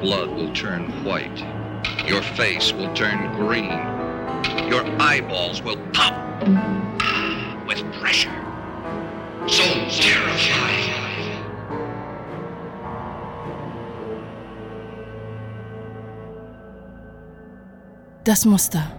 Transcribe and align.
blood 0.00 0.30
will 0.30 0.52
turn 0.52 1.04
white. 1.04 1.38
Your 2.06 2.22
face 2.22 2.72
will 2.72 2.92
turn 2.94 3.32
green. 3.34 3.70
Your 4.68 4.84
eyeballs 5.00 5.62
will 5.62 5.78
pop 5.92 6.14
with 7.66 7.82
pressure. 7.94 8.30
So 9.46 9.64
terrifying. 9.88 10.96
Das 18.24 18.44
Muster. 18.44 18.95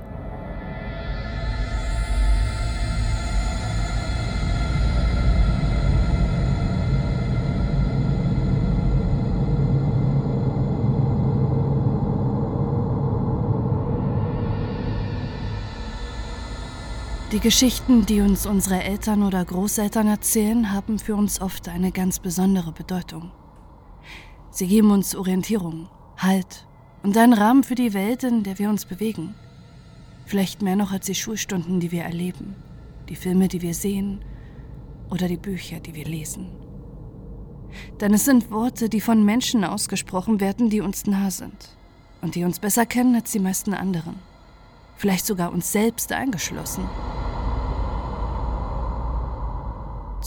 Die 17.37 17.43
Geschichten, 17.43 18.03
die 18.07 18.21
uns 18.21 18.47
unsere 18.47 18.81
Eltern 18.81 19.21
oder 19.21 19.45
Großeltern 19.45 20.07
erzählen, 20.07 20.71
haben 20.73 20.97
für 20.97 21.15
uns 21.15 21.39
oft 21.39 21.69
eine 21.69 21.91
ganz 21.91 22.17
besondere 22.17 22.71
Bedeutung. 22.71 23.31
Sie 24.49 24.65
geben 24.65 24.89
uns 24.89 25.15
Orientierung, 25.15 25.87
Halt 26.17 26.65
und 27.03 27.15
einen 27.15 27.33
Rahmen 27.33 27.63
für 27.63 27.75
die 27.75 27.93
Welt, 27.93 28.23
in 28.23 28.41
der 28.41 28.57
wir 28.57 28.71
uns 28.71 28.85
bewegen. 28.85 29.35
Vielleicht 30.25 30.63
mehr 30.63 30.75
noch 30.75 30.91
als 30.91 31.05
die 31.05 31.13
Schulstunden, 31.13 31.79
die 31.79 31.91
wir 31.91 32.01
erleben, 32.01 32.55
die 33.07 33.15
Filme, 33.15 33.47
die 33.47 33.61
wir 33.61 33.75
sehen 33.75 34.25
oder 35.11 35.27
die 35.27 35.37
Bücher, 35.37 35.79
die 35.79 35.93
wir 35.93 36.05
lesen. 36.05 36.49
Denn 38.01 38.15
es 38.15 38.25
sind 38.25 38.49
Worte, 38.49 38.89
die 38.89 38.99
von 38.99 39.23
Menschen 39.23 39.63
ausgesprochen 39.63 40.39
werden, 40.39 40.71
die 40.71 40.81
uns 40.81 41.05
nah 41.05 41.29
sind 41.29 41.77
und 42.23 42.33
die 42.33 42.45
uns 42.45 42.57
besser 42.57 42.87
kennen 42.87 43.13
als 43.13 43.31
die 43.31 43.39
meisten 43.39 43.75
anderen. 43.75 44.15
Vielleicht 44.95 45.27
sogar 45.27 45.53
uns 45.53 45.71
selbst 45.71 46.11
eingeschlossen. 46.11 46.89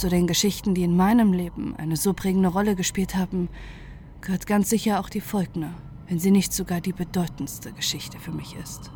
Zu 0.00 0.08
den 0.08 0.26
Geschichten, 0.26 0.72
die 0.72 0.82
in 0.82 0.96
meinem 0.96 1.34
Leben 1.34 1.76
eine 1.76 1.94
so 1.94 2.14
prägende 2.14 2.48
Rolle 2.48 2.74
gespielt 2.74 3.16
haben, 3.16 3.50
gehört 4.22 4.46
ganz 4.46 4.70
sicher 4.70 4.98
auch 4.98 5.10
die 5.10 5.20
Volkner, 5.20 5.74
wenn 6.08 6.18
sie 6.18 6.30
nicht 6.30 6.54
sogar 6.54 6.80
die 6.80 6.94
bedeutendste 6.94 7.70
Geschichte 7.72 8.18
für 8.18 8.30
mich 8.30 8.56
ist. 8.56 8.90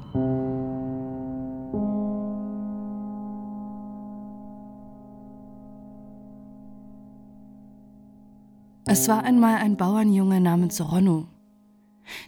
Es 8.86 9.06
war 9.06 9.24
einmal 9.24 9.56
ein 9.56 9.76
Bauernjunge 9.76 10.40
namens 10.40 10.80
Ronno. 10.80 11.28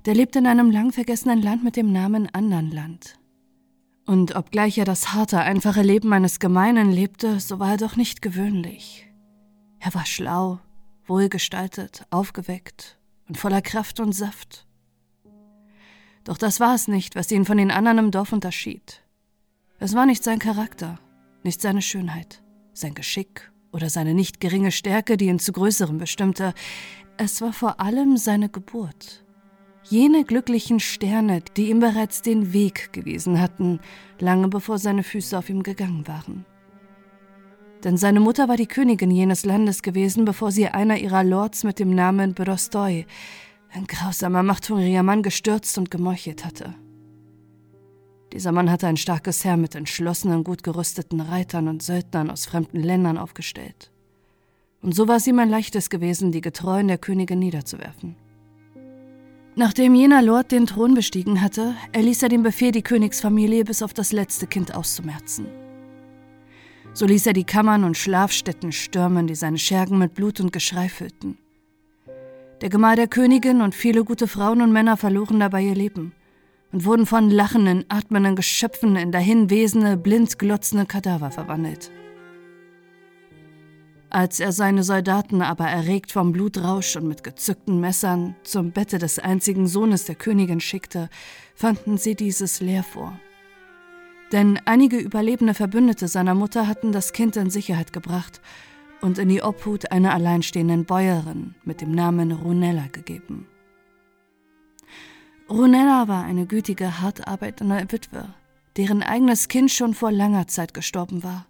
Der 0.05 0.15
lebte 0.15 0.39
in 0.41 0.47
einem 0.47 0.71
lang 0.71 0.93
vergessenen 0.93 1.41
Land 1.41 1.65
mit 1.65 1.77
dem 1.77 1.93
Namen 1.93 2.29
Andernland. 2.35 3.19
Und 4.07 4.37
obgleich 4.37 4.79
er 4.79 4.85
das 4.85 5.12
harte, 5.12 5.41
einfache 5.41 5.83
Leben 5.83 6.12
eines 6.12 6.39
Gemeinen 6.39 6.93
lebte, 6.93 7.41
so 7.41 7.59
war 7.59 7.73
er 7.73 7.77
doch 7.77 7.97
nicht 7.97 8.23
gewöhnlich. 8.23 9.11
Er 9.81 9.93
war 9.95 10.07
schlau, 10.07 10.61
wohlgestaltet, 11.07 12.07
aufgeweckt 12.11 12.98
und 13.29 13.37
voller 13.37 13.63
Kraft 13.63 13.98
und 13.98 14.13
Saft. 14.13 14.65
Doch 16.23 16.39
das 16.39 16.61
war 16.61 16.75
es 16.77 16.87
nicht, 16.87 17.17
was 17.17 17.33
ihn 17.33 17.45
von 17.45 17.59
den 17.59 17.73
anderen 17.73 17.98
im 17.98 18.11
Dorf 18.13 18.33
unterschied. 18.33 19.03
Es 19.81 19.95
war 19.95 20.07
nicht 20.07 20.23
sein 20.23 20.39
Charakter, 20.39 21.01
nicht 21.43 21.61
seine 21.61 21.83
Schönheit, 21.83 22.45
sein 22.75 22.95
Geschick 22.95 23.51
oder 23.73 23.91
seine 23.91 24.15
nicht 24.15 24.41
geringe 24.41 24.70
Stärke, 24.70 25.17
die 25.17 25.27
ihn 25.27 25.41
zu 25.41 25.51
Größerem 25.51 25.98
bestimmte. 25.98 26.55
Es 27.17 27.41
war 27.43 27.53
vor 27.53 27.81
allem 27.81 28.17
seine 28.17 28.48
Geburt 28.48 29.26
Jene 29.89 30.25
glücklichen 30.25 30.81
Sterne, 30.81 31.42
die 31.56 31.70
ihm 31.70 31.79
bereits 31.79 32.20
den 32.20 32.53
Weg 32.53 32.92
gewiesen 32.92 33.41
hatten, 33.41 33.79
lange 34.19 34.48
bevor 34.48 34.79
seine 34.79 35.05
Füße 35.05 35.39
auf 35.39 35.48
ihm 35.48 35.63
gegangen 35.63 36.08
waren. 36.08 36.45
Denn 37.85 37.97
seine 37.97 38.19
Mutter 38.19 38.48
war 38.48 38.57
die 38.57 38.67
Königin 38.67 39.13
jenes 39.13 39.45
Landes 39.45 39.83
gewesen, 39.83 40.24
bevor 40.24 40.51
sie 40.51 40.67
einer 40.67 40.98
ihrer 40.98 41.23
Lords 41.23 41.63
mit 41.63 41.79
dem 41.79 41.95
Namen 41.95 42.35
Brostoi, 42.35 43.07
ein 43.73 43.86
grausamer, 43.86 44.42
machthungriger 44.42 45.05
Mann, 45.05 45.23
gestürzt 45.23 45.79
und 45.79 45.92
gemeuchelt 45.92 46.45
hatte. 46.45 46.74
Dieser 48.33 48.51
Mann 48.51 48.73
hatte 48.73 48.89
ein 48.89 48.97
starkes 48.97 49.45
Heer 49.45 49.57
mit 49.57 49.77
entschlossenen, 49.77 50.42
gut 50.42 50.64
gerüsteten 50.64 51.20
Reitern 51.20 51.68
und 51.68 51.85
Söldnern 51.85 52.30
aus 52.30 52.47
fremden 52.47 52.80
Ländern 52.80 53.18
aufgestellt. 53.18 53.92
Und 54.83 54.97
so 54.97 55.07
war 55.07 55.17
es 55.17 55.27
ihm 55.29 55.39
ein 55.39 55.48
leichtes 55.48 55.91
gewesen, 55.91 56.33
die 56.33 56.41
Getreuen 56.41 56.89
der 56.89 56.98
Königin 56.98 57.39
niederzuwerfen. 57.39 58.17
Nachdem 59.58 59.94
jener 59.94 60.20
Lord 60.20 60.52
den 60.52 60.67
Thron 60.67 60.92
bestiegen 60.92 61.40
hatte, 61.40 61.74
erließ 61.92 62.22
er 62.22 62.28
den 62.28 62.42
Befehl, 62.42 62.72
die 62.72 62.83
Königsfamilie 62.83 63.64
bis 63.64 63.83
auf 63.83 63.94
das 63.94 64.12
letzte 64.12 64.46
Kind 64.46 64.74
auszumerzen. 64.74 65.46
So 66.92 67.06
ließ 67.06 67.27
er 67.27 67.33
die 67.33 67.44
Kammern 67.44 67.83
und 67.84 67.96
Schlafstätten 67.96 68.70
stürmen, 68.70 69.27
die 69.27 69.34
seine 69.34 69.56
Schergen 69.56 69.96
mit 69.96 70.12
Blut 70.12 70.40
und 70.40 70.52
Geschrei 70.52 70.90
füllten. 70.90 71.39
Der 72.61 72.68
Gemahl 72.68 72.96
der 72.96 73.08
Königin 73.08 73.62
und 73.62 73.74
viele 73.74 74.05
gute 74.05 74.28
Frauen 74.28 74.61
und 74.61 74.72
Männer 74.72 74.98
verloren 74.98 75.40
dabei 75.40 75.62
ihr 75.62 75.74
Leben 75.74 76.12
und 76.70 76.84
wurden 76.84 77.06
von 77.06 77.30
lachenden, 77.30 77.86
atmenden 77.88 78.36
Geschöpfen 78.36 78.94
in 78.96 79.11
dahinwesende, 79.11 79.96
blind 79.96 80.38
glotzende 80.38 80.84
Kadaver 80.84 81.30
verwandelt. 81.30 81.90
Als 84.08 84.39
er 84.39 84.52
seine 84.52 84.84
Soldaten 84.84 85.42
aber 85.42 85.67
erregt 85.67 86.12
vom 86.12 86.33
Blutrausch 86.33 86.96
und 86.96 87.08
mit 87.08 87.24
gezückten 87.24 87.80
Messern 87.80 88.36
zum 88.44 88.70
Bette 88.70 88.98
des 88.98 89.18
einzigen 89.18 89.67
Sohnes 89.67 90.05
der 90.05 90.14
Königin 90.14 90.61
schickte, 90.61 91.08
fanden 91.55 91.98
sie 91.98 92.14
dieses 92.14 92.61
leer 92.61 92.84
vor. 92.84 93.18
Denn 94.33 94.61
einige 94.64 94.98
überlebende 94.98 95.55
Verbündete 95.55 96.08
seiner 96.08 96.34
Mutter 96.34 96.68
hatten 96.68 96.92
das 96.92 97.12
Kind 97.12 97.36
in 97.36 97.50
Sicherheit 97.50 97.92
gebracht 97.92 98.40
und 99.00 99.18
in 99.18 99.28
die 99.28 99.42
Obhut 99.42 99.90
einer 99.90 100.14
alleinstehenden 100.14 100.84
Bäuerin 100.84 101.55
mit 101.64 101.80
dem 101.80 101.90
Namen 101.90 102.33
Runella 102.33 102.86
gegeben. 102.92 103.46
Runella 105.48 106.08
war 106.08 106.24
eine 106.24 106.46
gütige, 106.46 107.00
hart 107.00 107.27
arbeitende 107.27 107.86
Witwe, 107.90 108.34
deren 108.77 109.02
eigenes 109.02 109.48
Kind 109.48 109.70
schon 109.70 109.94
vor 109.94 110.11
langer 110.11 110.48
Zeit 110.48 110.74
gestorben 110.74 111.23
war 111.23 111.46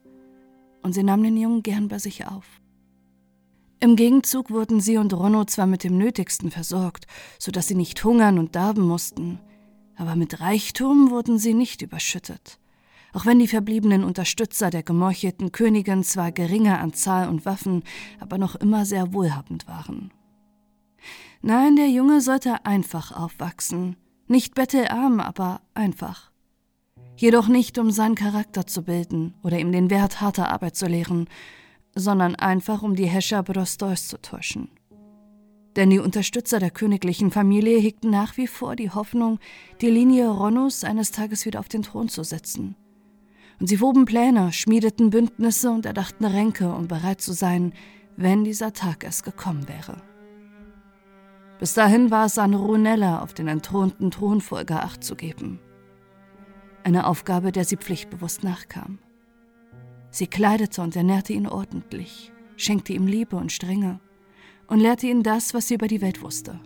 und 0.86 0.92
sie 0.92 1.02
nahm 1.02 1.24
den 1.24 1.36
Jungen 1.36 1.64
gern 1.64 1.88
bei 1.88 1.98
sich 1.98 2.28
auf. 2.28 2.44
Im 3.80 3.96
Gegenzug 3.96 4.52
wurden 4.52 4.80
sie 4.80 4.98
und 4.98 5.12
Ronno 5.12 5.44
zwar 5.44 5.66
mit 5.66 5.82
dem 5.82 5.98
Nötigsten 5.98 6.52
versorgt, 6.52 7.08
so 7.40 7.50
dass 7.50 7.66
sie 7.66 7.74
nicht 7.74 8.02
hungern 8.04 8.38
und 8.38 8.54
darben 8.54 8.82
mussten, 8.82 9.40
aber 9.96 10.14
mit 10.14 10.40
Reichtum 10.40 11.10
wurden 11.10 11.40
sie 11.40 11.54
nicht 11.54 11.82
überschüttet, 11.82 12.60
auch 13.12 13.26
wenn 13.26 13.40
die 13.40 13.48
verbliebenen 13.48 14.04
Unterstützer 14.04 14.70
der 14.70 14.84
gemorchelten 14.84 15.50
Königin 15.50 16.04
zwar 16.04 16.30
geringer 16.30 16.78
an 16.78 16.94
Zahl 16.94 17.28
und 17.28 17.44
Waffen, 17.44 17.82
aber 18.20 18.38
noch 18.38 18.54
immer 18.54 18.86
sehr 18.86 19.12
wohlhabend 19.12 19.66
waren. 19.66 20.12
Nein, 21.42 21.74
der 21.74 21.88
Junge 21.88 22.20
sollte 22.20 22.64
einfach 22.64 23.10
aufwachsen, 23.10 23.96
nicht 24.28 24.54
bettelarm, 24.54 25.18
aber 25.18 25.62
einfach 25.74 26.30
jedoch 27.16 27.48
nicht 27.48 27.78
um 27.78 27.90
seinen 27.90 28.14
Charakter 28.14 28.66
zu 28.66 28.82
bilden 28.82 29.34
oder 29.42 29.58
ihm 29.58 29.72
den 29.72 29.90
Wert 29.90 30.20
harter 30.20 30.50
Arbeit 30.50 30.76
zu 30.76 30.86
lehren, 30.86 31.28
sondern 31.94 32.34
einfach 32.34 32.82
um 32.82 32.94
die 32.94 33.06
Hescher 33.06 33.42
Brostois 33.42 34.06
zu 34.06 34.20
täuschen. 34.20 34.68
Denn 35.76 35.90
die 35.90 35.98
Unterstützer 35.98 36.58
der 36.58 36.70
königlichen 36.70 37.30
Familie 37.30 37.78
hegten 37.78 38.10
nach 38.10 38.36
wie 38.36 38.46
vor 38.46 38.76
die 38.76 38.90
Hoffnung, 38.90 39.38
die 39.80 39.90
Linie 39.90 40.28
Ronus 40.28 40.84
eines 40.84 41.10
Tages 41.10 41.44
wieder 41.44 41.60
auf 41.60 41.68
den 41.68 41.82
Thron 41.82 42.08
zu 42.08 42.22
setzen. 42.22 42.76
Und 43.60 43.66
sie 43.66 43.80
woben 43.80 44.04
Pläne, 44.04 44.52
schmiedeten 44.52 45.10
Bündnisse 45.10 45.70
und 45.70 45.86
erdachten 45.86 46.24
Ränke, 46.24 46.72
um 46.72 46.88
bereit 46.88 47.20
zu 47.20 47.32
sein, 47.32 47.72
wenn 48.16 48.44
dieser 48.44 48.72
Tag 48.72 49.04
es 49.04 49.22
gekommen 49.22 49.68
wäre. 49.68 50.02
Bis 51.58 51.72
dahin 51.72 52.10
war 52.10 52.26
es 52.26 52.36
an 52.36 52.52
Runella, 52.52 53.22
auf 53.22 53.32
den 53.32 53.48
entthronten 53.48 54.10
Thronfolger 54.10 54.82
Acht 54.82 55.02
zu 55.02 55.16
geben 55.16 55.58
eine 56.86 57.08
Aufgabe, 57.08 57.50
der 57.50 57.64
sie 57.64 57.76
pflichtbewusst 57.76 58.44
nachkam. 58.44 59.00
Sie 60.10 60.28
kleidete 60.28 60.80
und 60.82 60.94
ernährte 60.94 61.32
ihn 61.32 61.48
ordentlich, 61.48 62.32
schenkte 62.56 62.92
ihm 62.92 63.08
Liebe 63.08 63.34
und 63.34 63.50
Strenge 63.50 63.98
und 64.68 64.78
lehrte 64.78 65.08
ihn 65.08 65.24
das, 65.24 65.52
was 65.52 65.66
sie 65.66 65.74
über 65.74 65.88
die 65.88 66.00
Welt 66.00 66.22
wusste. 66.22 66.60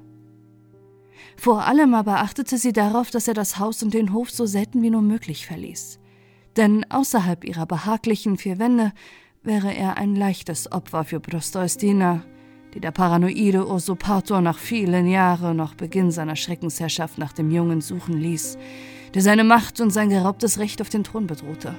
Vor 1.38 1.64
allem 1.64 1.94
aber 1.94 2.20
achtete 2.20 2.58
sie 2.58 2.74
darauf, 2.74 3.10
dass 3.10 3.28
er 3.28 3.34
das 3.34 3.58
Haus 3.58 3.82
und 3.82 3.94
den 3.94 4.12
Hof 4.12 4.30
so 4.30 4.44
selten 4.44 4.82
wie 4.82 4.90
nur 4.90 5.00
möglich 5.00 5.46
verließ. 5.46 5.98
Denn 6.54 6.84
außerhalb 6.90 7.42
ihrer 7.44 7.64
behaglichen 7.64 8.36
vier 8.36 8.58
Wände 8.58 8.92
wäre 9.42 9.72
er 9.74 9.96
ein 9.96 10.14
leichtes 10.14 10.70
Opfer 10.70 11.04
für 11.04 11.20
Prostoistina, 11.20 12.22
die 12.74 12.80
der 12.80 12.90
paranoide 12.90 13.66
Usurpator 13.66 14.42
nach 14.42 14.58
vielen 14.58 15.06
Jahren 15.06 15.56
noch 15.56 15.74
Beginn 15.74 16.10
seiner 16.10 16.36
Schreckensherrschaft 16.36 17.16
nach 17.16 17.32
dem 17.32 17.50
Jungen 17.50 17.80
suchen 17.80 18.18
ließ, 18.18 18.58
der 19.14 19.22
seine 19.22 19.44
Macht 19.44 19.80
und 19.80 19.90
sein 19.90 20.10
geraubtes 20.10 20.58
Recht 20.58 20.80
auf 20.80 20.88
den 20.88 21.04
Thron 21.04 21.26
bedrohte. 21.26 21.74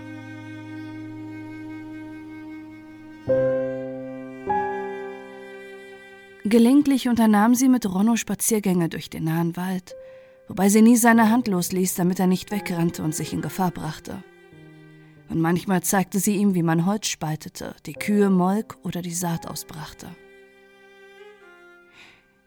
Gelegentlich 6.43 7.07
unternahm 7.07 7.55
sie 7.55 7.69
mit 7.69 7.85
Ronno 7.85 8.17
Spaziergänge 8.17 8.89
durch 8.89 9.09
den 9.09 9.23
nahen 9.23 9.55
Wald, 9.55 9.95
wobei 10.47 10.69
sie 10.69 10.81
nie 10.81 10.97
seine 10.97 11.29
Hand 11.29 11.47
losließ, 11.47 11.95
damit 11.95 12.19
er 12.19 12.27
nicht 12.27 12.51
wegrannte 12.51 13.03
und 13.03 13.15
sich 13.15 13.31
in 13.31 13.41
Gefahr 13.41 13.71
brachte. 13.71 14.23
Und 15.29 15.39
manchmal 15.39 15.81
zeigte 15.81 16.19
sie 16.19 16.35
ihm, 16.35 16.55
wie 16.55 16.63
man 16.63 16.85
Holz 16.85 17.07
spaltete, 17.07 17.75
die 17.85 17.93
Kühe 17.93 18.29
molk 18.29 18.77
oder 18.83 19.01
die 19.01 19.13
Saat 19.13 19.47
ausbrachte. 19.47 20.07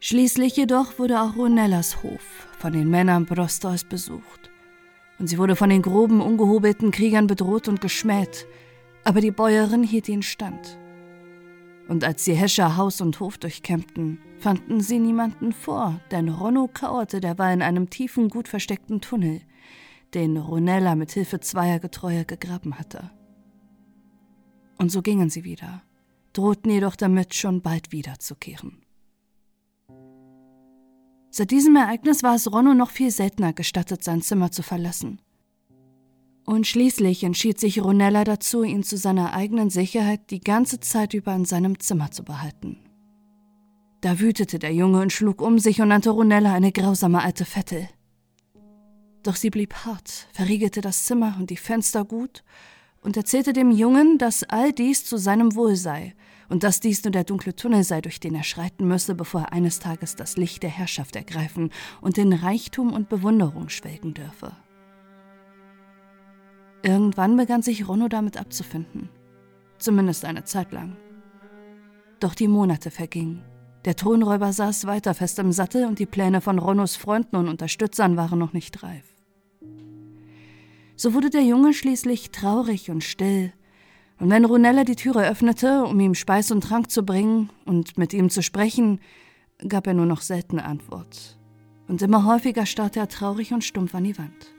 Schließlich 0.00 0.54
jedoch 0.54 0.98
wurde 0.98 1.22
auch 1.22 1.34
Ronellas 1.34 2.02
Hof 2.02 2.48
von 2.58 2.74
den 2.74 2.90
Männern 2.90 3.24
Brostois 3.24 3.84
besucht. 3.88 4.43
Und 5.18 5.28
sie 5.28 5.38
wurde 5.38 5.56
von 5.56 5.70
den 5.70 5.82
groben, 5.82 6.20
ungehobelten 6.20 6.90
Kriegern 6.90 7.26
bedroht 7.26 7.68
und 7.68 7.80
geschmäht, 7.80 8.46
aber 9.04 9.20
die 9.20 9.30
Bäuerin 9.30 9.82
hielt 9.82 10.08
ihn 10.08 10.22
stand. 10.22 10.78
Und 11.88 12.02
als 12.04 12.24
sie 12.24 12.34
Hescher 12.34 12.76
Haus 12.76 13.00
und 13.00 13.20
Hof 13.20 13.38
durchkämmten, 13.38 14.18
fanden 14.38 14.80
sie 14.80 14.98
niemanden 14.98 15.52
vor, 15.52 16.00
denn 16.10 16.28
Ronno 16.28 16.68
kauerte 16.72 17.20
derweil 17.20 17.54
in 17.54 17.62
einem 17.62 17.90
tiefen, 17.90 18.28
gut 18.28 18.48
versteckten 18.48 19.00
Tunnel, 19.00 19.42
den 20.14 20.36
Ronella 20.36 20.94
mit 20.94 21.12
Hilfe 21.12 21.40
zweier 21.40 21.78
Getreue 21.78 22.24
gegraben 22.24 22.78
hatte. 22.78 23.10
Und 24.78 24.90
so 24.90 25.02
gingen 25.02 25.30
sie 25.30 25.44
wieder, 25.44 25.82
drohten 26.32 26.70
jedoch 26.70 26.96
damit, 26.96 27.34
schon 27.34 27.62
bald 27.62 27.92
wiederzukehren. 27.92 28.83
Seit 31.36 31.50
diesem 31.50 31.74
Ereignis 31.74 32.22
war 32.22 32.36
es 32.36 32.52
Ronno 32.52 32.74
noch 32.74 32.90
viel 32.90 33.10
seltener 33.10 33.52
gestattet, 33.52 34.04
sein 34.04 34.22
Zimmer 34.22 34.52
zu 34.52 34.62
verlassen. 34.62 35.20
Und 36.44 36.64
schließlich 36.64 37.24
entschied 37.24 37.58
sich 37.58 37.82
Ronella 37.82 38.22
dazu, 38.22 38.62
ihn 38.62 38.84
zu 38.84 38.96
seiner 38.96 39.32
eigenen 39.32 39.68
Sicherheit 39.68 40.30
die 40.30 40.38
ganze 40.38 40.78
Zeit 40.78 41.12
über 41.12 41.34
in 41.34 41.44
seinem 41.44 41.80
Zimmer 41.80 42.12
zu 42.12 42.22
behalten. 42.22 42.78
Da 44.00 44.20
wütete 44.20 44.60
der 44.60 44.72
Junge 44.72 45.00
und 45.00 45.12
schlug 45.12 45.42
um 45.42 45.58
sich 45.58 45.80
und 45.80 45.88
nannte 45.88 46.10
Ronella 46.10 46.54
eine 46.54 46.70
grausame 46.70 47.20
alte 47.20 47.44
Vettel. 47.44 47.88
Doch 49.24 49.34
sie 49.34 49.50
blieb 49.50 49.74
hart, 49.74 50.28
verriegelte 50.34 50.82
das 50.82 51.02
Zimmer 51.02 51.34
und 51.40 51.50
die 51.50 51.56
Fenster 51.56 52.04
gut 52.04 52.44
und 53.00 53.16
erzählte 53.16 53.52
dem 53.52 53.72
Jungen, 53.72 54.18
dass 54.18 54.44
all 54.44 54.72
dies 54.72 55.04
zu 55.04 55.16
seinem 55.16 55.56
Wohl 55.56 55.74
sei 55.74 56.14
und 56.54 56.62
dass 56.62 56.78
dies 56.78 57.02
nur 57.02 57.10
der 57.10 57.24
dunkle 57.24 57.56
Tunnel 57.56 57.82
sei, 57.82 58.00
durch 58.00 58.20
den 58.20 58.36
er 58.36 58.44
schreiten 58.44 58.86
müsse, 58.86 59.16
bevor 59.16 59.40
er 59.40 59.52
eines 59.52 59.80
Tages 59.80 60.14
das 60.14 60.36
Licht 60.36 60.62
der 60.62 60.70
Herrschaft 60.70 61.16
ergreifen 61.16 61.70
und 62.00 62.16
in 62.16 62.32
Reichtum 62.32 62.92
und 62.92 63.08
Bewunderung 63.08 63.70
schwelgen 63.70 64.14
dürfe. 64.14 64.52
Irgendwann 66.84 67.36
begann 67.36 67.62
sich 67.62 67.88
Ronno 67.88 68.06
damit 68.06 68.36
abzufinden. 68.36 69.08
Zumindest 69.78 70.24
eine 70.24 70.44
Zeit 70.44 70.70
lang. 70.70 70.96
Doch 72.20 72.36
die 72.36 72.46
Monate 72.46 72.92
vergingen. 72.92 73.42
Der 73.84 73.96
Thronräuber 73.96 74.52
saß 74.52 74.86
weiter 74.86 75.12
fest 75.14 75.40
im 75.40 75.50
Sattel 75.50 75.86
und 75.86 75.98
die 75.98 76.06
Pläne 76.06 76.40
von 76.40 76.60
Ronnos 76.60 76.94
Freunden 76.94 77.34
und 77.34 77.48
Unterstützern 77.48 78.16
waren 78.16 78.38
noch 78.38 78.52
nicht 78.52 78.80
reif. 78.84 79.12
So 80.94 81.14
wurde 81.14 81.30
der 81.30 81.42
Junge 81.42 81.74
schließlich 81.74 82.30
traurig 82.30 82.92
und 82.92 83.02
still, 83.02 83.52
und 84.20 84.30
wenn 84.30 84.44
Runella 84.44 84.84
die 84.84 84.96
Türe 84.96 85.28
öffnete, 85.28 85.84
um 85.84 85.98
ihm 85.98 86.14
Speis 86.14 86.50
und 86.50 86.62
Trank 86.62 86.90
zu 86.90 87.04
bringen 87.04 87.50
und 87.64 87.98
mit 87.98 88.12
ihm 88.12 88.30
zu 88.30 88.42
sprechen, 88.42 89.00
gab 89.68 89.86
er 89.86 89.94
nur 89.94 90.06
noch 90.06 90.20
selten 90.20 90.58
Antwort. 90.58 91.38
Und 91.88 92.00
immer 92.00 92.24
häufiger 92.24 92.66
starrte 92.66 93.00
er 93.00 93.08
traurig 93.08 93.52
und 93.52 93.64
stumpf 93.64 93.94
an 93.94 94.04
die 94.04 94.16
Wand. 94.16 94.54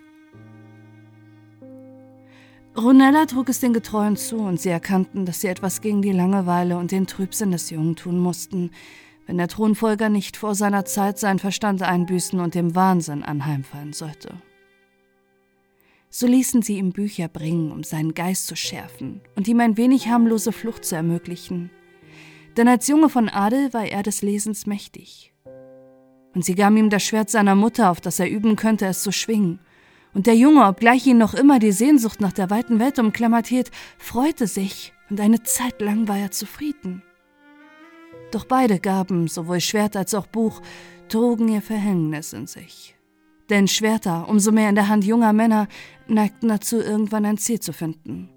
Runella 2.77 3.25
trug 3.25 3.47
es 3.47 3.61
den 3.61 3.71
Getreuen 3.71 4.17
zu, 4.17 4.35
und 4.35 4.59
sie 4.59 4.69
erkannten, 4.69 5.25
dass 5.25 5.39
sie 5.39 5.47
etwas 5.47 5.79
gegen 5.79 6.01
die 6.01 6.11
Langeweile 6.11 6.77
und 6.77 6.91
den 6.91 7.07
Trübsinn 7.07 7.51
des 7.51 7.69
Jungen 7.69 7.95
tun 7.95 8.19
mussten, 8.19 8.71
wenn 9.27 9.37
der 9.37 9.47
Thronfolger 9.47 10.09
nicht 10.09 10.35
vor 10.35 10.55
seiner 10.55 10.83
Zeit 10.83 11.17
seinen 11.17 11.39
Verstand 11.39 11.81
einbüßen 11.81 12.39
und 12.39 12.53
dem 12.53 12.75
Wahnsinn 12.75 13.23
anheimfallen 13.23 13.93
sollte. 13.93 14.35
So 16.17 16.27
ließen 16.27 16.61
sie 16.61 16.77
ihm 16.77 16.93
Bücher 16.93 17.27
bringen, 17.27 17.73
um 17.73 17.83
seinen 17.83 18.13
Geist 18.13 18.47
zu 18.47 18.55
schärfen 18.55 19.19
und 19.35 19.49
ihm 19.49 19.59
ein 19.59 19.75
wenig 19.75 20.07
harmlose 20.07 20.53
Flucht 20.53 20.85
zu 20.85 20.95
ermöglichen. 20.95 21.71
Denn 22.55 22.69
als 22.69 22.87
Junge 22.87 23.09
von 23.09 23.27
Adel 23.27 23.73
war 23.73 23.83
er 23.83 24.01
des 24.01 24.21
Lesens 24.21 24.65
mächtig. 24.65 25.33
Und 26.33 26.45
sie 26.45 26.55
gaben 26.55 26.77
ihm 26.77 26.89
das 26.89 27.03
Schwert 27.03 27.29
seiner 27.29 27.53
Mutter, 27.53 27.91
auf 27.91 27.99
das 27.99 28.17
er 28.17 28.29
üben 28.29 28.55
könnte, 28.55 28.85
es 28.85 29.03
zu 29.03 29.11
schwingen. 29.11 29.59
Und 30.13 30.25
der 30.25 30.35
Junge, 30.35 30.65
obgleich 30.65 31.05
ihn 31.05 31.17
noch 31.17 31.33
immer 31.33 31.59
die 31.59 31.73
Sehnsucht 31.73 32.21
nach 32.21 32.31
der 32.31 32.49
weiten 32.49 32.79
Welt 32.79 32.97
umklammert 32.97 33.47
hielt, 33.47 33.69
freute 33.97 34.47
sich, 34.47 34.93
und 35.09 35.19
eine 35.19 35.43
Zeit 35.43 35.81
lang 35.81 36.07
war 36.07 36.17
er 36.17 36.31
zufrieden. 36.31 37.03
Doch 38.31 38.45
beide 38.45 38.79
Gaben, 38.79 39.27
sowohl 39.27 39.59
Schwert 39.59 39.97
als 39.97 40.13
auch 40.13 40.27
Buch, 40.27 40.61
trugen 41.09 41.49
ihr 41.49 41.61
Verhängnis 41.61 42.31
in 42.31 42.47
sich. 42.47 42.94
Denn 43.49 43.67
Schwerter, 43.67 44.27
umso 44.27 44.51
mehr 44.51 44.69
in 44.69 44.75
der 44.75 44.87
Hand 44.87 45.03
junger 45.05 45.33
Männer, 45.33 45.67
neigten 46.07 46.47
dazu, 46.47 46.77
irgendwann 46.77 47.25
ein 47.25 47.37
Ziel 47.37 47.59
zu 47.59 47.73
finden. 47.73 48.29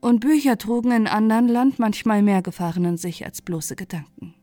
Und 0.00 0.20
Bücher 0.20 0.56
trugen 0.56 0.92
in 0.92 1.06
anderen 1.06 1.48
Land 1.48 1.78
manchmal 1.78 2.22
mehr 2.22 2.40
Gefahren 2.40 2.84
in 2.84 2.96
sich 2.96 3.24
als 3.26 3.42
bloße 3.42 3.76
Gedanken. 3.76 4.34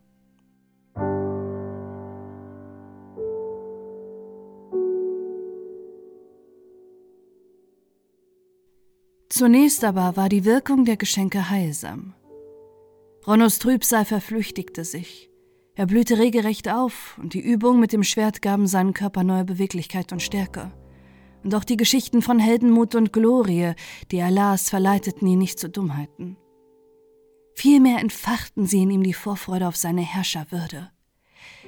Zunächst 9.30 9.84
aber 9.84 10.16
war 10.16 10.30
die 10.30 10.46
Wirkung 10.46 10.86
der 10.86 10.98
Geschenke 10.98 11.50
heilsam. 11.50 12.14
Ronnos 13.28 13.60
Trübsal 13.60 14.06
verflüchtigte 14.06 14.86
sich, 14.86 15.30
er 15.78 15.86
blühte 15.86 16.18
regelrecht 16.18 16.70
auf, 16.70 17.20
und 17.22 17.36
die 17.36 17.40
Übung 17.40 17.80
mit 17.80 17.94
dem 17.94 18.02
Schwert 18.02 18.42
gaben 18.42 18.66
seinem 18.66 18.96
Körper 18.96 19.24
neue 19.24 19.46
Beweglichkeit 19.46 20.12
und 20.12 20.24
Stärke. 20.24 20.72
Und 21.44 21.54
auch 21.54 21.64
die 21.64 21.78
Geschichten 21.78 22.24
von 22.24 22.40
Heldenmut 22.40 22.96
und 22.96 23.14
Glorie, 23.14 23.74
die 24.12 24.18
er 24.18 24.32
las, 24.32 24.72
verleiteten 24.72 25.28
ihn 25.28 25.38
nicht 25.38 25.60
zu 25.60 25.70
Dummheiten. 25.70 26.36
Vielmehr 27.54 28.00
entfachten 28.00 28.66
sie 28.66 28.82
in 28.82 28.90
ihm 28.90 29.04
die 29.04 29.14
Vorfreude 29.14 29.68
auf 29.68 29.76
seine 29.76 30.02
Herrscherwürde, 30.02 30.90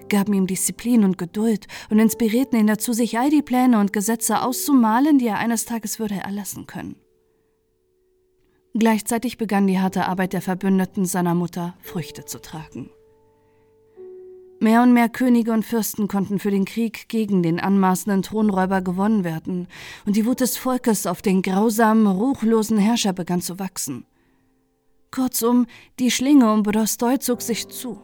gaben 0.09 0.33
ihm 0.33 0.47
Disziplin 0.47 1.03
und 1.03 1.19
Geduld 1.19 1.67
und 1.91 1.99
inspirierten 1.99 2.59
ihn 2.59 2.67
dazu, 2.67 2.93
sich 2.93 3.19
all 3.19 3.29
die 3.29 3.43
Pläne 3.43 3.79
und 3.79 3.93
Gesetze 3.93 4.41
auszumalen, 4.41 5.19
die 5.19 5.27
er 5.27 5.37
eines 5.37 5.65
Tages 5.65 5.99
würde 5.99 6.15
erlassen 6.15 6.65
können. 6.65 6.95
Gleichzeitig 8.73 9.37
begann 9.37 9.67
die 9.67 9.79
harte 9.79 10.07
Arbeit 10.07 10.33
der 10.33 10.41
Verbündeten 10.41 11.05
seiner 11.05 11.35
Mutter 11.35 11.75
Früchte 11.81 12.25
zu 12.25 12.41
tragen. 12.41 12.89
Mehr 14.61 14.83
und 14.83 14.91
mehr 14.91 15.07
Könige 15.07 15.53
und 15.53 15.63
Fürsten 15.63 16.09
konnten 16.09 16.37
für 16.37 16.51
den 16.51 16.65
Krieg 16.65 17.07
gegen 17.07 17.41
den 17.41 17.61
anmaßenden 17.61 18.23
Thronräuber 18.23 18.81
gewonnen 18.81 19.23
werden, 19.23 19.67
und 20.05 20.17
die 20.17 20.25
Wut 20.25 20.41
des 20.41 20.57
Volkes 20.57 21.05
auf 21.05 21.21
den 21.21 21.41
grausamen, 21.41 22.07
ruchlosen 22.07 22.77
Herrscher 22.77 23.13
begann 23.13 23.41
zu 23.41 23.57
wachsen. 23.57 24.05
Kurzum, 25.11 25.65
die 25.97 26.11
Schlinge 26.11 26.51
um 26.51 26.63
Brostoy 26.63 27.19
zog 27.19 27.41
sich 27.41 27.69
zu. 27.69 28.01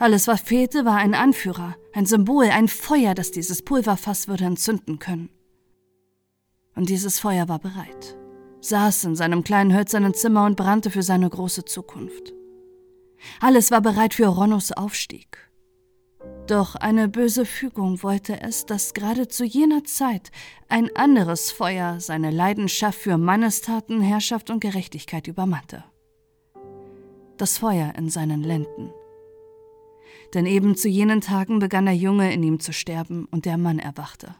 Alles, 0.00 0.26
was 0.26 0.40
fehlte, 0.40 0.84
war 0.84 0.96
ein 0.96 1.14
Anführer, 1.14 1.76
ein 1.92 2.06
Symbol, 2.06 2.46
ein 2.46 2.66
Feuer, 2.66 3.14
das 3.14 3.30
dieses 3.30 3.62
Pulverfass 3.62 4.26
würde 4.26 4.44
entzünden 4.44 4.98
können. 4.98 5.30
Und 6.74 6.88
dieses 6.88 7.20
Feuer 7.20 7.48
war 7.48 7.60
bereit, 7.60 8.16
saß 8.60 9.04
in 9.04 9.14
seinem 9.14 9.44
kleinen 9.44 9.72
hölzernen 9.72 10.14
Zimmer 10.14 10.46
und 10.46 10.56
brannte 10.56 10.90
für 10.90 11.04
seine 11.04 11.30
große 11.30 11.64
Zukunft. 11.64 12.32
Alles 13.40 13.70
war 13.70 13.80
bereit 13.80 14.14
für 14.14 14.26
Ronnos 14.26 14.72
Aufstieg. 14.72 15.51
Doch 16.48 16.74
eine 16.74 17.08
böse 17.08 17.46
Fügung 17.46 18.02
wollte 18.02 18.40
es, 18.40 18.66
dass 18.66 18.94
gerade 18.94 19.28
zu 19.28 19.44
jener 19.44 19.84
Zeit 19.84 20.32
ein 20.68 20.94
anderes 20.96 21.52
Feuer 21.52 22.00
seine 22.00 22.32
Leidenschaft 22.32 22.98
für 22.98 23.16
Mannestaten, 23.16 24.00
Herrschaft 24.00 24.50
und 24.50 24.60
Gerechtigkeit 24.60 25.28
übermannte. 25.28 25.84
Das 27.36 27.58
Feuer 27.58 27.94
in 27.96 28.10
seinen 28.10 28.42
Lenden. 28.42 28.90
Denn 30.34 30.44
eben 30.46 30.74
zu 30.74 30.88
jenen 30.88 31.20
Tagen 31.20 31.60
begann 31.60 31.84
der 31.84 31.94
Junge 31.94 32.32
in 32.32 32.42
ihm 32.42 32.58
zu 32.58 32.72
sterben 32.72 33.26
und 33.30 33.44
der 33.44 33.56
Mann 33.56 33.78
erwachte. 33.78 34.34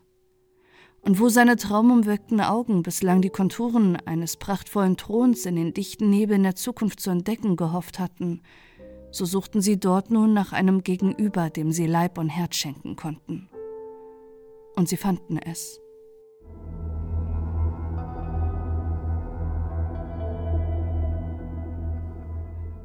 Und 1.02 1.20
wo 1.20 1.28
seine 1.28 1.56
traumumwirkten 1.56 2.40
Augen 2.40 2.82
bislang 2.82 3.22
die 3.22 3.30
Konturen 3.30 3.96
eines 4.06 4.36
prachtvollen 4.36 4.96
Throns 4.96 5.46
in 5.46 5.56
den 5.56 5.74
dichten 5.74 6.10
Nebeln 6.10 6.42
der 6.42 6.56
Zukunft 6.56 7.00
zu 7.00 7.10
entdecken 7.10 7.56
gehofft 7.56 7.98
hatten, 7.98 8.40
so 9.12 9.26
suchten 9.26 9.60
sie 9.60 9.78
dort 9.78 10.10
nun 10.10 10.32
nach 10.32 10.52
einem 10.52 10.82
Gegenüber, 10.82 11.50
dem 11.50 11.70
sie 11.70 11.86
Leib 11.86 12.18
und 12.18 12.30
Herz 12.30 12.56
schenken 12.56 12.96
konnten. 12.96 13.48
Und 14.74 14.88
sie 14.88 14.96
fanden 14.96 15.38
es. 15.38 15.78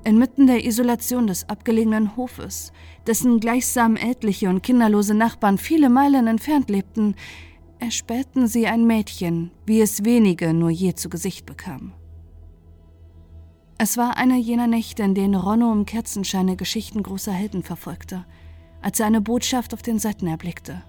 Inmitten 0.04 0.48
der 0.48 0.64
Isolation 0.64 1.28
des 1.28 1.50
abgelegenen 1.50 2.16
Hofes, 2.16 2.72
dessen 3.08 3.42
gleichsam 3.42 3.98
ältliche 3.98 4.48
und 4.50 4.64
kinderlose 4.64 5.14
Nachbarn 5.14 5.58
viele 5.58 5.90
Meilen 5.90 6.28
entfernt 6.28 6.70
lebten, 6.70 7.16
erspähten 7.80 8.48
sie 8.48 8.68
ein 8.68 8.88
Mädchen, 8.88 9.52
wie 9.66 9.82
es 9.82 10.06
wenige 10.06 10.54
nur 10.54 10.70
je 10.70 10.94
zu 10.94 11.10
Gesicht 11.10 11.46
bekam. 11.46 11.94
Es 13.78 13.98
war 13.98 14.18
eine 14.18 14.38
jener 14.38 14.68
Nächte, 14.68 15.04
in 15.04 15.14
denen 15.14 15.36
Ronno 15.36 15.72
im 15.72 15.86
Kerzenscheine 15.86 16.56
Geschichten 16.56 17.04
großer 17.04 17.32
Helden 17.32 17.64
verfolgte 17.64 18.26
als 18.82 19.00
er 19.00 19.08
eine 19.08 19.22
Botschaft 19.22 19.74
auf 19.74 19.82
den 19.82 20.00
Seiten 20.00 20.28
erblickte. 20.28 20.82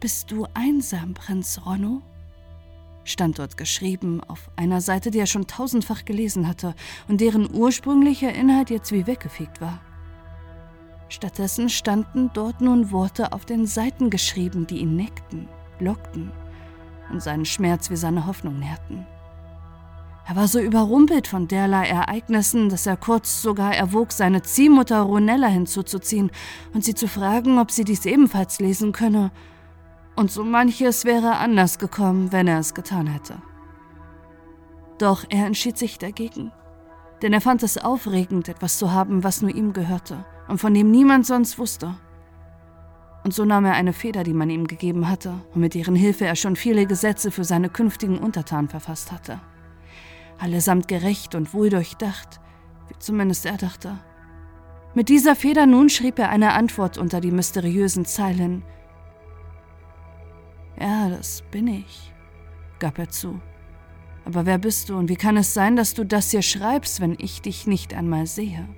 Bist 0.00 0.30
du 0.30 0.46
einsam, 0.54 1.14
Prinz 1.14 1.60
Ronno? 1.64 2.02
stand 3.06 3.38
dort 3.38 3.56
geschrieben 3.58 4.22
auf 4.22 4.50
einer 4.56 4.80
Seite, 4.80 5.10
die 5.10 5.18
er 5.18 5.26
schon 5.26 5.46
tausendfach 5.46 6.04
gelesen 6.04 6.48
hatte 6.48 6.74
und 7.06 7.20
deren 7.20 7.54
ursprünglicher 7.54 8.32
Inhalt 8.32 8.70
jetzt 8.70 8.92
wie 8.92 9.06
weggefegt 9.06 9.60
war. 9.60 9.80
Stattdessen 11.10 11.68
standen 11.68 12.30
dort 12.32 12.62
nun 12.62 12.90
Worte 12.90 13.32
auf 13.32 13.44
den 13.44 13.66
Seiten 13.66 14.08
geschrieben, 14.08 14.66
die 14.66 14.78
ihn 14.78 14.96
neckten, 14.96 15.48
lockten 15.80 16.32
und 17.10 17.22
seinen 17.22 17.44
Schmerz 17.44 17.90
wie 17.90 17.96
seine 17.96 18.26
Hoffnung 18.26 18.58
nährten. 18.58 19.06
Er 20.26 20.36
war 20.36 20.48
so 20.48 20.58
überrumpelt 20.58 21.26
von 21.26 21.48
derlei 21.48 21.86
Ereignissen, 21.86 22.70
dass 22.70 22.86
er 22.86 22.96
kurz 22.96 23.42
sogar 23.42 23.74
erwog, 23.74 24.10
seine 24.10 24.40
Ziehmutter 24.40 25.02
Ronella 25.02 25.48
hinzuzuziehen 25.48 26.30
und 26.72 26.82
sie 26.82 26.94
zu 26.94 27.08
fragen, 27.08 27.58
ob 27.58 27.70
sie 27.70 27.84
dies 27.84 28.06
ebenfalls 28.06 28.58
lesen 28.58 28.92
könne. 28.92 29.32
Und 30.16 30.30
so 30.30 30.42
manches 30.42 31.04
wäre 31.04 31.36
anders 31.36 31.78
gekommen, 31.78 32.32
wenn 32.32 32.48
er 32.48 32.58
es 32.58 32.72
getan 32.72 33.06
hätte. 33.06 33.36
Doch 34.96 35.24
er 35.28 35.44
entschied 35.44 35.76
sich 35.76 35.98
dagegen, 35.98 36.52
denn 37.20 37.34
er 37.34 37.42
fand 37.42 37.62
es 37.62 37.76
aufregend, 37.76 38.48
etwas 38.48 38.78
zu 38.78 38.92
haben, 38.92 39.24
was 39.24 39.42
nur 39.42 39.54
ihm 39.54 39.74
gehörte 39.74 40.24
und 40.48 40.58
von 40.58 40.72
dem 40.72 40.90
niemand 40.90 41.26
sonst 41.26 41.58
wusste. 41.58 41.96
Und 43.24 43.34
so 43.34 43.44
nahm 43.44 43.66
er 43.66 43.72
eine 43.74 43.92
Feder, 43.92 44.22
die 44.22 44.34
man 44.34 44.48
ihm 44.48 44.66
gegeben 44.66 45.08
hatte 45.10 45.34
und 45.54 45.60
mit 45.60 45.74
deren 45.74 45.96
Hilfe 45.96 46.24
er 46.24 46.36
schon 46.36 46.56
viele 46.56 46.86
Gesetze 46.86 47.30
für 47.30 47.44
seine 47.44 47.68
künftigen 47.68 48.18
Untertanen 48.18 48.68
verfasst 48.68 49.12
hatte 49.12 49.40
allesamt 50.38 50.88
gerecht 50.88 51.34
und 51.34 51.54
wohl 51.54 51.70
durchdacht, 51.70 52.40
wie 52.88 52.98
zumindest 52.98 53.46
er 53.46 53.56
dachte. 53.56 53.98
Mit 54.94 55.08
dieser 55.08 55.34
Feder 55.34 55.66
nun 55.66 55.88
schrieb 55.88 56.18
er 56.18 56.28
eine 56.28 56.52
Antwort 56.52 56.98
unter 56.98 57.20
die 57.20 57.32
mysteriösen 57.32 58.04
Zeilen. 58.04 58.62
Ja, 60.80 61.08
das 61.08 61.42
bin 61.50 61.66
ich, 61.66 62.12
gab 62.78 62.98
er 62.98 63.08
zu. 63.08 63.40
Aber 64.24 64.46
wer 64.46 64.58
bist 64.58 64.88
du 64.88 64.96
und 64.96 65.08
wie 65.08 65.16
kann 65.16 65.36
es 65.36 65.52
sein, 65.52 65.76
dass 65.76 65.94
du 65.94 66.04
das 66.04 66.30
hier 66.30 66.42
schreibst, 66.42 67.00
wenn 67.00 67.16
ich 67.18 67.42
dich 67.42 67.66
nicht 67.66 67.92
einmal 67.92 68.26
sehe? 68.26 68.68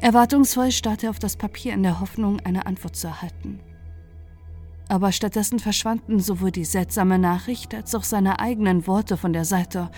Erwartungsvoll 0.00 0.72
starrte 0.72 1.08
er 1.08 1.10
auf 1.10 1.18
das 1.18 1.36
Papier 1.36 1.74
in 1.74 1.82
der 1.82 2.00
Hoffnung, 2.00 2.40
eine 2.40 2.64
Antwort 2.64 2.96
zu 2.96 3.08
erhalten 3.08 3.60
aber 4.90 5.12
stattdessen 5.12 5.60
verschwanden 5.60 6.18
sowohl 6.18 6.50
die 6.50 6.64
seltsame 6.64 7.18
Nachricht 7.18 7.74
als 7.74 7.94
auch 7.94 8.02
seine 8.02 8.40
eigenen 8.40 8.86
Worte 8.88 9.16
von 9.16 9.32
der 9.32 9.44
Seite 9.44 9.90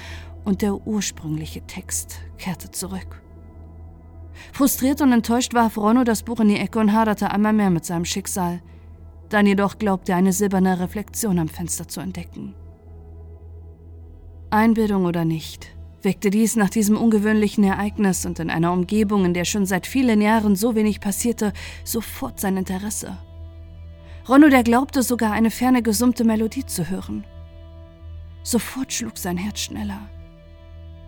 und 0.44 0.60
der 0.60 0.86
ursprüngliche 0.86 1.66
Text 1.66 2.20
kehrte 2.36 2.70
zurück. 2.70 3.22
Frustriert 4.52 5.00
und 5.00 5.12
enttäuscht 5.12 5.54
warf 5.54 5.78
Ronno 5.78 6.04
das 6.04 6.22
Buch 6.22 6.40
in 6.40 6.48
die 6.48 6.58
Ecke 6.58 6.78
und 6.78 6.92
haderte 6.92 7.30
einmal 7.30 7.54
mehr 7.54 7.70
mit 7.70 7.86
seinem 7.86 8.04
Schicksal. 8.04 8.60
Dann 9.30 9.46
jedoch 9.46 9.78
glaubte 9.78 10.12
er 10.12 10.18
eine 10.18 10.32
silberne 10.32 10.78
Reflexion 10.78 11.38
am 11.38 11.48
Fenster 11.48 11.88
zu 11.88 12.00
entdecken. 12.00 12.54
Einbildung 14.50 15.06
oder 15.06 15.24
nicht, 15.24 15.74
weckte 16.02 16.28
dies 16.28 16.54
nach 16.56 16.68
diesem 16.68 16.98
ungewöhnlichen 16.98 17.64
Ereignis 17.64 18.26
und 18.26 18.38
in 18.40 18.50
einer 18.50 18.72
Umgebung, 18.72 19.24
in 19.24 19.32
der 19.32 19.46
schon 19.46 19.64
seit 19.64 19.86
vielen 19.86 20.20
Jahren 20.20 20.54
so 20.54 20.74
wenig 20.74 21.00
passierte, 21.00 21.54
sofort 21.82 22.40
sein 22.40 22.58
Interesse. 22.58 23.16
Ronno, 24.28 24.48
der 24.48 24.62
glaubte 24.62 25.02
sogar 25.02 25.32
eine 25.32 25.50
ferne 25.50 25.82
gesummte 25.82 26.24
Melodie 26.24 26.64
zu 26.64 26.88
hören. 26.88 27.24
Sofort 28.44 28.92
schlug 28.92 29.18
sein 29.18 29.36
Herz 29.36 29.60
schneller. 29.60 30.08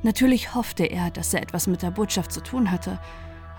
Natürlich 0.02 0.54
hoffte 0.54 0.84
er, 0.84 1.10
dass 1.10 1.32
er 1.32 1.42
etwas 1.42 1.66
mit 1.66 1.82
der 1.82 1.90
Botschaft 1.90 2.32
zu 2.32 2.42
tun 2.42 2.70
hatte, 2.70 2.98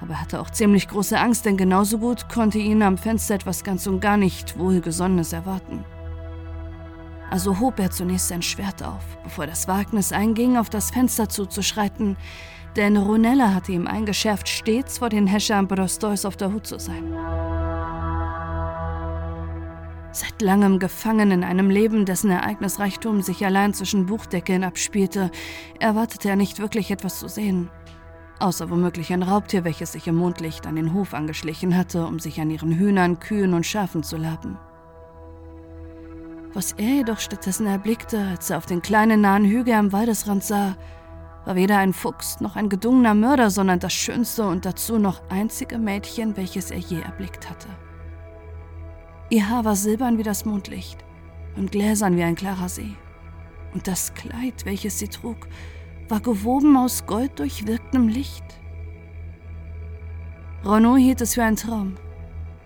aber 0.01 0.13
er 0.13 0.21
hatte 0.21 0.41
auch 0.41 0.49
ziemlich 0.49 0.87
große 0.87 1.17
Angst, 1.17 1.45
denn 1.45 1.57
genauso 1.57 1.97
gut 1.97 2.27
konnte 2.29 2.57
ihn 2.57 2.83
am 2.83 2.97
Fenster 2.97 3.35
etwas 3.35 3.63
ganz 3.63 3.87
und 3.87 4.01
gar 4.01 4.17
nicht 4.17 4.59
Wohlgesonnenes 4.59 5.31
erwarten. 5.33 5.85
Also 7.31 7.59
hob 7.59 7.79
er 7.79 7.91
zunächst 7.91 8.27
sein 8.27 8.41
Schwert 8.41 8.83
auf, 8.83 9.03
bevor 9.23 9.47
das 9.47 9.67
Wagnis 9.67 10.11
einging, 10.11 10.57
auf 10.57 10.69
das 10.69 10.91
Fenster 10.91 11.29
zuzuschreiten, 11.29 12.17
denn 12.75 12.97
Ronella 12.97 13.53
hatte 13.53 13.71
ihm 13.71 13.87
eingeschärft, 13.87 14.49
stets 14.49 14.97
vor 14.97 15.09
den 15.09 15.27
Häschern 15.27 15.67
Brostois 15.67 16.25
auf 16.25 16.35
der 16.35 16.51
Hut 16.51 16.67
zu 16.67 16.77
sein. 16.77 17.15
Seit 20.15 20.41
langem 20.41 20.79
gefangen 20.79 21.29
in 21.31 21.43
einem 21.43 21.69
Leben, 21.69 22.05
dessen 22.05 22.31
Ereignisreichtum 22.31 23.21
sich 23.21 23.45
allein 23.45 23.73
zwischen 23.73 24.05
Buchdeckeln 24.05 24.63
abspielte, 24.63 25.29
erwartete 25.77 26.29
er 26.29 26.37
nicht 26.37 26.59
wirklich 26.59 26.89
etwas 26.89 27.19
zu 27.19 27.27
sehen. 27.27 27.69
Außer 28.39 28.69
womöglich 28.69 29.11
ein 29.11 29.23
Raubtier, 29.23 29.65
welches 29.65 29.91
sich 29.91 30.07
im 30.07 30.15
Mondlicht 30.15 30.67
an 30.67 30.77
den 30.77 30.93
Hof 30.93 31.13
angeschlichen 31.13 31.75
hatte, 31.75 32.05
um 32.05 32.19
sich 32.19 32.39
an 32.39 32.49
ihren 32.49 32.71
Hühnern, 32.71 33.19
Kühen 33.19 33.53
und 33.53 33.65
Schafen 33.65 34.03
zu 34.03 34.15
laben. 34.15 34.57
Was 36.53 36.71
er 36.71 36.95
jedoch 36.95 37.19
stattdessen 37.19 37.67
erblickte, 37.67 38.25
als 38.25 38.49
er 38.49 38.57
auf 38.59 38.65
den 38.65 38.81
kleinen 38.81 39.19
nahen 39.19 39.43
Hügel 39.43 39.73
am 39.73 39.91
Waldesrand 39.91 40.45
sah, 40.45 40.77
war 41.43 41.55
weder 41.55 41.77
ein 41.79 41.91
Fuchs 41.91 42.39
noch 42.39 42.55
ein 42.55 42.69
gedungener 42.69 43.15
Mörder, 43.15 43.49
sondern 43.49 43.79
das 43.81 43.91
schönste 43.91 44.47
und 44.47 44.63
dazu 44.63 44.97
noch 44.97 45.29
einzige 45.29 45.77
Mädchen, 45.77 46.37
welches 46.37 46.71
er 46.71 46.79
je 46.79 47.01
erblickt 47.01 47.49
hatte. 47.49 47.67
Ihr 49.29 49.49
Haar 49.49 49.65
war 49.65 49.75
silbern 49.75 50.17
wie 50.17 50.23
das 50.23 50.45
Mondlicht 50.45 51.03
und 51.55 51.71
gläsern 51.71 52.15
wie 52.17 52.23
ein 52.23 52.35
klarer 52.35 52.69
See. 52.69 52.95
Und 53.73 53.87
das 53.87 54.13
Kleid, 54.13 54.65
welches 54.65 54.99
sie 54.99 55.07
trug, 55.07 55.47
war 56.07 56.19
gewoben 56.19 56.77
aus 56.77 57.05
golddurchwirktem 57.05 58.07
Licht. 58.07 58.43
Renaud 60.63 60.99
hielt 60.99 61.21
es 61.21 61.33
für 61.33 61.43
einen 61.43 61.55
Traum. 61.55 61.95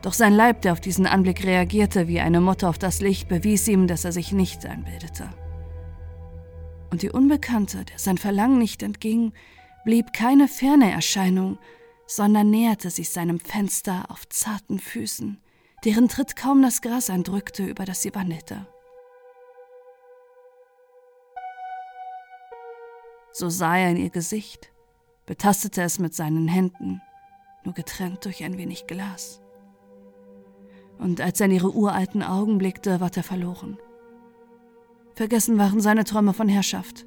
Doch 0.02 0.14
sein 0.14 0.34
Leib, 0.34 0.62
der 0.62 0.74
auf 0.74 0.80
diesen 0.80 1.06
Anblick 1.06 1.46
reagierte 1.46 2.08
wie 2.08 2.20
eine 2.20 2.40
Motte 2.40 2.68
auf 2.70 2.78
das 2.78 3.02
Licht, 3.02 3.28
bewies 3.28 3.68
ihm, 3.68 3.88
dass 3.88 4.06
er 4.06 4.12
sich 4.12 4.32
nicht 4.32 4.66
einbildete. 4.66 5.30
Und 6.90 7.02
die 7.02 7.10
Unbekannte, 7.10 7.86
der 7.86 8.00
sein 8.00 8.18
Verlangen 8.18 8.58
nicht 8.58 8.82
entging, 8.84 9.34
blieb 9.84 10.14
keine 10.14 10.48
ferne 10.48 10.92
Erscheinung, 10.92 11.58
sondern 12.08 12.50
näherte 12.50 12.90
sich 12.90 13.10
seinem 13.10 13.40
Fenster 13.40 14.06
auf 14.10 14.28
zarten 14.30 14.80
Füßen, 14.80 15.40
deren 15.86 16.08
Tritt 16.08 16.36
kaum 16.36 16.62
das 16.62 16.82
Gras 16.82 17.10
eindrückte, 17.10 17.66
über 17.66 17.86
das 17.86 18.02
sie 18.02 18.14
wandelte. 18.14 18.66
So 23.32 23.50
sah 23.50 23.78
er 23.78 23.92
in 23.92 23.98
ihr 23.98 24.10
Gesicht, 24.10 24.72
betastete 25.26 25.82
es 25.82 26.00
mit 26.00 26.14
seinen 26.14 26.48
Händen, 26.48 27.02
nur 27.64 27.74
getrennt 27.74 28.26
durch 28.26 28.44
ein 28.44 28.58
wenig 28.58 28.88
Glas. 28.88 29.42
Und 30.98 31.22
als 31.22 31.40
er 31.40 31.46
in 31.46 31.54
ihre 31.54 31.74
uralten 31.74 32.24
Augen 32.24 32.58
blickte, 32.58 33.00
ward 33.00 33.16
er 33.16 33.24
verloren. 33.24 33.78
Vergessen 35.14 35.58
waren 35.58 35.80
seine 35.80 36.04
Träume 36.04 36.34
von 36.34 36.50
Herrschaft. 36.50 37.06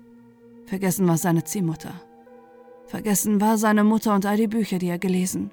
Vergessen 0.64 1.07
war 1.09 1.19
seine 1.19 1.45
Ziehmutter. 1.45 1.95
Vergessen 2.87 3.41
war 3.41 3.59
seine 3.59 3.85
Mutter 3.85 4.14
und 4.14 4.25
all 4.25 4.37
die 4.37 4.49
Bücher, 4.49 4.79
die 4.79 4.88
er 4.88 4.99
gelesen 4.99 5.50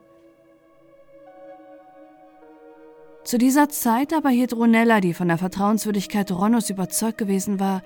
Zu 3.30 3.38
dieser 3.38 3.70
Zeit 3.70 4.12
aber 4.12 4.30
hielt 4.30 4.56
Ronella, 4.56 5.02
die 5.02 5.14
von 5.14 5.28
der 5.28 5.38
Vertrauenswürdigkeit 5.38 6.32
Ronnos 6.32 6.72
überzeugt 6.72 7.20
gewesen 7.20 7.60
war, 7.60 7.84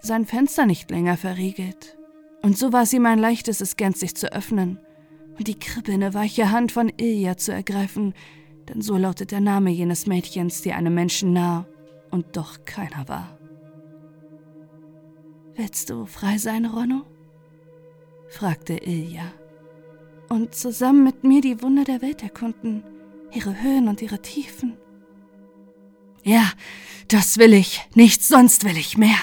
sein 0.00 0.26
Fenster 0.26 0.66
nicht 0.66 0.90
länger 0.90 1.16
verriegelt. 1.16 1.96
Und 2.42 2.58
so 2.58 2.72
war 2.72 2.82
es 2.82 2.92
ihm 2.92 3.06
ein 3.06 3.20
leichtes, 3.20 3.60
es 3.60 3.76
gänzlich 3.76 4.16
zu 4.16 4.32
öffnen 4.32 4.80
und 5.38 5.46
die 5.46 5.56
kribbelnde, 5.56 6.14
weiche 6.14 6.50
Hand 6.50 6.72
von 6.72 6.90
Ilja 6.96 7.36
zu 7.36 7.52
ergreifen, 7.52 8.12
denn 8.68 8.82
so 8.82 8.96
lautet 8.96 9.30
der 9.30 9.38
Name 9.38 9.70
jenes 9.70 10.08
Mädchens, 10.08 10.62
die 10.62 10.72
einem 10.72 10.94
Menschen 10.94 11.32
nah 11.32 11.64
und 12.10 12.36
doch 12.36 12.64
keiner 12.64 13.06
war. 13.06 13.38
Willst 15.54 15.90
du 15.90 16.06
frei 16.06 16.38
sein, 16.38 16.66
Ronno? 16.66 17.02
fragte 18.26 18.78
Ilja. 18.78 19.32
Und 20.28 20.56
zusammen 20.56 21.04
mit 21.04 21.22
mir 21.22 21.40
die 21.40 21.62
Wunder 21.62 21.84
der 21.84 22.02
Welt 22.02 22.24
erkunden 22.24 22.82
ihre 23.34 23.62
Höhen 23.62 23.88
und 23.88 24.02
ihre 24.02 24.20
Tiefen. 24.20 24.76
Ja, 26.24 26.50
das 27.08 27.38
will 27.38 27.52
ich, 27.52 27.80
nichts 27.94 28.28
sonst 28.28 28.64
will 28.64 28.76
ich 28.76 28.96
mehr, 28.96 29.18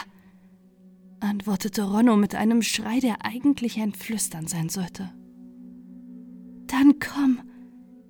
antwortete 1.19 1.83
Ronno 1.83 2.17
mit 2.17 2.35
einem 2.35 2.61
Schrei, 2.61 2.99
der 2.99 3.25
eigentlich 3.25 3.79
ein 3.79 3.93
Flüstern 3.93 4.47
sein 4.47 4.69
sollte. 4.69 5.11
Dann 6.67 6.99
komm, 6.99 7.39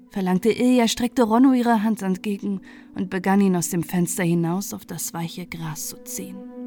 verlangte 0.10 0.52
Ilja, 0.52 0.88
streckte 0.88 1.24
Ronno 1.24 1.54
ihre 1.54 1.84
Hand 1.84 2.02
entgegen 2.02 2.62
und 2.96 3.10
begann 3.10 3.42
ihn 3.42 3.56
aus 3.56 3.70
dem 3.70 3.84
Fenster 3.84 4.24
hinaus 4.24 4.74
auf 4.74 4.86
das 4.86 5.14
weiche 5.14 5.46
Gras 5.46 5.90
zu 5.90 6.04
ziehen. 6.04 6.59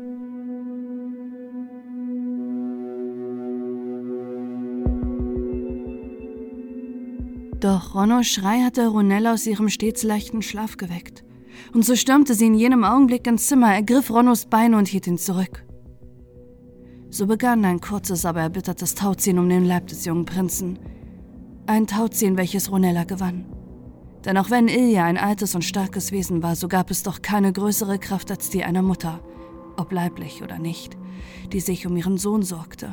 Doch 7.62 7.94
Ronnos 7.94 8.26
Schrei 8.26 8.60
hatte 8.62 8.88
Ronella 8.88 9.34
aus 9.34 9.46
ihrem 9.46 9.68
stets 9.68 10.02
leichten 10.02 10.42
Schlaf 10.42 10.78
geweckt. 10.78 11.22
Und 11.72 11.84
so 11.84 11.94
stürmte 11.94 12.34
sie 12.34 12.46
in 12.46 12.56
jenem 12.56 12.82
Augenblick 12.82 13.24
ins 13.28 13.46
Zimmer, 13.46 13.72
ergriff 13.72 14.10
Ronnos 14.10 14.46
Beine 14.46 14.76
und 14.76 14.88
hielt 14.88 15.06
ihn 15.06 15.16
zurück. 15.16 15.64
So 17.08 17.28
begann 17.28 17.64
ein 17.64 17.80
kurzes, 17.80 18.26
aber 18.26 18.40
erbittertes 18.40 18.96
Tauziehen 18.96 19.38
um 19.38 19.48
den 19.48 19.64
Leib 19.64 19.86
des 19.86 20.04
jungen 20.04 20.24
Prinzen. 20.24 20.80
Ein 21.66 21.86
Tauziehen, 21.86 22.36
welches 22.36 22.72
Ronella 22.72 23.04
gewann. 23.04 23.46
Denn 24.24 24.38
auch 24.38 24.50
wenn 24.50 24.66
Ilja 24.66 25.04
ein 25.04 25.16
altes 25.16 25.54
und 25.54 25.62
starkes 25.62 26.10
Wesen 26.10 26.42
war, 26.42 26.56
so 26.56 26.66
gab 26.66 26.90
es 26.90 27.04
doch 27.04 27.22
keine 27.22 27.52
größere 27.52 28.00
Kraft 28.00 28.32
als 28.32 28.50
die 28.50 28.64
einer 28.64 28.82
Mutter, 28.82 29.20
ob 29.76 29.92
leiblich 29.92 30.42
oder 30.42 30.58
nicht, 30.58 30.96
die 31.52 31.60
sich 31.60 31.86
um 31.86 31.96
ihren 31.96 32.18
Sohn 32.18 32.42
sorgte. 32.42 32.90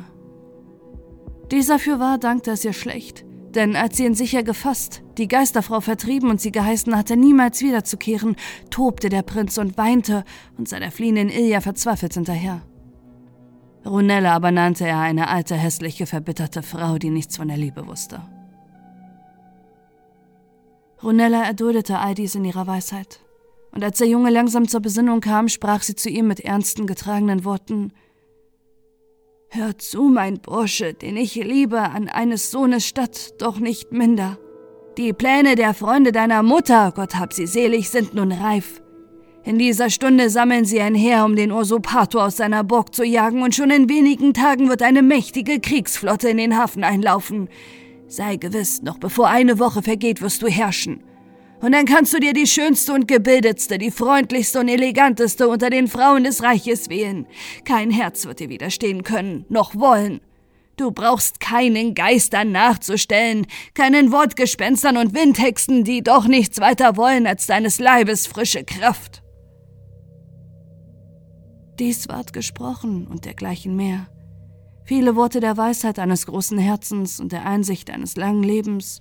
Dieser 1.50 1.80
fürwahr 1.80 2.18
dankte 2.18 2.52
es 2.52 2.64
ihr 2.64 2.72
schlecht, 2.72 3.24
denn 3.54 3.76
als 3.76 3.96
sie 3.96 4.04
ihn 4.04 4.14
sicher 4.14 4.42
gefasst, 4.42 5.02
die 5.18 5.28
Geisterfrau 5.28 5.80
vertrieben 5.80 6.30
und 6.30 6.40
sie 6.40 6.52
geheißen 6.52 6.96
hatte, 6.96 7.16
niemals 7.16 7.60
wiederzukehren, 7.62 8.36
tobte 8.70 9.08
der 9.08 9.22
Prinz 9.22 9.58
und 9.58 9.76
weinte 9.76 10.24
und 10.56 10.68
seiner 10.68 10.90
fliehenden 10.90 11.28
Ilja 11.28 11.60
verzweifelt 11.60 12.14
hinterher. 12.14 12.62
Runella 13.84 14.34
aber 14.34 14.50
nannte 14.50 14.86
er 14.86 15.00
eine 15.00 15.28
alte, 15.28 15.56
hässliche, 15.56 16.06
verbitterte 16.06 16.62
Frau, 16.62 16.98
die 16.98 17.10
nichts 17.10 17.36
von 17.36 17.48
der 17.48 17.56
Liebe 17.56 17.86
wusste. 17.86 18.22
Runella 21.02 21.44
erduldete 21.44 21.98
all 21.98 22.14
dies 22.14 22.34
in 22.34 22.44
ihrer 22.44 22.66
Weisheit. 22.66 23.20
Und 23.72 23.82
als 23.82 23.98
der 23.98 24.08
Junge 24.08 24.30
langsam 24.30 24.68
zur 24.68 24.80
Besinnung 24.80 25.20
kam, 25.20 25.48
sprach 25.48 25.82
sie 25.82 25.94
zu 25.94 26.10
ihm 26.10 26.26
mit 26.26 26.40
ernsten, 26.40 26.86
getragenen 26.86 27.44
Worten 27.44 27.92
Hör 29.52 29.76
zu, 29.76 30.02
mein 30.04 30.38
Bursche, 30.38 30.94
den 30.94 31.16
ich 31.16 31.34
liebe, 31.34 31.80
an 31.80 32.06
eines 32.06 32.52
Sohnes 32.52 32.86
statt, 32.86 33.34
doch 33.38 33.58
nicht 33.58 33.90
minder. 33.90 34.38
Die 34.96 35.12
Pläne 35.12 35.56
der 35.56 35.74
Freunde 35.74 36.12
deiner 36.12 36.44
Mutter, 36.44 36.92
Gott 36.94 37.16
hab 37.16 37.32
sie 37.32 37.48
selig, 37.48 37.90
sind 37.90 38.14
nun 38.14 38.30
reif. 38.30 38.80
In 39.42 39.58
dieser 39.58 39.90
Stunde 39.90 40.30
sammeln 40.30 40.66
sie 40.66 40.80
ein 40.80 40.94
Heer, 40.94 41.24
um 41.24 41.34
den 41.34 41.50
Usurpator 41.50 42.26
aus 42.26 42.36
seiner 42.36 42.62
Burg 42.62 42.94
zu 42.94 43.02
jagen, 43.02 43.42
und 43.42 43.52
schon 43.52 43.70
in 43.70 43.88
wenigen 43.88 44.34
Tagen 44.34 44.68
wird 44.68 44.82
eine 44.82 45.02
mächtige 45.02 45.58
Kriegsflotte 45.58 46.28
in 46.28 46.36
den 46.36 46.56
Hafen 46.56 46.84
einlaufen. 46.84 47.48
Sei 48.06 48.36
gewiss, 48.36 48.82
noch 48.82 48.98
bevor 48.98 49.26
eine 49.26 49.58
Woche 49.58 49.82
vergeht, 49.82 50.22
wirst 50.22 50.42
du 50.42 50.46
herrschen. 50.46 51.02
Und 51.60 51.72
dann 51.72 51.84
kannst 51.84 52.14
du 52.14 52.18
dir 52.18 52.32
die 52.32 52.46
schönste 52.46 52.94
und 52.94 53.06
gebildetste, 53.06 53.76
die 53.76 53.90
freundlichste 53.90 54.60
und 54.60 54.68
eleganteste 54.68 55.48
unter 55.48 55.68
den 55.68 55.88
Frauen 55.88 56.24
des 56.24 56.42
Reiches 56.42 56.88
wählen. 56.88 57.26
Kein 57.64 57.90
Herz 57.90 58.24
wird 58.24 58.40
dir 58.40 58.48
widerstehen 58.48 59.02
können, 59.02 59.44
noch 59.48 59.74
wollen. 59.74 60.20
Du 60.78 60.90
brauchst 60.90 61.40
keinen 61.40 61.94
Geistern 61.94 62.52
nachzustellen, 62.52 63.46
keinen 63.74 64.12
Wortgespenstern 64.12 64.96
und 64.96 65.14
Windhexen, 65.14 65.84
die 65.84 66.02
doch 66.02 66.26
nichts 66.26 66.58
weiter 66.60 66.96
wollen 66.96 67.26
als 67.26 67.46
deines 67.46 67.78
Leibes 67.78 68.26
frische 68.26 68.64
Kraft. 68.64 69.22
Dies 71.78 72.08
ward 72.08 72.32
gesprochen 72.32 73.06
und 73.06 73.26
dergleichen 73.26 73.76
mehr. 73.76 74.06
Viele 74.84 75.16
Worte 75.16 75.40
der 75.40 75.58
Weisheit 75.58 75.98
eines 75.98 76.24
großen 76.24 76.58
Herzens 76.58 77.20
und 77.20 77.32
der 77.32 77.44
Einsicht 77.44 77.90
eines 77.90 78.16
langen 78.16 78.42
Lebens 78.42 79.00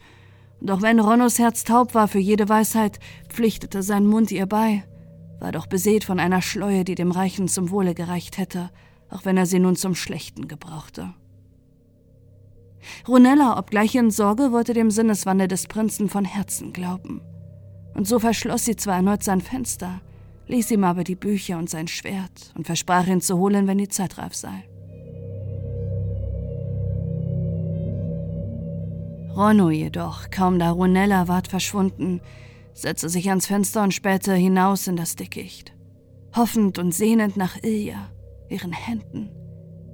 doch 0.61 0.81
wenn 0.81 0.99
Ronnos 0.99 1.39
Herz 1.39 1.63
taub 1.63 1.93
war 1.93 2.07
für 2.07 2.19
jede 2.19 2.49
Weisheit, 2.49 2.99
pflichtete 3.29 3.81
sein 3.81 4.05
Mund 4.05 4.31
ihr 4.31 4.45
bei, 4.45 4.83
war 5.39 5.51
doch 5.51 5.67
besät 5.67 6.03
von 6.03 6.19
einer 6.19 6.41
Schleue, 6.41 6.83
die 6.83 6.95
dem 6.95 7.11
Reichen 7.11 7.47
zum 7.47 7.71
Wohle 7.71 7.95
gereicht 7.95 8.37
hätte, 8.37 8.69
auch 9.09 9.25
wenn 9.25 9.37
er 9.37 9.45
sie 9.45 9.59
nun 9.59 9.75
zum 9.75 9.95
Schlechten 9.95 10.47
gebrauchte. 10.47 11.13
Ronella, 13.07 13.57
obgleich 13.57 13.95
in 13.95 14.11
Sorge, 14.11 14.51
wollte 14.51 14.73
dem 14.73 14.91
Sinneswandel 14.91 15.47
des 15.47 15.67
Prinzen 15.67 16.09
von 16.09 16.25
Herzen 16.25 16.73
glauben. 16.73 17.21
Und 17.93 18.07
so 18.07 18.19
verschloss 18.19 18.65
sie 18.65 18.75
zwar 18.75 18.95
erneut 18.95 19.23
sein 19.23 19.41
Fenster, 19.41 20.01
ließ 20.47 20.71
ihm 20.71 20.83
aber 20.83 21.03
die 21.03 21.15
Bücher 21.15 21.57
und 21.57 21.69
sein 21.69 21.87
Schwert 21.87 22.53
und 22.55 22.65
versprach 22.65 23.07
ihn 23.07 23.21
zu 23.21 23.37
holen, 23.37 23.67
wenn 23.67 23.77
die 23.77 23.89
Zeit 23.89 24.17
reif 24.17 24.33
sei. 24.33 24.68
Ronno 29.39 29.69
jedoch, 29.69 30.31
kaum 30.31 30.59
da 30.59 30.69
Runella 30.71 31.29
ward 31.29 31.47
verschwunden, 31.47 32.19
setzte 32.73 33.07
sich 33.07 33.29
ans 33.29 33.47
Fenster 33.47 33.83
und 33.83 33.93
spähte 33.93 34.33
hinaus 34.33 34.85
in 34.85 34.97
das 34.97 35.15
Dickicht, 35.15 35.71
hoffend 36.35 36.77
und 36.77 36.93
sehnend 36.93 37.37
nach 37.37 37.55
Ilja, 37.63 38.11
ihren 38.49 38.73
Händen, 38.73 39.29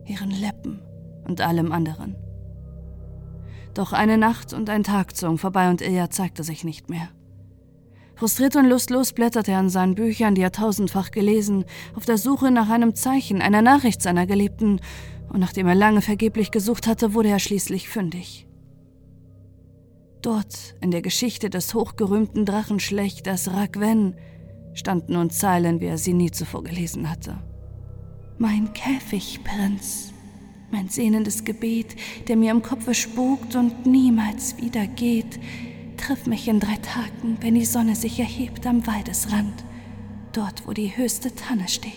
ihren 0.07 0.31
Lippen 0.31 0.81
und 1.27 1.41
allem 1.41 1.71
anderen. 1.71 2.15
Doch 3.75 3.93
eine 3.93 4.17
Nacht 4.17 4.51
und 4.51 4.67
ein 4.67 4.81
Tag 4.81 5.15
zogen 5.15 5.37
vorbei 5.37 5.69
und 5.69 5.83
Ilja 5.83 6.09
zeigte 6.09 6.43
sich 6.43 6.63
nicht 6.63 6.89
mehr. 6.89 7.09
Frustriert 8.15 8.55
und 8.55 8.65
lustlos 8.65 9.13
blätterte 9.13 9.51
er 9.51 9.59
an 9.59 9.69
seinen 9.69 9.93
Büchern, 9.93 10.33
die 10.33 10.41
er 10.41 10.53
tausendfach 10.53 11.11
gelesen, 11.11 11.65
auf 11.93 12.05
der 12.05 12.17
Suche 12.17 12.49
nach 12.49 12.71
einem 12.71 12.95
Zeichen, 12.95 13.43
einer 13.43 13.61
Nachricht 13.61 14.01
seiner 14.01 14.25
Geliebten, 14.25 14.81
und 15.29 15.39
nachdem 15.39 15.67
er 15.67 15.75
lange 15.75 16.01
vergeblich 16.01 16.49
gesucht 16.49 16.87
hatte, 16.87 17.13
wurde 17.13 17.29
er 17.29 17.39
schließlich 17.39 17.89
fündig. 17.89 18.44
Dort, 20.25 20.73
in 20.81 20.89
der 20.89 21.03
Geschichte 21.03 21.51
des 21.51 21.75
hochgerühmten 21.75 22.47
Drachenschlechters 22.47 23.53
Ragwen, 23.53 24.15
standen 24.73 25.13
nun 25.13 25.29
Zeilen, 25.29 25.81
wie 25.81 25.85
er 25.85 25.99
sie 25.99 26.13
nie 26.13 26.31
zuvor 26.31 26.63
gelesen 26.63 27.11
hatte. 27.11 27.37
Mein 28.39 28.73
Käfig, 28.73 29.41
Prinz, 29.43 30.13
mein 30.71 30.89
sehnendes 30.89 31.43
Gebet, 31.43 31.95
der 32.27 32.37
mir 32.37 32.49
im 32.49 32.63
Kopfe 32.63 32.95
spukt 32.95 33.55
und 33.55 33.85
niemals 33.85 34.57
wieder 34.57 34.87
geht, 34.87 35.39
triff 35.97 36.25
mich 36.25 36.47
in 36.47 36.59
drei 36.59 36.77
Tagen, 36.77 37.37
wenn 37.41 37.53
die 37.53 37.63
Sonne 37.63 37.95
sich 37.95 38.19
erhebt 38.19 38.65
am 38.65 38.87
Waldesrand, 38.87 39.63
dort, 40.33 40.65
wo 40.65 40.73
die 40.73 40.97
höchste 40.97 41.35
Tanne 41.35 41.67
steht. 41.67 41.93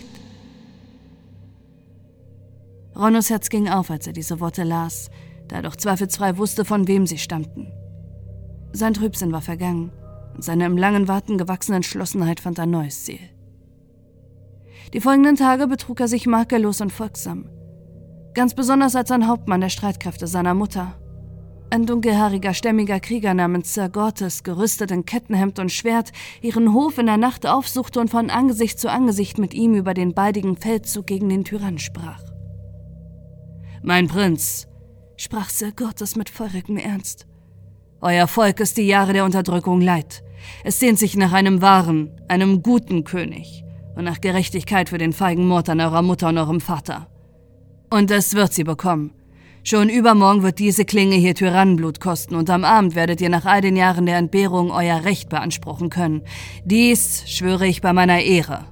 Ronnos 2.94 3.30
Herz 3.30 3.48
ging 3.48 3.70
auf, 3.70 3.90
als 3.90 4.06
er 4.06 4.12
diese 4.12 4.38
Worte 4.38 4.64
las, 4.64 5.08
da 5.48 5.56
er 5.56 5.62
doch 5.62 5.76
zweifelsfrei 5.76 6.36
wusste, 6.36 6.66
von 6.66 6.86
wem 6.88 7.06
sie 7.06 7.16
stammten. 7.16 7.72
Sein 8.72 8.94
Trübsinn 8.94 9.32
war 9.32 9.40
vergangen 9.40 9.90
und 10.34 10.44
seine 10.44 10.66
im 10.66 10.76
langen 10.76 11.08
Warten 11.08 11.38
gewachsene 11.38 11.76
Entschlossenheit 11.76 12.40
fand 12.40 12.60
ein 12.60 12.70
neues 12.70 13.04
Ziel. 13.04 13.20
Die 14.92 15.00
folgenden 15.00 15.36
Tage 15.36 15.66
betrug 15.66 16.00
er 16.00 16.08
sich 16.08 16.26
makellos 16.26 16.80
und 16.80 16.92
folgsam. 16.92 17.48
Ganz 18.34 18.54
besonders 18.54 18.94
als 18.94 19.10
ein 19.10 19.26
Hauptmann 19.26 19.60
der 19.60 19.68
Streitkräfte 19.68 20.26
seiner 20.26 20.54
Mutter. 20.54 20.94
Ein 21.70 21.84
dunkelhaariger, 21.84 22.54
stämmiger 22.54 22.98
Krieger 22.98 23.34
namens 23.34 23.74
Sir 23.74 23.90
Gortes, 23.90 24.42
gerüstet 24.42 24.90
in 24.90 25.04
Kettenhemd 25.04 25.58
und 25.58 25.70
Schwert, 25.70 26.12
ihren 26.40 26.72
Hof 26.72 26.96
in 26.96 27.06
der 27.06 27.18
Nacht 27.18 27.46
aufsuchte 27.46 28.00
und 28.00 28.08
von 28.08 28.30
Angesicht 28.30 28.78
zu 28.78 28.90
Angesicht 28.90 29.36
mit 29.38 29.52
ihm 29.52 29.74
über 29.74 29.92
den 29.92 30.14
baldigen 30.14 30.56
Feldzug 30.56 31.06
gegen 31.06 31.28
den 31.28 31.44
Tyrann 31.44 31.78
sprach. 31.78 32.22
Mein 33.82 34.08
Prinz, 34.08 34.66
sprach 35.18 35.50
Sir 35.50 35.72
Gortes 35.72 36.16
mit 36.16 36.30
feurigem 36.30 36.78
Ernst, 36.78 37.26
euer 38.00 38.28
Volk 38.28 38.60
ist 38.60 38.76
die 38.76 38.86
Jahre 38.86 39.12
der 39.12 39.24
Unterdrückung 39.24 39.80
leid. 39.80 40.22
Es 40.62 40.78
sehnt 40.78 40.98
sich 40.98 41.16
nach 41.16 41.32
einem 41.32 41.60
wahren, 41.62 42.10
einem 42.28 42.62
guten 42.62 43.04
König 43.04 43.64
und 43.96 44.04
nach 44.04 44.20
Gerechtigkeit 44.20 44.88
für 44.88 44.98
den 44.98 45.12
feigen 45.12 45.46
Mord 45.46 45.68
an 45.68 45.80
eurer 45.80 46.02
Mutter 46.02 46.28
und 46.28 46.38
eurem 46.38 46.60
Vater. 46.60 47.08
Und 47.90 48.10
es 48.10 48.34
wird 48.34 48.52
sie 48.52 48.64
bekommen. 48.64 49.12
Schon 49.64 49.88
übermorgen 49.88 50.44
wird 50.44 50.60
diese 50.60 50.84
Klinge 50.84 51.16
hier 51.16 51.34
Tyrannenblut 51.34 52.00
kosten 52.00 52.36
und 52.36 52.48
am 52.48 52.64
Abend 52.64 52.94
werdet 52.94 53.20
ihr 53.20 53.28
nach 53.28 53.44
all 53.44 53.60
den 53.60 53.76
Jahren 53.76 54.06
der 54.06 54.16
Entbehrung 54.16 54.70
euer 54.70 55.04
Recht 55.04 55.28
beanspruchen 55.28 55.90
können. 55.90 56.22
Dies 56.64 57.24
schwöre 57.26 57.66
ich 57.66 57.80
bei 57.80 57.92
meiner 57.92 58.20
Ehre. 58.20 58.66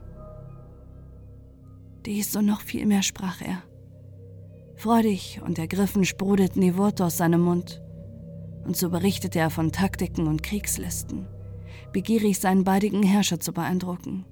Dies 2.07 2.37
und 2.37 2.47
noch 2.47 2.61
viel 2.61 2.87
mehr 2.87 3.03
sprach 3.03 3.43
er. 3.43 3.63
Freudig 4.77 5.41
und 5.45 5.59
ergriffen 5.59 6.05
sprudelten 6.05 6.63
die 6.63 6.77
Worte 6.77 7.05
aus 7.05 7.17
seinem 7.17 7.41
Mund 7.41 7.83
und 8.67 8.77
so 8.77 8.91
berichtete 8.91 9.39
er 9.39 9.51
von 9.51 9.73
Taktiken 9.73 10.27
und 10.27 10.43
Kriegslisten, 10.43 11.27
begierig 11.93 12.39
seinen 12.41 12.65
baldigen 12.65 13.03
Herrscher 13.03 13.41
zu 13.41 13.53
beeindrucken. 13.53 14.25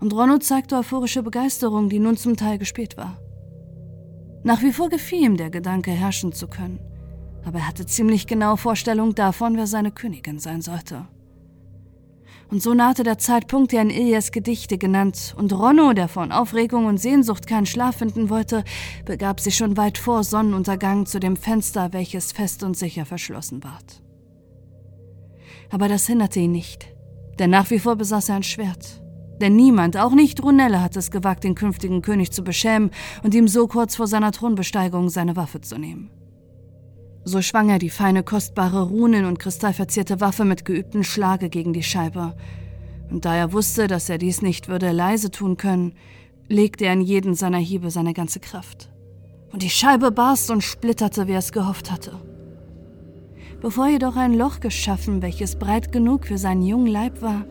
Und 0.00 0.12
Ronno 0.12 0.38
zeigte 0.38 0.76
euphorische 0.76 1.22
Begeisterung, 1.22 1.88
die 1.88 1.98
nun 1.98 2.16
zum 2.16 2.36
Teil 2.36 2.58
gespielt 2.58 2.96
war. 2.96 3.18
Nach 4.42 4.62
wie 4.62 4.72
vor 4.72 4.88
gefiel 4.88 5.24
ihm 5.24 5.36
der 5.36 5.50
Gedanke, 5.50 5.90
herrschen 5.90 6.32
zu 6.32 6.48
können, 6.48 6.80
aber 7.44 7.60
er 7.60 7.68
hatte 7.68 7.86
ziemlich 7.86 8.26
genaue 8.26 8.56
Vorstellung 8.56 9.14
davon, 9.14 9.56
wer 9.56 9.66
seine 9.66 9.92
Königin 9.92 10.38
sein 10.38 10.60
sollte. 10.60 11.06
Und 12.48 12.62
so 12.62 12.74
nahte 12.74 13.02
der 13.02 13.18
Zeitpunkt, 13.18 13.72
der 13.72 13.82
in 13.82 13.90
Ilias 13.90 14.30
Gedichte 14.30 14.78
genannt, 14.78 15.34
und 15.36 15.52
Ronno, 15.52 15.92
der 15.92 16.06
von 16.06 16.30
Aufregung 16.30 16.86
und 16.86 16.98
Sehnsucht 16.98 17.46
keinen 17.46 17.66
Schlaf 17.66 17.96
finden 17.96 18.30
wollte, 18.30 18.62
begab 19.04 19.40
sich 19.40 19.56
schon 19.56 19.76
weit 19.76 19.98
vor 19.98 20.22
Sonnenuntergang 20.22 21.06
zu 21.06 21.18
dem 21.18 21.36
Fenster, 21.36 21.92
welches 21.92 22.32
fest 22.32 22.62
und 22.62 22.76
sicher 22.76 23.04
verschlossen 23.04 23.64
ward. 23.64 24.02
Aber 25.70 25.88
das 25.88 26.06
hinderte 26.06 26.38
ihn 26.38 26.52
nicht, 26.52 26.86
denn 27.40 27.50
nach 27.50 27.70
wie 27.70 27.80
vor 27.80 27.96
besaß 27.96 28.28
er 28.28 28.36
ein 28.36 28.42
Schwert. 28.44 29.02
Denn 29.40 29.56
niemand, 29.56 29.96
auch 29.96 30.12
nicht 30.12 30.42
Runelle, 30.42 30.80
hatte 30.80 30.98
es 30.98 31.10
gewagt, 31.10 31.44
den 31.44 31.54
künftigen 31.54 32.00
König 32.00 32.30
zu 32.30 32.42
beschämen 32.42 32.90
und 33.22 33.34
ihm 33.34 33.48
so 33.48 33.66
kurz 33.66 33.96
vor 33.96 34.06
seiner 34.06 34.32
Thronbesteigung 34.32 35.10
seine 35.10 35.36
Waffe 35.36 35.60
zu 35.60 35.78
nehmen. 35.78 36.10
So 37.28 37.42
schwang 37.42 37.70
er 37.70 37.80
die 37.80 37.90
feine, 37.90 38.22
kostbare, 38.22 38.82
runen- 38.82 39.24
und 39.24 39.40
kristallverzierte 39.40 40.20
Waffe 40.20 40.44
mit 40.44 40.64
geübtem 40.64 41.02
Schlage 41.02 41.48
gegen 41.48 41.72
die 41.72 41.82
Scheibe. 41.82 42.36
Und 43.10 43.24
da 43.24 43.34
er 43.34 43.52
wusste, 43.52 43.88
dass 43.88 44.08
er 44.08 44.16
dies 44.16 44.42
nicht 44.42 44.68
würde 44.68 44.92
leise 44.92 45.32
tun 45.32 45.56
können, 45.56 45.94
legte 46.48 46.84
er 46.86 46.92
in 46.92 47.00
jeden 47.00 47.34
seiner 47.34 47.58
Hiebe 47.58 47.90
seine 47.90 48.14
ganze 48.14 48.38
Kraft. 48.38 48.90
und 49.52 49.62
die 49.62 49.70
Scheibe 49.70 50.10
barst 50.10 50.50
und 50.50 50.62
splitterte, 50.62 51.26
wie 51.26 51.32
er 51.32 51.38
es 51.38 51.50
gehofft 51.50 51.90
hatte. 51.90 52.12
Bevor 53.60 53.88
jedoch 53.88 54.16
ein 54.16 54.34
Loch 54.34 54.60
geschaffen, 54.60 55.22
welches 55.22 55.56
breit 55.56 55.92
genug 55.92 56.26
für 56.26 56.36
seinen 56.36 56.62
jungen 56.62 56.88
Leib 56.88 57.22
war, 57.22 57.46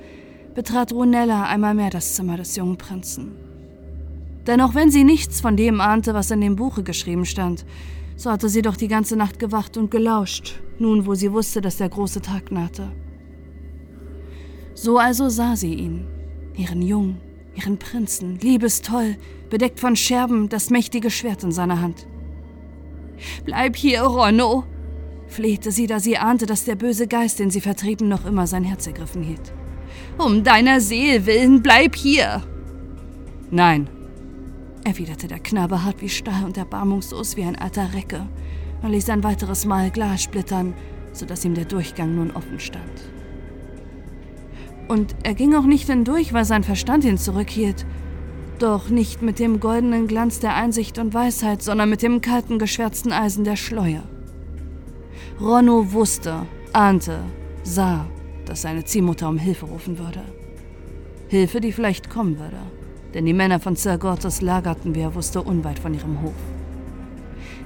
betrat 0.54 0.94
Runella 0.94 1.44
einmal 1.44 1.74
mehr 1.74 1.90
das 1.90 2.14
Zimmer 2.14 2.38
des 2.38 2.56
jungen 2.56 2.78
Prinzen. 2.78 3.32
Denn 4.46 4.62
auch 4.62 4.76
wenn 4.76 4.92
sie 4.92 5.04
nichts 5.04 5.42
von 5.42 5.58
dem 5.58 5.82
ahnte, 5.82 6.14
was 6.14 6.30
in 6.30 6.42
dem 6.42 6.56
Buche 6.56 6.84
geschrieben 6.84 7.26
stand, 7.26 7.66
so 8.15 8.32
hatte 8.32 8.49
sie 8.49 8.62
doch 8.62 8.78
die 8.78 8.88
ganze 8.88 9.15
Nacht 9.15 9.39
gewacht 9.39 9.78
und 9.78 9.91
gelauscht, 9.91 10.62
nun 10.80 11.06
wo 11.06 11.15
sie 11.15 11.32
wusste, 11.32 11.62
dass 11.62 11.78
der 11.78 11.89
große 11.89 12.21
Tag 12.21 12.51
nahte. 12.51 12.91
So 14.73 14.97
also 14.97 15.30
sah 15.30 15.56
sie 15.56 15.73
ihn, 15.73 16.08
ihren 16.56 16.82
Jungen, 16.82 17.21
ihren 17.56 17.78
Prinzen, 17.78 18.38
liebestoll, 18.39 19.15
bedeckt 19.49 19.80
von 19.80 19.95
Scherben, 19.95 20.49
das 20.49 20.69
mächtige 20.69 21.10
Schwert 21.10 21.43
in 21.43 21.51
seiner 21.51 21.82
Hand. 21.82 22.08
Bleib 23.45 23.75
hier, 23.75 24.01
Ronno, 24.01 24.65
flehte 25.28 25.71
sie, 25.71 25.88
da 25.88 25.99
sie 25.99 26.17
ahnte, 26.17 26.45
dass 26.45 26.65
der 26.65 26.75
böse 26.75 27.08
Geist, 27.08 27.39
den 27.39 27.51
sie 27.51 27.62
vertrieben, 27.62 28.08
noch 28.08 28.25
immer 28.25 28.47
sein 28.47 28.63
Herz 28.63 28.88
ergriffen 28.88 29.23
hielt. 29.23 29.54
Um 30.17 30.43
deiner 30.43 30.82
Seele 30.82 31.25
willen, 31.25 31.62
bleib 31.62 31.95
hier! 31.95 32.43
Nein, 33.51 33.88
erwiderte 34.86 35.28
der 35.28 35.39
Knabe 35.39 35.84
hart 35.84 36.02
wie 36.02 36.10
Stahl 36.10 36.45
und 36.45 36.58
erbarmungslos 36.58 37.36
wie 37.36 37.43
ein 37.43 37.58
alter 37.58 37.93
Recke 37.93 38.28
und 38.82 38.91
ließ 38.91 39.10
ein 39.10 39.24
weiteres 39.24 39.65
Mal 39.65 39.91
Glas 39.91 40.24
splittern, 40.24 40.74
sodass 41.12 41.43
ihm 41.43 41.56
der 41.56 41.65
Durchgang 41.65 42.15
nun 42.15 42.32
offen 42.32 42.60
stand. 42.60 43.10
Und 44.88 45.15
er 45.24 45.34
ging 45.34 45.56
auch 45.56 45.65
nicht 45.65 45.88
hindurch, 45.88 46.32
weil 46.34 46.45
sein 46.45 46.63
Verstand 46.63 47.04
ihn 47.04 47.17
zurückhielt, 47.17 47.86
doch 48.60 48.89
nicht 48.89 49.21
mit 49.21 49.39
dem 49.39 49.60
goldenen 49.60 50.08
Glanz 50.08 50.39
der 50.39 50.56
Einsicht 50.56 51.00
und 51.00 51.13
Weisheit, 51.13 51.63
sondern 51.63 51.89
mit 51.89 52.04
dem 52.04 52.21
kalten, 52.21 52.60
geschwärzten 52.60 53.12
Eisen 53.12 53.43
der 53.43 53.56
Schleuer. 53.56 54.04
Ronno 55.41 55.91
wusste, 55.91 56.45
ahnte, 56.71 57.19
sah, 57.63 58.06
dass 58.45 58.62
seine 58.62 58.86
Ziehmutter 58.86 59.28
um 59.28 59.39
Hilfe 59.39 59.65
rufen 59.65 59.98
würde. 59.98 60.21
Hilfe, 61.28 61.60
die 61.60 61.71
vielleicht 61.71 62.10
kommen 62.10 62.39
würde, 62.39 62.60
denn 63.15 63.25
die 63.25 63.34
Männer 63.34 63.62
von 63.62 63.78
Zergortes 63.78 64.41
lagerten, 64.41 64.93
wie 64.93 64.99
er 64.99 65.15
wusste, 65.15 65.41
unweit 65.41 65.80
von 65.80 65.93
ihrem 65.93 66.21
Hof. 66.21 66.36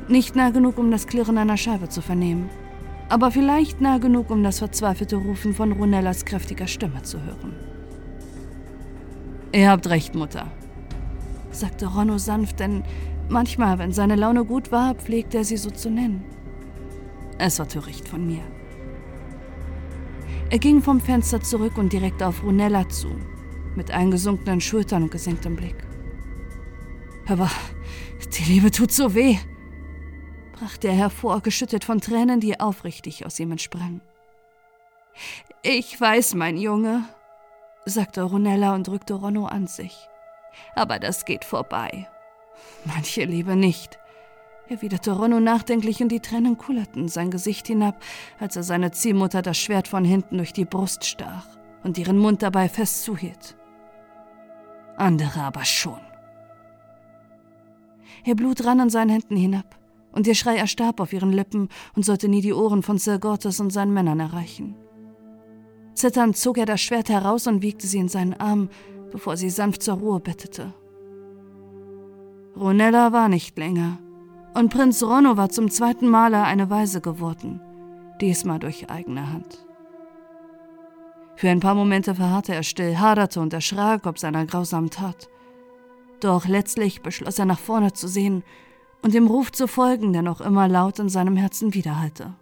Nicht 0.08 0.36
nah 0.36 0.52
genug, 0.52 0.78
um 0.78 0.92
das 0.92 1.08
Klirren 1.08 1.40
einer 1.40 1.58
Scheibe 1.58 1.90
zu 1.90 2.02
vernehmen, 2.02 2.50
aber 3.10 3.32
vielleicht 3.32 3.82
nah 3.82 3.98
genug, 3.98 4.30
um 4.30 4.44
das 4.44 4.60
verzweifelte 4.60 5.16
Rufen 5.16 5.56
von 5.56 5.72
Runellas 5.72 6.24
kräftiger 6.24 6.68
Stimme 6.68 7.02
zu 7.02 7.22
hören. 7.24 7.56
Ihr 9.52 9.72
habt 9.72 9.90
recht, 9.90 10.14
Mutter, 10.14 10.46
sagte 11.50 11.88
Ronno 11.88 12.20
sanft, 12.20 12.60
denn 12.60 12.84
manchmal, 13.28 13.80
wenn 13.80 13.92
seine 13.92 14.16
Laune 14.16 14.46
gut 14.46 14.72
war, 14.72 14.94
pflegte 14.94 15.40
er 15.40 15.44
sie 15.44 15.58
so 15.58 15.72
zu 15.72 15.90
nennen. 15.90 16.24
Es 17.40 17.58
war 17.58 17.68
töricht 17.68 18.08
von 18.08 18.28
mir. 18.28 18.44
Er 20.52 20.60
ging 20.60 20.84
vom 20.84 21.00
Fenster 21.00 21.42
zurück 21.42 21.78
und 21.80 21.92
direkt 21.92 22.22
auf 22.22 22.44
Runella 22.44 22.88
zu, 22.90 23.10
mit 23.80 23.92
eingesunkenen 23.92 24.60
Schultern 24.60 25.04
und 25.04 25.12
gesenktem 25.12 25.56
Blick. 25.56 25.78
Aber 27.30 27.50
die 28.38 28.44
Liebe 28.44 28.72
tut 28.72 28.92
so 28.92 29.16
weh, 29.16 29.38
brachte 30.52 30.90
er 30.90 30.96
hervor, 30.96 31.40
geschüttet 31.40 31.86
von 31.86 32.02
Tränen, 32.02 32.42
die 32.42 32.60
aufrichtig 32.60 33.26
aus 33.26 33.40
ihm 33.40 33.54
entsprangen. 33.54 34.02
Ich 35.62 36.00
weiß, 36.00 36.36
mein 36.36 36.58
Junge, 36.58 37.06
sagte 37.86 38.24
Ronella 38.24 38.76
und 38.76 38.86
drückte 38.86 39.14
Ronno 39.14 39.46
an 39.46 39.68
sich. 39.68 39.96
Aber 40.76 41.00
das 41.00 41.24
geht 41.24 41.46
vorbei. 41.46 42.06
Manche 42.84 43.24
Liebe 43.24 43.56
nicht 43.56 43.98
erwiderte 44.68 45.14
Ronno 45.14 45.40
nachdenklich 45.40 46.02
und 46.04 46.10
die 46.10 46.20
Tränen 46.20 46.58
kullerten 46.58 47.08
sein 47.08 47.32
Gesicht 47.32 47.68
hinab, 47.68 48.04
als 48.40 48.56
er 48.56 48.64
seine 48.64 48.92
Ziehmutter 48.92 49.42
das 49.42 49.58
Schwert 49.58 49.88
von 49.88 50.04
hinten 50.04 50.38
durch 50.38 50.54
die 50.54 50.66
Brust 50.66 51.06
stach 51.06 51.48
und 51.84 51.98
ihren 51.98 52.20
Mund 52.20 52.44
dabei 52.44 52.70
fest 52.70 53.04
zuhielt. 53.04 53.56
Andere 55.00 55.42
aber 55.42 55.64
schon. 55.64 56.00
Ihr 58.26 58.36
Blut 58.36 58.66
rann 58.66 58.82
an 58.82 58.90
seinen 58.90 59.10
Händen 59.10 59.38
hinab, 59.38 59.80
und 60.12 60.28
ihr 60.28 60.36
Schrei 60.36 60.58
erstarb 60.58 61.00
auf 61.00 61.14
ihren 61.14 61.32
Lippen 61.32 61.70
und 61.96 62.04
sollte 62.04 62.28
nie 62.28 62.42
die 62.42 62.54
Ohren 62.54 62.84
von 62.84 62.98
Sir 62.98 63.18
Gortes 63.18 63.60
und 63.60 63.72
seinen 63.72 63.94
Männern 63.94 64.20
erreichen. 64.20 64.76
Zitternd 65.94 66.36
zog 66.36 66.58
er 66.58 66.66
das 66.66 66.82
Schwert 66.82 67.10
heraus 67.10 67.48
und 67.48 67.62
wiegte 67.62 67.88
sie 67.88 68.00
in 68.00 68.10
seinen 68.10 68.34
Arm, 68.34 68.70
bevor 69.12 69.38
sie 69.38 69.50
sanft 69.50 69.84
zur 69.84 69.96
Ruhe 69.96 70.20
bettete. 70.20 70.74
Ronella 72.58 73.14
war 73.14 73.30
nicht 73.30 73.58
länger, 73.58 74.00
und 74.54 74.70
Prinz 74.70 75.02
Ronno 75.02 75.38
war 75.38 75.50
zum 75.50 75.70
zweiten 75.72 76.10
Male 76.10 76.44
eine 76.44 76.70
Weise 76.70 77.00
geworden, 77.00 77.62
diesmal 78.20 78.60
durch 78.60 78.90
eigene 78.90 79.32
Hand. 79.32 79.69
Für 81.40 81.50
ein 81.50 81.62
paar 81.62 81.74
Momente 81.74 82.16
verharrte 82.16 82.54
er 82.54 82.64
still, 82.64 82.98
haderte 82.98 83.40
und 83.40 83.54
erschrak 83.54 84.06
ob 84.06 84.20
seiner 84.20 84.46
grausamen 84.46 84.90
Tat. 84.90 85.30
Doch 86.20 86.46
letztlich 86.50 87.02
beschloss 87.02 87.40
er 87.40 87.46
nach 87.46 87.60
vorne 87.60 87.94
zu 87.94 88.10
sehen 88.10 88.44
und 89.04 89.14
dem 89.14 89.26
Ruf 89.26 89.50
zu 89.50 89.66
folgen, 89.66 90.12
der 90.12 90.22
noch 90.22 90.42
immer 90.42 90.68
laut 90.68 91.00
in 91.00 91.08
seinem 91.08 91.38
Herzen 91.38 91.74
widerhallte. 91.74 92.34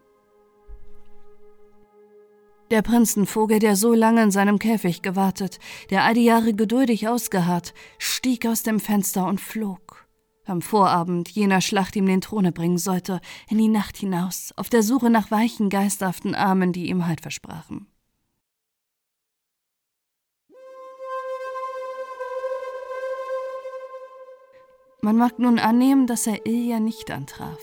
Der 2.72 2.82
Prinzenvogel, 2.82 3.60
der 3.60 3.76
so 3.76 3.94
lange 3.94 4.24
in 4.24 4.32
seinem 4.32 4.58
Käfig 4.58 5.04
gewartet, 5.04 5.60
der 5.92 6.04
all 6.04 6.16
die 6.16 6.26
Jahre 6.26 6.56
geduldig 6.56 7.08
ausgeharrt, 7.08 7.76
stieg 8.00 8.48
aus 8.48 8.64
dem 8.64 8.80
Fenster 8.80 9.28
und 9.28 9.40
flog 9.40 10.08
am 10.48 10.64
Vorabend 10.64 11.30
jener 11.30 11.62
Schlacht 11.62 11.96
ihm 11.98 12.08
den 12.08 12.22
Throne 12.22 12.52
bringen 12.52 12.80
sollte, 12.80 13.20
in 13.48 13.60
die 13.60 13.68
Nacht 13.68 13.98
hinaus, 13.98 14.54
auf 14.56 14.70
der 14.70 14.82
Suche 14.82 15.12
nach 15.12 15.30
weichen, 15.30 15.70
geisterhaften 15.70 16.34
Armen, 16.34 16.72
die 16.72 16.90
ihm 16.90 17.06
Halt 17.06 17.22
versprachen. 17.22 17.86
Man 25.02 25.18
mag 25.18 25.40
nun 25.40 25.60
annehmen, 25.60 26.08
dass 26.08 26.28
er 26.28 26.46
Ilja 26.46 26.80
nicht 26.80 27.12
antraf, 27.12 27.60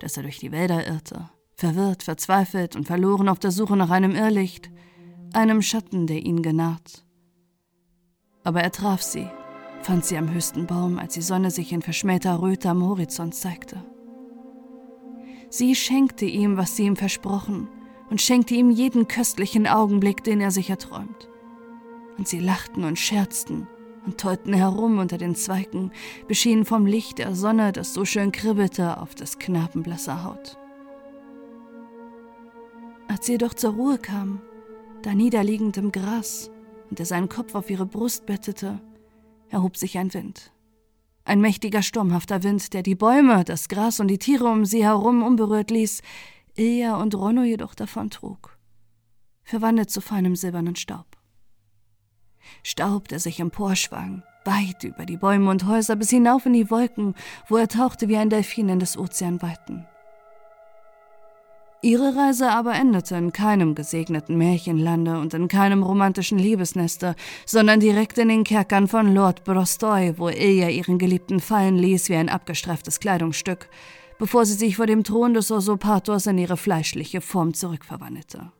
dass 0.00 0.16
er 0.16 0.24
durch 0.24 0.38
die 0.38 0.52
Wälder 0.52 0.86
irrte, 0.86 1.30
verwirrt, 1.54 2.02
verzweifelt 2.02 2.76
und 2.76 2.86
verloren 2.86 3.28
auf 3.28 3.38
der 3.38 3.50
Suche 3.50 3.76
nach 3.76 3.90
einem 3.90 4.14
Irrlicht, 4.14 4.70
einem 5.32 5.62
Schatten, 5.62 6.06
der 6.06 6.24
ihn 6.24 6.42
genarrt. 6.42 7.04
Aber 8.44 8.62
er 8.62 8.72
traf 8.72 9.02
sie 9.02 9.28
fand 9.82 10.04
sie 10.04 10.16
am 10.16 10.32
höchsten 10.32 10.66
Baum, 10.66 10.98
als 10.98 11.14
die 11.14 11.22
Sonne 11.22 11.50
sich 11.50 11.72
in 11.72 11.82
verschmähter 11.82 12.42
Röte 12.42 12.68
am 12.70 12.84
Horizont 12.84 13.34
zeigte. 13.34 13.82
Sie 15.50 15.74
schenkte 15.74 16.26
ihm, 16.26 16.56
was 16.56 16.76
sie 16.76 16.84
ihm 16.84 16.96
versprochen, 16.96 17.68
und 18.10 18.20
schenkte 18.20 18.54
ihm 18.54 18.70
jeden 18.70 19.08
köstlichen 19.08 19.66
Augenblick, 19.66 20.24
den 20.24 20.40
er 20.40 20.50
sich 20.50 20.70
erträumt. 20.70 21.28
Und 22.16 22.28
sie 22.28 22.38
lachten 22.38 22.84
und 22.84 22.98
scherzten 22.98 23.66
und 24.08 24.18
tollten 24.18 24.54
herum 24.54 24.98
unter 24.98 25.18
den 25.18 25.34
Zweigen, 25.34 25.92
beschienen 26.28 26.64
vom 26.64 26.86
Licht 26.86 27.18
der 27.18 27.34
Sonne, 27.34 27.72
das 27.72 27.92
so 27.92 28.06
schön 28.06 28.32
kribbelte 28.32 29.02
auf 29.02 29.14
des 29.14 29.38
Knaben 29.38 29.82
blasser 29.82 30.24
Haut. 30.24 30.56
Als 33.06 33.26
sie 33.26 33.32
jedoch 33.32 33.52
zur 33.52 33.74
Ruhe 33.74 33.98
kam, 33.98 34.40
da 35.02 35.12
niederliegend 35.12 35.76
im 35.76 35.92
Gras, 35.92 36.50
und 36.88 36.98
er 36.98 37.04
seinen 37.04 37.28
Kopf 37.28 37.54
auf 37.54 37.68
ihre 37.68 37.84
Brust 37.84 38.24
bettete, 38.24 38.80
erhob 39.50 39.76
sich 39.76 39.98
ein 39.98 40.14
Wind. 40.14 40.52
Ein 41.26 41.42
mächtiger, 41.42 41.82
sturmhafter 41.82 42.42
Wind, 42.42 42.72
der 42.72 42.82
die 42.82 42.94
Bäume, 42.94 43.44
das 43.44 43.68
Gras 43.68 44.00
und 44.00 44.08
die 44.08 44.18
Tiere 44.18 44.46
um 44.46 44.64
sie 44.64 44.84
herum 44.84 45.22
unberührt 45.22 45.70
ließ, 45.70 46.00
Ilja 46.56 46.96
und 46.96 47.14
Ronno 47.14 47.42
jedoch 47.42 47.74
davontrug, 47.74 48.56
verwandelt 49.44 49.90
zu 49.90 50.00
feinem 50.00 50.34
silbernen 50.34 50.76
Staub. 50.76 51.07
Staub, 52.62 53.08
der 53.08 53.18
sich 53.18 53.40
emporschwang, 53.40 54.22
weit 54.44 54.84
über 54.84 55.06
die 55.06 55.16
Bäume 55.16 55.50
und 55.50 55.66
Häuser 55.66 55.96
bis 55.96 56.10
hinauf 56.10 56.46
in 56.46 56.52
die 56.52 56.70
Wolken, 56.70 57.14
wo 57.48 57.56
er 57.56 57.68
tauchte 57.68 58.08
wie 58.08 58.16
ein 58.16 58.30
Delfin 58.30 58.68
in 58.68 58.80
des 58.80 58.98
Ozeanweiten. 58.98 59.86
Ihre 61.80 62.16
Reise 62.16 62.50
aber 62.50 62.74
endete 62.74 63.14
in 63.14 63.32
keinem 63.32 63.76
gesegneten 63.76 64.36
Märchenlande 64.36 65.20
und 65.20 65.32
in 65.32 65.46
keinem 65.46 65.84
romantischen 65.84 66.36
Liebesneste, 66.36 67.14
sondern 67.46 67.78
direkt 67.78 68.18
in 68.18 68.28
den 68.28 68.42
Kerkern 68.42 68.88
von 68.88 69.14
Lord 69.14 69.44
Brostoy, 69.44 70.14
wo 70.16 70.28
Ilja 70.28 70.70
ihren 70.70 70.98
Geliebten 70.98 71.38
fallen 71.38 71.76
ließ 71.76 72.08
wie 72.08 72.16
ein 72.16 72.28
abgestreiftes 72.28 72.98
Kleidungsstück, 72.98 73.68
bevor 74.18 74.44
sie 74.44 74.54
sich 74.54 74.74
vor 74.74 74.86
dem 74.86 75.04
Thron 75.04 75.34
des 75.34 75.52
Usurpators 75.52 76.26
in 76.26 76.38
ihre 76.38 76.56
fleischliche 76.56 77.20
Form 77.20 77.54
zurückverwandelte. 77.54 78.50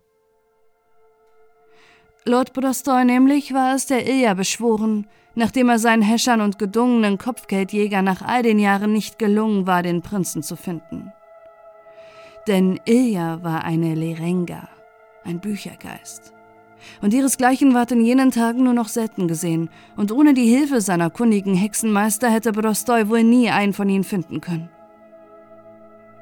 Lord 2.24 2.52
Brostoy 2.52 3.04
nämlich 3.04 3.54
war 3.54 3.74
es, 3.74 3.86
der 3.86 4.06
Ilja 4.06 4.34
beschworen, 4.34 5.06
nachdem 5.34 5.68
er 5.68 5.78
seinen 5.78 6.02
Häschern 6.02 6.40
und 6.40 6.58
gedungenen 6.58 7.16
Kopfgeldjägern 7.16 8.04
nach 8.04 8.22
all 8.22 8.42
den 8.42 8.58
Jahren 8.58 8.92
nicht 8.92 9.18
gelungen 9.18 9.66
war, 9.66 9.82
den 9.82 10.02
Prinzen 10.02 10.42
zu 10.42 10.56
finden. 10.56 11.12
Denn 12.46 12.80
Ilja 12.84 13.42
war 13.42 13.64
eine 13.64 13.94
Lerenga, 13.94 14.68
ein 15.24 15.40
Büchergeist. 15.40 16.32
Und 17.02 17.12
ihresgleichen 17.12 17.74
ward 17.74 17.92
in 17.92 18.04
jenen 18.04 18.30
Tagen 18.30 18.64
nur 18.64 18.72
noch 18.72 18.88
selten 18.88 19.28
gesehen, 19.28 19.68
und 19.96 20.12
ohne 20.12 20.34
die 20.34 20.46
Hilfe 20.46 20.80
seiner 20.80 21.10
kundigen 21.10 21.54
Hexenmeister 21.54 22.30
hätte 22.30 22.52
Brostoy 22.52 23.08
wohl 23.08 23.24
nie 23.24 23.50
einen 23.50 23.72
von 23.72 23.88
ihnen 23.88 24.04
finden 24.04 24.40
können. 24.40 24.70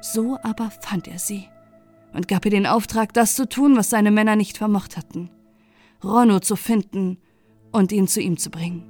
So 0.01 0.37
aber 0.43 0.69
fand 0.81 1.07
er 1.07 1.19
sie 1.19 1.47
und 2.13 2.27
gab 2.27 2.45
ihr 2.45 2.51
den 2.51 2.65
Auftrag, 2.65 3.13
das 3.13 3.35
zu 3.35 3.47
tun, 3.47 3.75
was 3.77 3.89
seine 3.89 4.11
Männer 4.11 4.35
nicht 4.35 4.57
vermocht 4.57 4.97
hatten, 4.97 5.29
Ronno 6.03 6.39
zu 6.39 6.55
finden 6.55 7.17
und 7.71 7.91
ihn 7.91 8.07
zu 8.07 8.21
ihm 8.21 8.37
zu 8.37 8.49
bringen. 8.49 8.83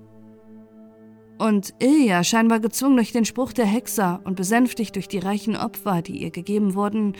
Und 1.37 1.75
Ilja, 1.79 2.23
scheinbar 2.23 2.59
gezwungen 2.59 2.95
durch 2.95 3.11
den 3.11 3.25
Spruch 3.25 3.53
der 3.53 3.65
Hexer 3.65 4.21
und 4.23 4.35
besänftigt 4.35 4.95
durch 4.95 5.07
die 5.07 5.19
reichen 5.19 5.55
Opfer, 5.55 6.01
die 6.01 6.17
ihr 6.23 6.31
gegeben 6.31 6.73
wurden, 6.73 7.13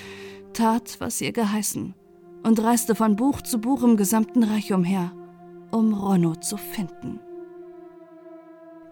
tat, 0.54 0.96
was 1.00 1.22
ihr 1.22 1.32
geheißen 1.32 1.94
und 2.44 2.64
reiste 2.64 2.96
von 2.96 3.16
Buch 3.16 3.42
zu 3.42 3.60
Buch 3.60 3.84
im 3.84 3.98
gesamten 3.98 4.44
Reich 4.44 4.74
umher, 4.74 5.12
um 5.72 5.94
Ronno 5.94 6.36
zu 6.36 6.58
finden. 6.58 7.20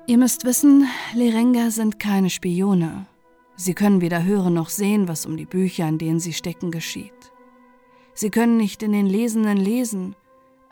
Ihr 0.07 0.17
müsst 0.17 0.45
wissen, 0.45 0.87
Lerenga 1.15 1.71
sind 1.71 1.99
keine 1.99 2.29
Spione. 2.29 3.07
Sie 3.55 3.73
können 3.73 4.01
weder 4.01 4.23
hören 4.23 4.53
noch 4.53 4.69
sehen, 4.69 5.07
was 5.07 5.25
um 5.25 5.37
die 5.37 5.45
Bücher, 5.45 5.87
in 5.87 5.97
denen 5.97 6.19
sie 6.19 6.33
stecken, 6.33 6.69
geschieht. 6.69 7.31
Sie 8.13 8.29
können 8.29 8.57
nicht 8.57 8.83
in 8.83 8.91
den 8.91 9.07
Lesenden 9.07 9.57
lesen, 9.57 10.15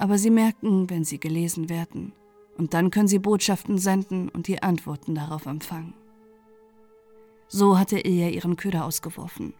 aber 0.03 0.17
sie 0.17 0.31
merken, 0.31 0.89
wenn 0.89 1.05
sie 1.05 1.17
gelesen 1.17 1.69
werden 1.69 2.11
und 2.57 2.73
dann 2.73 2.91
können 2.91 3.07
sie 3.07 3.19
Botschaften 3.19 3.77
senden 3.77 4.27
und 4.27 4.47
die 4.47 4.61
Antworten 4.61 5.15
darauf 5.15 5.45
empfangen. 5.45 5.93
So 7.47 7.79
hatte 7.79 7.99
Ilja 7.99 8.27
ihren 8.27 8.57
Köder 8.57 8.83
ausgeworfen, 8.83 9.53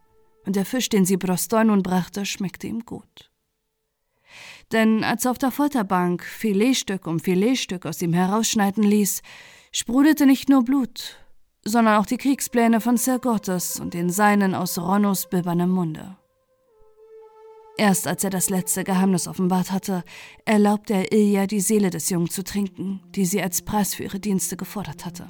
und 0.46 0.58
der 0.58 0.66
Fisch, 0.66 0.90
den 0.90 1.06
sie 1.06 1.16
Brostoi 1.16 1.64
nun 1.64 1.82
brachte, 1.82 2.26
schmeckte 2.26 2.68
ihm 2.68 2.84
gut. 2.86 3.32
Denn 4.74 5.06
als 5.06 5.24
er 5.24 5.32
auf 5.32 5.38
der 5.38 5.52
Folterbank 5.52 6.22
Filetstück 6.26 7.08
um 7.08 7.22
Filetstück 7.22 7.86
aus 7.86 8.02
ihm 8.02 8.12
herausschneiden 8.12 8.84
ließ, 8.84 9.22
sprudelte 9.72 10.26
nicht 10.26 10.50
nur 10.50 10.66
Blut, 10.66 11.16
sondern 11.64 11.96
auch 12.02 12.06
die 12.06 12.18
Kriegspläne 12.18 12.82
von 12.82 12.98
Sir 12.98 13.20
Gottes 13.20 13.80
und 13.80 13.94
den 13.94 14.10
Seinen 14.10 14.56
aus 14.56 14.78
Ronnos 14.78 15.30
bibbernem 15.30 15.70
Munde. 15.70 16.18
Erst 17.78 18.08
als 18.08 18.24
er 18.24 18.30
das 18.30 18.50
letzte 18.50 18.84
Geheimnis 18.84 19.28
offenbart 19.28 19.72
hatte, 19.72 20.04
erlaubte 20.46 20.94
er 20.94 21.12
Ilja, 21.12 21.48
die 21.48 21.60
Seele 21.60 21.90
des 21.90 22.10
Jungen 22.10 22.30
zu 22.30 22.44
trinken, 22.44 23.02
die 23.16 23.26
sie 23.26 23.42
als 23.42 23.64
Preis 23.64 23.96
für 23.96 24.04
ihre 24.04 24.20
Dienste 24.20 24.58
gefordert 24.58 25.06
hatte. 25.06 25.28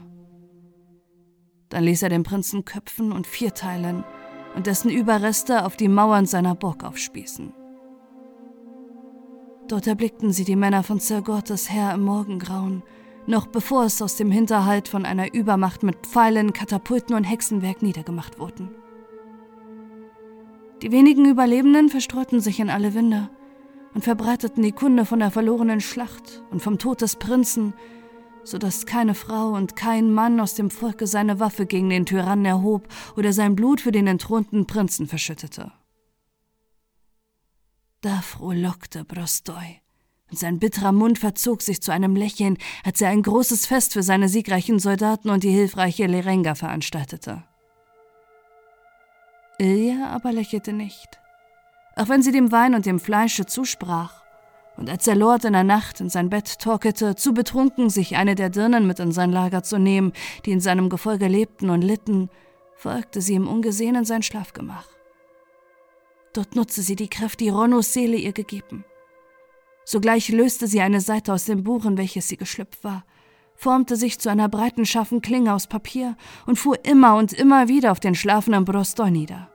Dann 1.69 1.85
ließ 1.85 2.03
er 2.03 2.09
den 2.09 2.23
Prinzen 2.23 2.65
köpfen 2.65 3.11
und 3.11 3.27
vierteilen 3.27 4.03
und 4.55 4.67
dessen 4.67 4.91
Überreste 4.91 5.65
auf 5.65 5.77
die 5.77 5.87
Mauern 5.87 6.25
seiner 6.25 6.53
Burg 6.53 6.83
aufspießen. 6.83 7.53
Dort 9.69 9.87
erblickten 9.87 10.33
sie 10.33 10.43
die 10.43 10.57
Männer 10.57 10.83
von 10.83 10.99
Sir 10.99 11.21
Gottes 11.21 11.69
Herr 11.69 11.93
im 11.93 12.03
Morgengrauen, 12.03 12.83
noch 13.25 13.47
bevor 13.47 13.85
es 13.85 14.01
aus 14.01 14.17
dem 14.17 14.29
Hinterhalt 14.29 14.89
von 14.89 15.05
einer 15.05 15.33
Übermacht 15.33 15.81
mit 15.81 16.05
Pfeilen, 16.05 16.51
Katapulten 16.51 17.15
und 17.15 17.23
Hexenwerk 17.23 17.81
niedergemacht 17.81 18.37
wurden. 18.37 18.69
Die 20.83 20.91
wenigen 20.91 21.23
Überlebenden 21.23 21.87
verstreuten 21.87 22.41
sich 22.41 22.59
in 22.59 22.69
alle 22.69 22.93
Winde 22.93 23.29
und 23.93 24.03
verbreiteten 24.03 24.61
die 24.63 24.73
Kunde 24.73 25.05
von 25.05 25.19
der 25.19 25.31
verlorenen 25.31 25.79
Schlacht 25.79 26.43
und 26.51 26.61
vom 26.61 26.77
Tod 26.77 26.99
des 26.99 27.15
Prinzen, 27.15 27.73
so 28.43 28.57
dass 28.57 28.85
keine 28.85 29.15
Frau 29.15 29.53
und 29.53 29.77
kein 29.77 30.11
Mann 30.11 30.41
aus 30.41 30.55
dem 30.55 30.69
Volke 30.69 31.07
seine 31.07 31.39
Waffe 31.39 31.67
gegen 31.67 31.89
den 31.89 32.05
Tyrannen 32.05 32.43
erhob 32.43 32.89
oder 33.15 33.31
sein 33.31 33.55
Blut 33.55 33.79
für 33.79 33.93
den 33.93 34.07
entthronten 34.07 34.67
Prinzen 34.67 35.07
verschüttete. 35.07 35.71
Da 38.01 38.19
frohlockte 38.19 39.05
Brostoi, 39.05 39.79
und 40.29 40.37
sein 40.37 40.59
bitterer 40.59 40.91
Mund 40.91 41.17
verzog 41.17 41.61
sich 41.61 41.81
zu 41.81 41.93
einem 41.93 42.17
Lächeln, 42.17 42.57
als 42.83 42.99
er 42.99 43.07
ein 43.07 43.21
großes 43.21 43.67
Fest 43.67 43.93
für 43.93 44.03
seine 44.03 44.27
siegreichen 44.27 44.79
Soldaten 44.79 45.29
und 45.29 45.43
die 45.45 45.51
hilfreiche 45.51 46.07
Lerenga 46.07 46.55
veranstaltete. 46.55 47.45
Ilja 49.59 50.07
aber 50.07 50.31
lächelte 50.31 50.73
nicht, 50.73 51.19
auch 51.95 52.09
wenn 52.09 52.23
sie 52.23 52.31
dem 52.31 52.51
Wein 52.51 52.75
und 52.75 52.85
dem 52.85 52.99
Fleische 52.99 53.45
zusprach. 53.45 54.23
Und 54.75 54.89
als 54.89 55.05
der 55.05 55.15
Lord 55.15 55.45
in 55.45 55.53
der 55.53 55.63
Nacht 55.63 55.99
in 55.99 56.09
sein 56.09 56.31
Bett 56.31 56.57
torkelte, 56.59 57.15
zu 57.15 57.33
betrunken, 57.33 57.91
sich 57.91 58.15
eine 58.15 58.33
der 58.33 58.49
Dirnen 58.49 58.87
mit 58.87 58.99
in 58.99 59.11
sein 59.11 59.31
Lager 59.31 59.61
zu 59.61 59.77
nehmen, 59.77 60.13
die 60.45 60.51
in 60.51 60.59
seinem 60.59 60.89
Gefolge 60.89 61.27
lebten 61.27 61.69
und 61.69 61.83
litten, 61.83 62.29
folgte 62.75 63.21
sie 63.21 63.33
ihm 63.33 63.47
ungesehen 63.47 63.95
in 63.95 64.05
sein 64.05 64.23
Schlafgemach. 64.23 64.87
Dort 66.33 66.55
nutzte 66.55 66.81
sie 66.81 66.95
die 66.95 67.07
Kräfte, 67.07 67.43
die 67.43 67.49
Ronnos 67.49 67.93
Seele 67.93 68.17
ihr 68.17 68.33
gegeben. 68.33 68.83
Sogleich 69.85 70.29
löste 70.29 70.67
sie 70.67 70.81
eine 70.81 71.01
Seite 71.01 71.31
aus 71.33 71.45
dem 71.45 71.63
Buch, 71.63 71.85
in 71.85 71.97
welches 71.97 72.27
sie 72.27 72.37
geschlüpft 72.37 72.83
war, 72.83 73.05
formte 73.63 73.95
sich 73.95 74.19
zu 74.19 74.29
einer 74.29 74.49
breiten, 74.49 74.85
scharfen 74.85 75.21
Klinge 75.21 75.53
aus 75.53 75.67
Papier 75.67 76.17
und 76.45 76.59
fuhr 76.59 76.83
immer 76.83 77.15
und 77.15 77.31
immer 77.31 77.69
wieder 77.69 77.93
auf 77.93 78.01
den 78.01 78.13
schlafenden 78.13 78.65
Brostoi 78.65 79.09
nieder. 79.09 79.47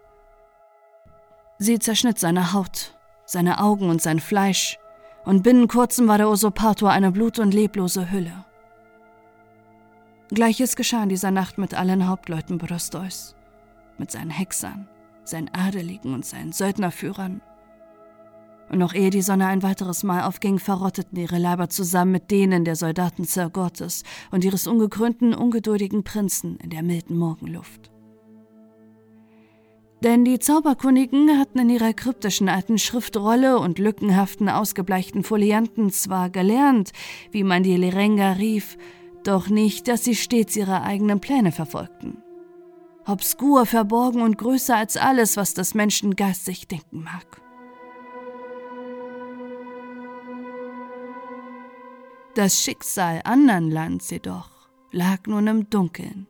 Sie 1.59 1.79
zerschnitt 1.79 2.19
seine 2.19 2.55
Haut, 2.55 2.99
seine 3.27 3.61
Augen 3.61 3.91
und 3.91 4.01
sein 4.01 4.19
Fleisch, 4.19 4.79
und 5.27 5.43
binnen 5.43 5.69
kurzem 5.69 6.09
war 6.09 6.17
der 6.17 6.31
Usurpator 6.31 6.91
eine 6.91 7.13
blut- 7.13 7.39
und 7.39 7.53
leblose 7.53 8.11
Hülle. 8.11 8.47
Gleiches 10.31 10.75
geschah 10.75 11.03
in 11.03 11.11
dieser 11.11 11.31
Nacht 11.31 11.59
mit 11.59 11.75
allen 11.75 12.09
Hauptleuten 12.09 12.57
Brostois, 12.57 13.35
mit 13.99 14.11
seinen 14.11 14.31
Hexern, 14.31 14.89
seinen 15.25 15.51
Adeligen 15.53 16.15
und 16.15 16.25
seinen 16.25 16.53
Söldnerführern, 16.53 17.43
und 18.71 18.79
noch 18.79 18.95
ehe 18.95 19.11
die 19.11 19.23
Sonne 19.23 19.47
ein 19.47 19.63
weiteres 19.63 20.03
Mal 20.03 20.23
aufging, 20.23 20.59
verrotteten 20.59 21.19
ihre 21.19 21.39
Leiber 21.39 21.69
zusammen 21.69 22.13
mit 22.13 22.31
denen 22.31 22.65
der 22.65 22.77
Soldaten 22.77 23.25
Sir 23.25 23.51
Gottes 23.51 24.05
und 24.31 24.45
ihres 24.45 24.67
ungekrönten, 24.67 25.35
ungeduldigen 25.35 26.05
Prinzen 26.05 26.57
in 26.57 26.71
der 26.71 26.83
milden 26.83 27.17
Morgenluft. 27.17 27.91
Denn 30.03 30.25
die 30.25 30.39
Zauberkundigen 30.39 31.39
hatten 31.39 31.59
in 31.59 31.71
ihrer 31.71 31.93
kryptischen 31.93 32.49
alten 32.49 32.79
Schriftrolle 32.79 33.59
und 33.59 33.81
lückenhaften, 33.81 34.49
ausgebleichten 34.49 35.25
Folianten 35.25 35.91
zwar 35.91 36.31
gelernt, 36.31 36.93
wie 37.33 37.43
man 37.43 37.65
die 37.65 37.77
Lerenga 37.77 38.33
rief, 38.33 38.77
doch 39.25 39.49
nicht, 39.49 39.89
dass 39.89 40.05
sie 40.05 40.15
stets 40.15 40.55
ihre 40.55 40.83
eigenen 40.83 41.19
Pläne 41.19 41.51
verfolgten. 41.51 42.23
Obskur, 43.07 43.67
verborgen 43.67 44.23
und 44.23 44.39
größer 44.39 44.77
als 44.77 44.97
alles, 44.97 45.37
was 45.37 45.55
das 45.55 45.75
Menschengeist 45.75 46.45
sich 46.45 46.69
denken 46.69 47.03
mag. 47.03 47.43
Das 52.39 52.63
Schicksal 52.63 53.21
andern 53.25 53.69
Lands 53.69 54.11
jedoch 54.11 54.49
lag 54.93 55.27
nun 55.27 55.49
im 55.49 55.71
Dunkeln. 55.71 56.29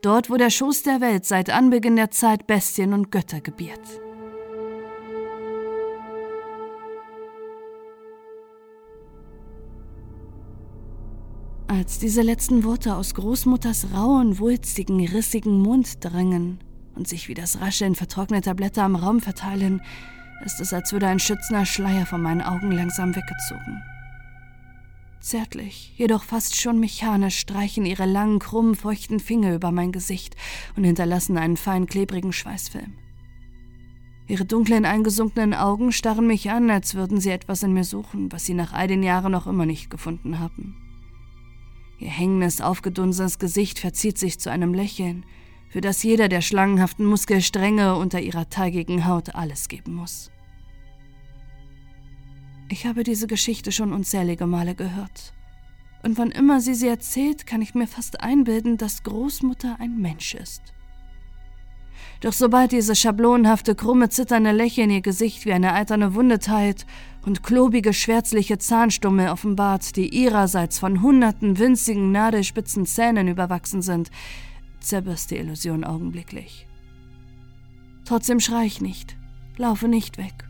Dort, 0.00 0.30
wo 0.30 0.36
der 0.36 0.48
Schoß 0.48 0.84
der 0.84 1.00
Welt 1.00 1.24
seit 1.24 1.50
Anbeginn 1.50 1.96
der 1.96 2.12
Zeit 2.12 2.46
Bestien 2.46 2.92
und 2.92 3.10
Götter 3.10 3.40
gebiert. 3.40 3.80
Als 11.66 11.98
diese 11.98 12.22
letzten 12.22 12.62
Worte 12.62 12.94
aus 12.94 13.12
Großmutters 13.16 13.88
rauen, 13.92 14.38
wulstigen, 14.38 15.04
rissigen 15.04 15.60
Mund 15.60 15.96
drangen 15.98 16.60
und 16.94 17.08
sich 17.08 17.26
wie 17.26 17.34
das 17.34 17.60
Rascheln 17.60 17.96
vertrockneter 17.96 18.54
Blätter 18.54 18.84
am 18.84 18.94
Raum 18.94 19.18
verteilen, 19.18 19.82
ist 20.44 20.60
es, 20.60 20.72
als 20.72 20.92
würde 20.92 21.08
ein 21.08 21.18
schützender 21.18 21.66
Schleier 21.66 22.06
von 22.06 22.22
meinen 22.22 22.42
Augen 22.42 22.70
langsam 22.70 23.16
weggezogen. 23.16 23.82
Zärtlich, 25.20 25.92
jedoch 25.96 26.22
fast 26.22 26.60
schon 26.60 26.78
mechanisch 26.78 27.38
streichen 27.38 27.84
ihre 27.84 28.06
langen, 28.06 28.38
krummen, 28.38 28.74
feuchten 28.74 29.18
Finger 29.18 29.54
über 29.54 29.72
mein 29.72 29.90
Gesicht 29.90 30.36
und 30.76 30.84
hinterlassen 30.84 31.36
einen 31.36 31.56
fein 31.56 31.86
klebrigen 31.86 32.32
Schweißfilm. 32.32 32.94
Ihre 34.28 34.44
dunklen, 34.44 34.84
eingesunkenen 34.84 35.54
Augen 35.54 35.90
starren 35.90 36.26
mich 36.26 36.50
an, 36.50 36.70
als 36.70 36.94
würden 36.94 37.18
sie 37.18 37.30
etwas 37.30 37.62
in 37.62 37.72
mir 37.72 37.84
suchen, 37.84 38.30
was 38.30 38.44
sie 38.44 38.54
nach 38.54 38.72
all 38.72 38.86
den 38.86 39.02
Jahren 39.02 39.32
noch 39.32 39.46
immer 39.46 39.66
nicht 39.66 39.90
gefunden 39.90 40.38
haben. 40.38 40.76
Ihr 41.98 42.10
hängendes, 42.10 42.60
aufgedunsenes 42.60 43.38
Gesicht 43.38 43.78
verzieht 43.78 44.18
sich 44.18 44.38
zu 44.38 44.50
einem 44.50 44.72
Lächeln, 44.72 45.24
für 45.70 45.80
das 45.80 46.02
jeder 46.02 46.28
der 46.28 46.42
schlangenhaften 46.42 47.04
Muskelstränge 47.04 47.96
unter 47.96 48.20
ihrer 48.20 48.48
teigigen 48.48 49.06
Haut 49.06 49.34
alles 49.34 49.68
geben 49.68 49.94
muss. 49.94 50.30
Ich 52.70 52.84
habe 52.84 53.02
diese 53.02 53.26
Geschichte 53.26 53.72
schon 53.72 53.92
unzählige 53.92 54.46
Male 54.46 54.74
gehört. 54.74 55.32
Und 56.02 56.18
wann 56.18 56.30
immer 56.30 56.60
sie 56.60 56.74
sie 56.74 56.88
erzählt, 56.88 57.46
kann 57.46 57.62
ich 57.62 57.74
mir 57.74 57.86
fast 57.86 58.20
einbilden, 58.20 58.76
dass 58.76 59.02
Großmutter 59.02 59.76
ein 59.80 59.98
Mensch 59.98 60.34
ist. 60.34 60.62
Doch 62.20 62.32
sobald 62.32 62.72
dieses 62.72 63.00
schablonenhafte, 63.00 63.74
krumme, 63.74 64.08
zitternde 64.08 64.52
Lächeln 64.52 64.90
ihr 64.90 65.00
Gesicht 65.00 65.46
wie 65.46 65.52
eine 65.52 65.72
alterne 65.72 66.14
Wunde 66.14 66.38
teilt 66.38 66.84
und 67.24 67.42
klobige, 67.42 67.92
schwärzliche 67.92 68.58
Zahnstummel 68.58 69.28
offenbart, 69.28 69.96
die 69.96 70.08
ihrerseits 70.08 70.78
von 70.78 71.00
hunderten 71.02 71.58
winzigen, 71.58 72.12
nadelspitzen 72.12 72.86
Zähnen 72.86 73.28
überwachsen 73.28 73.82
sind, 73.82 74.10
zerbirst 74.80 75.30
die 75.30 75.36
Illusion 75.36 75.84
augenblicklich. 75.84 76.66
Trotzdem 78.04 78.40
schrei 78.40 78.66
ich 78.66 78.80
nicht, 78.80 79.16
laufe 79.56 79.88
nicht 79.88 80.18
weg 80.18 80.47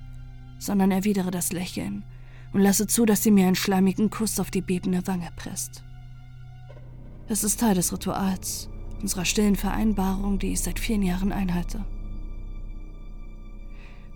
sondern 0.59 0.90
erwidere 0.90 1.31
das 1.31 1.53
Lächeln 1.53 2.05
und 2.53 2.61
lasse 2.61 2.87
zu, 2.87 3.05
dass 3.05 3.23
sie 3.23 3.31
mir 3.31 3.47
einen 3.47 3.57
schleimigen 3.57 4.11
Kuss 4.11 4.40
auf 4.40 4.51
die 4.51 4.62
bebende 4.62 5.07
Wange 5.07 5.29
presst. 5.37 5.85
Es 7.29 7.44
ist 7.44 7.61
Teil 7.61 7.75
des 7.75 7.92
Rituals, 7.92 8.71
unserer 9.03 9.25
stillen 9.25 9.57
Vereinbarung, 9.57 10.38
die 10.38 10.53
ich 10.53 10.61
seit 10.61 10.79
vielen 10.79 11.03
Jahren 11.03 11.33
einhalte. 11.33 11.85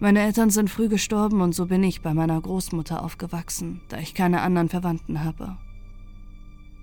Meine 0.00 0.20
Eltern 0.20 0.50
sind 0.50 0.68
früh 0.68 0.88
gestorben 0.88 1.40
und 1.42 1.54
so 1.54 1.66
bin 1.66 1.84
ich 1.84 2.02
bei 2.02 2.12
meiner 2.12 2.40
Großmutter 2.40 3.04
aufgewachsen, 3.04 3.82
da 3.88 3.98
ich 3.98 4.14
keine 4.14 4.40
anderen 4.40 4.68
Verwandten 4.68 5.22
habe. 5.22 5.58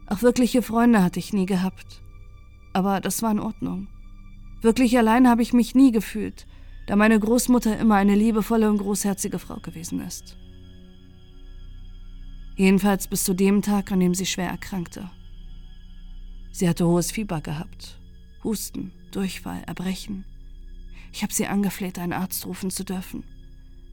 Auch 0.07 0.21
wirkliche 0.21 0.61
Freunde 0.61 1.03
hatte 1.03 1.19
ich 1.19 1.33
nie 1.33 1.45
gehabt. 1.45 2.01
Aber 2.71 3.01
das 3.01 3.21
war 3.21 3.31
in 3.31 3.39
Ordnung. 3.39 3.87
Wirklich 4.61 4.97
allein 4.97 5.27
habe 5.27 5.41
ich 5.41 5.53
mich 5.53 5.75
nie 5.75 5.91
gefühlt, 5.91 6.47
da 6.89 6.95
meine 6.95 7.19
Großmutter 7.19 7.77
immer 7.77 7.97
eine 7.97 8.15
liebevolle 8.15 8.67
und 8.67 8.79
großherzige 8.79 9.37
Frau 9.37 9.57
gewesen 9.57 10.01
ist. 10.01 10.35
Jedenfalls 12.55 13.07
bis 13.07 13.23
zu 13.25 13.35
dem 13.35 13.61
Tag, 13.61 13.91
an 13.91 13.99
dem 13.99 14.15
sie 14.15 14.25
schwer 14.25 14.49
erkrankte. 14.49 15.07
Sie 16.51 16.67
hatte 16.67 16.87
hohes 16.87 17.11
Fieber 17.11 17.41
gehabt, 17.41 17.99
Husten, 18.43 18.91
Durchfall, 19.11 19.61
Erbrechen. 19.67 20.25
Ich 21.13 21.21
habe 21.21 21.31
sie 21.31 21.45
angefleht, 21.45 21.99
einen 21.99 22.11
Arzt 22.11 22.47
rufen 22.47 22.71
zu 22.71 22.83
dürfen. 22.83 23.23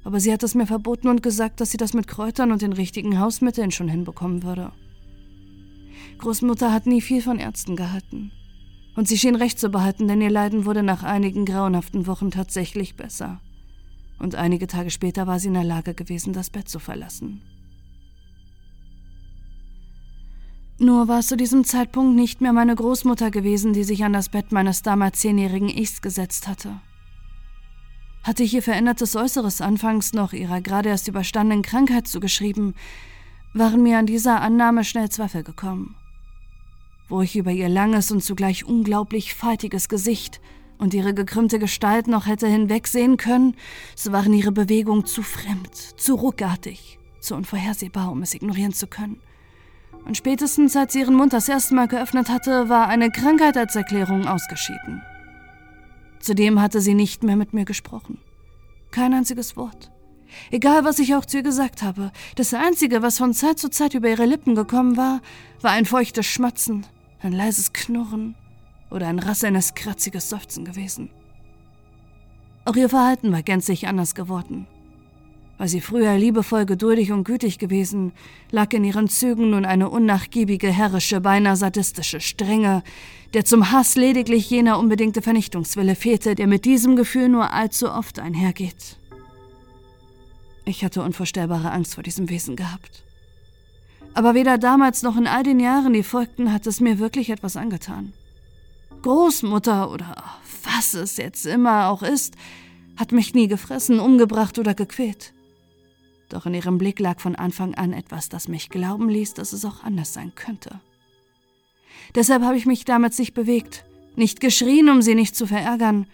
Aber 0.03 0.19
sie 0.19 0.33
hat 0.33 0.43
es 0.43 0.55
mir 0.55 0.67
verboten 0.67 1.09
und 1.09 1.23
gesagt, 1.23 1.61
dass 1.61 1.73
sie 1.73 1.77
das 1.77 1.93
mit 1.93 2.07
Kräutern 2.07 2.51
und 2.51 2.63
den 2.63 2.73
richtigen 2.73 3.21
Hausmitteln 3.21 3.73
schon 3.73 3.89
hinbekommen 3.89 4.43
würde. 4.43 4.73
Großmutter 6.17 6.73
hat 6.73 6.87
nie 6.87 7.03
viel 7.03 7.21
von 7.21 7.39
Ärzten 7.39 7.77
gehalten. 7.77 8.33
Und 8.97 9.07
sie 9.07 9.19
schien 9.19 9.37
recht 9.37 9.61
zu 9.61 9.69
behalten, 9.69 10.09
denn 10.09 10.23
ihr 10.23 10.31
Leiden 10.31 10.65
wurde 10.65 10.83
nach 10.83 11.03
einigen 11.03 11.45
grauenhaften 11.45 12.07
Wochen 12.07 12.31
tatsächlich 12.31 12.97
besser. 12.97 13.41
Und 14.19 14.35
einige 14.35 14.67
Tage 14.67 14.91
später 14.91 15.27
war 15.27 15.39
sie 15.39 15.49
in 15.49 15.55
der 15.55 15.65
Lage 15.65 15.93
gewesen, 15.93 16.33
das 16.33 16.49
Bett 16.49 16.69
zu 16.69 16.79
verlassen. 16.79 17.43
Nur 20.79 21.09
war 21.09 21.21
es 21.21 21.29
zu 21.29 21.37
diesem 21.37 21.65
Zeitpunkt 21.65 22.17
nicht 22.17 22.41
mehr 22.41 22.53
meine 22.53 22.75
Großmutter 22.75 23.31
gewesen, 23.31 23.75
die 23.75 23.85
sich 23.85 24.05
an 24.05 24.13
das 24.13 24.31
Bett 24.31 24.53
meines 24.53 24.83
damals 24.83 25.21
zehnjährigen 25.21 25.69
Ichs 25.69 26.01
gesetzt 26.01 26.49
hatte. 26.49 26.81
Hatte 28.23 28.43
ich 28.43 28.55
ihr 28.55 28.63
verändertes 28.63 29.15
Äußeres 29.15 29.61
anfangs 29.61 30.13
noch 30.13 30.33
ihrer 30.33 30.61
gerade 30.61 30.89
erst 30.89 31.09
überstandenen 31.09 31.63
Krankheit 31.63 32.09
zugeschrieben, 32.09 32.75
waren 33.55 33.83
mir 33.83 33.99
an 33.99 34.07
dieser 34.07 34.41
Annahme 34.41 34.85
schnell 34.85 35.11
Zweifel 35.11 35.43
gekommen. 35.43 35.97
Wo 37.09 37.23
ich 37.23 37.37
über 37.37 37.53
ihr 37.53 37.69
langes 37.69 38.11
und 38.11 38.23
zugleich 38.23 38.65
unglaublich 38.65 39.35
faltiges 39.35 39.89
Gesicht 39.89 40.41
und 40.79 40.93
ihre 40.93 41.15
gekrümmte 41.15 41.59
Gestalt 41.59 42.09
noch 42.09 42.27
hätte 42.27 42.49
hinwegsehen 42.49 43.17
können, 43.17 43.55
so 43.95 44.13
waren 44.13 44.33
ihre 44.33 44.53
Bewegungen 44.53 45.07
zu 45.07 45.23
fremd, 45.23 45.75
zu 45.75 46.15
ruckartig, 46.15 46.99
zu 47.21 47.35
unvorhersehbar, 47.35 48.11
um 48.11 48.23
es 48.23 48.35
ignorieren 48.35 48.73
zu 48.73 48.89
können. 48.89 49.21
Und 50.05 50.17
spätestens 50.17 50.77
als 50.77 50.93
sie 50.93 51.01
ihren 51.01 51.15
Mund 51.15 51.33
das 51.33 51.49
erste 51.49 51.75
Mal 51.75 51.89
geöffnet 51.89 52.29
hatte, 52.29 52.69
war 52.69 52.89
eine 52.89 53.11
Krankheit 53.11 53.57
als 53.57 53.75
Erklärung 53.77 54.27
ausgeschieden. 54.27 55.03
Zudem 56.21 56.61
hatte 56.61 56.81
sie 56.81 56.95
nicht 56.95 57.23
mehr 57.23 57.37
mit 57.37 57.55
mir 57.55 57.65
gesprochen. 57.65 58.19
Kein 58.91 59.15
einziges 59.15 59.57
Wort. 59.57 59.91
Egal, 60.51 60.85
was 60.85 60.99
ich 60.99 61.15
auch 61.15 61.25
zu 61.25 61.39
ihr 61.39 61.43
gesagt 61.43 61.83
habe, 61.83 62.13
das 62.35 62.53
Einzige, 62.53 63.03
was 63.03 63.19
von 63.19 63.33
Zeit 63.33 63.59
zu 63.59 63.71
Zeit 63.71 63.95
über 63.95 64.09
ihre 64.09 64.27
Lippen 64.27 64.55
gekommen 64.55 64.97
war, 64.97 65.21
war 65.61 65.71
ein 65.73 65.87
feuchtes 65.87 66.27
Schmatzen, 66.27 66.87
ein 67.21 67.33
leises 67.33 67.73
Knurren 67.73 68.35
oder 68.91 69.09
ein 69.09 69.19
rasselndes, 69.19 69.75
kratziges 69.75 70.29
Seufzen 70.29 70.65
gewesen. 70.65 71.11
Auch 72.65 72.77
ihr 72.77 72.89
Verhalten 72.89 73.33
war 73.33 73.43
gänzlich 73.43 73.87
anders 73.87 74.15
geworden. 74.15 74.67
War 75.59 75.69
sie 75.69 75.81
früher 75.81 76.19
liebevoll, 76.19 76.67
geduldig 76.67 77.13
und 77.13 77.25
gütig 77.25 77.59
gewesen, 77.59 78.13
lag 78.51 78.73
in 78.75 78.85
ihren 78.85 79.09
Zügen 79.09 79.51
nun 79.51 79.65
eine 79.65 79.89
unnachgiebige, 79.89 80.71
herrische, 80.71 81.21
beinahe 81.21 81.57
sadistische 81.57 82.21
Strenge, 82.21 82.83
der 83.33 83.45
zum 83.45 83.71
Hass 83.73 83.97
lediglich 83.97 84.51
jener 84.51 84.79
unbedingte 84.79 85.23
Vernichtungswille 85.23 85.95
fehlte, 85.95 86.35
der 86.35 86.47
mit 86.47 86.67
diesem 86.67 86.95
Gefühl 86.95 87.31
nur 87.31 87.53
allzu 87.53 87.91
oft 87.91 88.19
einhergeht. 88.19 88.99
Ich 90.67 90.85
hatte 90.85 91.03
unvorstellbare 91.03 91.71
Angst 91.71 91.95
vor 91.95 92.03
diesem 92.03 92.29
Wesen 92.29 92.57
gehabt. 92.57 93.06
Aber 94.17 94.33
weder 94.33 94.57
damals 94.57 95.03
noch 95.03 95.19
in 95.19 95.27
all 95.27 95.43
den 95.43 95.61
Jahren, 95.61 95.93
die 95.93 96.03
folgten, 96.03 96.51
hat 96.51 96.67
es 96.67 96.81
mir 96.81 96.99
wirklich 96.99 97.29
etwas 97.29 97.55
angetan. 97.55 98.15
Großmutter 99.03 99.91
oder 99.91 100.17
was 100.65 100.95
es 100.95 101.19
jetzt 101.19 101.45
immer 101.45 101.89
auch 101.89 102.03
ist, 102.03 102.35
hat 102.97 103.13
mich 103.13 103.35
nie 103.35 103.47
gefressen, 103.47 104.01
umgebracht 104.01 104.59
oder 104.59 104.73
gequält. 104.73 105.35
Doch 106.31 106.47
in 106.47 106.55
ihrem 106.55 106.79
Blick 106.79 106.99
lag 106.99 107.21
von 107.21 107.37
Anfang 107.37 107.75
an 107.75 107.93
etwas, 107.93 108.31
das 108.31 108.49
mich 108.49 108.71
glauben 108.71 109.11
ließ, 109.11 109.35
dass 109.35 109.53
es 109.53 109.67
auch 109.67 109.85
anders 109.85 110.15
sein 110.15 110.33
könnte. 110.35 110.81
Deshalb 112.15 112.43
habe 112.43 112.57
ich 112.57 112.65
mich 112.65 112.87
damals 112.87 113.19
nicht 113.19 113.35
bewegt, 113.35 113.85
nicht 114.17 114.41
geschrien, 114.41 114.89
um 114.89 115.03
sie 115.03 115.15
nicht 115.15 115.37
zu 115.37 115.47
verärgern. 115.47 116.07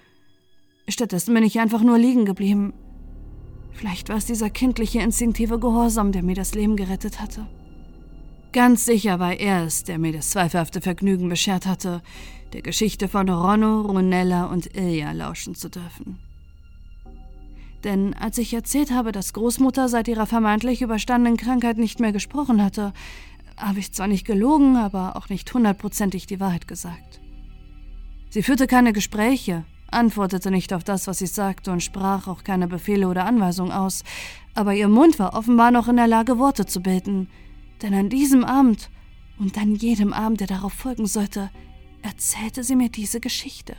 Stattdessen 0.89 1.35
bin 1.35 1.45
ich 1.45 1.61
einfach 1.61 1.83
nur 1.83 1.99
liegen 1.99 2.25
geblieben. 2.25 2.75
Vielleicht 3.71 4.09
war 4.09 4.17
es 4.17 4.27
dieser 4.27 4.51
kindliche, 4.51 4.99
instinktive 4.99 5.61
Gehorsam, 5.61 6.11
der 6.11 6.25
mir 6.25 6.35
das 6.35 6.57
Leben 6.57 6.75
gerettet 6.75 7.21
hatte. 7.21 7.47
Ganz 8.53 8.85
sicher 8.85 9.19
war 9.19 9.33
er 9.33 9.65
es, 9.65 9.83
der 9.85 9.99
mir 9.99 10.13
das 10.13 10.29
zweifelhafte 10.29 10.83
Vergnügen 10.83 11.31
beschert 11.31 11.65
hatte, 11.65 12.03
der 12.53 12.61
Geschichte 12.61 13.09
von 13.09 13.31
Ronno, 13.31 13.81
Runella 13.81 14.45
und 14.45 14.77
Ilja 14.77 15.13
lauschen 15.13 15.55
zu 15.55 15.71
dürfen. 15.71 16.19
Denn 17.83 18.13
als 18.13 18.37
ich 18.37 18.53
erzählt 18.53 18.91
habe, 18.91 19.11
dass 19.11 19.33
Großmutter 19.33 19.89
seit 19.89 20.07
ihrer 20.07 20.27
vermeintlich 20.27 20.83
überstandenen 20.83 21.39
Krankheit 21.39 21.79
nicht 21.79 21.99
mehr 21.99 22.13
gesprochen 22.13 22.63
hatte, 22.63 22.93
habe 23.57 23.79
ich 23.79 23.93
zwar 23.93 24.07
nicht 24.07 24.27
gelogen, 24.27 24.77
aber 24.77 25.17
auch 25.17 25.31
nicht 25.31 25.53
hundertprozentig 25.53 26.27
die 26.27 26.39
Wahrheit 26.39 26.69
gesagt. 26.69 27.21
Sie 28.29 28.43
führte 28.43 28.67
keine 28.67 28.93
Gespräche, 28.93 29.65
antwortete 29.91 30.51
nicht 30.51 30.75
auf 30.75 30.85
das, 30.85 31.07
was 31.07 31.23
ich 31.23 31.33
sagte 31.33 31.73
und 31.73 31.83
sprach 31.83 32.29
auch 32.29 32.45
keine 32.45 32.69
Befehle 32.69 33.09
oder 33.09 33.25
Anweisungen 33.25 33.73
aus, 33.73 34.05
aber 34.55 34.75
ihr 34.75 34.89
Mund 34.89 35.19
war 35.19 35.35
offenbar 35.35 35.71
noch 35.71 35.89
in 35.89 35.97
der 35.97 36.07
Lage, 36.07 36.39
Worte 36.39 36.67
zu 36.67 36.83
bilden, 36.83 37.29
denn 37.83 37.95
an 37.95 38.09
diesem 38.09 38.45
Abend 38.45 38.91
und 39.39 39.59
an 39.59 39.75
jedem 39.75 40.13
Abend, 40.13 40.41
der 40.41 40.47
darauf 40.47 40.73
folgen 40.73 41.07
sollte, 41.07 41.51
erzählte 42.03 42.65
sie 42.65 42.77
mir 42.77 42.89
diese 42.89 43.21
Geschichte 43.21 43.77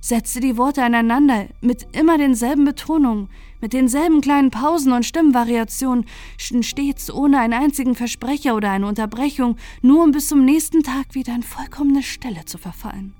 setzte 0.00 0.40
die 0.40 0.56
Worte 0.56 0.82
aneinander 0.82 1.46
mit 1.60 1.86
immer 1.92 2.16
denselben 2.16 2.64
Betonungen, 2.64 3.28
mit 3.60 3.74
denselben 3.74 4.22
kleinen 4.22 4.50
Pausen 4.50 4.92
und 4.92 5.04
Stimmvariationen, 5.04 6.06
stets 6.38 7.10
ohne 7.10 7.38
einen 7.38 7.52
einzigen 7.52 7.94
Versprecher 7.94 8.56
oder 8.56 8.70
eine 8.70 8.86
Unterbrechung, 8.86 9.56
nur 9.82 10.02
um 10.02 10.12
bis 10.12 10.28
zum 10.28 10.44
nächsten 10.44 10.82
Tag 10.82 11.14
wieder 11.14 11.34
in 11.34 11.42
vollkommene 11.42 12.02
Stille 12.02 12.46
zu 12.46 12.56
verfallen. 12.56 13.14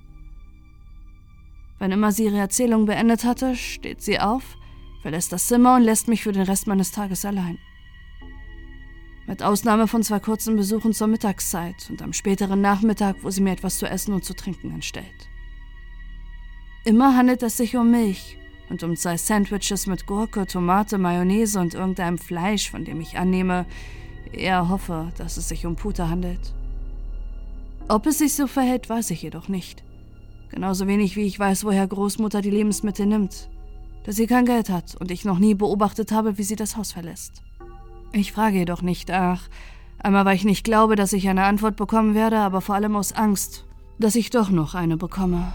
Wann 1.79 1.93
immer 1.93 2.13
sie 2.13 2.25
ihre 2.25 2.39
Erzählung 2.39 2.87
beendet 2.87 3.25
hatte, 3.25 3.57
steht 3.57 4.03
sie 4.03 4.19
auf, 4.19 4.57
verlässt 5.03 5.33
das 5.33 5.47
Zimmer 5.47 5.77
und 5.77 5.83
lässt 5.83 6.09
mich 6.09 6.23
für 6.23 6.33
den 6.33 6.43
Rest 6.43 6.67
meines 6.67 6.93
Tages 6.93 7.25
allein. 7.25 7.59
Mit 9.31 9.45
Ausnahme 9.45 9.87
von 9.87 10.03
zwei 10.03 10.19
kurzen 10.19 10.57
Besuchen 10.57 10.93
zur 10.93 11.07
Mittagszeit 11.07 11.89
und 11.89 12.03
am 12.03 12.13
späteren 12.13 12.61
Nachmittag, 12.61 13.15
wo 13.23 13.31
sie 13.31 13.41
mir 13.41 13.53
etwas 13.53 13.79
zu 13.79 13.87
essen 13.87 14.13
und 14.13 14.25
zu 14.25 14.35
trinken 14.35 14.73
entstellt. 14.73 15.29
Immer 16.85 17.17
handelt 17.17 17.45
es 17.45 17.57
sich 17.57 17.77
um 17.77 17.93
Milch 17.93 18.39
und 18.71 18.83
um 18.83 18.97
zwei 18.97 19.17
Sandwiches 19.17 19.87
mit 19.87 20.07
Gurke, 20.07 20.49
Tomate, 20.49 20.99
Mayonnaise 20.99 21.61
und 21.61 21.75
irgendeinem 21.75 22.19
Fleisch, 22.19 22.73
von 22.73 22.85
dem 22.85 23.01
ich 23.01 23.19
annehme, 23.19 23.67
eher 24.33 24.69
hoffe, 24.69 25.13
dass 25.17 25.37
es 25.37 25.49
sich 25.49 25.65
um 25.65 25.77
Puter 25.77 26.11
handelt. 26.11 26.53
Ob 27.87 28.07
es 28.07 28.19
sich 28.19 28.35
so 28.35 28.49
verhält, 28.49 28.89
weiß 28.91 29.13
ich 29.13 29.23
jedoch 29.23 29.47
nicht. 29.47 29.85
Genauso 30.49 30.89
wenig 30.89 31.15
wie 31.15 31.23
ich 31.23 31.39
weiß, 31.39 31.63
woher 31.63 31.87
Großmutter 31.87 32.41
die 32.41 32.51
Lebensmittel 32.51 33.07
nimmt, 33.07 33.49
dass 34.03 34.17
sie 34.17 34.27
kein 34.27 34.45
Geld 34.45 34.71
hat 34.71 34.97
und 34.97 35.13
ich 35.13 35.25
noch 35.25 35.39
nie 35.39 35.55
beobachtet 35.55 36.11
habe, 36.11 36.37
wie 36.37 36.43
sie 36.43 36.57
das 36.57 36.77
Haus 36.77 36.91
verlässt. 36.91 37.45
Ich 38.13 38.33
frage 38.33 38.59
jedoch 38.59 38.83
nicht, 38.83 39.11
ach, 39.11 39.49
einmal 39.99 40.25
weil 40.25 40.37
ich 40.37 40.45
nicht 40.45 40.65
glaube, 40.65 40.97
dass 40.97 41.13
ich 41.13 41.29
eine 41.29 41.45
Antwort 41.45 41.77
bekommen 41.77 42.15
werde, 42.15 42.39
aber 42.39 42.61
vor 42.61 42.75
allem 42.75 42.97
aus 42.97 43.13
Angst, 43.13 43.65
dass 43.99 44.17
ich 44.17 44.31
doch 44.31 44.51
noch 44.51 44.75
eine 44.75 44.97
bekomme. 44.97 45.53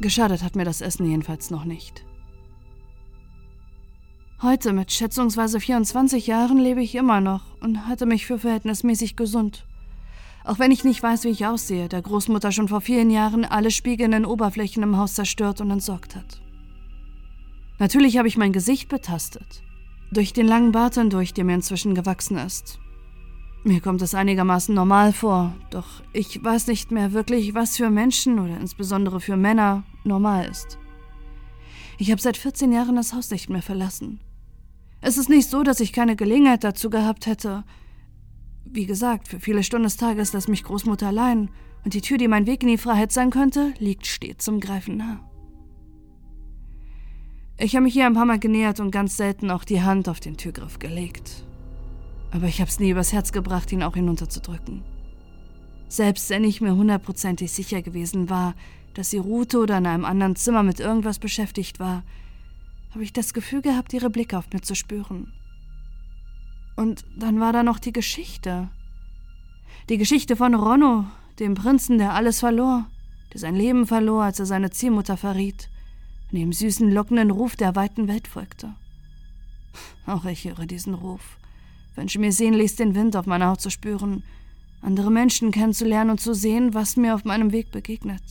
Geschadet 0.00 0.42
hat 0.42 0.56
mir 0.56 0.64
das 0.64 0.80
Essen 0.80 1.04
jedenfalls 1.04 1.50
noch 1.50 1.66
nicht. 1.66 2.06
Heute 4.40 4.72
mit 4.72 4.90
schätzungsweise 4.90 5.60
24 5.60 6.26
Jahren 6.26 6.56
lebe 6.56 6.82
ich 6.82 6.94
immer 6.94 7.20
noch 7.20 7.42
und 7.60 7.86
halte 7.86 8.06
mich 8.06 8.24
für 8.24 8.38
verhältnismäßig 8.38 9.14
gesund. 9.14 9.66
Auch 10.44 10.58
wenn 10.58 10.70
ich 10.70 10.84
nicht 10.84 11.02
weiß, 11.02 11.24
wie 11.24 11.28
ich 11.28 11.44
aussehe, 11.44 11.90
der 11.90 12.00
Großmutter 12.00 12.50
schon 12.50 12.68
vor 12.68 12.80
vielen 12.80 13.10
Jahren 13.10 13.44
alle 13.44 13.70
spiegelnden 13.70 14.24
Oberflächen 14.24 14.82
im 14.82 14.96
Haus 14.96 15.12
zerstört 15.12 15.60
und 15.60 15.70
entsorgt 15.70 16.16
hat. 16.16 16.40
Natürlich 17.80 18.18
habe 18.18 18.28
ich 18.28 18.36
mein 18.36 18.52
Gesicht 18.52 18.90
betastet. 18.90 19.62
Durch 20.12 20.34
den 20.34 20.46
langen 20.46 20.70
Bart 20.70 20.96
hindurch, 20.96 21.32
der 21.32 21.44
mir 21.44 21.54
inzwischen 21.54 21.94
gewachsen 21.94 22.36
ist. 22.36 22.78
Mir 23.64 23.80
kommt 23.80 24.02
es 24.02 24.14
einigermaßen 24.14 24.74
normal 24.74 25.14
vor, 25.14 25.54
doch 25.70 25.86
ich 26.12 26.44
weiß 26.44 26.66
nicht 26.66 26.90
mehr 26.90 27.12
wirklich, 27.12 27.54
was 27.54 27.78
für 27.78 27.88
Menschen 27.88 28.38
oder 28.38 28.60
insbesondere 28.60 29.20
für 29.20 29.36
Männer 29.36 29.84
normal 30.04 30.46
ist. 30.50 30.78
Ich 31.96 32.10
habe 32.10 32.20
seit 32.20 32.36
14 32.36 32.70
Jahren 32.70 32.96
das 32.96 33.14
Haus 33.14 33.30
nicht 33.30 33.48
mehr 33.48 33.62
verlassen. 33.62 34.20
Es 35.00 35.16
ist 35.16 35.30
nicht 35.30 35.48
so, 35.48 35.62
dass 35.62 35.80
ich 35.80 35.94
keine 35.94 36.16
Gelegenheit 36.16 36.64
dazu 36.64 36.90
gehabt 36.90 37.24
hätte. 37.24 37.64
Wie 38.66 38.84
gesagt, 38.84 39.26
für 39.26 39.40
viele 39.40 39.62
Stunden 39.62 39.84
des 39.84 39.96
Tages 39.96 40.34
lässt 40.34 40.50
mich 40.50 40.64
Großmutter 40.64 41.06
allein 41.06 41.50
und 41.84 41.94
die 41.94 42.02
Tür, 42.02 42.18
die 42.18 42.28
mein 42.28 42.46
Weg 42.46 42.62
in 42.62 42.68
die 42.68 42.78
Freiheit 42.78 43.10
sein 43.10 43.30
könnte, 43.30 43.72
liegt 43.78 44.06
stets 44.06 44.44
zum 44.44 44.60
Greifen 44.60 44.98
nah. 44.98 45.29
Ich 47.62 47.76
habe 47.76 47.84
mich 47.84 47.92
hier 47.92 48.06
ein 48.06 48.14
paar 48.14 48.24
Mal 48.24 48.38
genähert 48.38 48.80
und 48.80 48.90
ganz 48.90 49.18
selten 49.18 49.50
auch 49.50 49.64
die 49.64 49.82
Hand 49.82 50.08
auf 50.08 50.18
den 50.18 50.38
Türgriff 50.38 50.78
gelegt. 50.78 51.44
Aber 52.30 52.46
ich 52.46 52.58
habe 52.62 52.70
es 52.70 52.80
nie 52.80 52.88
übers 52.88 53.12
Herz 53.12 53.32
gebracht, 53.32 53.70
ihn 53.70 53.82
auch 53.82 53.96
hinunterzudrücken. 53.96 54.82
Selbst 55.86 56.30
wenn 56.30 56.42
ich 56.42 56.62
mir 56.62 56.74
hundertprozentig 56.74 57.52
sicher 57.52 57.82
gewesen 57.82 58.30
war, 58.30 58.54
dass 58.94 59.10
sie 59.10 59.18
ruhte 59.18 59.58
oder 59.58 59.76
in 59.76 59.84
einem 59.84 60.06
anderen 60.06 60.36
Zimmer 60.36 60.62
mit 60.62 60.80
irgendwas 60.80 61.18
beschäftigt 61.18 61.78
war, 61.78 62.02
habe 62.92 63.04
ich 63.04 63.12
das 63.12 63.34
Gefühl 63.34 63.60
gehabt, 63.60 63.92
ihre 63.92 64.08
Blicke 64.08 64.38
auf 64.38 64.50
mir 64.54 64.62
zu 64.62 64.74
spüren. 64.74 65.30
Und 66.76 67.04
dann 67.14 67.40
war 67.40 67.52
da 67.52 67.62
noch 67.62 67.78
die 67.78 67.92
Geschichte. 67.92 68.70
Die 69.90 69.98
Geschichte 69.98 70.34
von 70.34 70.54
Ronno, 70.54 71.04
dem 71.38 71.52
Prinzen, 71.52 71.98
der 71.98 72.14
alles 72.14 72.40
verlor, 72.40 72.86
der 73.34 73.40
sein 73.40 73.54
Leben 73.54 73.86
verlor, 73.86 74.22
als 74.22 74.40
er 74.40 74.46
seine 74.46 74.70
Ziehmutter 74.70 75.18
verriet, 75.18 75.68
dem 76.38 76.52
süßen, 76.52 76.90
lockenden 76.90 77.30
Ruf 77.30 77.56
der 77.56 77.74
weiten 77.76 78.08
Welt 78.08 78.28
folgte. 78.28 78.74
Auch 80.06 80.24
ich 80.24 80.44
höre 80.44 80.66
diesen 80.66 80.94
Ruf, 80.94 81.38
wünsche 81.94 82.18
mir 82.18 82.32
sehnlichst 82.32 82.78
den 82.78 82.94
Wind 82.94 83.16
auf 83.16 83.26
meiner 83.26 83.48
Haut 83.48 83.60
zu 83.60 83.70
spüren, 83.70 84.22
andere 84.82 85.10
Menschen 85.10 85.50
kennenzulernen 85.50 86.10
und 86.10 86.20
zu 86.20 86.34
sehen, 86.34 86.74
was 86.74 86.96
mir 86.96 87.14
auf 87.14 87.24
meinem 87.24 87.52
Weg 87.52 87.70
begegnet. 87.70 88.22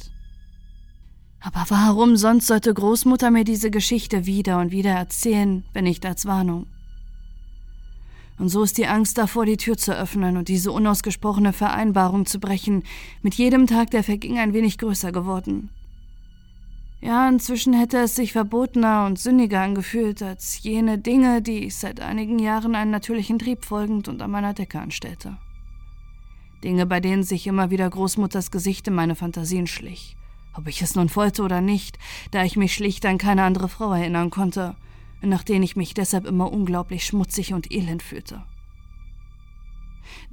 Aber 1.42 1.66
warum 1.70 2.18
sonst 2.18 2.48
sollte 2.48 2.74
Großmutter 2.74 3.32
mir 3.32 3.46
diese 3.46 3.72
Geschichte 3.72 4.26
wieder 4.26 4.60
und 4.60 4.72
wieder 4.72 4.92
erzählen, 4.92 5.64
wenn 5.74 5.86
nicht 5.86 6.06
als 6.06 6.26
Warnung? 6.26 6.68
Und 8.38 8.50
so 8.50 8.64
ist 8.64 8.78
die 8.78 8.88
Angst 8.88 9.18
davor, 9.18 9.46
die 9.46 9.58
Tür 9.58 9.78
zu 9.78 9.96
öffnen 9.96 10.38
und 10.38 10.48
diese 10.48 10.72
unausgesprochene 10.72 11.52
Vereinbarung 11.52 12.26
zu 12.26 12.40
brechen, 12.40 12.84
mit 13.22 13.36
jedem 13.36 13.68
Tag, 13.68 13.92
der 13.92 14.04
verging, 14.04 14.38
ein 14.38 14.54
wenig 14.54 14.78
größer 14.78 15.12
geworden. 15.12 15.70
Ja, 17.02 17.30
inzwischen 17.30 17.74
hätte 17.74 17.98
es 17.98 18.16
sich 18.16 18.34
verbotener 18.34 19.06
und 19.06 19.18
sündiger 19.18 19.62
angefühlt 19.62 20.22
als 20.22 20.62
jene 20.64 20.98
Dinge, 20.98 21.42
die 21.42 21.66
ich 21.66 21.78
seit 21.78 22.02
einigen 22.02 22.40
Jahren 22.40 22.76
einen 22.76 22.92
natürlichen 22.92 23.40
Trieb 23.40 23.64
folgend 23.64 24.08
und 24.08 24.22
an 24.22 24.32
meiner 24.32 24.54
Decke 24.54 24.80
anstellte. 24.80 25.38
Dinge, 26.64 26.86
bei 26.86 27.00
denen 27.00 27.24
sich 27.24 27.48
immer 27.48 27.70
wieder 27.70 27.90
Großmutters 27.90 28.52
Gesicht 28.52 28.88
in 28.90 28.96
meine 28.96 29.16
Fantasien 29.16 29.66
schlich 29.66 30.18
ob 30.60 30.68
ich 30.68 30.82
es 30.82 30.96
nun 30.96 31.14
wollte 31.16 31.44
oder 31.44 31.62
nicht, 31.62 31.98
da 32.32 32.44
ich 32.44 32.58
mich 32.58 32.74
schlicht 32.74 33.06
an 33.06 33.18
keine 33.18 33.44
andere 33.44 33.70
Frau 33.70 33.94
erinnern 33.94 34.30
konnte, 34.30 34.76
nach 35.22 35.44
denen 35.44 35.64
ich 35.64 35.76
mich 35.76 35.94
deshalb 35.94 36.26
immer 36.26 36.52
unglaublich 36.52 37.06
schmutzig 37.06 37.54
und 37.54 37.72
elend 37.72 38.04
fühlte. 38.04 38.44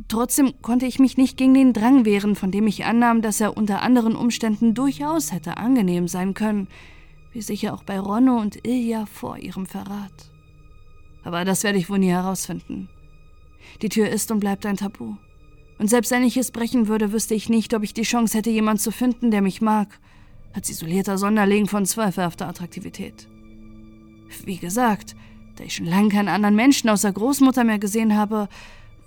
Trotzdem 0.08 0.54
konnte 0.62 0.86
ich 0.86 0.98
mich 0.98 1.16
nicht 1.16 1.36
gegen 1.36 1.54
den 1.54 1.72
Drang 1.72 2.04
wehren, 2.04 2.34
von 2.34 2.50
dem 2.50 2.66
ich 2.66 2.84
annahm, 2.84 3.22
dass 3.22 3.40
er 3.40 3.56
unter 3.56 3.82
anderen 3.82 4.16
Umständen 4.16 4.74
durchaus 4.74 5.32
hätte 5.32 5.56
angenehm 5.56 6.08
sein 6.08 6.34
können, 6.34 6.68
wie 7.32 7.42
sicher 7.42 7.74
auch 7.74 7.82
bei 7.82 7.98
Ronno 7.98 8.38
und 8.38 8.66
Ilja 8.66 9.06
vor 9.06 9.38
ihrem 9.38 9.66
Verrat. 9.66 10.30
Aber 11.24 11.44
das 11.44 11.64
werde 11.64 11.78
ich 11.78 11.90
wohl 11.90 11.98
nie 11.98 12.10
herausfinden. 12.10 12.88
Die 13.82 13.88
Tür 13.88 14.08
ist 14.08 14.30
und 14.30 14.40
bleibt 14.40 14.64
ein 14.64 14.76
Tabu. 14.76 15.16
Und 15.78 15.90
selbst 15.90 16.10
wenn 16.10 16.22
ich 16.22 16.36
es 16.36 16.50
brechen 16.50 16.88
würde, 16.88 17.12
wüsste 17.12 17.34
ich 17.34 17.48
nicht, 17.48 17.74
ob 17.74 17.82
ich 17.82 17.92
die 17.92 18.02
Chance 18.02 18.38
hätte, 18.38 18.50
jemanden 18.50 18.80
zu 18.80 18.90
finden, 18.90 19.30
der 19.30 19.42
mich 19.42 19.60
mag 19.60 19.98
als 20.54 20.70
isolierter 20.70 21.18
Sonderling 21.18 21.66
von 21.66 21.84
zweifelhafter 21.84 22.48
Attraktivität. 22.48 23.28
Wie 24.44 24.56
gesagt, 24.56 25.14
da 25.56 25.64
ich 25.64 25.76
schon 25.76 25.86
lange 25.86 26.08
keinen 26.08 26.28
anderen 26.28 26.56
Menschen 26.56 26.88
außer 26.88 27.12
Großmutter 27.12 27.64
mehr 27.64 27.78
gesehen 27.78 28.16
habe, 28.16 28.48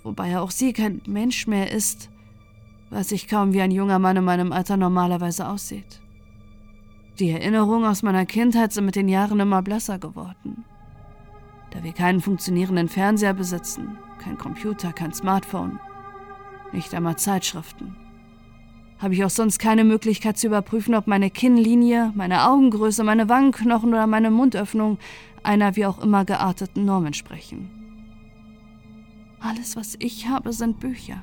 wobei 0.02 0.38
auch 0.38 0.50
sie 0.50 0.72
kein 0.72 1.00
Mensch 1.06 1.46
mehr 1.46 1.70
ist, 1.70 2.10
weiß 2.90 3.12
ich 3.12 3.28
kaum, 3.28 3.52
wie 3.52 3.60
ein 3.60 3.70
junger 3.70 3.98
Mann 3.98 4.16
in 4.16 4.24
meinem 4.24 4.52
Alter 4.52 4.76
normalerweise 4.76 5.48
aussieht. 5.48 6.00
Die 7.18 7.30
Erinnerungen 7.30 7.84
aus 7.84 8.02
meiner 8.02 8.26
Kindheit 8.26 8.72
sind 8.72 8.86
mit 8.86 8.96
den 8.96 9.08
Jahren 9.08 9.40
immer 9.40 9.62
blasser 9.62 9.98
geworden. 9.98 10.64
Da 11.70 11.84
wir 11.84 11.92
keinen 11.92 12.20
funktionierenden 12.20 12.88
Fernseher 12.88 13.34
besitzen, 13.34 13.98
kein 14.18 14.38
Computer, 14.38 14.92
kein 14.92 15.12
Smartphone, 15.12 15.78
nicht 16.72 16.94
einmal 16.94 17.16
Zeitschriften 17.16 17.94
habe 19.00 19.14
ich 19.14 19.24
auch 19.24 19.30
sonst 19.30 19.58
keine 19.58 19.84
Möglichkeit 19.84 20.36
zu 20.36 20.46
überprüfen, 20.46 20.94
ob 20.94 21.06
meine 21.06 21.30
Kinnlinie, 21.30 22.12
meine 22.14 22.48
Augengröße, 22.48 23.02
meine 23.02 23.28
Wangenknochen 23.28 23.88
oder 23.88 24.06
meine 24.06 24.30
Mundöffnung 24.30 24.98
einer 25.42 25.74
wie 25.76 25.86
auch 25.86 26.02
immer 26.02 26.26
gearteten 26.26 26.84
Norm 26.84 27.06
entsprechen. 27.06 27.79
Alles, 29.40 29.74
was 29.74 29.96
ich 29.98 30.28
habe, 30.28 30.52
sind 30.52 30.80
Bücher. 30.80 31.22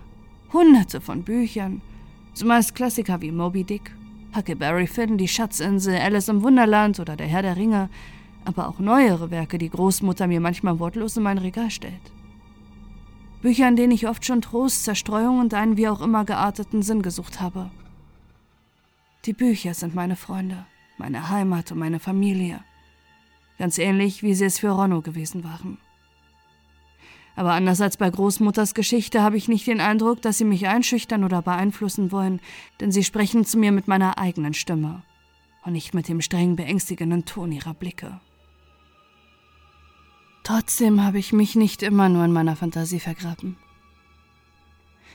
Hunderte 0.51 1.01
von 1.01 1.23
Büchern. 1.23 1.81
Zumeist 2.33 2.73
Klassiker 2.73 3.21
wie 3.21 3.31
Moby 3.31 3.63
Dick, 3.63 3.95
Huckleberry 4.35 4.87
Finn, 4.87 5.17
Die 5.17 5.27
Schatzinsel, 5.27 5.95
Alice 5.97 6.27
im 6.27 6.41
Wunderland 6.43 6.99
oder 6.99 7.15
Der 7.15 7.27
Herr 7.27 7.43
der 7.43 7.55
Ringe, 7.55 7.89
aber 8.43 8.69
auch 8.69 8.79
neuere 8.79 9.29
Werke, 9.29 9.57
die 9.57 9.69
Großmutter 9.69 10.27
mir 10.27 10.39
manchmal 10.39 10.79
wortlos 10.79 11.17
in 11.17 11.23
mein 11.23 11.37
Regal 11.37 11.69
stellt. 11.69 12.11
Bücher, 13.41 13.67
in 13.67 13.75
denen 13.75 13.91
ich 13.91 14.07
oft 14.07 14.25
schon 14.25 14.41
Trost, 14.41 14.83
Zerstreuung 14.83 15.39
und 15.39 15.53
einen 15.53 15.77
wie 15.77 15.87
auch 15.87 16.01
immer 16.01 16.25
gearteten 16.25 16.81
Sinn 16.81 17.01
gesucht 17.01 17.39
habe. 17.39 17.69
Die 19.25 19.33
Bücher 19.33 19.73
sind 19.73 19.93
meine 19.93 20.15
Freunde, 20.15 20.65
meine 20.97 21.29
Heimat 21.29 21.71
und 21.71 21.79
meine 21.79 21.99
Familie. 21.99 22.61
Ganz 23.59 23.77
ähnlich, 23.77 24.23
wie 24.23 24.33
sie 24.33 24.45
es 24.45 24.59
für 24.59 24.69
Ronno 24.69 25.01
gewesen 25.01 25.43
waren. 25.43 25.77
Aber 27.37 27.53
anders 27.53 27.81
als 27.81 27.97
bei 27.97 28.09
Großmutters 28.09 28.73
Geschichte 28.73 29.21
habe 29.21 29.37
ich 29.37 29.47
nicht 29.47 29.67
den 29.67 29.79
Eindruck, 29.79 30.23
dass 30.23 30.39
sie 30.39 30.43
mich 30.43 30.67
einschüchtern 30.67 31.23
oder 31.23 31.43
beeinflussen 31.43 32.11
wollen, 32.11 32.41
denn 32.79 32.91
sie 32.91 33.03
sprechen 33.03 33.45
zu 33.45 33.59
mir 33.59 33.71
mit 33.71 33.87
meiner 33.87 34.17
eigenen 34.17 34.55
Stimme 34.55 35.03
und 35.63 35.73
nicht 35.73 35.93
mit 35.93 36.07
dem 36.07 36.19
streng 36.19 36.55
beängstigenden 36.55 37.25
Ton 37.25 37.51
ihrer 37.51 37.75
Blicke. 37.75 38.19
Trotzdem 40.41 41.03
habe 41.03 41.19
ich 41.19 41.31
mich 41.31 41.55
nicht 41.55 41.83
immer 41.83 42.09
nur 42.09 42.25
in 42.25 42.33
meiner 42.33 42.55
Fantasie 42.55 42.99
vergraben. 42.99 43.55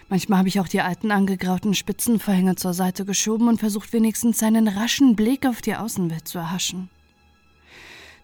Manchmal 0.09 0.39
habe 0.39 0.49
ich 0.49 0.61
auch 0.61 0.69
die 0.69 0.81
alten 0.81 1.11
angegrauten 1.11 1.75
Spitzenvorhänge 1.75 2.55
zur 2.55 2.73
Seite 2.73 3.05
geschoben 3.05 3.49
und 3.49 3.59
versucht 3.59 3.93
wenigstens 3.93 4.45
einen 4.45 4.69
raschen 4.69 5.17
Blick 5.17 5.45
auf 5.45 5.61
die 5.61 5.75
Außenwelt 5.75 6.29
zu 6.29 6.39
erhaschen. 6.39 6.89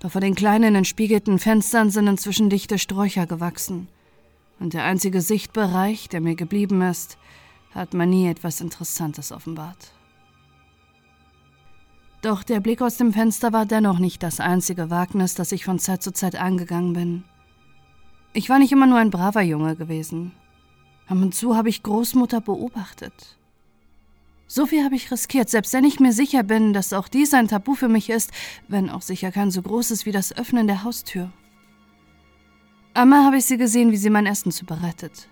Doch 0.00 0.12
vor 0.12 0.20
den 0.20 0.34
kleinen 0.34 0.74
entspiegelten 0.74 1.38
Fenstern 1.38 1.90
sind 1.90 2.06
inzwischen 2.06 2.50
dichte 2.50 2.78
Sträucher 2.78 3.26
gewachsen. 3.26 3.88
Und 4.60 4.74
der 4.74 4.84
einzige 4.84 5.20
Sichtbereich, 5.20 6.08
der 6.08 6.20
mir 6.20 6.34
geblieben 6.34 6.82
ist, 6.82 7.18
hat 7.72 7.94
mir 7.94 8.06
nie 8.06 8.28
etwas 8.28 8.60
Interessantes 8.60 9.32
offenbart. 9.32 9.92
Doch 12.22 12.42
der 12.42 12.60
Blick 12.60 12.82
aus 12.82 12.96
dem 12.96 13.12
Fenster 13.12 13.52
war 13.52 13.66
dennoch 13.66 14.00
nicht 14.00 14.22
das 14.22 14.40
einzige 14.40 14.90
Wagnis, 14.90 15.34
das 15.34 15.52
ich 15.52 15.64
von 15.64 15.78
Zeit 15.78 16.02
zu 16.02 16.12
Zeit 16.12 16.34
angegangen 16.34 16.92
bin. 16.92 17.24
Ich 18.32 18.48
war 18.48 18.58
nicht 18.58 18.72
immer 18.72 18.86
nur 18.86 18.98
ein 18.98 19.10
braver 19.10 19.42
Junge 19.42 19.76
gewesen. 19.76 20.32
Ab 21.06 21.18
und 21.18 21.34
zu 21.34 21.56
habe 21.56 21.68
ich 21.68 21.82
Großmutter 21.82 22.40
beobachtet. 22.40 23.37
So 24.48 24.66
viel 24.66 24.82
habe 24.82 24.96
ich 24.96 25.12
riskiert, 25.12 25.48
selbst 25.48 25.72
wenn 25.72 25.84
ich 25.84 26.00
mir 26.00 26.12
sicher 26.12 26.42
bin, 26.42 26.72
dass 26.72 26.92
auch 26.92 27.06
dies 27.06 27.32
ein 27.34 27.46
Tabu 27.46 27.74
für 27.74 27.88
mich 27.88 28.10
ist, 28.10 28.32
wenn 28.66 28.90
auch 28.90 29.02
sicher 29.02 29.30
kein 29.30 29.52
so 29.52 29.62
großes 29.62 30.06
wie 30.06 30.12
das 30.12 30.36
Öffnen 30.36 30.66
der 30.66 30.82
Haustür. 30.82 31.30
Einmal 32.94 33.24
habe 33.24 33.36
ich 33.36 33.44
sie 33.44 33.58
gesehen, 33.58 33.92
wie 33.92 33.96
sie 33.96 34.10
mein 34.10 34.26
Essen 34.26 34.50
zubereitet 34.50 35.28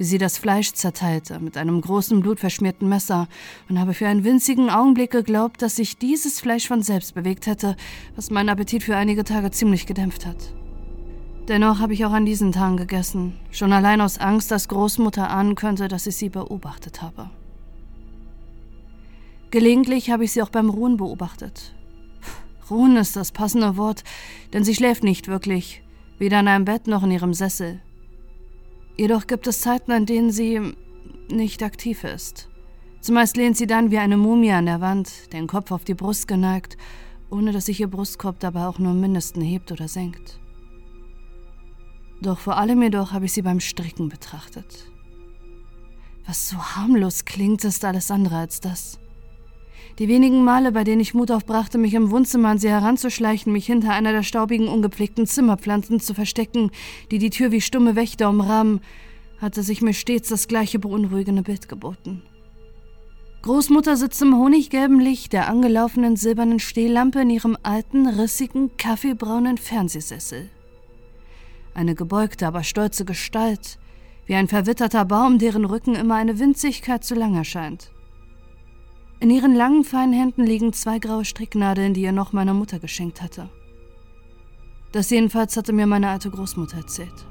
wie 0.00 0.04
sie 0.04 0.16
das 0.16 0.38
Fleisch 0.38 0.72
zerteilte 0.72 1.40
mit 1.40 1.58
einem 1.58 1.78
großen 1.82 2.20
blutverschmierten 2.20 2.88
Messer 2.88 3.28
und 3.68 3.78
habe 3.78 3.92
für 3.92 4.08
einen 4.08 4.24
winzigen 4.24 4.70
Augenblick 4.70 5.10
geglaubt, 5.10 5.60
dass 5.60 5.76
sich 5.76 5.98
dieses 5.98 6.40
Fleisch 6.40 6.68
von 6.68 6.80
selbst 6.80 7.12
bewegt 7.12 7.46
hätte, 7.46 7.76
was 8.16 8.30
meinen 8.30 8.48
Appetit 8.48 8.82
für 8.82 8.96
einige 8.96 9.24
Tage 9.24 9.50
ziemlich 9.50 9.84
gedämpft 9.84 10.24
hat. 10.24 10.54
Dennoch 11.48 11.80
habe 11.80 11.92
ich 11.92 12.06
auch 12.06 12.12
an 12.12 12.24
diesen 12.24 12.50
Tagen 12.50 12.78
gegessen, 12.78 13.38
schon 13.50 13.74
allein 13.74 14.00
aus 14.00 14.16
Angst, 14.16 14.50
dass 14.50 14.68
Großmutter 14.68 15.28
ahnen 15.28 15.54
könnte, 15.54 15.86
dass 15.86 16.06
ich 16.06 16.16
sie 16.16 16.30
beobachtet 16.30 17.02
habe. 17.02 17.28
Gelegentlich 19.50 20.10
habe 20.10 20.24
ich 20.24 20.32
sie 20.32 20.42
auch 20.42 20.50
beim 20.50 20.70
Ruhen 20.70 20.96
beobachtet. 20.96 21.74
Ruhen 22.70 22.96
ist 22.96 23.16
das 23.16 23.32
passende 23.32 23.76
Wort, 23.76 24.04
denn 24.52 24.62
sie 24.62 24.74
schläft 24.74 25.02
nicht 25.02 25.26
wirklich, 25.26 25.82
weder 26.18 26.38
in 26.38 26.48
einem 26.48 26.64
Bett 26.64 26.86
noch 26.86 27.02
in 27.02 27.10
ihrem 27.10 27.34
Sessel. 27.34 27.80
Jedoch 28.96 29.26
gibt 29.26 29.48
es 29.48 29.60
Zeiten, 29.60 29.90
an 29.90 30.06
denen 30.06 30.30
sie 30.30 30.60
nicht 31.30 31.62
aktiv 31.64 32.04
ist. 32.04 32.48
Zumeist 33.00 33.36
lehnt 33.36 33.56
sie 33.56 33.66
dann 33.66 33.90
wie 33.90 33.98
eine 33.98 34.16
Mumie 34.16 34.52
an 34.52 34.66
der 34.66 34.80
Wand, 34.80 35.32
den 35.32 35.46
Kopf 35.46 35.72
auf 35.72 35.84
die 35.84 35.94
Brust 35.94 36.28
geneigt, 36.28 36.76
ohne 37.30 37.50
dass 37.50 37.66
sich 37.66 37.80
ihr 37.80 37.88
Brustkorb 37.88 38.38
dabei 38.38 38.66
auch 38.66 38.78
nur 38.78 38.92
im 38.92 39.00
Mindesten 39.00 39.42
hebt 39.42 39.72
oder 39.72 39.88
senkt. 39.88 40.38
Doch 42.20 42.38
vor 42.38 42.56
allem 42.58 42.82
jedoch 42.82 43.12
habe 43.12 43.24
ich 43.24 43.32
sie 43.32 43.42
beim 43.42 43.60
Stricken 43.60 44.10
betrachtet. 44.10 44.90
Was 46.26 46.50
so 46.50 46.58
harmlos 46.58 47.24
klingt, 47.24 47.64
ist 47.64 47.84
alles 47.84 48.10
andere 48.10 48.36
als 48.36 48.60
das. 48.60 49.00
Die 50.00 50.08
wenigen 50.08 50.44
Male, 50.44 50.72
bei 50.72 50.82
denen 50.82 51.02
ich 51.02 51.12
Mut 51.12 51.30
aufbrachte, 51.30 51.76
mich 51.76 51.92
im 51.92 52.10
Wohnzimmer 52.10 52.48
an 52.48 52.58
sie 52.58 52.70
heranzuschleichen, 52.70 53.52
mich 53.52 53.66
hinter 53.66 53.92
einer 53.92 54.12
der 54.12 54.22
staubigen, 54.22 54.66
ungepflegten 54.66 55.26
Zimmerpflanzen 55.26 56.00
zu 56.00 56.14
verstecken, 56.14 56.70
die 57.10 57.18
die 57.18 57.28
Tür 57.28 57.52
wie 57.52 57.60
stumme 57.60 57.96
Wächter 57.96 58.30
umrahmen, 58.30 58.80
hatte 59.42 59.62
sich 59.62 59.82
mir 59.82 59.92
stets 59.92 60.30
das 60.30 60.48
gleiche 60.48 60.78
beunruhigende 60.78 61.42
Bild 61.42 61.68
geboten. 61.68 62.22
Großmutter 63.42 63.98
sitzt 63.98 64.22
im 64.22 64.38
honiggelben 64.38 65.00
Licht 65.00 65.34
der 65.34 65.50
angelaufenen 65.50 66.16
silbernen 66.16 66.60
Stehlampe 66.60 67.20
in 67.20 67.28
ihrem 67.28 67.58
alten, 67.62 68.06
rissigen, 68.06 68.74
kaffeebraunen 68.78 69.58
Fernsehsessel. 69.58 70.48
Eine 71.74 71.94
gebeugte, 71.94 72.46
aber 72.46 72.62
stolze 72.62 73.04
Gestalt, 73.04 73.78
wie 74.24 74.34
ein 74.34 74.48
verwitterter 74.48 75.04
Baum, 75.04 75.38
deren 75.38 75.66
Rücken 75.66 75.94
immer 75.94 76.14
eine 76.14 76.38
Winzigkeit 76.38 77.04
zu 77.04 77.14
lang 77.14 77.34
erscheint. 77.36 77.90
In 79.20 79.28
ihren 79.28 79.54
langen, 79.54 79.84
feinen 79.84 80.14
Händen 80.14 80.44
liegen 80.44 80.72
zwei 80.72 80.98
graue 80.98 81.26
Stricknadeln, 81.26 81.92
die 81.92 82.00
ihr 82.00 82.12
noch 82.12 82.32
meine 82.32 82.54
Mutter 82.54 82.78
geschenkt 82.78 83.20
hatte. 83.20 83.50
Das 84.92 85.10
jedenfalls 85.10 85.58
hatte 85.58 85.74
mir 85.74 85.86
meine 85.86 86.08
alte 86.08 86.30
Großmutter 86.30 86.78
erzählt. 86.78 87.26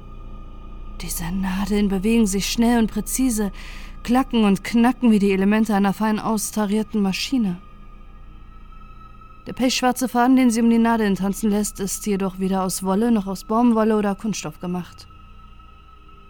Diese 1.00 1.24
Nadeln 1.32 1.88
bewegen 1.88 2.28
sich 2.28 2.46
schnell 2.46 2.78
und 2.78 2.92
präzise, 2.92 3.50
klacken 4.04 4.44
und 4.44 4.62
knacken 4.62 5.10
wie 5.10 5.18
die 5.18 5.32
Elemente 5.32 5.74
einer 5.74 5.92
fein 5.92 6.20
austarierten 6.20 7.02
Maschine. 7.02 7.60
Der 9.48 9.52
pechschwarze 9.52 10.08
Faden, 10.08 10.36
den 10.36 10.50
sie 10.50 10.62
um 10.62 10.70
die 10.70 10.78
Nadeln 10.78 11.16
tanzen 11.16 11.50
lässt, 11.50 11.80
ist 11.80 12.06
jedoch 12.06 12.38
weder 12.38 12.62
aus 12.62 12.84
Wolle 12.84 13.10
noch 13.10 13.26
aus 13.26 13.42
Baumwolle 13.42 13.96
oder 13.96 14.14
Kunststoff 14.14 14.60
gemacht. 14.60 15.08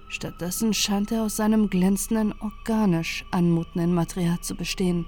Stattdessen 0.09 0.73
scheint 0.73 1.13
er 1.13 1.25
aus 1.25 1.37
seinem 1.37 1.69
glänzenden, 1.69 2.35
organisch 2.41 3.27
anmutenden 3.31 3.93
Material 3.93 4.41
zu 4.41 4.55
bestehen, 4.55 5.05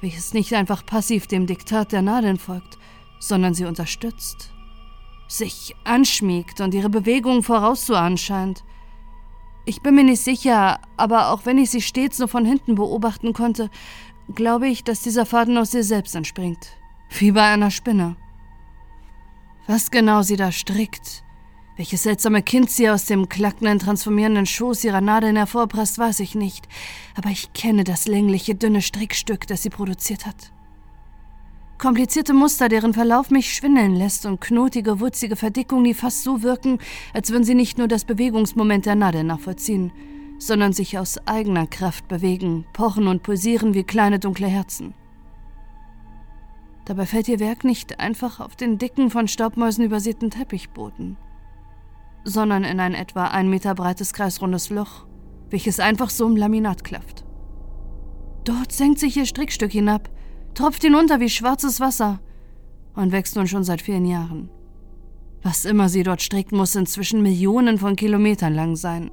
welches 0.00 0.34
nicht 0.34 0.52
einfach 0.54 0.84
passiv 0.84 1.26
dem 1.26 1.46
Diktat 1.46 1.92
der 1.92 2.02
Nadeln 2.02 2.38
folgt, 2.38 2.78
sondern 3.18 3.54
sie 3.54 3.64
unterstützt, 3.64 4.50
sich 5.26 5.74
anschmiegt 5.84 6.60
und 6.60 6.74
ihre 6.74 6.90
Bewegungen 6.90 7.42
vorauszuahnen 7.42 8.18
scheint. 8.18 8.64
Ich 9.64 9.82
bin 9.82 9.94
mir 9.94 10.04
nicht 10.04 10.22
sicher, 10.22 10.80
aber 10.96 11.30
auch 11.30 11.44
wenn 11.44 11.58
ich 11.58 11.70
sie 11.70 11.82
stets 11.82 12.18
nur 12.18 12.28
von 12.28 12.44
hinten 12.44 12.74
beobachten 12.74 13.32
konnte, 13.32 13.70
glaube 14.34 14.68
ich, 14.68 14.84
dass 14.84 15.02
dieser 15.02 15.26
Faden 15.26 15.58
aus 15.58 15.74
ihr 15.74 15.84
selbst 15.84 16.14
entspringt. 16.14 16.68
Wie 17.18 17.32
bei 17.32 17.42
einer 17.42 17.70
Spinne. 17.70 18.16
Was 19.66 19.90
genau 19.90 20.22
sie 20.22 20.36
da 20.36 20.52
strickt, 20.52 21.24
welches 21.78 22.02
seltsame 22.02 22.42
Kind 22.42 22.70
sie 22.70 22.90
aus 22.90 23.06
dem 23.06 23.28
klackenden, 23.28 23.78
transformierenden 23.78 24.46
Schoß 24.46 24.82
ihrer 24.82 25.00
Nadeln 25.00 25.36
hervorpresst, 25.36 25.96
weiß 25.96 26.20
ich 26.20 26.34
nicht, 26.34 26.66
aber 27.16 27.30
ich 27.30 27.52
kenne 27.52 27.84
das 27.84 28.08
längliche, 28.08 28.56
dünne 28.56 28.82
Strickstück, 28.82 29.46
das 29.46 29.62
sie 29.62 29.70
produziert 29.70 30.26
hat. 30.26 30.52
Komplizierte 31.78 32.34
Muster, 32.34 32.68
deren 32.68 32.94
Verlauf 32.94 33.30
mich 33.30 33.54
schwindeln 33.54 33.94
lässt 33.94 34.26
und 34.26 34.40
knotige, 34.40 34.98
wurzige 34.98 35.36
Verdickungen, 35.36 35.84
die 35.84 35.94
fast 35.94 36.24
so 36.24 36.42
wirken, 36.42 36.78
als 37.14 37.30
würden 37.30 37.44
sie 37.44 37.54
nicht 37.54 37.78
nur 37.78 37.86
das 37.86 38.04
Bewegungsmoment 38.04 38.84
der 38.84 38.96
Nadel 38.96 39.22
nachvollziehen, 39.22 39.92
sondern 40.38 40.72
sich 40.72 40.98
aus 40.98 41.24
eigener 41.28 41.68
Kraft 41.68 42.08
bewegen, 42.08 42.66
pochen 42.72 43.06
und 43.06 43.22
pulsieren 43.22 43.74
wie 43.74 43.84
kleine 43.84 44.18
dunkle 44.18 44.48
Herzen. 44.48 44.94
Dabei 46.86 47.06
fällt 47.06 47.28
ihr 47.28 47.38
Werk 47.38 47.62
nicht 47.62 48.00
einfach 48.00 48.40
auf 48.40 48.56
den 48.56 48.78
dicken, 48.78 49.10
von 49.10 49.28
Staubmäusen 49.28 49.84
übersäten 49.84 50.30
Teppichboden, 50.30 51.16
sondern 52.24 52.64
in 52.64 52.80
ein 52.80 52.94
etwa 52.94 53.26
ein 53.26 53.48
Meter 53.50 53.74
breites 53.74 54.12
kreisrundes 54.12 54.70
Loch, 54.70 55.06
welches 55.50 55.80
einfach 55.80 56.10
so 56.10 56.26
im 56.26 56.36
Laminat 56.36 56.84
klafft. 56.84 57.24
Dort 58.44 58.72
senkt 58.72 58.98
sich 58.98 59.16
ihr 59.16 59.26
Strickstück 59.26 59.72
hinab, 59.72 60.08
tropft 60.54 60.82
hinunter 60.82 61.20
wie 61.20 61.28
schwarzes 61.28 61.80
Wasser 61.80 62.20
und 62.94 63.12
wächst 63.12 63.36
nun 63.36 63.46
schon 63.46 63.64
seit 63.64 63.82
vielen 63.82 64.06
Jahren. 64.06 64.50
Was 65.42 65.64
immer 65.64 65.88
sie 65.88 66.02
dort 66.02 66.22
strickt, 66.22 66.52
muss 66.52 66.74
inzwischen 66.74 67.22
Millionen 67.22 67.78
von 67.78 67.96
Kilometern 67.96 68.54
lang 68.54 68.76
sein. 68.76 69.10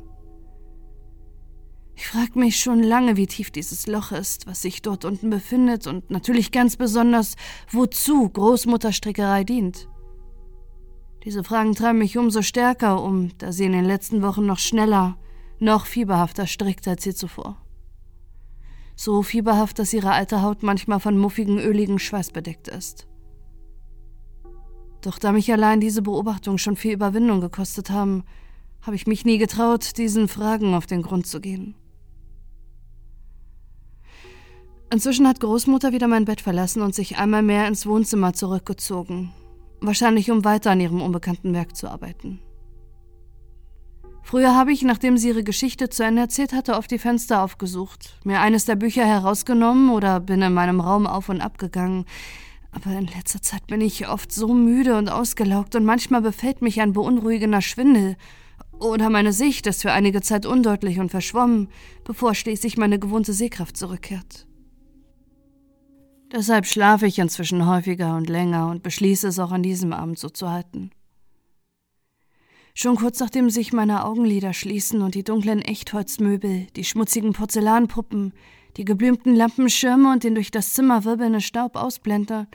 Ich 1.97 2.07
frage 2.07 2.37
mich 2.37 2.59
schon 2.59 2.83
lange, 2.83 3.15
wie 3.15 3.27
tief 3.27 3.51
dieses 3.51 3.87
Loch 3.87 4.11
ist, 4.11 4.47
was 4.47 4.61
sich 4.61 4.81
dort 4.81 5.05
unten 5.05 5.29
befindet 5.29 5.87
und 5.87 6.11
natürlich 6.11 6.51
ganz 6.51 6.75
besonders, 6.75 7.35
wozu 7.71 8.27
Großmutterstrickerei 8.29 9.43
dient. 9.45 9.87
Diese 11.25 11.43
Fragen 11.43 11.73
treiben 11.73 11.99
mich 11.99 12.17
umso 12.17 12.41
stärker 12.41 13.03
um, 13.03 13.31
da 13.39 13.51
sie 13.51 13.65
in 13.65 13.73
den 13.73 13.85
letzten 13.85 14.21
Wochen 14.21 14.45
noch 14.45 14.59
schneller, 14.59 15.17
noch 15.59 15.85
fieberhafter 15.85 16.47
strickt 16.47 16.87
als 16.87 17.03
je 17.03 17.13
zuvor 17.13 17.57
so 18.95 19.21
fieberhaft, 19.21 19.77
dass 19.77 19.93
ihre 19.93 20.11
alte 20.11 20.41
Haut 20.41 20.63
manchmal 20.63 20.99
von 20.99 21.17
muffigen, 21.17 21.59
öligen 21.59 21.99
Schweiß 21.99 22.31
bedeckt 22.31 22.67
ist. 22.67 23.07
Doch 25.01 25.19
da 25.19 25.31
mich 25.31 25.51
allein 25.51 25.79
diese 25.79 26.01
Beobachtungen 26.01 26.57
schon 26.57 26.77
viel 26.77 26.93
Überwindung 26.93 27.41
gekostet 27.41 27.89
haben, 27.89 28.23
habe 28.81 28.95
ich 28.95 29.05
mich 29.05 29.25
nie 29.25 29.37
getraut, 29.37 29.97
diesen 29.97 30.27
Fragen 30.27 30.73
auf 30.73 30.85
den 30.85 31.01
Grund 31.01 31.27
zu 31.27 31.41
gehen. 31.41 31.75
Inzwischen 34.91 35.27
hat 35.27 35.39
Großmutter 35.39 35.91
wieder 35.91 36.07
mein 36.07 36.25
Bett 36.25 36.41
verlassen 36.41 36.81
und 36.81 36.95
sich 36.95 37.17
einmal 37.17 37.41
mehr 37.41 37.67
ins 37.67 37.85
Wohnzimmer 37.85 38.33
zurückgezogen, 38.33 39.31
wahrscheinlich 39.81 40.31
um 40.31 40.43
weiter 40.45 40.71
an 40.71 40.79
ihrem 40.79 41.01
unbekannten 41.01 41.53
Werk 41.53 41.75
zu 41.75 41.89
arbeiten. 41.89 42.39
Früher 44.25 44.55
habe 44.55 44.71
ich, 44.71 44.81
nachdem 44.81 45.17
sie 45.19 45.27
ihre 45.27 45.43
Geschichte 45.43 45.89
zu 45.89 46.03
Ende 46.03 46.23
erzählt 46.23 46.51
hatte, 46.51 46.75
oft 46.77 46.89
die 46.89 46.97
Fenster 46.97 47.43
aufgesucht, 47.43 48.17
mir 48.23 48.41
eines 48.41 48.65
der 48.65 48.75
Bücher 48.75 49.05
herausgenommen 49.05 49.91
oder 49.91 50.19
bin 50.19 50.41
in 50.41 50.51
meinem 50.51 50.79
Raum 50.79 51.05
auf 51.05 51.29
und 51.29 51.41
ab 51.41 51.59
gegangen. 51.59 52.05
Aber 52.71 52.89
in 52.91 53.05
letzter 53.05 53.43
Zeit 53.43 53.67
bin 53.67 53.81
ich 53.81 54.09
oft 54.09 54.31
so 54.31 54.53
müde 54.53 54.97
und 54.97 55.09
ausgelaugt 55.09 55.75
und 55.75 55.85
manchmal 55.85 56.21
befällt 56.21 56.63
mich 56.63 56.81
ein 56.81 56.91
beunruhigender 56.91 57.61
Schwindel. 57.61 58.17
Oder 58.79 59.11
meine 59.11 59.31
Sicht 59.31 59.67
ist 59.67 59.83
für 59.83 59.91
einige 59.91 60.21
Zeit 60.21 60.47
undeutlich 60.47 60.99
und 60.99 61.11
verschwommen, 61.11 61.69
bevor 62.03 62.33
schließlich 62.33 62.77
meine 62.77 62.97
gewohnte 62.97 63.31
Sehkraft 63.31 63.77
zurückkehrt. 63.77 64.47
Deshalb 66.35 66.65
schlafe 66.65 67.07
ich 67.07 67.17
inzwischen 67.17 67.65
häufiger 67.65 68.17
und 68.17 68.29
länger 68.29 68.67
und 68.67 68.83
beschließe 68.83 69.29
es 69.29 69.39
auch 69.39 69.53
an 69.53 69.63
diesem 69.63 69.93
Abend 69.93 70.19
so 70.19 70.27
zu 70.27 70.49
halten. 70.51 70.91
Schon 72.73 72.97
kurz 72.97 73.21
nachdem 73.21 73.49
sich 73.49 73.71
meine 73.71 74.03
Augenlider 74.03 74.51
schließen 74.51 75.01
und 75.01 75.15
die 75.15 75.23
dunklen 75.23 75.61
Echtholzmöbel, 75.61 76.67
die 76.75 76.83
schmutzigen 76.83 77.31
Porzellanpuppen, 77.31 78.33
die 78.75 78.83
geblümten 78.83 79.33
Lampenschirme 79.33 80.11
und 80.11 80.25
den 80.25 80.35
durch 80.35 80.51
das 80.51 80.73
Zimmer 80.73 81.05
wirbelnden 81.05 81.39
Staub 81.39 81.77
ausblenden, 81.77 82.47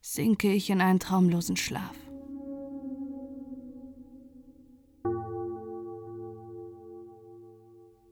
sinke 0.00 0.50
ich 0.50 0.70
in 0.70 0.80
einen 0.80 0.98
traumlosen 0.98 1.58
Schlaf. 1.58 1.94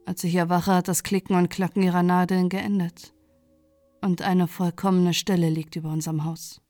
Als 0.05 0.23
ich 0.25 0.35
erwache, 0.35 0.75
hat 0.75 0.89
das 0.89 1.03
Klicken 1.05 1.37
und 1.37 1.49
Klacken 1.49 1.83
ihrer 1.83 2.03
Nadeln 2.03 2.51
geendet 2.51 3.16
und 4.07 4.23
eine 4.23 4.47
vollkommene 4.49 5.13
Stille 5.13 5.51
liegt 5.51 5.77
über 5.77 5.91
unserem 5.91 6.25
Haus. 6.25 6.63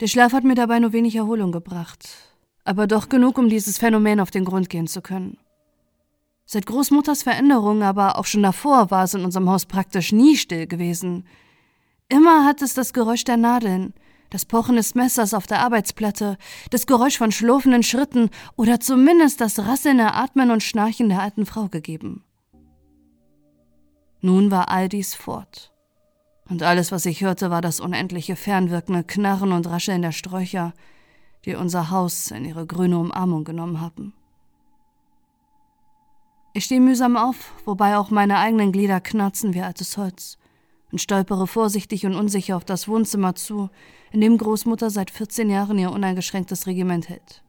Der 0.00 0.08
Schlaf 0.08 0.32
hat 0.32 0.44
mir 0.44 0.54
dabei 0.54 0.80
nur 0.80 0.92
wenig 0.92 1.16
Erholung 1.16 1.52
gebracht, 1.52 2.06
aber 2.64 2.86
doch 2.86 3.08
genug, 3.08 3.38
um 3.38 3.48
dieses 3.48 3.78
Phänomen 3.78 4.20
auf 4.20 4.30
den 4.30 4.44
Grund 4.44 4.68
gehen 4.68 4.86
zu 4.86 5.00
können. 5.00 5.38
Seit 6.44 6.66
Großmutters 6.66 7.22
Veränderung, 7.22 7.82
aber 7.82 8.18
auch 8.18 8.26
schon 8.26 8.42
davor 8.42 8.90
war 8.90 9.04
es 9.04 9.14
in 9.14 9.24
unserem 9.24 9.48
Haus 9.48 9.66
praktisch 9.66 10.12
nie 10.12 10.36
still 10.36 10.66
gewesen. 10.66 11.26
Immer 12.08 12.44
hat 12.44 12.60
es 12.62 12.74
das 12.74 12.92
Geräusch 12.92 13.24
der 13.24 13.36
Nadeln, 13.36 13.94
das 14.30 14.44
Pochen 14.44 14.76
des 14.76 14.94
Messers 14.94 15.34
auf 15.34 15.46
der 15.46 15.60
Arbeitsplatte, 15.60 16.36
das 16.70 16.86
Geräusch 16.86 17.18
von 17.18 17.32
schlurfenden 17.32 17.82
Schritten 17.82 18.30
oder 18.56 18.80
zumindest 18.80 19.40
das 19.40 19.58
rasselnde 19.58 20.12
Atmen 20.14 20.50
und 20.50 20.62
Schnarchen 20.62 21.08
der 21.08 21.22
alten 21.22 21.46
Frau 21.46 21.68
gegeben. 21.68 22.24
Nun 24.20 24.50
war 24.50 24.68
all 24.68 24.88
dies 24.88 25.14
fort. 25.14 25.72
Und 26.48 26.62
alles, 26.62 26.92
was 26.92 27.06
ich 27.06 27.22
hörte, 27.22 27.50
war 27.50 27.60
das 27.60 27.78
unendliche 27.78 28.34
fernwirkende 28.34 29.04
Knarren 29.04 29.52
und 29.52 29.68
Rascheln 29.68 30.02
der 30.02 30.12
Sträucher, 30.12 30.72
die 31.44 31.54
unser 31.54 31.90
Haus 31.90 32.30
in 32.30 32.44
ihre 32.44 32.66
grüne 32.66 32.98
Umarmung 32.98 33.44
genommen 33.44 33.80
haben. 33.80 34.14
Ich 36.54 36.64
stehe 36.64 36.80
mühsam 36.80 37.16
auf, 37.16 37.52
wobei 37.64 37.96
auch 37.96 38.10
meine 38.10 38.38
eigenen 38.38 38.72
Glieder 38.72 39.00
knarzen 39.00 39.54
wie 39.54 39.60
altes 39.60 39.96
Holz, 39.96 40.38
und 40.90 41.00
stolpere 41.00 41.46
vorsichtig 41.46 42.06
und 42.06 42.14
unsicher 42.14 42.56
auf 42.56 42.64
das 42.64 42.88
Wohnzimmer 42.88 43.34
zu, 43.34 43.70
in 44.10 44.20
dem 44.20 44.38
Großmutter 44.38 44.90
seit 44.90 45.10
14 45.10 45.50
Jahren 45.50 45.78
ihr 45.78 45.92
uneingeschränktes 45.92 46.66
Regiment 46.66 47.08
hält. 47.08 47.44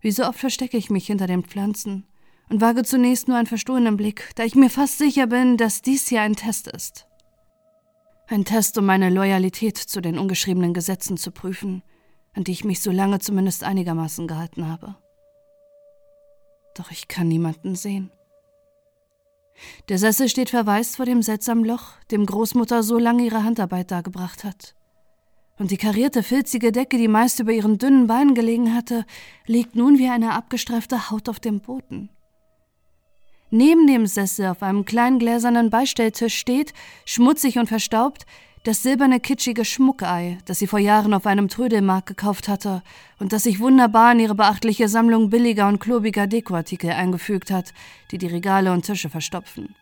Wie 0.00 0.12
so 0.12 0.24
oft 0.24 0.38
verstecke 0.38 0.76
ich 0.76 0.90
mich 0.90 1.06
hinter 1.06 1.26
den 1.26 1.42
Pflanzen 1.42 2.07
und 2.50 2.60
wage 2.60 2.84
zunächst 2.84 3.28
nur 3.28 3.36
einen 3.36 3.46
verstohlenen 3.46 3.96
Blick, 3.96 4.30
da 4.36 4.44
ich 4.44 4.54
mir 4.54 4.70
fast 4.70 4.98
sicher 4.98 5.26
bin, 5.26 5.56
dass 5.56 5.82
dies 5.82 6.08
hier 6.08 6.22
ein 6.22 6.36
Test 6.36 6.68
ist. 6.68 7.06
Ein 8.26 8.44
Test, 8.44 8.76
um 8.78 8.86
meine 8.86 9.10
Loyalität 9.10 9.78
zu 9.78 10.00
den 10.00 10.18
ungeschriebenen 10.18 10.74
Gesetzen 10.74 11.16
zu 11.16 11.30
prüfen– 11.30 11.82
an 12.38 12.44
die 12.44 12.52
ich 12.52 12.64
mich 12.64 12.80
so 12.80 12.92
lange 12.92 13.18
zumindest 13.18 13.64
einigermaßen 13.64 14.28
gehalten 14.28 14.68
habe. 14.68 14.94
Doch 16.76 16.92
ich 16.92 17.08
kann 17.08 17.26
niemanden 17.26 17.74
sehen. 17.74 18.12
Der 19.88 19.98
Sessel 19.98 20.28
steht 20.28 20.50
verwaist 20.50 20.96
vor 20.96 21.04
dem 21.04 21.20
seltsamen 21.20 21.64
Loch, 21.64 21.94
dem 22.12 22.24
Großmutter 22.26 22.84
so 22.84 22.96
lange 22.96 23.24
ihre 23.24 23.42
Handarbeit 23.42 23.90
dargebracht 23.90 24.44
hat. 24.44 24.76
Und 25.58 25.72
die 25.72 25.76
karierte, 25.76 26.22
filzige 26.22 26.70
Decke, 26.70 26.96
die 26.96 27.08
meist 27.08 27.40
über 27.40 27.50
ihren 27.50 27.78
dünnen 27.78 28.06
Beinen 28.06 28.36
gelegen 28.36 28.72
hatte, 28.72 29.04
liegt 29.46 29.74
nun 29.74 29.98
wie 29.98 30.08
eine 30.08 30.34
abgestreifte 30.34 31.10
Haut 31.10 31.28
auf 31.28 31.40
dem 31.40 31.58
Boden. 31.58 32.08
Neben 33.50 33.86
dem 33.86 34.06
Sessel 34.06 34.46
auf 34.46 34.62
einem 34.62 34.84
kleinen 34.84 35.18
gläsernen 35.18 35.70
Beistelltisch 35.70 36.36
steht, 36.36 36.72
schmutzig 37.04 37.58
und 37.58 37.66
verstaubt, 37.66 38.26
das 38.64 38.82
silberne 38.82 39.20
kitschige 39.20 39.64
Schmuckei, 39.64 40.38
das 40.44 40.58
sie 40.58 40.66
vor 40.66 40.78
Jahren 40.78 41.14
auf 41.14 41.26
einem 41.26 41.48
Trödelmarkt 41.48 42.06
gekauft 42.06 42.48
hatte 42.48 42.82
und 43.18 43.32
das 43.32 43.44
sich 43.44 43.60
wunderbar 43.60 44.12
in 44.12 44.20
ihre 44.20 44.34
beachtliche 44.34 44.88
Sammlung 44.88 45.30
billiger 45.30 45.68
und 45.68 45.78
klobiger 45.78 46.26
Dekoartikel 46.26 46.90
eingefügt 46.90 47.50
hat, 47.50 47.72
die 48.10 48.18
die 48.18 48.26
Regale 48.26 48.72
und 48.72 48.84
Tische 48.84 49.08
verstopfen. 49.08 49.74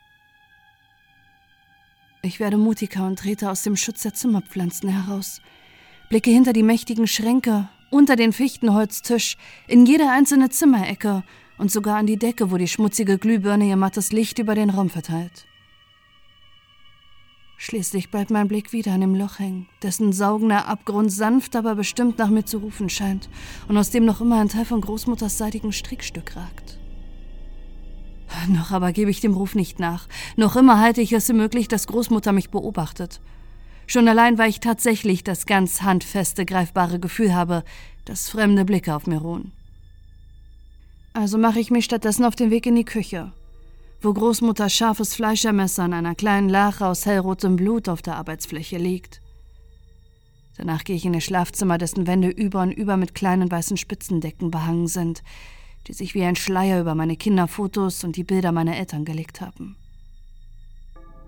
Ich 2.22 2.40
werde 2.40 2.56
mutiger 2.56 3.06
und 3.06 3.18
trete 3.18 3.50
aus 3.50 3.62
dem 3.62 3.76
Schutz 3.76 4.02
der 4.02 4.14
Zimmerpflanzen 4.14 4.88
heraus, 4.88 5.40
blicke 6.08 6.30
hinter 6.30 6.52
die 6.52 6.62
mächtigen 6.62 7.06
Schränke, 7.06 7.68
unter 7.90 8.16
den 8.16 8.32
Fichtenholztisch, 8.32 9.36
in 9.66 9.86
jede 9.86 10.10
einzelne 10.10 10.48
Zimmerecke 10.48 11.22
und 11.58 11.70
sogar 11.70 11.96
an 11.96 12.06
die 12.06 12.18
Decke, 12.18 12.50
wo 12.50 12.56
die 12.56 12.68
schmutzige 12.68 13.18
Glühbirne 13.18 13.66
ihr 13.66 13.76
mattes 13.76 14.12
Licht 14.12 14.38
über 14.38 14.54
den 14.54 14.70
Raum 14.70 14.90
verteilt. 14.90 15.46
Schließlich 17.58 18.10
bleibt 18.10 18.30
mein 18.30 18.48
Blick 18.48 18.72
wieder 18.72 18.92
an 18.92 19.00
dem 19.00 19.14
Loch 19.14 19.38
hängen, 19.38 19.66
dessen 19.82 20.12
saugender 20.12 20.68
Abgrund 20.68 21.10
sanft, 21.10 21.56
aber 21.56 21.74
bestimmt 21.74 22.18
nach 22.18 22.28
mir 22.28 22.44
zu 22.44 22.58
rufen 22.58 22.90
scheint 22.90 23.30
und 23.66 23.78
aus 23.78 23.90
dem 23.90 24.04
noch 24.04 24.20
immer 24.20 24.40
ein 24.40 24.50
Teil 24.50 24.66
von 24.66 24.82
Großmutters 24.82 25.38
seitigem 25.38 25.72
Strickstück 25.72 26.36
ragt. 26.36 26.78
Noch 28.48 28.72
aber 28.72 28.92
gebe 28.92 29.10
ich 29.10 29.20
dem 29.20 29.34
Ruf 29.34 29.54
nicht 29.54 29.78
nach. 29.78 30.08
Noch 30.36 30.56
immer 30.56 30.78
halte 30.80 31.00
ich 31.00 31.12
es 31.12 31.26
für 31.26 31.32
möglich, 31.32 31.68
dass 31.68 31.86
Großmutter 31.86 32.32
mich 32.32 32.50
beobachtet. 32.50 33.20
Schon 33.86 34.08
allein, 34.08 34.36
weil 34.36 34.50
ich 34.50 34.60
tatsächlich 34.60 35.24
das 35.24 35.46
ganz 35.46 35.82
handfeste, 35.82 36.44
greifbare 36.44 36.98
Gefühl 36.98 37.34
habe, 37.34 37.64
dass 38.04 38.28
fremde 38.28 38.64
Blicke 38.64 38.94
auf 38.94 39.06
mir 39.06 39.18
ruhen. 39.18 39.52
Also 41.16 41.38
mache 41.38 41.58
ich 41.58 41.70
mich 41.70 41.84
stattdessen 41.84 42.24
auf 42.24 42.36
den 42.36 42.50
Weg 42.50 42.66
in 42.66 42.76
die 42.76 42.84
Küche 42.84 43.32
wo 44.06 44.12
Großmutters 44.12 44.72
scharfes 44.72 45.14
Fleischermesser 45.14 45.84
an 45.84 45.92
einer 45.92 46.14
kleinen 46.14 46.48
Lache 46.48 46.86
aus 46.86 47.06
hellrotem 47.06 47.56
Blut 47.56 47.88
auf 47.88 48.02
der 48.02 48.16
Arbeitsfläche 48.16 48.78
liegt. 48.78 49.20
Danach 50.56 50.84
gehe 50.84 50.96
ich 50.96 51.04
in 51.04 51.14
ihr 51.14 51.20
Schlafzimmer, 51.20 51.76
dessen 51.76 52.06
Wände 52.06 52.28
über 52.28 52.62
und 52.62 52.72
über 52.72 52.96
mit 52.96 53.14
kleinen 53.14 53.50
weißen 53.50 53.76
Spitzendecken 53.76 54.50
behangen 54.50 54.86
sind, 54.86 55.22
die 55.86 55.92
sich 55.92 56.14
wie 56.14 56.22
ein 56.22 56.36
Schleier 56.36 56.80
über 56.80 56.94
meine 56.94 57.16
Kinderfotos 57.16 58.04
und 58.04 58.16
die 58.16 58.24
Bilder 58.24 58.52
meiner 58.52 58.76
Eltern 58.76 59.04
gelegt 59.04 59.40
haben. 59.40 59.76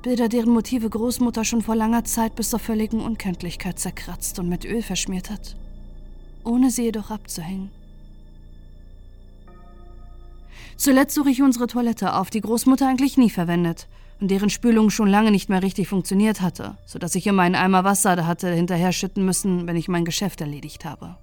Bilder, 0.03 0.29
deren 0.29 0.51
Motive 0.51 0.89
Großmutter 0.89 1.45
schon 1.45 1.63
vor 1.63 1.75
langer 1.75 2.05
Zeit 2.05 2.37
bis 2.37 2.51
zur 2.51 2.59
völligen 2.59 3.01
Unkenntlichkeit 3.01 3.79
zerkratzt 3.79 4.39
und 4.39 4.49
mit 4.49 4.65
Öl 4.65 4.83
verschmiert 4.83 5.31
hat, 5.31 5.57
ohne 6.45 6.71
sie 6.71 6.85
jedoch 6.85 7.11
abzuhängen. 7.11 7.71
Zuletzt 10.79 11.17
suche 11.17 11.31
ich 11.31 11.43
unsere 11.43 11.67
Toilette 11.67 12.15
auf, 12.15 12.31
die 12.31 12.41
Großmutter 12.41 12.87
eigentlich 12.87 13.19
nie 13.19 13.31
verwendet 13.31 13.89
und 14.21 14.31
deren 14.31 14.49
Spülung 14.49 14.91
schon 14.91 15.09
lange 15.09 15.33
nicht 15.33 15.49
mehr 15.49 15.61
richtig 15.61 15.89
funktioniert 15.89 16.41
hatte, 16.41 16.79
sodass 16.87 17.17
ich 17.17 17.27
immer 17.27 17.43
einen 17.43 17.57
Eimer 17.57 17.83
Wasser 17.83 18.27
hatte 18.29 18.49
hinterher 18.53 18.93
schütten 18.93 19.25
müssen, 19.25 19.67
wenn 19.67 19.75
ich 19.75 19.89
mein 19.89 20.05
Geschäft 20.05 20.41
erledigt 20.41 20.85
habe. 20.85 21.17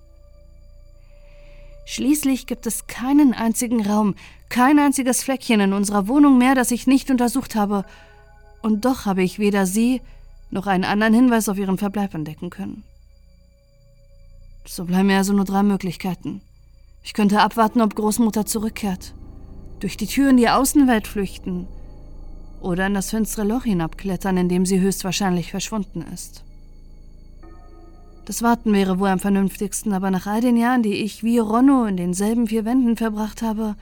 Schließlich 1.86 2.48
gibt 2.48 2.68
es 2.68 2.88
keinen 2.88 3.34
einzigen 3.34 3.86
Raum, 3.86 4.16
kein 4.50 4.78
einziges 4.78 5.24
Fleckchen 5.24 5.62
in 5.62 5.72
unserer 5.74 6.10
Wohnung 6.10 6.38
mehr, 6.38 6.54
das 6.54 6.72
ich 6.72 6.86
nicht 6.86 7.10
untersucht 7.10 7.56
habe, 7.56 7.86
und 8.62 8.84
doch 8.84 9.06
habe 9.06 9.24
ich 9.24 9.40
weder 9.40 9.66
sie 9.66 10.02
noch 10.52 10.68
einen 10.68 10.84
anderen 10.84 11.14
Hinweis 11.14 11.48
auf 11.48 11.58
ihren 11.58 11.78
Verbleib 11.78 12.14
entdecken 12.14 12.50
können. 12.50 12.84
So 14.66 14.84
bleiben 14.84 15.08
mir 15.08 15.18
also 15.18 15.32
nur 15.32 15.46
drei 15.46 15.64
Möglichkeiten. 15.64 16.42
Ich 17.04 17.14
könnte 17.14 17.40
abwarten, 17.42 17.82
ob 17.82 17.96
Großmutter 17.96 18.46
zurückkehrt 18.46 19.15
durch 19.80 19.98
die 19.98 20.08
Tür 20.08 20.30
in 20.30 20.38
die 20.38 20.50
Außenwelt 20.50 21.08
flüchten 21.08 21.68
oder 22.62 22.88
in 22.88 22.94
das 22.94 23.12
finstere 23.12 23.46
Loch 23.46 23.64
hinabklettern, 23.64 24.38
in 24.38 24.50
dem 24.50 24.66
sie 24.66 24.80
höchstwahrscheinlich 24.80 25.52
verschwunden 25.52 26.04
ist. 26.14 26.44
Das 28.26 28.42
Warten 28.42 28.74
wäre 28.74 28.98
wohl 29.00 29.10
am 29.10 29.20
vernünftigsten, 29.20 29.94
aber 29.94 30.10
nach 30.10 30.26
all 30.26 30.42
den 30.42 30.58
Jahren, 30.58 30.82
die 30.82 30.96
ich 30.96 31.24
wie 31.24 31.38
Ronno 31.38 31.86
in 31.86 31.96
denselben 31.96 32.48
vier 32.48 32.66
Wänden 32.66 32.98
verbracht 32.98 33.44
habe, 33.44 33.76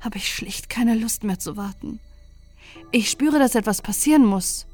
habe 0.00 0.18
ich 0.18 0.34
schlicht 0.34 0.68
keine 0.68 0.96
Lust 0.96 1.22
mehr 1.22 1.38
zu 1.38 1.56
warten. 1.56 2.00
Ich 2.90 3.08
spüre, 3.08 3.38
dass 3.38 3.54
etwas 3.54 3.80
passieren 3.82 4.24
muss. 4.24 4.66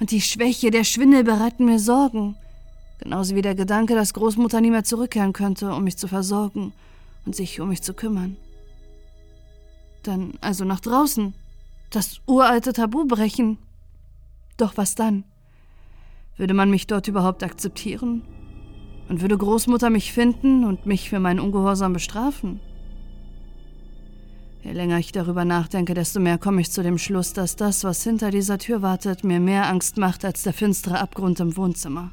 Und 0.00 0.10
die 0.10 0.20
Schwäche, 0.20 0.70
der 0.70 0.84
Schwindel 0.84 1.22
bereiten 1.24 1.64
mir 1.64 1.78
Sorgen. 1.78 2.34
Genauso 2.98 3.36
wie 3.36 3.42
der 3.42 3.54
Gedanke, 3.54 3.94
dass 3.94 4.14
Großmutter 4.14 4.60
nie 4.60 4.70
mehr 4.70 4.84
zurückkehren 4.84 5.32
könnte, 5.32 5.72
um 5.72 5.84
mich 5.84 5.96
zu 5.96 6.08
versorgen 6.08 6.72
und 7.26 7.36
sich 7.36 7.60
um 7.60 7.68
mich 7.68 7.82
zu 7.82 7.94
kümmern. 7.94 8.36
Dann 10.02 10.34
also 10.40 10.64
nach 10.64 10.80
draußen. 10.80 11.34
Das 11.90 12.20
uralte 12.26 12.72
Tabu 12.72 13.06
brechen. 13.06 13.58
Doch 14.56 14.76
was 14.76 14.94
dann? 14.94 15.24
Würde 16.36 16.54
man 16.54 16.70
mich 16.70 16.86
dort 16.86 17.08
überhaupt 17.08 17.42
akzeptieren? 17.42 18.22
Und 19.08 19.20
würde 19.20 19.36
Großmutter 19.36 19.90
mich 19.90 20.12
finden 20.12 20.64
und 20.64 20.86
mich 20.86 21.10
für 21.10 21.18
meinen 21.18 21.40
Ungehorsam 21.40 21.92
bestrafen? 21.92 22.60
Je 24.62 24.72
länger 24.72 24.98
ich 24.98 25.10
darüber 25.10 25.44
nachdenke, 25.44 25.94
desto 25.94 26.20
mehr 26.20 26.38
komme 26.38 26.60
ich 26.60 26.70
zu 26.70 26.82
dem 26.82 26.98
Schluss, 26.98 27.32
dass 27.32 27.56
das, 27.56 27.82
was 27.82 28.04
hinter 28.04 28.30
dieser 28.30 28.58
Tür 28.58 28.82
wartet, 28.82 29.24
mir 29.24 29.40
mehr 29.40 29.68
Angst 29.68 29.96
macht 29.96 30.24
als 30.24 30.42
der 30.42 30.52
finstere 30.52 31.00
Abgrund 31.00 31.40
im 31.40 31.56
Wohnzimmer. 31.56 32.12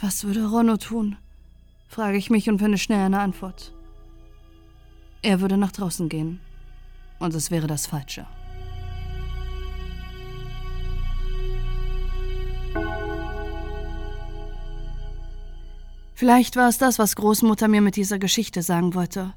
Was 0.00 0.24
würde 0.24 0.48
Ronno 0.48 0.76
tun? 0.76 1.16
frage 1.88 2.16
ich 2.16 2.30
mich 2.30 2.48
und 2.48 2.58
finde 2.58 2.78
schnell 2.78 3.04
eine 3.04 3.20
Antwort. 3.20 3.72
Er 5.22 5.40
würde 5.40 5.56
nach 5.56 5.72
draußen 5.72 6.08
gehen. 6.08 6.40
Und 7.18 7.34
es 7.34 7.50
wäre 7.50 7.66
das 7.66 7.86
Falsche. 7.86 8.26
Vielleicht 16.14 16.56
war 16.56 16.68
es 16.68 16.78
das, 16.78 16.98
was 16.98 17.16
Großmutter 17.16 17.68
mir 17.68 17.80
mit 17.80 17.96
dieser 17.96 18.18
Geschichte 18.18 18.62
sagen 18.62 18.94
wollte. 18.94 19.32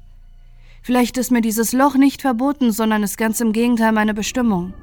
Vielleicht 0.82 1.16
ist 1.16 1.30
mir 1.30 1.40
dieses 1.40 1.72
Loch 1.72 1.94
nicht 1.94 2.20
verboten, 2.20 2.72
sondern 2.72 3.02
ist 3.02 3.16
ganz 3.16 3.40
im 3.40 3.52
Gegenteil 3.52 3.92
meine 3.92 4.12
Bestimmung. 4.12 4.74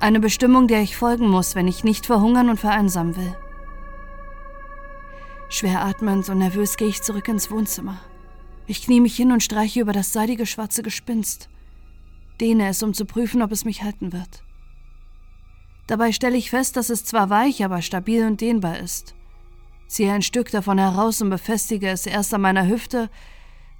Eine 0.00 0.20
Bestimmung, 0.20 0.68
der 0.68 0.82
ich 0.82 0.98
folgen 0.98 1.28
muss, 1.28 1.54
wenn 1.54 1.66
ich 1.66 1.82
nicht 1.82 2.04
verhungern 2.04 2.50
und 2.50 2.60
vereinsamen 2.60 3.16
will. 3.16 3.34
Schwer 5.48 5.82
atmend 5.82 6.28
und 6.28 6.38
nervös 6.38 6.76
gehe 6.76 6.88
ich 6.88 7.02
zurück 7.02 7.28
ins 7.28 7.50
Wohnzimmer. 7.50 7.98
Ich 8.66 8.82
knie 8.82 9.00
mich 9.00 9.16
hin 9.16 9.30
und 9.30 9.42
streiche 9.42 9.80
über 9.80 9.92
das 9.92 10.12
seidige 10.12 10.46
schwarze 10.46 10.82
Gespinst. 10.82 11.48
Dehne 12.40 12.68
es, 12.68 12.82
um 12.82 12.94
zu 12.94 13.04
prüfen, 13.04 13.42
ob 13.42 13.52
es 13.52 13.64
mich 13.64 13.82
halten 13.82 14.12
wird. 14.12 14.42
Dabei 15.86 16.12
stelle 16.12 16.36
ich 16.36 16.50
fest, 16.50 16.76
dass 16.76 16.88
es 16.88 17.04
zwar 17.04 17.28
weich, 17.28 17.62
aber 17.62 17.82
stabil 17.82 18.26
und 18.26 18.40
dehnbar 18.40 18.78
ist. 18.78 19.14
Ziehe 19.86 20.12
ein 20.12 20.22
Stück 20.22 20.50
davon 20.50 20.78
heraus 20.78 21.20
und 21.20 21.28
befestige 21.28 21.88
es 21.88 22.06
erst 22.06 22.32
an 22.32 22.40
meiner 22.40 22.66
Hüfte 22.66 23.10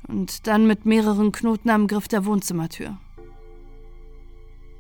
und 0.06 0.46
dann 0.46 0.66
mit 0.66 0.84
mehreren 0.84 1.32
Knoten 1.32 1.70
am 1.70 1.86
Griff 1.86 2.08
der 2.08 2.26
Wohnzimmertür. 2.26 2.98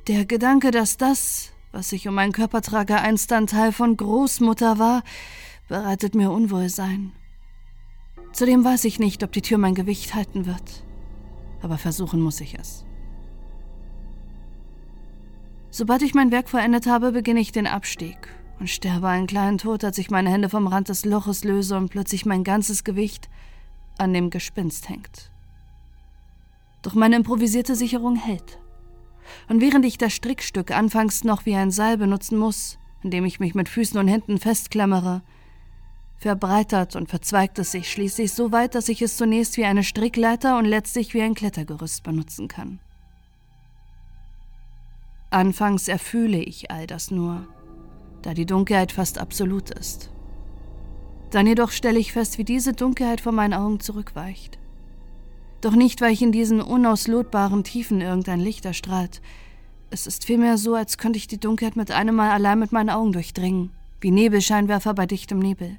Der 0.06 0.26
Gedanke, 0.26 0.70
dass 0.70 0.98
das, 0.98 1.52
was 1.72 1.92
ich 1.92 2.06
um 2.06 2.14
meinen 2.14 2.32
Körper 2.32 2.60
trage, 2.60 2.96
einst 3.00 3.32
ein 3.32 3.46
Teil 3.46 3.72
von 3.72 3.96
Großmutter 3.96 4.78
war, 4.78 5.02
bereitet 5.66 6.14
mir 6.14 6.30
Unwohlsein. 6.30 7.12
Zudem 8.34 8.64
weiß 8.64 8.84
ich 8.86 8.98
nicht, 8.98 9.22
ob 9.22 9.30
die 9.30 9.42
Tür 9.42 9.58
mein 9.58 9.76
Gewicht 9.76 10.16
halten 10.16 10.44
wird. 10.44 10.84
Aber 11.62 11.78
versuchen 11.78 12.20
muss 12.20 12.40
ich 12.40 12.58
es. 12.58 12.84
Sobald 15.70 16.02
ich 16.02 16.14
mein 16.14 16.32
Werk 16.32 16.48
vollendet 16.48 16.88
habe, 16.88 17.12
beginne 17.12 17.38
ich 17.38 17.52
den 17.52 17.68
Abstieg 17.68 18.16
und 18.58 18.68
sterbe 18.68 19.06
einen 19.06 19.28
kleinen 19.28 19.58
Tod, 19.58 19.84
als 19.84 19.98
ich 19.98 20.10
meine 20.10 20.30
Hände 20.30 20.48
vom 20.48 20.66
Rand 20.66 20.88
des 20.88 21.04
Loches 21.04 21.44
löse 21.44 21.76
und 21.76 21.90
plötzlich 21.90 22.26
mein 22.26 22.42
ganzes 22.42 22.82
Gewicht 22.82 23.30
an 23.98 24.12
dem 24.12 24.30
Gespinst 24.30 24.88
hängt. 24.88 25.30
Doch 26.82 26.94
meine 26.94 27.16
improvisierte 27.16 27.76
Sicherung 27.76 28.16
hält. 28.16 28.58
Und 29.48 29.60
während 29.60 29.84
ich 29.84 29.96
das 29.96 30.12
Strickstück 30.12 30.72
anfangs 30.72 31.22
noch 31.22 31.46
wie 31.46 31.54
ein 31.54 31.70
Seil 31.70 31.98
benutzen 31.98 32.36
muss, 32.36 32.78
indem 33.04 33.24
ich 33.26 33.38
mich 33.38 33.54
mit 33.54 33.68
Füßen 33.68 33.98
und 33.98 34.08
Händen 34.08 34.38
festklammere, 34.38 35.22
verbreitert 36.24 36.96
und 36.96 37.10
verzweigt 37.10 37.58
es 37.58 37.72
sich 37.72 37.92
schließlich 37.92 38.32
so 38.32 38.50
weit, 38.50 38.74
dass 38.74 38.88
ich 38.88 39.02
es 39.02 39.18
zunächst 39.18 39.58
wie 39.58 39.66
eine 39.66 39.84
Strickleiter 39.84 40.56
und 40.56 40.64
letztlich 40.64 41.12
wie 41.12 41.20
ein 41.20 41.34
Klettergerüst 41.34 42.02
benutzen 42.02 42.48
kann. 42.48 42.80
Anfangs 45.28 45.86
erfühle 45.86 46.38
ich 46.38 46.70
all 46.70 46.86
das 46.86 47.10
nur, 47.10 47.46
da 48.22 48.32
die 48.32 48.46
Dunkelheit 48.46 48.90
fast 48.90 49.18
absolut 49.18 49.68
ist. 49.68 50.10
Dann 51.30 51.46
jedoch 51.46 51.70
stelle 51.70 51.98
ich 51.98 52.14
fest, 52.14 52.38
wie 52.38 52.44
diese 52.44 52.72
Dunkelheit 52.72 53.20
vor 53.20 53.32
meinen 53.32 53.52
Augen 53.52 53.80
zurückweicht. 53.80 54.58
Doch 55.60 55.74
nicht, 55.74 56.00
weil 56.00 56.14
ich 56.14 56.22
in 56.22 56.32
diesen 56.32 56.62
unauslotbaren 56.62 57.64
Tiefen 57.64 58.00
irgendein 58.00 58.40
Licht 58.40 58.64
erstrahlt. 58.64 59.20
Es 59.90 60.06
ist 60.06 60.24
vielmehr 60.24 60.56
so, 60.56 60.74
als 60.74 60.96
könnte 60.96 61.18
ich 61.18 61.26
die 61.26 61.40
Dunkelheit 61.40 61.76
mit 61.76 61.90
einem 61.90 62.14
Mal 62.14 62.30
allein 62.30 62.60
mit 62.60 62.72
meinen 62.72 62.88
Augen 62.88 63.12
durchdringen, 63.12 63.72
wie 64.00 64.10
Nebelscheinwerfer 64.10 64.94
bei 64.94 65.04
dichtem 65.04 65.38
Nebel. 65.38 65.76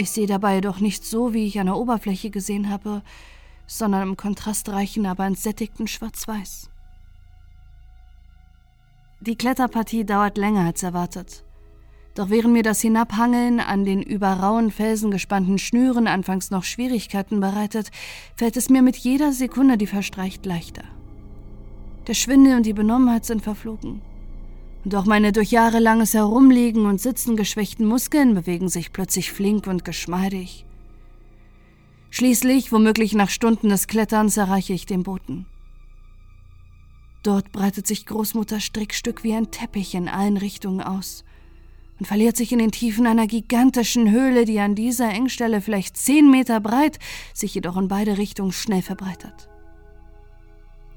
Ich 0.00 0.12
sehe 0.12 0.28
dabei 0.28 0.54
jedoch 0.54 0.78
nicht 0.78 1.04
so, 1.04 1.34
wie 1.34 1.44
ich 1.44 1.58
an 1.58 1.66
der 1.66 1.76
Oberfläche 1.76 2.30
gesehen 2.30 2.70
habe, 2.70 3.02
sondern 3.66 4.08
im 4.08 4.16
kontrastreichen, 4.16 5.06
aber 5.06 5.26
entsättigten 5.26 5.88
Schwarz-Weiß. 5.88 6.70
Die 9.20 9.36
Kletterpartie 9.36 10.04
dauert 10.04 10.38
länger 10.38 10.66
als 10.66 10.84
erwartet. 10.84 11.44
Doch 12.14 12.30
während 12.30 12.52
mir 12.52 12.62
das 12.62 12.80
Hinabhangeln 12.80 13.58
an 13.58 13.84
den 13.84 14.00
über 14.00 14.28
rauen 14.34 14.70
Felsen 14.70 15.10
gespannten 15.10 15.58
Schnüren 15.58 16.06
anfangs 16.06 16.52
noch 16.52 16.62
Schwierigkeiten 16.62 17.40
bereitet, 17.40 17.90
fällt 18.36 18.56
es 18.56 18.70
mir 18.70 18.82
mit 18.82 18.96
jeder 18.96 19.32
Sekunde, 19.32 19.76
die 19.76 19.88
verstreicht, 19.88 20.46
leichter. 20.46 20.84
Der 22.06 22.14
Schwindel 22.14 22.56
und 22.56 22.66
die 22.66 22.72
Benommenheit 22.72 23.24
sind 23.24 23.42
verflogen. 23.42 24.00
Und 24.84 24.94
auch 24.94 25.04
meine 25.04 25.32
durch 25.32 25.50
jahrelanges 25.50 26.14
Herumliegen 26.14 26.86
und 26.86 27.00
Sitzen 27.00 27.36
geschwächten 27.36 27.86
Muskeln 27.86 28.34
bewegen 28.34 28.68
sich 28.68 28.92
plötzlich 28.92 29.32
flink 29.32 29.66
und 29.66 29.84
geschmeidig. 29.84 30.64
Schließlich, 32.10 32.72
womöglich 32.72 33.12
nach 33.12 33.28
Stunden 33.28 33.68
des 33.68 33.86
Kletterns, 33.86 34.36
erreiche 34.36 34.72
ich 34.72 34.86
den 34.86 35.02
Boden. 35.02 35.46
Dort 37.22 37.52
breitet 37.52 37.86
sich 37.86 38.06
Großmutters 38.06 38.62
Strickstück 38.62 39.24
wie 39.24 39.34
ein 39.34 39.50
Teppich 39.50 39.94
in 39.94 40.08
allen 40.08 40.36
Richtungen 40.36 40.80
aus 40.80 41.24
und 41.98 42.06
verliert 42.06 42.36
sich 42.36 42.52
in 42.52 42.58
den 42.58 42.70
Tiefen 42.70 43.06
einer 43.06 43.26
gigantischen 43.26 44.10
Höhle, 44.10 44.44
die 44.44 44.60
an 44.60 44.74
dieser 44.74 45.10
Engstelle 45.10 45.60
vielleicht 45.60 45.96
zehn 45.96 46.30
Meter 46.30 46.60
breit, 46.60 46.98
sich 47.34 47.54
jedoch 47.54 47.76
in 47.76 47.88
beide 47.88 48.18
Richtungen 48.18 48.52
schnell 48.52 48.82
verbreitert. 48.82 49.48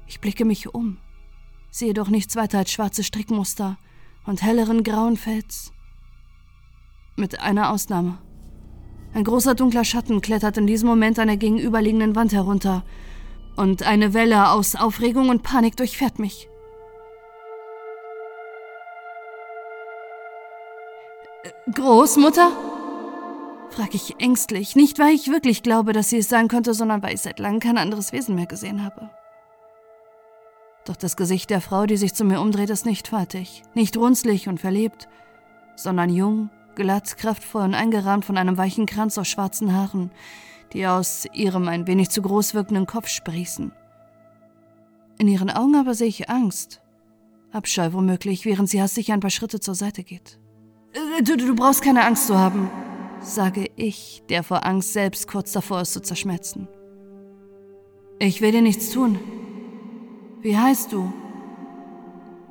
Ich 0.06 0.20
blicke 0.20 0.44
mich 0.44 0.72
um, 0.72 0.98
sehe 1.72 1.94
doch 1.94 2.08
nichts 2.08 2.36
weiter 2.36 2.58
als 2.58 2.70
schwarze 2.70 3.02
Strickmuster 3.02 3.78
und 4.24 4.42
helleren 4.42 4.84
grauen 4.84 5.16
Fels. 5.16 5.72
Mit 7.16 7.40
einer 7.40 7.70
Ausnahme. 7.70 8.18
Ein 9.14 9.24
großer 9.24 9.54
dunkler 9.54 9.84
Schatten 9.84 10.20
klettert 10.20 10.58
in 10.58 10.66
diesem 10.66 10.88
Moment 10.88 11.18
an 11.18 11.26
der 11.26 11.36
gegenüberliegenden 11.36 12.14
Wand 12.14 12.32
herunter, 12.32 12.84
und 13.54 13.82
eine 13.82 14.14
Welle 14.14 14.48
aus 14.48 14.76
Aufregung 14.76 15.28
und 15.28 15.42
Panik 15.42 15.76
durchfährt 15.76 16.18
mich. 16.18 16.48
Großmutter? 21.74 22.50
frage 23.68 23.94
ich 23.94 24.20
ängstlich, 24.20 24.74
nicht 24.74 24.98
weil 24.98 25.14
ich 25.14 25.28
wirklich 25.28 25.62
glaube, 25.62 25.92
dass 25.92 26.08
sie 26.08 26.18
es 26.18 26.30
sein 26.30 26.48
könnte, 26.48 26.72
sondern 26.72 27.02
weil 27.02 27.14
ich 27.14 27.20
seit 27.20 27.38
langem 27.38 27.60
kein 27.60 27.78
anderes 27.78 28.12
Wesen 28.12 28.34
mehr 28.34 28.46
gesehen 28.46 28.84
habe. 28.84 29.10
Doch 30.84 30.96
das 30.96 31.16
Gesicht 31.16 31.50
der 31.50 31.60
Frau, 31.60 31.86
die 31.86 31.96
sich 31.96 32.14
zu 32.14 32.24
mir 32.24 32.40
umdreht, 32.40 32.70
ist 32.70 32.86
nicht 32.86 33.08
faltig, 33.08 33.62
nicht 33.74 33.96
runzlig 33.96 34.48
und 34.48 34.58
verlebt, 34.58 35.08
sondern 35.76 36.10
jung, 36.10 36.50
glatt, 36.74 37.16
kraftvoll 37.16 37.62
und 37.62 37.74
eingerahmt 37.74 38.24
von 38.24 38.36
einem 38.36 38.56
weichen 38.56 38.86
Kranz 38.86 39.16
aus 39.18 39.28
schwarzen 39.28 39.74
Haaren, 39.74 40.10
die 40.72 40.86
aus 40.86 41.26
ihrem 41.32 41.68
ein 41.68 41.86
wenig 41.86 42.10
zu 42.10 42.22
groß 42.22 42.54
wirkenden 42.54 42.86
Kopf 42.86 43.08
sprießen. 43.08 43.72
In 45.18 45.28
ihren 45.28 45.50
Augen 45.50 45.76
aber 45.76 45.94
sehe 45.94 46.08
ich 46.08 46.28
Angst, 46.28 46.80
Abscheu 47.52 47.92
womöglich, 47.92 48.44
während 48.44 48.68
sie 48.68 48.80
hastig 48.80 49.12
ein 49.12 49.20
paar 49.20 49.30
Schritte 49.30 49.60
zur 49.60 49.74
Seite 49.74 50.02
geht. 50.02 50.40
Äh, 50.94 51.22
du, 51.22 51.36
du 51.36 51.54
brauchst 51.54 51.82
keine 51.82 52.04
Angst 52.04 52.26
zu 52.26 52.38
haben, 52.38 52.70
sage 53.20 53.70
ich, 53.76 54.22
der 54.30 54.42
vor 54.42 54.66
Angst 54.66 54.94
selbst 54.94 55.28
kurz 55.28 55.52
davor 55.52 55.82
ist 55.82 55.92
zu 55.92 56.00
zerschmelzen. 56.00 56.66
Ich 58.18 58.40
will 58.40 58.52
dir 58.52 58.62
nichts 58.62 58.90
tun. 58.90 59.18
Wie 60.42 60.58
heißt 60.58 60.92
du? 60.92 61.12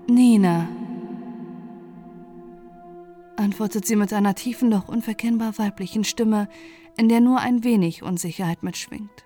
Nina, 0.07 0.67
antwortet 3.35 3.85
sie 3.85 3.97
mit 3.97 4.13
einer 4.13 4.33
tiefen, 4.33 4.71
doch 4.71 4.87
unverkennbar 4.87 5.57
weiblichen 5.57 6.05
Stimme, 6.05 6.47
in 6.97 7.09
der 7.09 7.19
nur 7.19 7.39
ein 7.39 7.65
wenig 7.65 8.01
Unsicherheit 8.01 8.63
mitschwingt. 8.63 9.25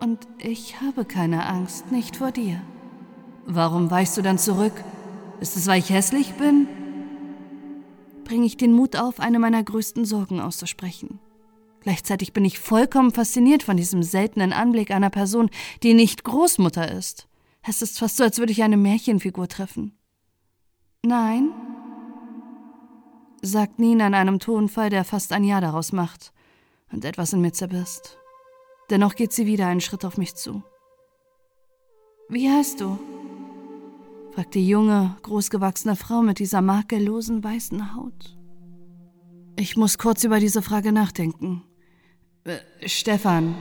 Und 0.00 0.26
ich 0.38 0.80
habe 0.80 1.04
keine 1.04 1.46
Angst, 1.46 1.92
nicht 1.92 2.16
vor 2.16 2.30
dir. 2.30 2.62
Warum 3.46 3.90
weichst 3.90 4.16
du 4.16 4.22
dann 4.22 4.38
zurück? 4.38 4.72
Ist 5.40 5.56
es, 5.56 5.66
weil 5.66 5.80
ich 5.80 5.90
hässlich 5.90 6.32
bin? 6.34 6.66
Bringe 8.24 8.46
ich 8.46 8.56
den 8.56 8.72
Mut 8.72 8.96
auf, 8.96 9.20
eine 9.20 9.38
meiner 9.38 9.62
größten 9.62 10.06
Sorgen 10.06 10.40
auszusprechen. 10.40 11.18
Gleichzeitig 11.80 12.32
bin 12.32 12.44
ich 12.44 12.58
vollkommen 12.58 13.10
fasziniert 13.10 13.62
von 13.62 13.76
diesem 13.76 14.02
seltenen 14.02 14.52
Anblick 14.52 14.90
einer 14.90 15.10
Person, 15.10 15.50
die 15.82 15.94
nicht 15.94 16.24
Großmutter 16.24 16.90
ist. 16.90 17.29
Es 17.62 17.82
ist 17.82 17.98
fast 17.98 18.16
so, 18.16 18.24
als 18.24 18.38
würde 18.38 18.52
ich 18.52 18.62
eine 18.62 18.76
Märchenfigur 18.76 19.48
treffen. 19.48 19.98
Nein, 21.02 21.50
sagt 23.42 23.78
Nina 23.78 24.06
in 24.06 24.14
einem 24.14 24.38
Tonfall, 24.38 24.90
der 24.90 25.04
fast 25.04 25.32
ein 25.32 25.44
Ja 25.44 25.60
daraus 25.60 25.92
macht 25.92 26.32
und 26.92 27.04
etwas 27.04 27.32
in 27.32 27.40
mir 27.40 27.52
zerbirst. 27.52 28.18
Dennoch 28.90 29.14
geht 29.14 29.32
sie 29.32 29.46
wieder 29.46 29.66
einen 29.66 29.80
Schritt 29.80 30.04
auf 30.04 30.18
mich 30.18 30.34
zu. 30.34 30.62
Wie 32.28 32.50
heißt 32.50 32.80
du? 32.80 32.98
fragt 34.32 34.54
die 34.54 34.66
junge, 34.66 35.16
großgewachsene 35.22 35.96
Frau 35.96 36.22
mit 36.22 36.38
dieser 36.38 36.60
makellosen 36.60 37.42
weißen 37.42 37.94
Haut. 37.96 38.36
Ich 39.56 39.76
muss 39.76 39.98
kurz 39.98 40.22
über 40.24 40.38
diese 40.38 40.62
Frage 40.62 40.92
nachdenken. 40.92 41.64
Äh, 42.44 42.58
Stefan. 42.86 43.54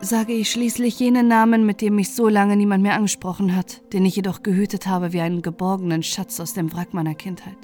Sage 0.00 0.34
ich 0.34 0.50
schließlich 0.50 0.98
jenen 1.00 1.26
Namen, 1.26 1.64
mit 1.64 1.80
dem 1.80 1.96
mich 1.96 2.14
so 2.14 2.28
lange 2.28 2.56
niemand 2.56 2.82
mehr 2.82 2.94
angesprochen 2.94 3.56
hat, 3.56 3.92
den 3.92 4.04
ich 4.04 4.16
jedoch 4.16 4.42
gehütet 4.42 4.86
habe 4.86 5.12
wie 5.12 5.20
einen 5.20 5.42
geborgenen 5.42 6.02
Schatz 6.02 6.38
aus 6.38 6.52
dem 6.52 6.72
Wrack 6.72 6.92
meiner 6.92 7.14
Kindheit. 7.14 7.56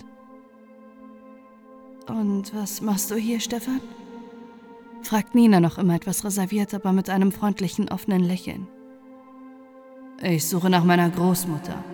Und 2.08 2.54
was 2.54 2.80
machst 2.80 3.10
du 3.10 3.16
hier, 3.16 3.38
Stefan? 3.40 3.80
fragt 5.02 5.34
Nina 5.34 5.60
noch 5.60 5.78
immer 5.78 5.94
etwas 5.94 6.24
reserviert, 6.24 6.74
aber 6.74 6.92
mit 6.92 7.10
einem 7.10 7.32
freundlichen, 7.32 7.88
offenen 7.88 8.22
Lächeln. 8.22 8.66
Ich 10.22 10.48
suche 10.48 10.70
nach 10.70 10.84
meiner 10.84 11.10
Großmutter. 11.10 11.84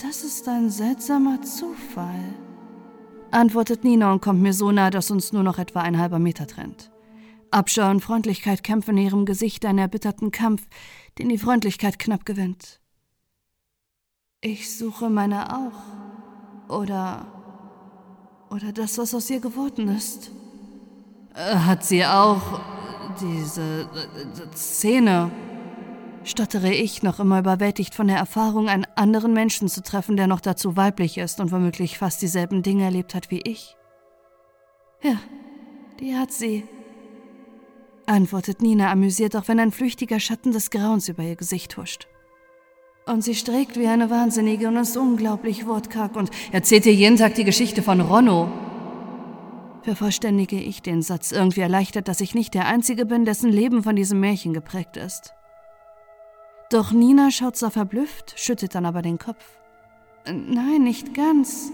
Das 0.00 0.22
ist 0.22 0.48
ein 0.48 0.70
seltsamer 0.70 1.42
Zufall, 1.42 2.34
antwortet 3.30 3.84
Nina 3.84 4.12
und 4.12 4.22
kommt 4.22 4.40
mir 4.40 4.52
so 4.52 4.70
nah, 4.70 4.90
dass 4.90 5.10
uns 5.10 5.32
nur 5.32 5.42
noch 5.42 5.58
etwa 5.58 5.80
ein 5.80 5.98
halber 5.98 6.18
Meter 6.18 6.46
trennt. 6.46 6.90
Abscheu 7.56 7.90
und 7.90 8.00
Freundlichkeit 8.00 8.62
kämpfen 8.62 8.96
in 8.96 9.04
ihrem 9.04 9.24
Gesicht 9.26 9.64
einen 9.64 9.78
erbitterten 9.78 10.30
Kampf, 10.30 10.66
den 11.18 11.28
die 11.28 11.38
Freundlichkeit 11.38 11.98
knapp 11.98 12.24
gewinnt. 12.24 12.80
Ich 14.40 14.76
suche 14.76 15.10
meine 15.10 15.56
auch. 15.56 16.76
Oder 16.80 17.26
oder 18.50 18.72
das, 18.72 18.98
was 18.98 19.14
aus 19.14 19.28
ihr 19.30 19.40
geworden 19.40 19.88
ist. 19.88 20.30
Äh, 21.34 21.56
hat 21.56 21.84
sie 21.84 22.04
auch 22.04 22.60
diese 23.20 23.82
äh, 23.82 24.56
Szene? 24.56 25.30
Stottere 26.24 26.72
ich, 26.72 27.02
noch 27.02 27.20
immer 27.20 27.38
überwältigt 27.38 27.94
von 27.94 28.08
der 28.08 28.16
Erfahrung, 28.16 28.68
einen 28.68 28.86
anderen 28.96 29.32
Menschen 29.32 29.68
zu 29.68 29.82
treffen, 29.82 30.16
der 30.16 30.26
noch 30.26 30.40
dazu 30.40 30.76
weiblich 30.76 31.18
ist 31.18 31.38
und 31.40 31.52
womöglich 31.52 31.98
fast 31.98 32.20
dieselben 32.20 32.62
Dinge 32.62 32.84
erlebt 32.84 33.14
hat 33.14 33.30
wie 33.30 33.40
ich. 33.42 33.76
Ja, 35.02 35.16
die 36.00 36.16
hat 36.16 36.32
sie, 36.32 36.64
antwortet 38.06 38.62
Nina 38.62 38.90
amüsiert, 38.90 39.36
auch 39.36 39.48
wenn 39.48 39.60
ein 39.60 39.72
flüchtiger 39.72 40.20
Schatten 40.20 40.52
des 40.52 40.70
Grauens 40.70 41.08
über 41.08 41.22
ihr 41.22 41.36
Gesicht 41.36 41.76
huscht. 41.76 42.06
Und 43.06 43.22
sie 43.22 43.34
streckt 43.34 43.78
wie 43.78 43.86
eine 43.86 44.10
Wahnsinnige 44.10 44.66
und 44.68 44.76
ist 44.76 44.96
unglaublich 44.96 45.66
wortkarg 45.66 46.16
und 46.16 46.30
erzählt 46.50 46.86
ihr 46.86 46.94
jeden 46.94 47.16
Tag 47.16 47.34
die 47.36 47.44
Geschichte 47.44 47.82
von 47.82 48.00
Ronno. 48.00 48.50
Vervollständige 49.82 50.60
ich 50.60 50.82
den 50.82 51.02
Satz 51.02 51.30
irgendwie 51.30 51.60
erleichtert, 51.60 52.08
dass 52.08 52.20
ich 52.20 52.34
nicht 52.34 52.54
der 52.54 52.66
Einzige 52.66 53.06
bin, 53.06 53.24
dessen 53.24 53.52
Leben 53.52 53.84
von 53.84 53.94
diesem 53.94 54.18
Märchen 54.18 54.52
geprägt 54.52 54.96
ist. 54.96 55.34
Doch 56.70 56.90
Nina 56.90 57.30
schaut 57.30 57.56
zwar 57.56 57.70
verblüfft, 57.70 58.34
schüttet 58.36 58.74
dann 58.74 58.86
aber 58.86 59.02
den 59.02 59.18
Kopf. 59.18 59.44
Nein, 60.26 60.82
nicht 60.82 61.14
ganz. 61.14 61.70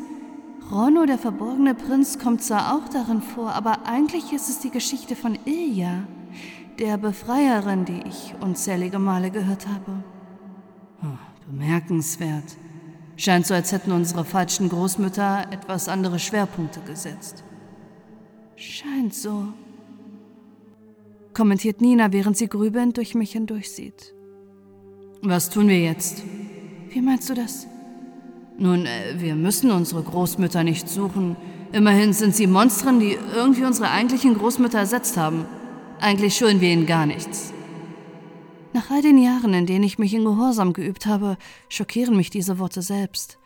Ronno, 0.70 1.06
der 1.06 1.16
verborgene 1.16 1.74
Prinz, 1.74 2.18
kommt 2.18 2.42
zwar 2.42 2.76
auch 2.76 2.88
darin 2.90 3.22
vor, 3.22 3.52
aber 3.52 3.86
eigentlich 3.86 4.32
ist 4.34 4.50
es 4.50 4.58
die 4.60 4.70
Geschichte 4.70 5.16
von 5.16 5.38
Ilja, 5.46 6.04
der 6.78 6.96
Befreierin, 6.98 7.84
die 7.84 8.02
ich 8.06 8.34
unzählige 8.40 8.98
Male 8.98 9.30
gehört 9.30 9.66
habe. 9.66 10.02
Bemerkenswert. 11.52 12.56
Scheint 13.16 13.46
so, 13.46 13.54
als 13.54 13.72
hätten 13.72 13.92
unsere 13.92 14.24
falschen 14.24 14.68
Großmütter 14.68 15.46
etwas 15.50 15.88
andere 15.88 16.18
Schwerpunkte 16.18 16.80
gesetzt. 16.80 17.44
Scheint 18.56 19.14
so, 19.14 19.48
kommentiert 21.34 21.80
Nina, 21.80 22.12
während 22.12 22.36
sie 22.36 22.48
grübelnd 22.48 22.96
durch 22.96 23.14
mich 23.14 23.32
hindurchsieht. 23.32 24.14
Was 25.22 25.50
tun 25.50 25.68
wir 25.68 25.78
jetzt? 25.78 26.22
Wie 26.88 27.00
meinst 27.00 27.28
du 27.28 27.34
das? 27.34 27.66
Nun, 28.58 28.86
äh, 28.86 29.14
wir 29.18 29.34
müssen 29.34 29.70
unsere 29.70 30.02
Großmütter 30.02 30.64
nicht 30.64 30.88
suchen. 30.88 31.36
Immerhin 31.72 32.12
sind 32.12 32.34
sie 32.34 32.46
Monstren, 32.46 33.00
die 33.00 33.16
irgendwie 33.34 33.64
unsere 33.64 33.90
eigentlichen 33.90 34.36
Großmütter 34.36 34.78
ersetzt 34.78 35.16
haben. 35.16 35.46
Eigentlich 36.02 36.36
schulden 36.36 36.60
wir 36.60 36.68
ihnen 36.68 36.86
gar 36.86 37.06
nichts. 37.06 37.52
Nach 38.72 38.90
all 38.90 39.02
den 39.02 39.18
Jahren, 39.18 39.54
in 39.54 39.66
denen 39.66 39.84
ich 39.84 40.00
mich 40.00 40.12
in 40.14 40.24
Gehorsam 40.24 40.72
geübt 40.72 41.06
habe, 41.06 41.36
schockieren 41.68 42.16
mich 42.16 42.28
diese 42.28 42.58
Worte 42.58 42.82
selbst. 42.82 43.38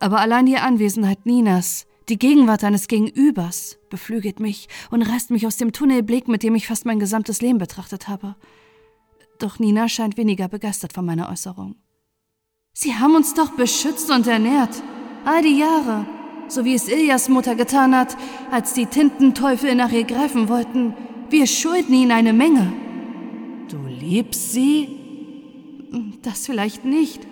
Aber 0.00 0.18
allein 0.18 0.46
die 0.46 0.56
Anwesenheit 0.56 1.26
Ninas, 1.26 1.86
die 2.08 2.18
Gegenwart 2.18 2.64
eines 2.64 2.88
Gegenübers, 2.88 3.78
beflügelt 3.88 4.40
mich 4.40 4.68
und 4.90 5.02
reißt 5.02 5.30
mich 5.30 5.46
aus 5.46 5.58
dem 5.58 5.70
Tunnelblick, 5.70 6.26
mit 6.26 6.42
dem 6.42 6.56
ich 6.56 6.66
fast 6.66 6.86
mein 6.86 6.98
gesamtes 6.98 7.40
Leben 7.40 7.58
betrachtet 7.58 8.08
habe. 8.08 8.34
Doch 9.38 9.60
Nina 9.60 9.88
scheint 9.88 10.16
weniger 10.16 10.48
begeistert 10.48 10.92
von 10.92 11.06
meiner 11.06 11.30
Äußerung. 11.30 11.76
Sie 12.72 12.96
haben 12.96 13.14
uns 13.14 13.34
doch 13.34 13.52
beschützt 13.52 14.10
und 14.10 14.26
ernährt. 14.26 14.82
All 15.24 15.42
die 15.42 15.56
Jahre. 15.56 16.04
So 16.48 16.64
wie 16.64 16.74
es 16.74 16.88
Iljas 16.88 17.28
Mutter 17.28 17.54
getan 17.54 17.94
hat, 17.94 18.16
als 18.50 18.72
die 18.74 18.86
Tintenteufel 18.86 19.76
nach 19.76 19.92
ihr 19.92 20.04
greifen 20.04 20.48
wollten. 20.48 20.94
Wir 21.32 21.46
schulden 21.46 21.94
ihnen 21.94 22.12
eine 22.12 22.34
Menge. 22.34 22.70
Du 23.70 23.78
liebst 23.86 24.52
sie? 24.52 24.98
Das 26.20 26.44
vielleicht 26.44 26.84
nicht. 26.84 27.26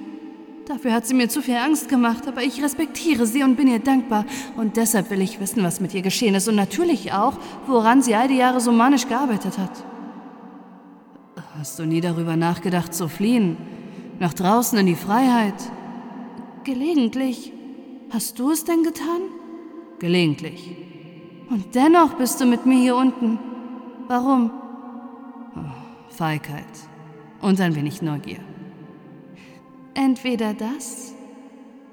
Dafür 0.65 0.95
hat 0.95 1.07
sie 1.07 1.13
mir 1.13 1.29
zu 1.29 1.43
viel 1.43 1.57
Angst 1.57 1.91
gemacht, 1.91 2.27
aber 2.27 2.43
ich 2.43 2.63
respektiere 2.63 3.27
sie 3.27 3.43
und 3.43 3.57
bin 3.57 3.69
ihr 3.69 3.79
dankbar. 3.79 4.25
Und 4.57 4.79
deshalb 4.79 5.11
will 5.11 5.21
ich 5.21 5.39
wissen, 5.39 5.63
was 5.63 5.83
mit 5.83 5.93
ihr 5.93 6.01
geschehen 6.01 6.35
ist 6.35 6.49
und 6.49 6.55
natürlich 6.55 7.13
auch, 7.13 7.37
woran 7.67 8.01
sie 8.01 8.15
all 8.15 8.29
die 8.29 8.39
Jahre 8.39 8.63
so 8.63 8.73
manisch 8.73 9.07
gearbeitet 9.07 9.59
hat. 9.59 9.85
Hast 11.59 11.79
du 11.79 11.85
nie 11.85 12.01
darüber 12.01 12.37
nachgedacht 12.37 12.95
zu 12.95 13.07
fliehen? 13.07 13.59
Nach 14.19 14.33
draußen 14.33 14.79
in 14.79 14.87
die 14.87 14.95
Freiheit? 14.95 15.61
Gelegentlich. 16.65 17.53
Hast 18.09 18.39
du 18.39 18.51
es 18.51 18.65
denn 18.65 18.83
getan? 18.83 19.21
Gelegentlich. 19.99 20.75
Und 21.51 21.75
dennoch 21.75 22.15
bist 22.15 22.41
du 22.41 22.47
mit 22.47 22.65
mir 22.65 22.79
hier 22.79 22.97
unten. 22.97 23.39
Warum? 24.11 24.51
Oh, 25.55 26.13
Feigheit 26.13 26.65
und 27.41 27.61
ein 27.61 27.77
wenig 27.77 28.03
Neugier. 28.03 28.41
Entweder 29.95 30.53
das 30.53 31.15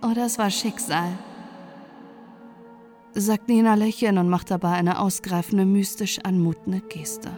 oder 0.01 0.25
es 0.25 0.39
war 0.39 0.49
Schicksal, 0.49 1.11
sagt 3.13 3.47
Nina 3.49 3.75
lächeln 3.75 4.17
und 4.17 4.29
macht 4.29 4.49
dabei 4.49 4.71
eine 4.71 4.99
ausgreifende, 4.99 5.63
mystisch 5.67 6.17
anmutende 6.23 6.79
Geste. 6.79 7.29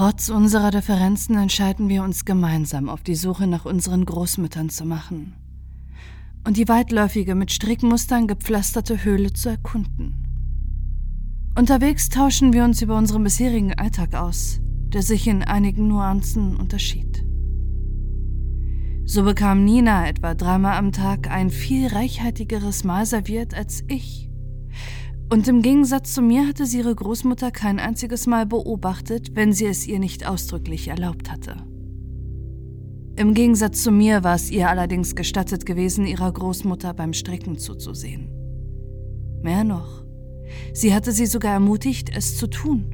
Trotz 0.00 0.30
unserer 0.30 0.70
Differenzen 0.70 1.36
entscheiden 1.36 1.90
wir 1.90 2.02
uns 2.02 2.24
gemeinsam 2.24 2.88
auf 2.88 3.02
die 3.02 3.14
Suche 3.14 3.46
nach 3.46 3.66
unseren 3.66 4.06
Großmüttern 4.06 4.70
zu 4.70 4.86
machen 4.86 5.34
und 6.46 6.56
die 6.56 6.68
weitläufige, 6.68 7.34
mit 7.34 7.52
Strickmustern 7.52 8.26
gepflasterte 8.26 9.04
Höhle 9.04 9.34
zu 9.34 9.50
erkunden. 9.50 10.24
Unterwegs 11.54 12.08
tauschen 12.08 12.54
wir 12.54 12.64
uns 12.64 12.80
über 12.80 12.96
unseren 12.96 13.24
bisherigen 13.24 13.74
Alltag 13.74 14.14
aus, 14.14 14.60
der 14.88 15.02
sich 15.02 15.26
in 15.26 15.42
einigen 15.42 15.88
Nuancen 15.88 16.56
unterschied. 16.56 17.22
So 19.04 19.22
bekam 19.22 19.66
Nina 19.66 20.08
etwa 20.08 20.32
dreimal 20.32 20.78
am 20.78 20.92
Tag 20.92 21.30
ein 21.30 21.50
viel 21.50 21.88
reichhaltigeres 21.88 22.84
Mahl 22.84 23.04
serviert 23.04 23.52
als 23.52 23.84
ich 23.86 24.29
und 25.30 25.46
im 25.46 25.62
Gegensatz 25.62 26.12
zu 26.12 26.22
mir 26.22 26.46
hatte 26.46 26.66
sie 26.66 26.78
ihre 26.78 26.94
Großmutter 26.94 27.52
kein 27.52 27.78
einziges 27.78 28.26
Mal 28.26 28.46
beobachtet, 28.46 29.36
wenn 29.36 29.52
sie 29.52 29.66
es 29.66 29.86
ihr 29.86 30.00
nicht 30.00 30.26
ausdrücklich 30.26 30.88
erlaubt 30.88 31.30
hatte. 31.30 31.56
Im 33.16 33.34
Gegensatz 33.34 33.82
zu 33.84 33.92
mir 33.92 34.24
war 34.24 34.34
es 34.34 34.50
ihr 34.50 34.68
allerdings 34.68 35.14
gestattet 35.14 35.66
gewesen, 35.66 36.04
ihrer 36.06 36.32
Großmutter 36.32 36.94
beim 36.94 37.12
Stricken 37.12 37.58
zuzusehen. 37.58 38.28
Mehr 39.42 39.62
noch, 39.62 40.04
sie 40.72 40.92
hatte 40.92 41.12
sie 41.12 41.26
sogar 41.26 41.52
ermutigt, 41.52 42.10
es 42.14 42.36
zu 42.36 42.48
tun. 42.48 42.90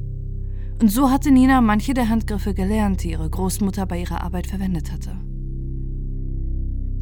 Und 0.79 0.91
so 0.91 1.09
hatte 1.09 1.31
Nina 1.31 1.59
manche 1.61 1.95
der 1.95 2.09
Handgriffe 2.09 2.53
gelernt, 2.53 3.03
die 3.03 3.11
ihre 3.11 3.29
Großmutter 3.29 3.87
bei 3.87 4.01
ihrer 4.01 4.21
Arbeit 4.21 4.45
verwendet 4.45 4.91
hatte. 4.91 5.17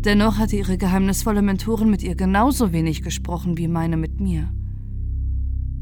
Dennoch 0.05 0.37
hatte 0.37 0.55
ihre 0.55 0.77
geheimnisvolle 0.77 1.41
Mentorin 1.41 1.89
mit 1.89 2.03
ihr 2.03 2.15
genauso 2.15 2.71
wenig 2.71 3.01
gesprochen 3.01 3.57
wie 3.57 3.67
meine 3.67 3.97
mit 3.97 4.21
mir– 4.21 4.49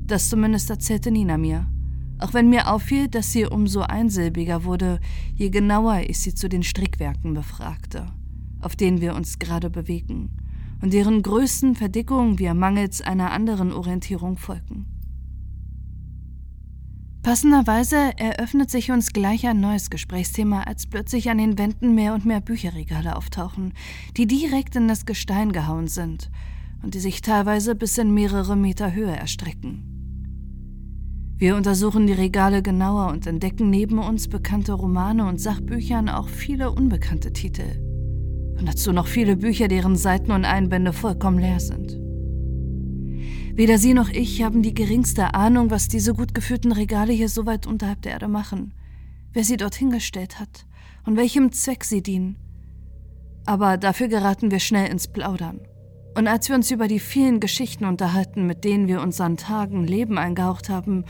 das 0.07 0.29
zumindest 0.29 0.69
erzählte 0.69 1.11
Nina 1.11 1.37
mir. 1.37 1.67
Auch 2.19 2.33
wenn 2.33 2.49
mir 2.49 2.71
auffiel, 2.71 3.07
dass 3.07 3.31
sie 3.31 3.45
umso 3.45 3.81
einsilbiger 3.81 4.63
wurde, 4.63 4.99
je 5.35 5.49
genauer 5.49 6.01
ich 6.07 6.19
sie 6.19 6.33
zu 6.33 6.47
den 6.47 6.63
Strickwerken 6.63 7.33
befragte, 7.33 8.07
auf 8.61 8.75
denen 8.75 9.01
wir 9.01 9.15
uns 9.15 9.39
gerade 9.39 9.69
bewegen 9.69 10.29
und 10.83 10.91
deren 10.91 11.21
größten 11.21 11.75
Verdickungen 11.75 12.39
wir 12.39 12.53
mangels 12.53 13.01
einer 13.01 13.31
anderen 13.31 13.71
Orientierung 13.71 14.37
folgen. 14.37 14.85
Passenderweise 17.23 18.11
eröffnet 18.17 18.69
sich 18.69 18.91
uns 18.91 19.13
gleich 19.13 19.47
ein 19.47 19.61
neues 19.61 19.89
Gesprächsthema, 19.89 20.63
als 20.63 20.87
plötzlich 20.87 21.29
an 21.29 21.37
den 21.37 21.57
Wänden 21.57 21.95
mehr 21.95 22.13
und 22.13 22.25
mehr 22.25 22.41
Bücherregale 22.41 23.15
auftauchen, 23.15 23.73
die 24.17 24.27
direkt 24.27 24.75
in 24.75 24.89
das 24.89 25.05
Gestein 25.05 25.53
gehauen 25.53 25.87
sind 25.87 26.29
und 26.81 26.95
die 26.95 26.99
sich 26.99 27.21
teilweise 27.21 27.75
bis 27.75 27.97
in 27.97 28.13
mehrere 28.13 28.57
Meter 28.57 28.93
Höhe 28.93 29.15
erstrecken. 29.15 29.92
Wir 31.43 31.57
untersuchen 31.57 32.07
die 32.07 32.13
Regale 32.13 32.61
genauer 32.61 33.09
und 33.09 33.27
entdecken 33.27 33.69
neben 33.69 33.99
uns 33.99 34.29
bekannte 34.29 34.71
Romane 34.71 35.25
und 35.25 35.41
Sachbüchern 35.41 36.07
auch 36.07 36.29
viele 36.29 36.71
unbekannte 36.71 37.33
Titel. 37.33 37.65
Und 38.57 38.65
dazu 38.65 38.93
noch 38.93 39.07
viele 39.07 39.35
Bücher, 39.35 39.67
deren 39.67 39.97
Seiten 39.97 40.31
und 40.31 40.45
Einbände 40.45 40.93
vollkommen 40.93 41.39
leer 41.39 41.59
sind. 41.59 41.99
Weder 43.57 43.77
sie 43.77 43.93
noch 43.93 44.07
ich 44.07 44.41
haben 44.41 44.61
die 44.61 44.73
geringste 44.73 45.33
Ahnung, 45.33 45.69
was 45.69 45.89
diese 45.89 46.13
gut 46.13 46.33
geführten 46.33 46.71
Regale 46.71 47.11
hier 47.11 47.27
so 47.27 47.45
weit 47.45 47.67
unterhalb 47.67 48.01
der 48.03 48.13
Erde 48.13 48.29
machen, 48.29 48.73
wer 49.33 49.43
sie 49.43 49.57
dorthin 49.57 49.89
gestellt 49.89 50.39
hat 50.39 50.65
und 51.05 51.17
welchem 51.17 51.51
Zweck 51.51 51.83
sie 51.83 52.01
dienen. 52.01 52.37
Aber 53.45 53.75
dafür 53.75 54.07
geraten 54.07 54.49
wir 54.49 54.61
schnell 54.61 54.89
ins 54.89 55.09
Plaudern. 55.09 55.59
Und 56.15 56.27
als 56.27 56.47
wir 56.47 56.55
uns 56.55 56.69
über 56.69 56.87
die 56.87 56.99
vielen 56.99 57.39
Geschichten 57.39 57.85
unterhalten, 57.85 58.45
mit 58.45 58.63
denen 58.63 58.87
wir 58.87 59.01
unseren 59.01 59.37
Tagen 59.37 59.87
Leben 59.87 60.17
eingehaucht 60.17 60.69
haben, 60.69 61.05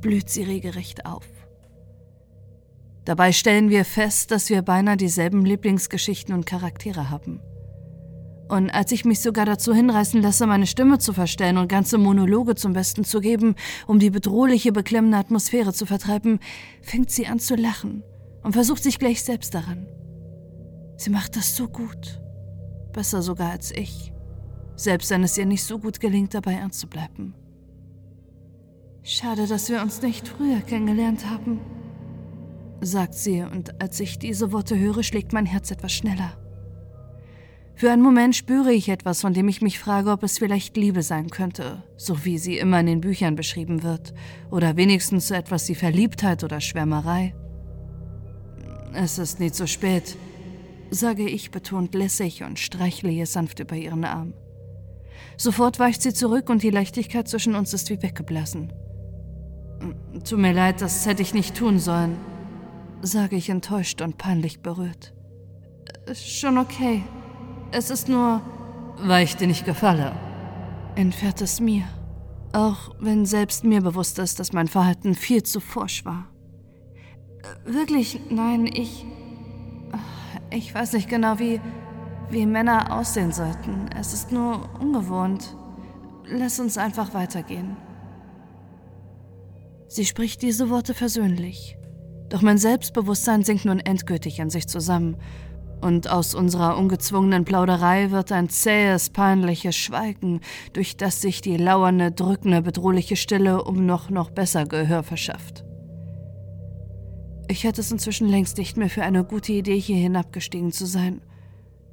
blüht 0.00 0.30
sie 0.30 0.42
regelrecht 0.42 1.04
auf. 1.04 1.26
Dabei 3.04 3.32
stellen 3.32 3.70
wir 3.70 3.84
fest, 3.84 4.30
dass 4.30 4.48
wir 4.48 4.62
beinahe 4.62 4.96
dieselben 4.96 5.44
Lieblingsgeschichten 5.44 6.34
und 6.34 6.46
Charaktere 6.46 7.10
haben. 7.10 7.40
Und 8.48 8.70
als 8.70 8.92
ich 8.92 9.04
mich 9.04 9.20
sogar 9.20 9.44
dazu 9.44 9.74
hinreißen 9.74 10.22
lasse, 10.22 10.46
meine 10.46 10.66
Stimme 10.66 10.98
zu 10.98 11.12
verstellen 11.12 11.58
und 11.58 11.68
ganze 11.68 11.98
Monologe 11.98 12.54
zum 12.54 12.72
Besten 12.72 13.04
zu 13.04 13.20
geben, 13.20 13.56
um 13.86 13.98
die 13.98 14.10
bedrohliche, 14.10 14.72
beklemmende 14.72 15.18
Atmosphäre 15.18 15.72
zu 15.72 15.84
vertreiben, 15.84 16.40
fängt 16.80 17.10
sie 17.10 17.26
an 17.26 17.40
zu 17.40 17.56
lachen 17.56 18.02
und 18.42 18.52
versucht 18.52 18.82
sich 18.82 18.98
gleich 18.98 19.22
selbst 19.22 19.54
daran. 19.54 19.86
Sie 20.96 21.10
macht 21.10 21.36
das 21.36 21.56
so 21.56 21.68
gut. 21.68 22.20
Besser 22.92 23.20
sogar 23.20 23.50
als 23.50 23.72
ich 23.72 24.12
selbst 24.76 25.10
wenn 25.10 25.24
es 25.24 25.36
ihr 25.36 25.46
nicht 25.46 25.64
so 25.64 25.78
gut 25.78 26.00
gelingt, 26.00 26.34
dabei 26.34 26.54
ernst 26.54 26.80
zu 26.80 26.86
bleiben. 26.86 27.34
Schade, 29.02 29.46
dass 29.46 29.70
wir 29.70 29.82
uns 29.82 30.02
nicht 30.02 30.28
früher 30.28 30.60
kennengelernt 30.60 31.30
haben, 31.30 31.60
sagt 32.80 33.14
sie, 33.14 33.42
und 33.42 33.80
als 33.80 34.00
ich 34.00 34.18
diese 34.18 34.52
Worte 34.52 34.78
höre, 34.78 35.02
schlägt 35.02 35.32
mein 35.32 35.46
Herz 35.46 35.70
etwas 35.70 35.92
schneller. 35.92 36.36
Für 37.74 37.92
einen 37.92 38.02
Moment 38.02 38.34
spüre 38.34 38.72
ich 38.72 38.88
etwas, 38.88 39.20
von 39.20 39.34
dem 39.34 39.48
ich 39.48 39.60
mich 39.60 39.78
frage, 39.78 40.10
ob 40.10 40.22
es 40.22 40.38
vielleicht 40.38 40.78
Liebe 40.78 41.02
sein 41.02 41.28
könnte, 41.28 41.82
so 41.96 42.24
wie 42.24 42.38
sie 42.38 42.56
immer 42.56 42.80
in 42.80 42.86
den 42.86 43.00
Büchern 43.02 43.36
beschrieben 43.36 43.82
wird, 43.82 44.14
oder 44.50 44.76
wenigstens 44.76 45.28
so 45.28 45.34
etwas 45.34 45.68
wie 45.68 45.74
Verliebtheit 45.74 46.42
oder 46.42 46.60
Schwärmerei. 46.60 47.34
Es 48.94 49.18
ist 49.18 49.40
nie 49.40 49.52
zu 49.52 49.66
spät, 49.66 50.16
sage 50.90 51.28
ich 51.28 51.50
betont 51.50 51.94
lässig 51.94 52.42
und 52.44 52.58
streichle 52.58 53.10
ihr 53.10 53.26
sanft 53.26 53.60
über 53.60 53.76
ihren 53.76 54.04
Arm. 54.04 54.32
Sofort 55.36 55.78
weicht 55.78 56.02
sie 56.02 56.14
zurück 56.14 56.48
und 56.48 56.62
die 56.62 56.70
Leichtigkeit 56.70 57.28
zwischen 57.28 57.54
uns 57.54 57.74
ist 57.74 57.90
wie 57.90 58.02
weggeblasen. 58.02 58.72
Tut 60.24 60.38
mir 60.38 60.52
leid, 60.52 60.80
das 60.80 61.06
hätte 61.06 61.22
ich 61.22 61.34
nicht 61.34 61.54
tun 61.56 61.78
sollen, 61.78 62.16
sage 63.02 63.36
ich 63.36 63.50
enttäuscht 63.50 64.00
und 64.00 64.16
peinlich 64.16 64.60
berührt. 64.60 65.12
Schon 66.14 66.56
okay. 66.58 67.02
Es 67.72 67.90
ist 67.90 68.08
nur, 68.08 68.40
weil 68.98 69.24
ich 69.24 69.36
dir 69.36 69.46
nicht 69.46 69.66
gefalle. 69.66 70.12
Entfährt 70.94 71.42
es 71.42 71.60
mir. 71.60 71.84
Auch 72.52 72.94
wenn 72.98 73.26
selbst 73.26 73.64
mir 73.64 73.82
bewusst 73.82 74.18
ist, 74.18 74.40
dass 74.40 74.52
mein 74.54 74.68
Verhalten 74.68 75.14
viel 75.14 75.42
zu 75.42 75.60
forsch 75.60 76.04
war. 76.04 76.28
Wirklich, 77.64 78.20
nein, 78.30 78.66
ich. 78.66 79.04
Ich 80.50 80.74
weiß 80.74 80.94
nicht 80.94 81.08
genau, 81.08 81.38
wie 81.38 81.60
wie 82.30 82.46
Männer 82.46 82.96
aussehen 82.96 83.32
sollten. 83.32 83.88
Es 83.98 84.12
ist 84.12 84.32
nur 84.32 84.68
ungewohnt. 84.80 85.56
Lass 86.28 86.58
uns 86.58 86.76
einfach 86.76 87.14
weitergehen. 87.14 87.76
Sie 89.88 90.04
spricht 90.04 90.42
diese 90.42 90.68
Worte 90.68 90.94
versöhnlich. 90.94 91.78
Doch 92.28 92.42
mein 92.42 92.58
Selbstbewusstsein 92.58 93.44
sinkt 93.44 93.64
nun 93.64 93.78
endgültig 93.78 94.40
in 94.40 94.50
sich 94.50 94.66
zusammen. 94.66 95.16
Und 95.80 96.10
aus 96.10 96.34
unserer 96.34 96.76
ungezwungenen 96.78 97.44
Plauderei 97.44 98.10
wird 98.10 98.32
ein 98.32 98.48
zähes, 98.48 99.10
peinliches 99.10 99.76
Schweigen, 99.76 100.40
durch 100.72 100.96
das 100.96 101.20
sich 101.20 101.42
die 101.42 101.56
lauernde, 101.56 102.10
drückende, 102.10 102.62
bedrohliche 102.62 103.14
Stille 103.14 103.62
um 103.62 103.86
noch, 103.86 104.10
noch 104.10 104.30
besser 104.30 104.64
Gehör 104.64 105.02
verschafft. 105.02 105.64
Ich 107.48 107.62
hätte 107.62 107.82
es 107.82 107.92
inzwischen 107.92 108.28
längst 108.28 108.58
nicht 108.58 108.76
mehr 108.76 108.90
für 108.90 109.02
eine 109.02 109.22
gute 109.22 109.52
Idee, 109.52 109.78
hier 109.78 109.98
hinabgestiegen 109.98 110.72
zu 110.72 110.86
sein– 110.86 111.20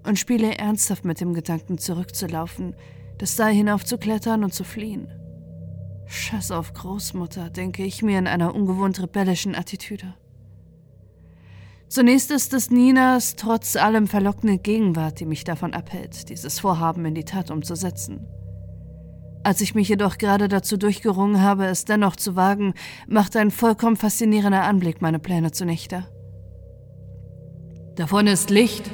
und 0.05 0.19
spiele 0.19 0.57
ernsthaft 0.57 1.05
mit 1.05 1.21
dem 1.21 1.33
Gedanken 1.33 1.77
zurückzulaufen, 1.77 2.75
das 3.17 3.35
Seil 3.35 3.53
hinaufzuklettern 3.53 4.43
und 4.43 4.53
zu 4.53 4.63
fliehen. 4.63 5.07
Scheiß 6.07 6.51
auf 6.51 6.73
Großmutter, 6.73 7.49
denke 7.49 7.83
ich 7.83 8.03
mir 8.03 8.19
in 8.19 8.27
einer 8.27 8.53
ungewohnt 8.53 9.01
rebellischen 9.01 9.55
Attitüde. 9.55 10.13
Zunächst 11.87 12.31
ist 12.31 12.53
es 12.53 12.71
Ninas 12.71 13.35
trotz 13.35 13.75
allem 13.75 14.07
verlockende 14.07 14.57
Gegenwart, 14.57 15.19
die 15.19 15.25
mich 15.25 15.43
davon 15.43 15.73
abhält, 15.73 16.29
dieses 16.29 16.59
Vorhaben 16.59 17.05
in 17.05 17.13
die 17.13 17.23
Tat 17.23 17.51
umzusetzen. 17.51 18.25
Als 19.43 19.61
ich 19.61 19.75
mich 19.75 19.89
jedoch 19.89 20.17
gerade 20.17 20.47
dazu 20.47 20.77
durchgerungen 20.77 21.41
habe, 21.41 21.65
es 21.65 21.85
dennoch 21.85 22.15
zu 22.15 22.35
wagen, 22.35 22.73
macht 23.07 23.35
ein 23.35 23.51
vollkommen 23.51 23.97
faszinierender 23.97 24.63
Anblick 24.63 25.01
meine 25.01 25.19
Pläne 25.19 25.51
zunichte. 25.51 26.05
Davon 27.95 28.25
ist 28.25 28.49
Licht, 28.49 28.89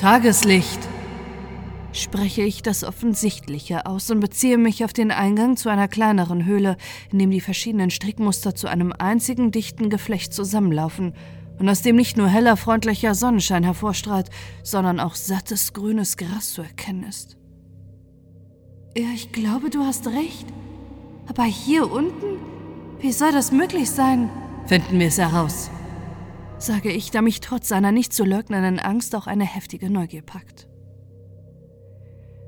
Tageslicht, 0.00 0.80
spreche 1.92 2.40
ich 2.40 2.62
das 2.62 2.84
Offensichtliche 2.84 3.84
aus 3.84 4.10
und 4.10 4.20
beziehe 4.20 4.56
mich 4.56 4.82
auf 4.82 4.94
den 4.94 5.10
Eingang 5.10 5.58
zu 5.58 5.68
einer 5.68 5.88
kleineren 5.88 6.46
Höhle, 6.46 6.78
in 7.12 7.18
dem 7.18 7.30
die 7.30 7.42
verschiedenen 7.42 7.90
Strickmuster 7.90 8.54
zu 8.54 8.66
einem 8.66 8.94
einzigen 8.98 9.50
dichten 9.50 9.90
Geflecht 9.90 10.32
zusammenlaufen 10.32 11.12
und 11.58 11.68
aus 11.68 11.82
dem 11.82 11.96
nicht 11.96 12.16
nur 12.16 12.28
heller, 12.28 12.56
freundlicher 12.56 13.14
Sonnenschein 13.14 13.62
hervorstrahlt, 13.62 14.30
sondern 14.62 15.00
auch 15.00 15.14
sattes 15.14 15.74
grünes 15.74 16.16
Gras 16.16 16.54
zu 16.54 16.62
erkennen 16.62 17.04
ist. 17.04 17.36
Ja, 18.96 19.08
ich 19.14 19.32
glaube, 19.32 19.68
du 19.68 19.80
hast 19.80 20.06
recht. 20.06 20.46
Aber 21.28 21.44
hier 21.44 21.92
unten? 21.92 22.38
Wie 23.00 23.12
soll 23.12 23.32
das 23.32 23.52
möglich 23.52 23.90
sein? 23.90 24.30
Finden 24.64 24.98
wir 24.98 25.08
es 25.08 25.18
heraus, 25.18 25.70
sage 26.62 26.90
ich, 26.90 27.10
da 27.10 27.22
mich 27.22 27.40
trotz 27.40 27.68
seiner 27.68 27.92
nicht 27.92 28.12
zu 28.12 28.24
leugnenden 28.24 28.78
Angst 28.78 29.14
auch 29.14 29.26
eine 29.26 29.44
heftige 29.44 29.90
Neugier 29.90 30.22
packt. 30.22 30.68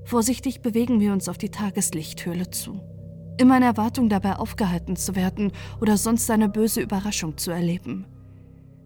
Vorsichtig 0.04 0.60
bewegen 0.60 1.00
wir 1.00 1.12
uns 1.12 1.28
auf 1.28 1.38
die 1.38 1.50
Tageslichthöhle 1.50 2.50
zu. 2.50 2.80
Immer 3.38 3.56
in 3.56 3.62
Erwartung 3.62 4.08
dabei 4.08 4.36
aufgehalten 4.36 4.96
zu 4.96 5.16
werden 5.16 5.52
oder 5.80 5.96
sonst 5.96 6.30
eine 6.30 6.48
böse 6.48 6.80
Überraschung 6.80 7.38
zu 7.38 7.50
erleben. 7.50 8.06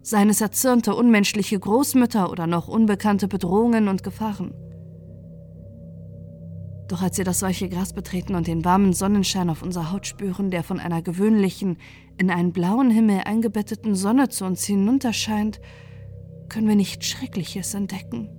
Seien 0.01 0.29
es 0.29 0.39
erzürnte, 0.39 0.95
unmenschliche 0.95 1.59
Großmütter 1.59 2.31
oder 2.31 2.47
noch 2.47 2.69
unbekannte 2.69 3.27
Bedrohungen 3.27 3.89
und 3.89 4.03
Gefahren. 4.03 4.53
Doch 6.87 7.01
als 7.01 7.17
wir 7.17 7.25
das 7.25 7.41
weiche 7.41 7.67
Gras 7.67 7.91
betreten 7.91 8.35
und 8.35 8.47
den 8.47 8.63
warmen 8.63 8.93
Sonnenschein 8.93 9.49
auf 9.49 9.61
unserer 9.61 9.91
Haut 9.91 10.07
spüren, 10.07 10.49
der 10.49 10.63
von 10.63 10.79
einer 10.79 11.01
gewöhnlichen, 11.01 11.77
in 12.17 12.31
einen 12.31 12.51
blauen 12.51 12.89
Himmel 12.89 13.21
eingebetteten 13.25 13.95
Sonne 13.95 14.29
zu 14.29 14.45
uns 14.45 14.65
hinunterscheint, 14.65 15.59
können 16.49 16.67
wir 16.67 16.75
nicht 16.75 17.05
Schreckliches 17.05 17.73
entdecken. 17.73 18.29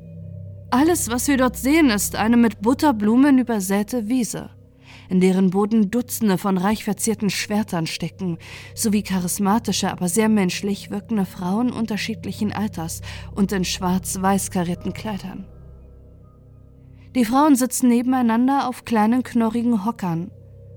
Alles, 0.70 1.10
was 1.10 1.28
wir 1.28 1.36
dort 1.36 1.56
sehen, 1.56 1.90
ist 1.90 2.16
eine 2.16 2.36
mit 2.36 2.60
Butterblumen 2.60 3.38
übersäte 3.38 4.08
Wiese, 4.08 4.50
in 5.08 5.20
deren 5.20 5.50
Boden 5.50 5.90
Dutzende 5.90 6.36
von 6.36 6.58
reich 6.58 6.84
verzierten 6.84 7.30
Schwertern 7.30 7.86
stecken, 7.86 8.38
sowie 8.74 9.02
charismatische, 9.02 9.90
aber 9.90 10.08
sehr 10.08 10.28
menschlich 10.28 10.90
wirkende 10.90 11.24
Frauen 11.24 11.72
unterschiedlichen 11.72 12.52
Alters 12.52 13.00
und 13.34 13.52
in 13.52 13.64
schwarz-weiß 13.64 14.50
karierten 14.50 14.92
Kleidern. 14.92 15.46
Die 17.14 17.24
Frauen 17.24 17.56
sitzen 17.56 17.88
nebeneinander 17.88 18.68
auf 18.68 18.84
kleinen 18.84 19.22
knorrigen 19.22 19.86
Hockern 19.86 20.30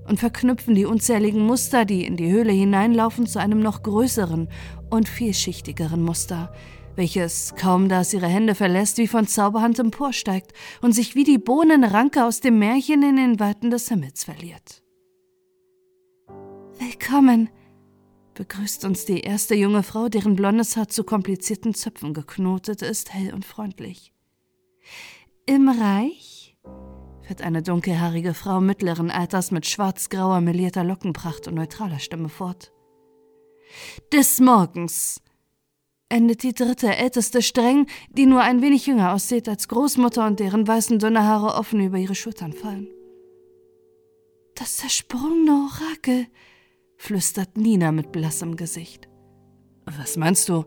und 0.06 0.20
verknüpfen 0.20 0.74
die 0.74 0.84
unzähligen 0.84 1.44
Muster, 1.46 1.84
die 1.84 2.04
in 2.04 2.16
die 2.16 2.30
Höhle 2.30 2.52
hineinlaufen, 2.52 3.26
zu 3.26 3.38
einem 3.38 3.60
noch 3.60 3.82
größeren 3.82 4.48
und 4.90 5.08
vielschichtigeren 5.08 6.02
Muster, 6.02 6.52
welches, 6.96 7.54
kaum 7.56 7.88
da 7.88 8.00
es 8.00 8.12
ihre 8.12 8.26
Hände 8.26 8.54
verlässt, 8.54 8.98
wie 8.98 9.06
von 9.06 9.26
Zauberhand 9.26 9.78
emporsteigt 9.78 10.52
und 10.80 10.92
sich 10.92 11.14
wie 11.14 11.24
die 11.24 11.38
Bohnenranke 11.38 12.24
aus 12.24 12.40
dem 12.40 12.58
Märchen 12.58 13.02
in 13.02 13.16
den 13.16 13.40
Weiten 13.40 13.70
des 13.70 13.88
Himmels 13.88 14.24
verliert. 14.24 14.82
Willkommen, 16.78 17.48
begrüßt 18.34 18.84
uns 18.84 19.04
die 19.04 19.20
erste 19.20 19.54
junge 19.54 19.82
Frau, 19.82 20.08
deren 20.08 20.36
blondes 20.36 20.76
Haar 20.76 20.88
zu 20.88 21.04
komplizierten 21.04 21.74
Zöpfen 21.74 22.12
geknotet 22.12 22.82
ist, 22.82 23.14
hell 23.14 23.32
und 23.32 23.44
freundlich. 23.44 24.12
Im 25.46 25.68
Reich? 25.68 26.31
Fährt 27.22 27.42
eine 27.42 27.62
dunkelhaarige 27.62 28.34
Frau 28.34 28.60
mittleren 28.60 29.10
Alters 29.10 29.50
mit 29.50 29.66
schwarzgrauer 29.66 30.40
melierter 30.40 30.84
Lockenpracht 30.84 31.48
und 31.48 31.54
neutraler 31.54 31.98
Stimme 31.98 32.28
fort. 32.28 32.72
Des 34.12 34.40
Morgens 34.40 35.20
endet 36.08 36.42
die 36.42 36.52
dritte, 36.52 36.94
älteste 36.94 37.40
streng, 37.40 37.86
die 38.10 38.26
nur 38.26 38.42
ein 38.42 38.60
wenig 38.60 38.86
jünger 38.86 39.12
aussieht 39.12 39.48
als 39.48 39.68
Großmutter 39.68 40.26
und 40.26 40.40
deren 40.40 40.68
weißen 40.68 40.98
dünne 40.98 41.24
Haare 41.24 41.54
offen 41.54 41.80
über 41.80 41.96
ihre 41.96 42.14
Schultern 42.14 42.52
fallen. 42.52 42.88
Das 44.54 44.76
zersprungene 44.76 45.68
Orakel, 45.70 46.26
flüstert 46.98 47.56
Nina 47.56 47.90
mit 47.90 48.12
blassem 48.12 48.56
Gesicht. 48.56 49.08
Was 49.86 50.16
meinst 50.16 50.48
du? 50.48 50.64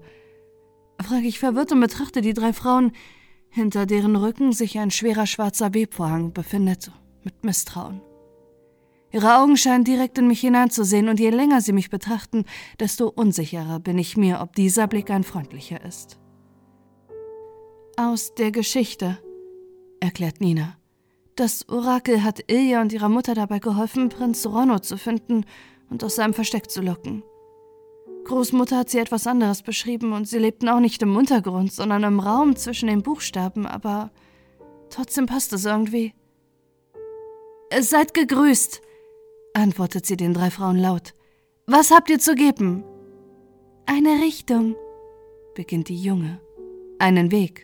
frage 1.01 1.27
ich 1.27 1.39
verwirrt 1.39 1.71
und 1.71 1.79
betrachte 1.79 2.21
die 2.21 2.33
drei 2.33 2.51
Frauen, 2.51 2.91
hinter 3.55 3.85
deren 3.85 4.17
Rücken 4.17 4.51
sich 4.51 4.77
ein 4.77 4.91
schwerer 4.91 5.25
schwarzer 5.25 5.73
Webvorhang 5.73 6.33
befindet, 6.33 6.91
mit 7.23 7.45
Misstrauen. 7.45 8.01
Ihre 9.11 9.37
Augen 9.37 9.55
scheinen 9.55 9.85
direkt 9.85 10.17
in 10.17 10.27
mich 10.27 10.41
hineinzusehen, 10.41 11.07
und 11.07 11.21
je 11.21 11.29
länger 11.29 11.61
sie 11.61 11.71
mich 11.71 11.89
betrachten, 11.89 12.43
desto 12.81 13.07
unsicherer 13.07 13.79
bin 13.79 13.97
ich 13.97 14.17
mir, 14.17 14.41
ob 14.41 14.55
dieser 14.55 14.87
Blick 14.87 15.09
ein 15.09 15.23
freundlicher 15.23 15.83
ist. 15.85 16.19
Aus 17.95 18.35
der 18.35 18.51
Geschichte, 18.51 19.19
erklärt 20.01 20.41
Nina. 20.41 20.75
Das 21.37 21.69
Orakel 21.69 22.23
hat 22.25 22.51
Ilja 22.51 22.81
und 22.81 22.91
ihrer 22.91 23.07
Mutter 23.07 23.35
dabei 23.35 23.59
geholfen, 23.59 24.09
Prinz 24.09 24.45
Ronno 24.45 24.79
zu 24.79 24.97
finden 24.97 25.45
und 25.89 26.03
aus 26.03 26.15
seinem 26.15 26.33
Versteck 26.33 26.69
zu 26.69 26.81
locken. 26.81 27.23
Großmutter 28.25 28.77
hat 28.77 28.89
sie 28.89 28.97
etwas 28.97 29.27
anderes 29.27 29.61
beschrieben 29.61 30.11
und 30.11 30.27
sie 30.27 30.39
lebten 30.39 30.67
auch 30.67 30.79
nicht 30.79 31.01
im 31.01 31.15
Untergrund, 31.15 31.71
sondern 31.71 32.03
im 32.03 32.19
Raum 32.19 32.55
zwischen 32.55 32.87
den 32.87 33.03
Buchstaben, 33.03 33.65
aber 33.65 34.11
trotzdem 34.89 35.27
passt 35.27 35.53
es 35.53 35.65
irgendwie. 35.65 36.13
Seid 37.79 38.13
gegrüßt, 38.13 38.81
antwortet 39.53 40.05
sie 40.05 40.17
den 40.17 40.33
drei 40.33 40.49
Frauen 40.49 40.77
laut. 40.77 41.13
Was 41.67 41.91
habt 41.91 42.09
ihr 42.09 42.19
zu 42.19 42.35
geben? 42.35 42.83
Eine 43.85 44.21
Richtung, 44.21 44.75
beginnt 45.55 45.89
die 45.89 46.01
Junge. 46.01 46.41
Einen 46.99 47.31
Weg, 47.31 47.63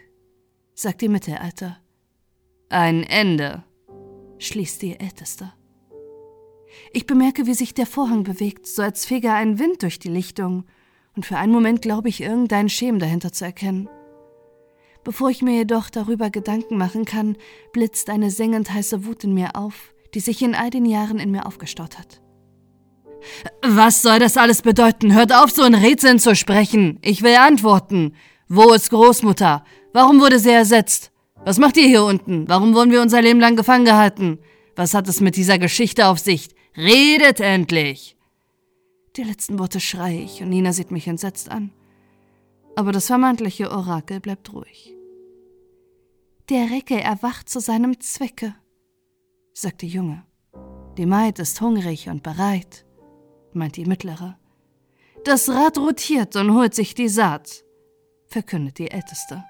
sagt 0.74 1.02
die 1.02 1.10
Mittelalter. 1.10 1.78
Ein 2.70 3.04
Ende, 3.04 3.64
schließt 4.38 4.82
die 4.82 5.00
Älteste. 5.00 5.54
Ich 6.94 7.06
bemerke, 7.06 7.46
wie 7.46 7.54
sich 7.54 7.74
der 7.74 7.86
Vorhang 7.86 8.24
bewegt, 8.24 8.68
so 8.68 8.82
als 8.82 9.06
fege 9.06 9.32
ein 9.32 9.60
Wind 9.60 9.84
durch 9.84 10.00
die 10.00 10.10
Lichtung, 10.10 10.66
und 11.16 11.26
für 11.26 11.38
einen 11.38 11.52
Moment 11.52 11.82
glaube 11.82 12.10
ich, 12.10 12.22
irgendein 12.22 12.70
Schemen 12.70 13.00
dahinter 13.00 13.32
zu 13.32 13.46
erkennen. 13.46 13.90
Bevor 15.04 15.30
ich 15.30 15.42
mir 15.42 15.56
jedoch 15.56 15.90
darüber 15.90 16.30
Gedanken 16.30 16.78
machen 16.78 17.06
kann, 17.06 17.36
blitzt 17.74 18.10
eine 18.10 18.30
sengend 18.30 18.72
heiße 18.72 19.06
Wut 19.06 19.24
in 19.24 19.34
mir 19.34 19.56
auf, 19.56 19.94
die 20.14 20.20
sich 20.20 20.42
in 20.42 20.56
all 20.56 20.70
den 20.70 20.86
Jahren 20.86 21.20
in 21.20 21.32
mir 21.32 21.46
aufgestaut 21.46 21.98
hat. 21.98 22.22
Was 23.64 24.02
soll 24.02 24.20
das 24.20 24.38
alles 24.38 24.62
bedeuten? 24.62 25.14
Hört 25.14 25.34
auf, 25.34 25.52
so 25.52 25.64
in 25.64 25.76
Rätseln 25.76 26.20
zu 26.20 26.36
sprechen. 26.36 27.00
Ich 27.02 27.22
will 27.22 27.36
antworten. 27.36 28.16
Wo 28.48 28.74
ist 28.74 28.90
Großmutter? 28.90 29.64
Warum 29.94 30.20
wurde 30.20 30.40
sie 30.40 30.52
ersetzt? 30.52 31.12
Was 31.46 31.58
macht 31.58 31.78
ihr 31.78 31.88
hier 31.88 32.04
unten? 32.04 32.48
Warum 32.48 32.76
wurden 32.76 32.92
wir 32.92 33.02
unser 33.02 33.22
Leben 33.22 33.40
lang 33.40 33.56
gefangen 33.56 33.86
gehalten? 33.86 34.40
Was 34.76 34.94
hat 34.94 35.08
es 35.08 35.22
mit 35.22 35.36
dieser 35.36 35.58
Geschichte 35.58 36.08
auf 36.08 36.20
sich? 36.20 36.50
Redet 36.82 37.40
endlich! 37.40 38.18
Die 39.16 39.22
letzten 39.22 39.60
Worte 39.60 39.80
schreie 39.80 40.20
ich 40.20 40.42
und 40.42 40.50
Nina 40.50 40.74
sieht 40.74 40.90
mich 40.90 41.08
entsetzt 41.08 41.52
an. 41.52 41.72
Aber 42.76 42.92
das 42.92 43.06
vermeintliche 43.06 43.70
Orakel 43.70 44.20
bleibt 44.20 44.52
ruhig. 44.52 44.96
Der 46.50 46.72
Recke 46.72 47.00
erwacht 47.00 47.50
zu 47.50 47.60
seinem 47.60 48.00
Zwecke 48.00 48.56
sagt 49.54 49.84
die 49.84 49.90
Junge. 49.90 50.26
Die 50.98 51.06
Maid 51.06 51.38
ist 51.38 51.62
hungrig 51.62 52.10
und 52.10 52.24
bereit, 52.24 52.84
meint 53.54 53.78
die 53.78 53.86
mittlere. 53.86 54.40
Das 55.24 55.50
Rad 55.50 55.78
rotiert 55.78 56.36
und 56.36 56.56
holt 56.56 56.74
sich 56.74 56.96
die 56.96 57.10
Saat, 57.10 57.64
verkündet 58.26 58.80
die 58.80 58.90
älteste. 58.90 59.44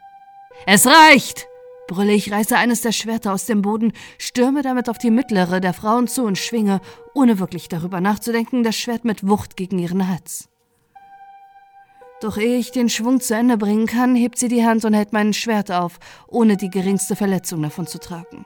Es 0.65 0.86
reicht! 0.86 1.47
Brülle 1.91 2.13
ich, 2.13 2.31
reiße 2.31 2.57
eines 2.57 2.79
der 2.79 2.93
Schwerter 2.93 3.33
aus 3.33 3.45
dem 3.45 3.61
Boden, 3.61 3.91
stürme 4.17 4.61
damit 4.61 4.87
auf 4.89 4.97
die 4.97 5.11
mittlere 5.11 5.59
der 5.59 5.73
Frauen 5.73 6.07
zu 6.07 6.23
und 6.23 6.37
schwinge, 6.37 6.79
ohne 7.13 7.37
wirklich 7.37 7.67
darüber 7.67 7.99
nachzudenken, 7.99 8.63
das 8.63 8.77
Schwert 8.77 9.03
mit 9.03 9.27
Wucht 9.27 9.57
gegen 9.57 9.77
ihren 9.77 10.07
Hals. 10.07 10.47
Doch 12.21 12.37
ehe 12.37 12.57
ich 12.57 12.71
den 12.71 12.87
Schwung 12.87 13.19
zu 13.19 13.35
Ende 13.35 13.57
bringen 13.57 13.87
kann, 13.87 14.15
hebt 14.15 14.37
sie 14.37 14.47
die 14.47 14.65
Hand 14.65 14.85
und 14.85 14.93
hält 14.93 15.11
mein 15.11 15.33
Schwert 15.33 15.69
auf, 15.69 15.99
ohne 16.27 16.55
die 16.55 16.69
geringste 16.69 17.17
Verletzung 17.17 17.61
davon 17.61 17.87
zu 17.87 17.99
tragen. 17.99 18.45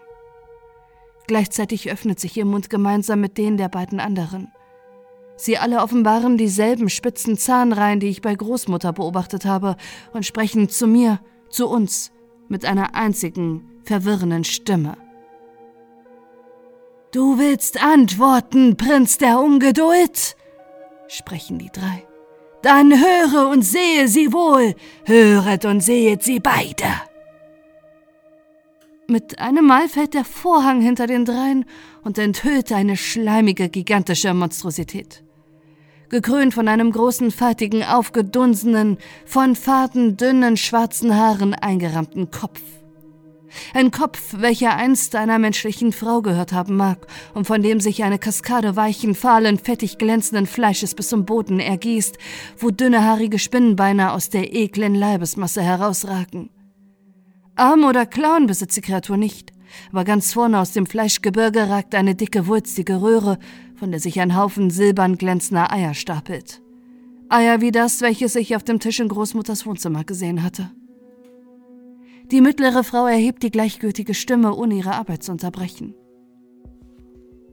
Gleichzeitig 1.27 1.91
öffnet 1.91 2.19
sich 2.19 2.35
ihr 2.37 2.45
Mund 2.45 2.71
gemeinsam 2.71 3.21
mit 3.21 3.37
denen 3.37 3.57
der 3.57 3.69
beiden 3.69 3.99
anderen. 3.99 4.51
Sie 5.37 5.59
alle 5.59 5.81
offenbaren 5.81 6.37
dieselben 6.37 6.89
spitzen 6.89 7.37
Zahnreihen, 7.37 7.99
die 7.99 8.07
ich 8.07 8.21
bei 8.21 8.33
Großmutter 8.33 8.91
beobachtet 8.91 9.45
habe, 9.45 9.75
und 10.13 10.25
sprechen 10.25 10.67
zu 10.67 10.87
mir, 10.87 11.19
zu 11.49 11.67
uns, 11.67 12.11
mit 12.47 12.65
einer 12.65 12.95
einzigen, 12.95 13.63
verwirrenden 13.83 14.43
Stimme. 14.43 14.97
Du 17.11 17.37
willst 17.37 17.81
antworten, 17.81 18.77
Prinz 18.77 19.17
der 19.17 19.39
Ungeduld? 19.39 20.35
sprechen 21.07 21.59
die 21.59 21.69
drei. 21.71 22.05
Dann 22.61 22.91
höre 22.91 23.49
und 23.49 23.61
sehe 23.61 24.07
sie 24.07 24.33
wohl, 24.33 24.73
höret 25.05 25.65
und 25.65 25.81
sehet 25.81 26.23
sie 26.23 26.39
beide. 26.39 26.87
Mit 29.07 29.37
einem 29.39 29.65
Mal 29.67 29.87
fällt 29.87 30.15
der 30.15 30.25
Vorhang 30.25 30.81
hinter 30.81 31.05
den 31.05 31.25
dreien 31.25 31.65
und 32.03 32.17
enthüllt 32.17 32.71
eine 32.71 32.97
schleimige, 32.97 33.69
gigantische 33.69 34.33
Monstrosität. 34.33 35.24
Gekrönt 36.09 36.53
von 36.53 36.67
einem 36.67 36.91
großen, 36.91 37.31
faltigen, 37.31 37.83
aufgedunsenen, 37.83 38.97
von 39.25 39.55
faden, 39.55 40.17
dünnen, 40.17 40.57
schwarzen 40.57 41.15
Haaren 41.15 41.53
eingerahmten 41.53 42.31
Kopf. 42.31 42.61
Ein 43.73 43.91
Kopf, 43.91 44.35
welcher 44.37 44.75
einst 44.75 45.15
einer 45.15 45.39
menschlichen 45.39 45.93
Frau 45.93 46.21
gehört 46.21 46.53
haben 46.53 46.75
mag 46.75 47.07
und 47.33 47.47
von 47.47 47.61
dem 47.61 47.79
sich 47.79 48.03
eine 48.03 48.19
Kaskade 48.19 48.75
weichen, 48.75 49.15
fahlen, 49.15 49.57
fettig 49.57 49.97
glänzenden 49.97 50.45
Fleisches 50.45 50.93
bis 50.93 51.09
zum 51.09 51.25
Boden 51.25 51.59
ergießt, 51.59 52.17
wo 52.57 52.69
dünne 52.69 53.03
haarige 53.03 53.39
Spinnenbeine 53.39 54.11
aus 54.11 54.29
der 54.29 54.53
eklen 54.53 54.95
Leibesmasse 54.95 55.61
herausragen. 55.61 56.49
Arm 57.55 57.85
oder 57.85 58.05
Klauen 58.05 58.47
besitzt 58.47 58.75
die 58.77 58.81
Kreatur 58.81 59.17
nicht, 59.17 59.51
aber 59.91 60.03
ganz 60.03 60.33
vorne 60.33 60.59
aus 60.59 60.73
dem 60.73 60.85
Fleischgebirge 60.85 61.69
ragt 61.69 61.95
eine 61.95 62.15
dicke, 62.15 62.47
wulstige 62.47 63.01
Röhre, 63.01 63.39
von 63.75 63.91
der 63.91 63.99
sich 63.99 64.19
ein 64.19 64.35
Haufen 64.35 64.69
silbern 64.69 65.17
glänzender 65.17 65.71
Eier 65.71 65.93
stapelt. 65.93 66.61
Eier 67.29 67.61
wie 67.61 67.71
das, 67.71 68.01
welches 68.01 68.35
ich 68.35 68.55
auf 68.55 68.63
dem 68.63 68.79
Tisch 68.79 68.99
in 68.99 69.07
Großmutters 69.07 69.65
Wohnzimmer 69.65 70.03
gesehen 70.03 70.43
hatte. 70.43 70.71
Die 72.31 72.41
mittlere 72.41 72.83
Frau 72.83 73.05
erhebt 73.05 73.43
die 73.43 73.51
gleichgültige 73.51 74.13
Stimme, 74.13 74.55
ohne 74.55 74.75
ihre 74.75 74.93
Arbeit 74.93 75.23
zu 75.23 75.31
unterbrechen. 75.31 75.93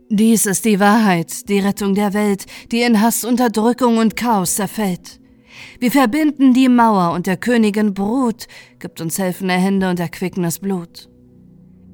Dies 0.08 0.46
ist 0.46 0.64
die 0.64 0.78
Wahrheit, 0.78 1.48
die 1.48 1.58
Rettung 1.58 1.94
der 1.94 2.12
Welt, 2.12 2.44
die 2.70 2.82
in 2.82 3.00
Hass, 3.00 3.24
Unterdrückung 3.24 3.98
und 3.98 4.16
Chaos 4.16 4.56
zerfällt. 4.56 5.20
Wir 5.78 5.90
verbinden 5.90 6.52
die 6.52 6.68
Mauer 6.68 7.12
und 7.12 7.26
der 7.26 7.36
Königin 7.36 7.94
Brut 7.94 8.46
gibt 8.78 9.00
uns 9.00 9.18
helfende 9.18 9.54
Hände 9.54 9.88
und 9.88 10.00
erquickendes 10.00 10.58
Blut. 10.58 11.08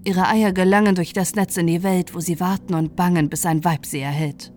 Ihre 0.04 0.28
Eier 0.28 0.52
gelangen 0.52 0.94
durch 0.94 1.12
das 1.12 1.34
Netz 1.34 1.56
in 1.56 1.66
die 1.66 1.82
Welt, 1.82 2.14
wo 2.14 2.20
sie 2.20 2.40
warten 2.40 2.74
und 2.74 2.96
bangen, 2.96 3.28
bis 3.28 3.44
ein 3.44 3.64
Weib 3.64 3.84
sie 3.84 4.00
erhält. 4.00 4.52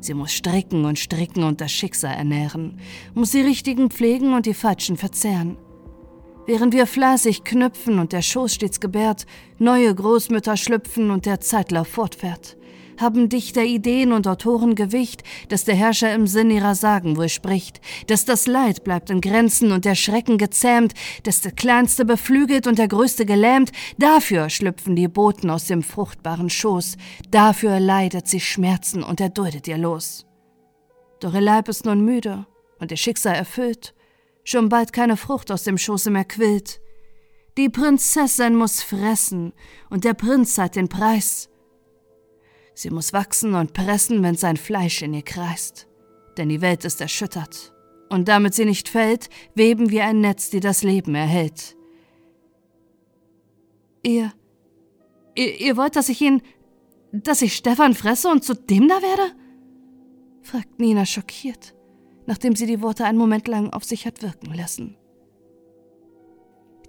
Sie 0.00 0.14
muss 0.14 0.32
stricken 0.32 0.84
und 0.84 0.98
stricken 0.98 1.44
und 1.44 1.60
das 1.60 1.72
Schicksal 1.72 2.14
ernähren, 2.14 2.78
muss 3.14 3.30
die 3.30 3.40
Richtigen 3.40 3.90
pflegen 3.90 4.34
und 4.34 4.46
die 4.46 4.54
Falschen 4.54 4.96
verzehren. 4.96 5.56
Während 6.46 6.74
wir 6.74 6.86
fleißig 6.86 7.42
knüpfen 7.42 7.98
und 7.98 8.12
der 8.12 8.22
Schoß 8.22 8.54
stets 8.54 8.78
gebärt, 8.78 9.26
neue 9.58 9.92
Großmütter 9.92 10.56
schlüpfen 10.56 11.10
und 11.10 11.26
der 11.26 11.40
Zeitlauf 11.40 11.88
fortfährt, 11.88 12.56
haben 13.00 13.28
Dichter 13.28 13.62
Ideen 13.62 14.12
und 14.12 14.26
Autoren 14.26 14.74
Gewicht, 14.74 15.22
dass 15.48 15.64
der 15.64 15.74
Herrscher 15.74 16.14
im 16.14 16.26
Sinn 16.26 16.50
ihrer 16.50 16.74
Sagen 16.74 17.16
wohl 17.16 17.28
spricht, 17.28 17.80
dass 18.06 18.24
das 18.24 18.46
Leid 18.46 18.84
bleibt 18.84 19.10
in 19.10 19.20
Grenzen 19.20 19.72
und 19.72 19.84
der 19.84 19.94
Schrecken 19.94 20.38
gezähmt, 20.38 20.94
dass 21.22 21.40
der 21.40 21.52
Kleinste 21.52 22.04
beflügelt 22.04 22.66
und 22.66 22.78
der 22.78 22.88
Größte 22.88 23.26
gelähmt, 23.26 23.72
dafür 23.98 24.50
schlüpfen 24.50 24.96
die 24.96 25.08
Boten 25.08 25.50
aus 25.50 25.66
dem 25.66 25.82
fruchtbaren 25.82 26.50
Schoß, 26.50 26.96
dafür 27.30 27.80
leidet 27.80 28.28
sie 28.28 28.40
Schmerzen 28.40 29.02
und 29.02 29.20
erduldet 29.20 29.68
ihr 29.68 29.78
Los. 29.78 30.26
Doch 31.20 31.34
ihr 31.34 31.40
Leib 31.40 31.68
ist 31.68 31.84
nun 31.84 32.04
müde 32.04 32.46
und 32.78 32.90
ihr 32.90 32.96
Schicksal 32.96 33.34
erfüllt, 33.34 33.94
schon 34.44 34.68
bald 34.68 34.92
keine 34.92 35.16
Frucht 35.16 35.50
aus 35.50 35.64
dem 35.64 35.78
Schoße 35.78 36.10
mehr 36.10 36.24
quillt. 36.24 36.80
Die 37.56 37.70
Prinzessin 37.70 38.54
muss 38.54 38.82
fressen, 38.82 39.54
und 39.88 40.04
der 40.04 40.12
Prinz 40.12 40.54
zahlt 40.54 40.76
den 40.76 40.88
Preis. 40.88 41.48
Sie 42.76 42.90
muss 42.90 43.12
wachsen 43.12 43.54
und 43.54 43.72
pressen, 43.72 44.22
wenn 44.22 44.36
sein 44.36 44.56
Fleisch 44.56 45.02
in 45.02 45.14
ihr 45.14 45.22
kreist, 45.22 45.88
denn 46.36 46.48
die 46.48 46.60
Welt 46.60 46.84
ist 46.84 47.00
erschüttert, 47.00 47.72
und 48.10 48.28
damit 48.28 48.54
sie 48.54 48.64
nicht 48.66 48.88
fällt, 48.88 49.28
weben 49.56 49.90
wir 49.90 50.04
ein 50.04 50.20
Netz, 50.20 50.50
die 50.50 50.60
das 50.60 50.84
Leben 50.84 51.16
erhält. 51.16 51.76
Ihr, 54.04 54.32
ihr, 55.34 55.60
ihr 55.60 55.76
wollt, 55.76 55.96
dass 55.96 56.08
ich 56.08 56.20
ihn, 56.20 56.40
dass 57.10 57.42
ich 57.42 57.56
Stefan 57.56 57.94
fresse 57.94 58.28
und 58.28 58.44
zu 58.44 58.54
dem 58.54 58.86
da 58.86 59.02
werde? 59.02 59.32
fragt 60.42 60.78
Nina 60.78 61.04
schockiert 61.04 61.74
nachdem 62.26 62.56
sie 62.56 62.66
die 62.66 62.82
Worte 62.82 63.04
einen 63.04 63.18
Moment 63.18 63.48
lang 63.48 63.72
auf 63.72 63.84
sich 63.84 64.06
hat 64.06 64.22
wirken 64.22 64.52
lassen. 64.52 64.96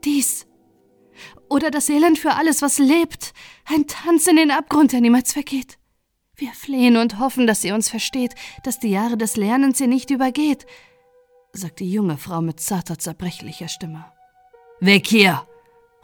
Dies 0.03 0.46
oder 1.49 1.71
das 1.71 1.89
Elend 1.89 2.19
für 2.19 2.33
alles, 2.33 2.61
was 2.61 2.77
lebt, 2.77 3.33
ein 3.65 3.87
Tanz 3.87 4.27
in 4.27 4.35
den 4.35 4.51
Abgrund, 4.51 4.91
der 4.91 5.01
niemals 5.01 5.33
vergeht. 5.33 5.77
Wir 6.35 6.51
flehen 6.51 6.97
und 6.97 7.19
hoffen, 7.19 7.47
dass 7.47 7.61
sie 7.61 7.71
uns 7.71 7.89
versteht, 7.89 8.35
dass 8.63 8.79
die 8.79 8.91
Jahre 8.91 9.17
des 9.17 9.37
Lernens 9.37 9.79
ihr 9.79 9.87
nicht 9.87 10.11
übergeht, 10.11 10.65
sagt 11.51 11.79
die 11.79 11.91
junge 11.91 12.17
Frau 12.17 12.41
mit 12.41 12.59
zarter, 12.59 12.99
zerbrechlicher 12.99 13.67
Stimme. 13.67 14.05
Weg 14.79 15.07
hier! 15.07 15.47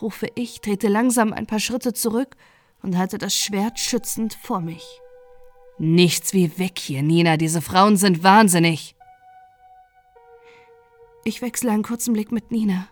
rufe 0.01 0.27
ich, 0.35 0.59
trete 0.59 0.87
langsam 0.87 1.31
ein 1.31 1.45
paar 1.45 1.59
Schritte 1.59 1.93
zurück 1.93 2.35
und 2.81 2.97
halte 2.97 3.17
das 3.17 3.35
Schwert 3.35 3.79
schützend 3.79 4.33
vor 4.33 4.59
mich. 4.59 4.83
Nichts 5.77 6.33
wie 6.33 6.57
weg 6.59 6.77
hier, 6.79 7.01
Nina, 7.03 7.37
diese 7.37 7.61
Frauen 7.61 7.97
sind 7.97 8.23
wahnsinnig. 8.23 8.95
Ich 11.23 11.41
wechsle 11.41 11.71
einen 11.71 11.83
kurzen 11.83 12.13
Blick 12.13 12.31
mit 12.31 12.51
Nina, 12.51 12.89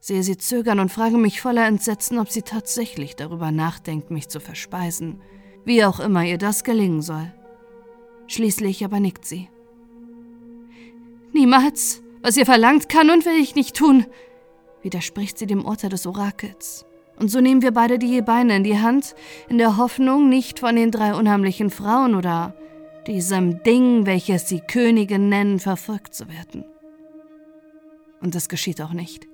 sehe 0.00 0.22
sie 0.22 0.38
zögern 0.38 0.80
und 0.80 0.92
frage 0.92 1.18
mich 1.18 1.40
voller 1.40 1.66
Entsetzen, 1.66 2.18
ob 2.18 2.30
sie 2.30 2.42
tatsächlich 2.42 3.16
darüber 3.16 3.50
nachdenkt, 3.50 4.10
mich 4.10 4.28
zu 4.28 4.40
verspeisen, 4.40 5.20
wie 5.64 5.84
auch 5.84 6.00
immer 6.00 6.24
ihr 6.24 6.38
das 6.38 6.64
gelingen 6.64 7.02
soll. 7.02 7.32
Schließlich 8.26 8.84
aber 8.84 9.00
nickt 9.00 9.24
sie. 9.24 9.48
Niemals. 11.32 12.02
Was 12.20 12.36
ihr 12.36 12.46
verlangt, 12.46 12.88
kann 12.88 13.10
und 13.10 13.24
will 13.24 13.40
ich 13.40 13.54
nicht 13.54 13.76
tun, 13.76 14.04
widerspricht 14.82 15.38
sie 15.38 15.46
dem 15.46 15.64
Urteil 15.64 15.90
des 15.90 16.04
Orakels. 16.04 16.84
Und 17.16 17.30
so 17.30 17.40
nehmen 17.40 17.62
wir 17.62 17.70
beide 17.70 17.98
die 17.98 18.20
Beine 18.22 18.56
in 18.56 18.64
die 18.64 18.78
Hand, 18.78 19.14
in 19.48 19.58
der 19.58 19.76
Hoffnung, 19.76 20.28
nicht 20.28 20.58
von 20.58 20.74
den 20.74 20.90
drei 20.90 21.14
unheimlichen 21.14 21.70
Frauen 21.70 22.14
oder 22.14 22.54
diesem 23.06 23.62
Ding, 23.62 24.04
welches 24.04 24.48
sie 24.48 24.60
Königin 24.60 25.28
nennen, 25.28 25.58
verfolgt 25.58 26.14
zu 26.14 26.28
werden. 26.28 26.64
Und 28.20 28.34
das 28.34 28.48
geschieht 28.48 28.80
auch 28.80 28.92
nicht. 28.92 29.28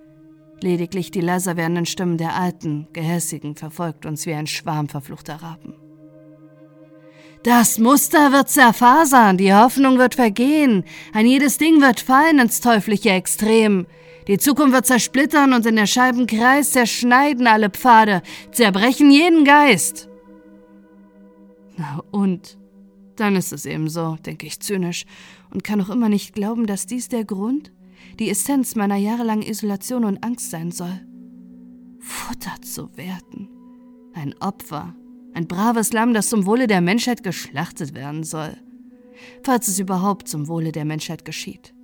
Lediglich 0.61 1.11
die 1.11 1.21
leiser 1.21 1.57
werdenden 1.57 1.87
Stimmen 1.87 2.19
der 2.19 2.35
Alten, 2.35 2.89
Gehässigen, 2.93 3.55
verfolgt 3.55 4.07
uns 4.07 4.27
wie 4.27 4.35
ein 4.35 4.47
Schwarm 4.47 4.89
verfluchter 4.89 5.37
Raben. 5.37 5.75
Das 7.43 7.79
Muster 7.79 8.33
wird 8.33 8.49
zerfasern, 8.49 9.37
die 9.37 9.53
Hoffnung 9.53 9.99
wird 9.99 10.15
vergehen, 10.15 10.85
ein 11.13 11.27
jedes 11.27 11.59
Ding 11.59 11.83
wird 11.83 12.01
fallen 12.01 12.39
ins 12.39 12.63
teuflische 12.63 13.11
Extrem. 13.11 13.87
Die 14.29 14.39
Zukunft 14.39 14.73
wird 14.73 14.87
zersplittern 14.87 15.53
und 15.53 15.67
in 15.67 15.77
der 15.77 15.87
Scheibenkreis 15.87 16.73
zerschneiden 16.73 17.47
alle 17.47 17.69
Pfade, 17.69 18.23
zerbrechen 18.51 19.11
jeden 19.11 19.45
Geist. 19.45 20.09
Na 21.77 22.03
und? 22.11 22.57
Dann 23.17 23.37
ist 23.37 23.53
es 23.53 23.67
eben 23.67 23.91
so, 23.91 24.17
denke 24.25 24.47
ich 24.47 24.61
zynisch, 24.61 25.05
und 25.53 25.63
kann 25.63 25.83
auch 25.83 25.91
immer 25.91 26.09
nicht 26.09 26.35
glauben, 26.35 26.67
dass 26.67 26.87
dies 26.87 27.09
der 27.09 27.27
Grund 27.27 27.73
die 28.21 28.31
Essenz 28.31 28.75
meiner 28.75 28.97
jahrelangen 28.97 29.47
Isolation 29.47 30.05
und 30.05 30.23
Angst 30.23 30.51
sein 30.51 30.71
soll. 30.71 31.01
Futter 31.99 32.61
zu 32.63 32.97
werden. 32.97 33.49
Ein 34.13 34.35
Opfer. 34.41 34.95
Ein 35.33 35.49
braves 35.49 35.93
Lamm, 35.93 36.15
das 36.15 36.29
zum 36.29 36.47
Wohle 36.47 36.67
der 36.67 36.81
Menschheit 36.81 37.23
geschlachtet 37.23 37.95
werden 37.95 38.23
soll. 38.23 38.57
Falls 39.43 39.69
es 39.69 39.79
überhaupt 39.79 40.29
zum 40.29 40.49
Wohle 40.49 40.71
der 40.71 40.85
Menschheit 40.85 41.25
geschieht. 41.25 41.75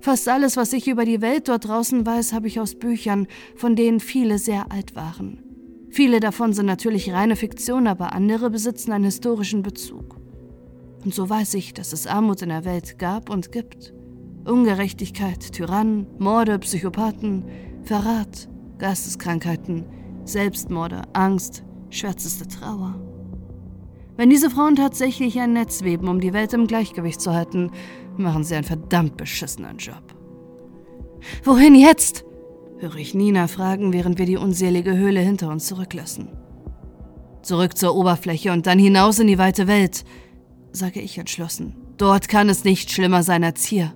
Fast 0.00 0.28
alles, 0.28 0.56
was 0.56 0.72
ich 0.72 0.88
über 0.88 1.04
die 1.04 1.20
Welt 1.20 1.48
dort 1.48 1.66
draußen 1.66 2.04
weiß, 2.06 2.32
habe 2.32 2.46
ich 2.48 2.60
aus 2.60 2.74
Büchern, 2.74 3.26
von 3.56 3.76
denen 3.76 4.00
viele 4.00 4.38
sehr 4.38 4.70
alt 4.70 4.94
waren. 4.94 5.42
Viele 5.90 6.20
davon 6.20 6.52
sind 6.52 6.66
natürlich 6.66 7.12
reine 7.12 7.36
Fiktion, 7.36 7.86
aber 7.86 8.12
andere 8.12 8.50
besitzen 8.50 8.92
einen 8.92 9.04
historischen 9.04 9.62
Bezug. 9.62 10.20
Und 11.04 11.14
so 11.14 11.28
weiß 11.28 11.54
ich, 11.54 11.72
dass 11.72 11.92
es 11.92 12.06
Armut 12.06 12.42
in 12.42 12.50
der 12.50 12.64
Welt 12.64 12.98
gab 12.98 13.30
und 13.30 13.52
gibt. 13.52 13.95
Ungerechtigkeit, 14.46 15.52
Tyrannen, 15.52 16.06
Morde, 16.18 16.58
Psychopathen, 16.58 17.44
Verrat, 17.82 18.48
Geisteskrankheiten, 18.78 19.84
Selbstmorde, 20.24 21.02
Angst, 21.12 21.64
schwärzeste 21.90 22.46
Trauer. 22.48 22.94
Wenn 24.16 24.30
diese 24.30 24.50
Frauen 24.50 24.76
tatsächlich 24.76 25.38
ein 25.40 25.52
Netz 25.52 25.82
weben, 25.82 26.08
um 26.08 26.20
die 26.20 26.32
Welt 26.32 26.52
im 26.54 26.66
Gleichgewicht 26.66 27.20
zu 27.20 27.34
halten, 27.34 27.70
machen 28.16 28.44
sie 28.44 28.54
einen 28.54 28.64
verdammt 28.64 29.16
beschissenen 29.16 29.76
Job. 29.76 30.14
Wohin 31.44 31.74
jetzt? 31.74 32.24
höre 32.78 32.96
ich 32.96 33.14
Nina 33.14 33.46
fragen, 33.46 33.92
während 33.92 34.18
wir 34.18 34.26
die 34.26 34.36
unselige 34.36 34.96
Höhle 34.96 35.20
hinter 35.20 35.50
uns 35.50 35.66
zurücklassen. 35.66 36.28
Zurück 37.42 37.76
zur 37.76 37.94
Oberfläche 37.94 38.52
und 38.52 38.66
dann 38.66 38.78
hinaus 38.78 39.18
in 39.18 39.28
die 39.28 39.38
weite 39.38 39.66
Welt, 39.66 40.04
sage 40.72 41.00
ich 41.00 41.16
entschlossen. 41.16 41.74
Dort 41.96 42.28
kann 42.28 42.48
es 42.48 42.64
nicht 42.64 42.90
schlimmer 42.90 43.22
sein 43.22 43.44
als 43.44 43.64
hier. 43.64 43.94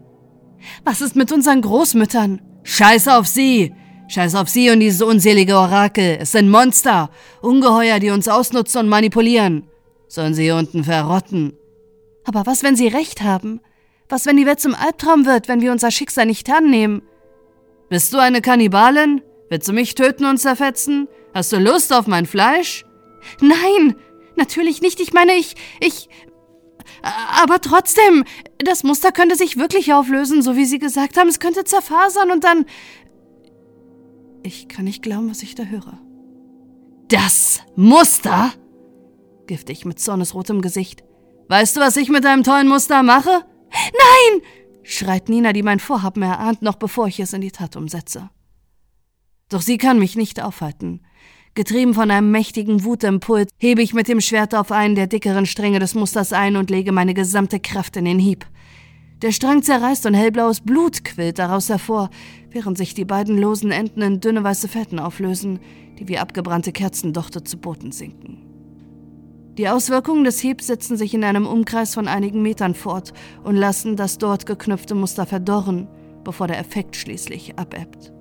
Was 0.85 1.01
ist 1.01 1.16
mit 1.16 1.32
unseren 1.32 1.61
Großmüttern? 1.62 2.41
Scheiß 2.62 3.09
auf 3.09 3.27
sie! 3.27 3.74
Scheiß 4.09 4.35
auf 4.35 4.49
sie 4.49 4.70
und 4.70 4.81
dieses 4.81 5.03
unselige 5.03 5.57
Orakel. 5.57 6.19
Es 6.20 6.32
sind 6.32 6.51
Monster, 6.51 7.11
Ungeheuer, 7.43 8.01
die 8.01 8.11
uns 8.11 8.27
ausnutzen 8.27 8.81
und 8.81 8.89
manipulieren. 8.89 9.69
Sollen 10.09 10.35
sie 10.35 10.43
hier 10.45 10.57
unten 10.57 10.82
verrotten. 10.82 11.53
Aber 12.24 12.45
was, 12.45 12.65
wenn 12.65 12.74
sie 12.74 12.89
recht 12.89 13.23
haben? 13.23 13.61
Was, 14.09 14.27
wenn 14.27 14.37
die 14.37 14.47
Welt 14.47 14.61
zum 14.61 14.74
Albtraum 14.74 15.27
wird, 15.27 15.47
wenn 15.47 15.61
wir 15.61 15.70
unser 15.70 15.93
Schicksal 15.93 16.27
nicht 16.27 16.51
annehmen? 16.51 17.03
Bist 17.89 18.12
du 18.12 18.19
eine 18.19 18.41
Kannibalin? 18.41 19.23
Willst 19.49 19.69
du 19.69 19.73
mich 19.73 19.95
töten 19.95 20.24
und 20.24 20.39
zerfetzen? 20.39 21.07
Hast 21.32 21.53
du 21.53 21.59
Lust 21.59 21.93
auf 21.93 22.09
mein 22.09 22.27
Fleisch? 22.27 22.85
Nein, 23.41 23.95
natürlich 24.37 24.82
nicht. 24.82 25.01
Ich 25.01 25.12
meine, 25.12 25.32
ich, 25.35 25.55
ich. 25.81 26.09
Aber 27.43 27.61
trotzdem, 27.61 28.24
das 28.59 28.82
Muster 28.82 29.12
könnte 29.12 29.36
sich 29.36 29.57
wirklich 29.57 29.93
auflösen, 29.93 30.43
so 30.43 30.57
wie 30.57 30.65
Sie 30.65 30.78
gesagt 30.78 31.16
haben. 31.16 31.28
Es 31.28 31.40
könnte 31.40 31.65
zerfasern 31.65 32.31
und 32.31 32.44
dann. 32.44 32.66
Ich 34.43 34.69
kann 34.69 34.85
nicht 34.85 35.02
glauben, 35.02 35.31
was 35.31 35.43
ich 35.43 35.55
da 35.55 35.65
höre. 35.65 35.98
Das 37.09 37.61
Muster? 37.77 38.52
Giftig 39.47 39.85
mit 39.85 39.98
zornesrotem 39.98 40.61
Gesicht. 40.61 41.02
Weißt 41.48 41.77
du, 41.77 41.81
was 41.81 41.97
ich 41.97 42.09
mit 42.09 42.24
deinem 42.24 42.44
tollen 42.44 42.69
Muster 42.69 43.02
mache? 43.02 43.44
Nein! 43.73 44.43
schreit 44.82 45.28
Nina, 45.28 45.52
die 45.52 45.62
mein 45.62 45.81
Vorhaben 45.81 46.23
erahnt, 46.23 46.62
noch 46.62 46.77
bevor 46.77 47.07
ich 47.07 47.20
es 47.20 47.32
in 47.32 47.40
die 47.40 47.51
Tat 47.51 47.77
umsetze. 47.77 48.31
Doch 49.48 49.62
sie 49.62 49.78
kann 49.78 49.98
mich 49.98 50.16
nicht 50.16 50.43
aufhalten. 50.43 51.02
Getrieben 51.61 51.93
von 51.93 52.11
einem 52.11 52.31
mächtigen 52.31 52.85
Wutimpuls 52.85 53.51
hebe 53.59 53.82
ich 53.82 53.93
mit 53.93 54.09
dem 54.09 54.23
Schwert 54.23 54.55
auf 54.55 54.73
einen 54.73 54.95
der 54.95 55.07
dickeren 55.07 55.45
Stränge 55.45 55.78
des 55.78 55.95
Musters 55.95 56.32
ein 56.32 56.57
und 56.57 56.70
lege 56.70 56.91
meine 56.91 57.12
gesamte 57.12 57.61
Kraft 57.61 57.99
in 57.99 58.07
den 58.07 58.19
Hieb. 58.19 58.47
Der 59.20 59.31
Strang 59.31 59.62
zerreißt 59.62 60.07
und 60.07 60.15
hellblaues 60.15 60.62
Blut 60.62 61.05
quillt 61.05 61.39
daraus 61.39 61.69
hervor, 61.69 62.09
während 62.51 62.78
sich 62.78 62.95
die 62.95 63.05
beiden 63.05 63.37
losen 63.37 63.73
Enden 63.73 64.01
in 64.01 64.20
dünne 64.20 64.43
weiße 64.43 64.69
Fetten 64.69 64.99
auflösen, 64.99 65.59
die 65.99 66.09
wie 66.09 66.16
abgebrannte 66.16 66.73
Kerzendochte 66.73 67.45
zu 67.45 67.59
Boden 67.59 67.93
sinken. 67.93 68.39
Die 69.59 69.69
Auswirkungen 69.69 70.24
des 70.24 70.41
Hiebs 70.41 70.66
setzen 70.66 70.97
sich 70.97 71.12
in 71.12 71.24
einem 71.24 71.47
Umkreis 71.47 71.93
von 71.93 72.09
einigen 72.09 72.41
Metern 72.41 72.74
fort 72.74 73.12
und 73.45 73.57
lassen 73.57 73.97
das 73.97 74.16
dort 74.16 74.47
geknüpfte 74.47 74.95
Muster 74.95 75.27
verdorren, 75.27 75.89
bevor 76.24 76.47
der 76.47 76.59
Effekt 76.59 76.97
schließlich 76.97 77.59
abebbt. 77.59 78.15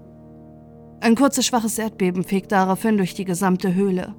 Ein 1.02 1.16
kurzes, 1.16 1.46
schwaches 1.46 1.78
Erdbeben 1.78 2.24
fegt 2.24 2.52
daraufhin 2.52 2.98
durch 2.98 3.14
die 3.14 3.26
gesamte 3.26 3.74
Höhle, 3.74 4.14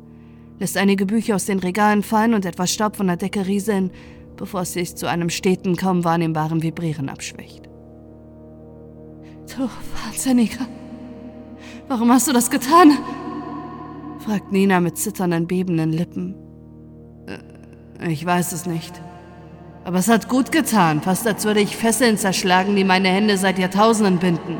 lässt 0.58 0.76
einige 0.76 1.04
Bücher 1.04 1.34
aus 1.34 1.44
den 1.44 1.58
Regalen 1.58 2.02
fallen 2.02 2.32
und 2.32 2.46
etwas 2.46 2.72
Staub 2.72 2.96
von 2.96 3.06
der 3.06 3.16
Decke 3.16 3.46
rieseln, 3.46 3.90
bevor 4.36 4.62
es 4.62 4.72
sich 4.72 4.96
zu 4.96 5.06
einem 5.06 5.28
steten, 5.28 5.76
kaum 5.76 6.04
wahrnehmbaren 6.04 6.62
Vibrieren 6.62 7.10
abschwächt. 7.10 7.68
Du 9.54 9.68
Wahnsinniger! 10.06 10.66
Warum 11.88 12.10
hast 12.12 12.28
du 12.28 12.32
das 12.32 12.50
getan? 12.50 12.92
fragt 14.20 14.52
Nina 14.52 14.80
mit 14.80 14.96
zitternden, 14.96 15.46
bebenden 15.46 15.92
Lippen. 15.92 16.34
Äh, 17.26 18.12
ich 18.12 18.24
weiß 18.24 18.52
es 18.52 18.64
nicht. 18.64 19.00
Aber 19.84 19.98
es 19.98 20.08
hat 20.08 20.28
gut 20.28 20.52
getan, 20.52 21.00
fast 21.02 21.26
als 21.26 21.44
würde 21.44 21.60
ich 21.60 21.76
Fesseln 21.76 22.16
zerschlagen, 22.16 22.76
die 22.76 22.84
meine 22.84 23.08
Hände 23.08 23.36
seit 23.36 23.58
Jahrtausenden 23.58 24.18
binden. 24.18 24.58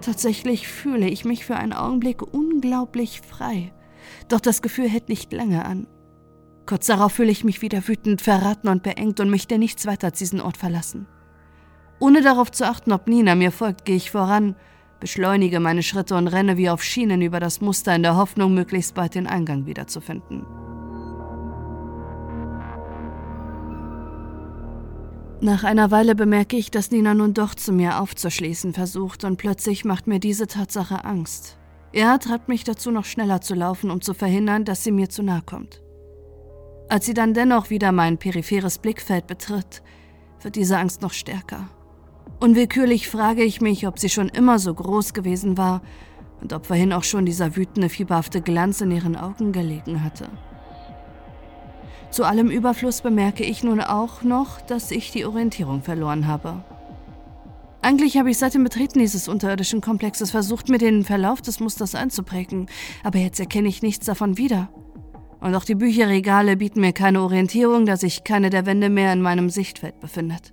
Tatsächlich 0.00 0.68
fühle 0.68 1.08
ich 1.08 1.24
mich 1.24 1.44
für 1.44 1.56
einen 1.56 1.72
Augenblick 1.72 2.22
unglaublich 2.22 3.20
frei. 3.20 3.72
Doch 4.28 4.40
das 4.40 4.62
Gefühl 4.62 4.88
hält 4.88 5.08
nicht 5.08 5.32
lange 5.32 5.64
an. 5.64 5.86
Kurz 6.66 6.86
darauf 6.86 7.12
fühle 7.12 7.30
ich 7.30 7.44
mich 7.44 7.62
wieder 7.62 7.86
wütend, 7.88 8.20
verraten 8.20 8.68
und 8.68 8.82
beengt 8.82 9.20
und 9.20 9.30
möchte 9.30 9.58
nichts 9.58 9.86
weiter 9.86 10.08
als 10.08 10.18
diesen 10.18 10.40
Ort 10.40 10.56
verlassen. 10.56 11.06
Ohne 12.00 12.22
darauf 12.22 12.52
zu 12.52 12.66
achten, 12.66 12.92
ob 12.92 13.08
Nina 13.08 13.34
mir 13.34 13.50
folgt, 13.50 13.84
gehe 13.84 13.96
ich 13.96 14.10
voran, 14.10 14.54
beschleunige 15.00 15.60
meine 15.60 15.82
Schritte 15.82 16.14
und 16.14 16.28
renne 16.28 16.56
wie 16.56 16.70
auf 16.70 16.82
Schienen 16.84 17.22
über 17.22 17.40
das 17.40 17.60
Muster 17.60 17.94
in 17.94 18.02
der 18.02 18.16
Hoffnung, 18.16 18.54
möglichst 18.54 18.94
bald 18.94 19.14
den 19.14 19.26
Eingang 19.26 19.66
wiederzufinden. 19.66 20.44
Nach 25.40 25.62
einer 25.62 25.92
Weile 25.92 26.16
bemerke 26.16 26.56
ich, 26.56 26.72
dass 26.72 26.90
Nina 26.90 27.14
nun 27.14 27.32
doch 27.32 27.54
zu 27.54 27.72
mir 27.72 28.00
aufzuschließen 28.00 28.72
versucht 28.72 29.22
und 29.22 29.36
plötzlich 29.36 29.84
macht 29.84 30.08
mir 30.08 30.18
diese 30.18 30.48
Tatsache 30.48 31.04
Angst. 31.04 31.58
Er 31.92 32.18
treibt 32.18 32.48
mich 32.48 32.64
dazu, 32.64 32.90
noch 32.90 33.04
schneller 33.04 33.40
zu 33.40 33.54
laufen, 33.54 33.92
um 33.92 34.00
zu 34.00 34.14
verhindern, 34.14 34.64
dass 34.64 34.82
sie 34.82 34.90
mir 34.90 35.08
zu 35.08 35.22
nahe 35.22 35.42
kommt. 35.42 35.80
Als 36.88 37.06
sie 37.06 37.14
dann 37.14 37.34
dennoch 37.34 37.70
wieder 37.70 37.92
mein 37.92 38.18
peripheres 38.18 38.78
Blickfeld 38.78 39.28
betritt, 39.28 39.82
wird 40.42 40.56
diese 40.56 40.76
Angst 40.76 41.02
noch 41.02 41.12
stärker. 41.12 41.68
Unwillkürlich 42.40 43.08
frage 43.08 43.44
ich 43.44 43.60
mich, 43.60 43.86
ob 43.86 43.98
sie 44.00 44.08
schon 44.08 44.28
immer 44.28 44.58
so 44.58 44.74
groß 44.74 45.14
gewesen 45.14 45.56
war 45.56 45.82
und 46.40 46.52
ob 46.52 46.66
vorhin 46.66 46.92
auch 46.92 47.04
schon 47.04 47.26
dieser 47.26 47.54
wütende, 47.56 47.88
fieberhafte 47.88 48.42
Glanz 48.42 48.80
in 48.80 48.90
ihren 48.90 49.16
Augen 49.16 49.52
gelegen 49.52 50.02
hatte. 50.02 50.30
Zu 52.10 52.24
allem 52.24 52.50
Überfluss 52.50 53.02
bemerke 53.02 53.44
ich 53.44 53.62
nun 53.62 53.80
auch 53.80 54.22
noch, 54.22 54.60
dass 54.62 54.90
ich 54.90 55.10
die 55.12 55.24
Orientierung 55.24 55.82
verloren 55.82 56.26
habe. 56.26 56.64
Eigentlich 57.80 58.16
habe 58.16 58.30
ich 58.30 58.38
seit 58.38 58.54
dem 58.54 58.64
Betreten 58.64 58.98
dieses 58.98 59.28
unterirdischen 59.28 59.80
Komplexes 59.80 60.30
versucht, 60.30 60.68
mir 60.68 60.78
den 60.78 61.04
Verlauf 61.04 61.42
des 61.42 61.60
Musters 61.60 61.94
einzuprägen, 61.94 62.66
aber 63.04 63.18
jetzt 63.18 63.38
erkenne 63.38 63.68
ich 63.68 63.82
nichts 63.82 64.06
davon 64.06 64.36
wieder. 64.36 64.68
Und 65.40 65.54
auch 65.54 65.64
die 65.64 65.76
Bücherregale 65.76 66.56
bieten 66.56 66.80
mir 66.80 66.92
keine 66.92 67.22
Orientierung, 67.22 67.86
da 67.86 67.96
sich 67.96 68.24
keine 68.24 68.50
der 68.50 68.66
Wände 68.66 68.90
mehr 68.90 69.12
in 69.12 69.22
meinem 69.22 69.50
Sichtfeld 69.50 70.00
befindet. 70.00 70.52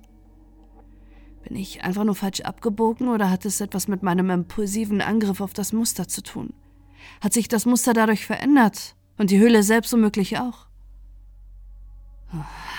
Bin 1.42 1.56
ich 1.56 1.82
einfach 1.82 2.04
nur 2.04 2.14
falsch 2.14 2.40
abgebogen 2.40 3.08
oder 3.08 3.30
hat 3.30 3.44
es 3.44 3.60
etwas 3.60 3.88
mit 3.88 4.02
meinem 4.02 4.30
impulsiven 4.30 5.00
Angriff 5.00 5.40
auf 5.40 5.52
das 5.52 5.72
Muster 5.72 6.06
zu 6.06 6.22
tun? 6.22 6.52
Hat 7.20 7.32
sich 7.32 7.48
das 7.48 7.66
Muster 7.66 7.92
dadurch 7.92 8.26
verändert 8.26 8.94
und 9.18 9.30
die 9.30 9.38
Höhle 9.38 9.62
selbst 9.62 9.92
womöglich 9.92 10.38
auch? 10.38 10.65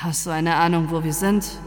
Hast 0.02 0.26
du 0.26 0.30
eine 0.30 0.56
Ahnung, 0.56 0.92
wo 0.92 1.04
wir 1.04 1.14
sind? 1.14 1.60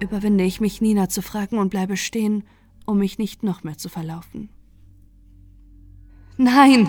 Überwinde 0.00 0.44
ich 0.44 0.60
mich, 0.60 0.80
Nina 0.80 1.08
zu 1.08 1.22
fragen 1.22 1.58
und 1.58 1.68
bleibe 1.68 1.96
stehen, 1.96 2.44
um 2.86 2.98
mich 2.98 3.18
nicht 3.18 3.42
noch 3.42 3.62
mehr 3.64 3.76
zu 3.76 3.88
verlaufen. 3.88 4.48
Nein, 6.36 6.88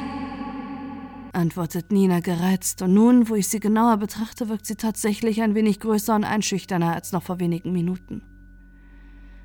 antwortet 1.33 1.91
Nina 1.91 2.19
gereizt, 2.19 2.81
und 2.81 2.93
nun, 2.93 3.29
wo 3.29 3.35
ich 3.35 3.47
sie 3.47 3.59
genauer 3.59 3.97
betrachte, 3.97 4.47
wirkt 4.47 4.65
sie 4.65 4.75
tatsächlich 4.75 5.41
ein 5.41 5.55
wenig 5.55 5.79
größer 5.79 6.15
und 6.15 6.23
einschüchterner 6.23 6.93
als 6.93 7.11
noch 7.11 7.23
vor 7.23 7.39
wenigen 7.39 7.73
Minuten. 7.73 8.21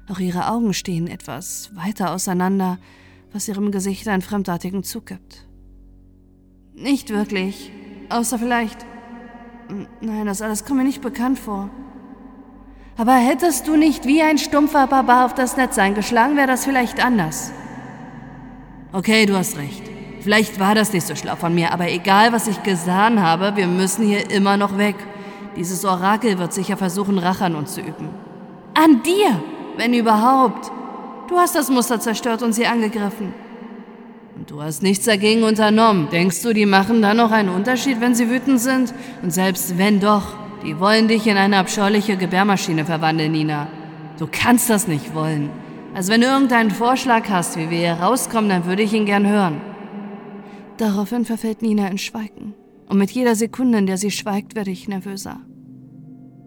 Auch 0.08 0.20
ihre 0.20 0.48
Augen 0.48 0.74
stehen 0.74 1.08
etwas 1.08 1.74
weiter 1.74 2.12
auseinander, 2.12 2.78
was 3.32 3.48
ihrem 3.48 3.72
Gesicht 3.72 4.06
einen 4.06 4.22
fremdartigen 4.22 4.84
Zug 4.84 5.06
gibt. 5.06 5.48
Nicht 6.74 7.10
wirklich, 7.10 7.72
außer 8.10 8.38
vielleicht 8.38 8.86
Nein, 10.00 10.26
das 10.26 10.42
alles 10.42 10.64
kommt 10.64 10.78
mir 10.78 10.84
nicht 10.84 11.02
bekannt 11.02 11.38
vor. 11.38 11.68
Aber 12.96 13.14
hättest 13.14 13.68
du 13.68 13.76
nicht 13.76 14.06
wie 14.06 14.22
ein 14.22 14.38
stumpfer 14.38 14.86
Barbar 14.86 15.26
auf 15.26 15.34
das 15.34 15.56
Netz 15.56 15.78
eingeschlagen, 15.78 16.36
wäre 16.36 16.46
das 16.46 16.64
vielleicht 16.64 17.04
anders. 17.04 17.52
Okay, 18.92 19.26
du 19.26 19.36
hast 19.36 19.58
recht. 19.58 19.82
Vielleicht 20.20 20.58
war 20.58 20.74
das 20.74 20.92
nicht 20.92 21.06
so 21.06 21.14
schlau 21.14 21.36
von 21.36 21.54
mir, 21.54 21.72
aber 21.72 21.90
egal, 21.90 22.32
was 22.32 22.48
ich 22.48 22.62
gesahen 22.62 23.22
habe, 23.22 23.56
wir 23.56 23.66
müssen 23.66 24.06
hier 24.06 24.30
immer 24.30 24.56
noch 24.56 24.78
weg. 24.78 24.96
Dieses 25.56 25.84
Orakel 25.84 26.38
wird 26.38 26.52
sicher 26.52 26.76
versuchen, 26.76 27.18
Rache 27.18 27.44
an 27.44 27.54
uns 27.54 27.74
zu 27.74 27.80
üben. 27.80 28.08
An 28.74 29.02
dir, 29.02 29.40
wenn 29.76 29.94
überhaupt. 29.94 30.70
Du 31.28 31.36
hast 31.36 31.54
das 31.54 31.70
Muster 31.70 32.00
zerstört 32.00 32.42
und 32.42 32.54
sie 32.54 32.66
angegriffen. 32.66 33.34
Und 34.36 34.50
du 34.50 34.62
hast 34.62 34.82
nichts 34.82 35.06
dagegen 35.06 35.44
unternommen. 35.44 36.08
Denkst 36.12 36.42
du, 36.42 36.52
die 36.52 36.66
machen 36.66 37.00
da 37.00 37.14
noch 37.14 37.30
einen 37.32 37.48
Unterschied, 37.48 38.00
wenn 38.00 38.14
sie 38.14 38.28
wütend 38.28 38.60
sind? 38.60 38.92
Und 39.22 39.32
selbst 39.32 39.78
wenn 39.78 39.98
doch, 39.98 40.36
die 40.62 40.78
wollen 40.78 41.08
dich 41.08 41.26
in 41.26 41.38
eine 41.38 41.56
abscheuliche 41.56 42.18
Gebärmaschine 42.18 42.84
verwandeln, 42.84 43.32
Nina. 43.32 43.68
Du 44.18 44.28
kannst 44.30 44.68
das 44.68 44.88
nicht 44.88 45.14
wollen. 45.14 45.48
Also 45.94 46.12
wenn 46.12 46.20
du 46.20 46.26
irgendeinen 46.26 46.70
Vorschlag 46.70 47.30
hast, 47.30 47.56
wie 47.56 47.70
wir 47.70 47.78
hier 47.78 47.92
rauskommen, 47.94 48.50
dann 48.50 48.66
würde 48.66 48.82
ich 48.82 48.92
ihn 48.92 49.06
gern 49.06 49.26
hören. 49.26 49.60
Daraufhin 50.76 51.24
verfällt 51.24 51.62
Nina 51.62 51.88
in 51.88 51.96
Schweigen. 51.96 52.54
Und 52.88 52.98
mit 52.98 53.10
jeder 53.10 53.34
Sekunde, 53.34 53.78
in 53.78 53.86
der 53.86 53.96
sie 53.96 54.10
schweigt, 54.10 54.54
werde 54.54 54.70
ich 54.70 54.86
nervöser. 54.86 55.40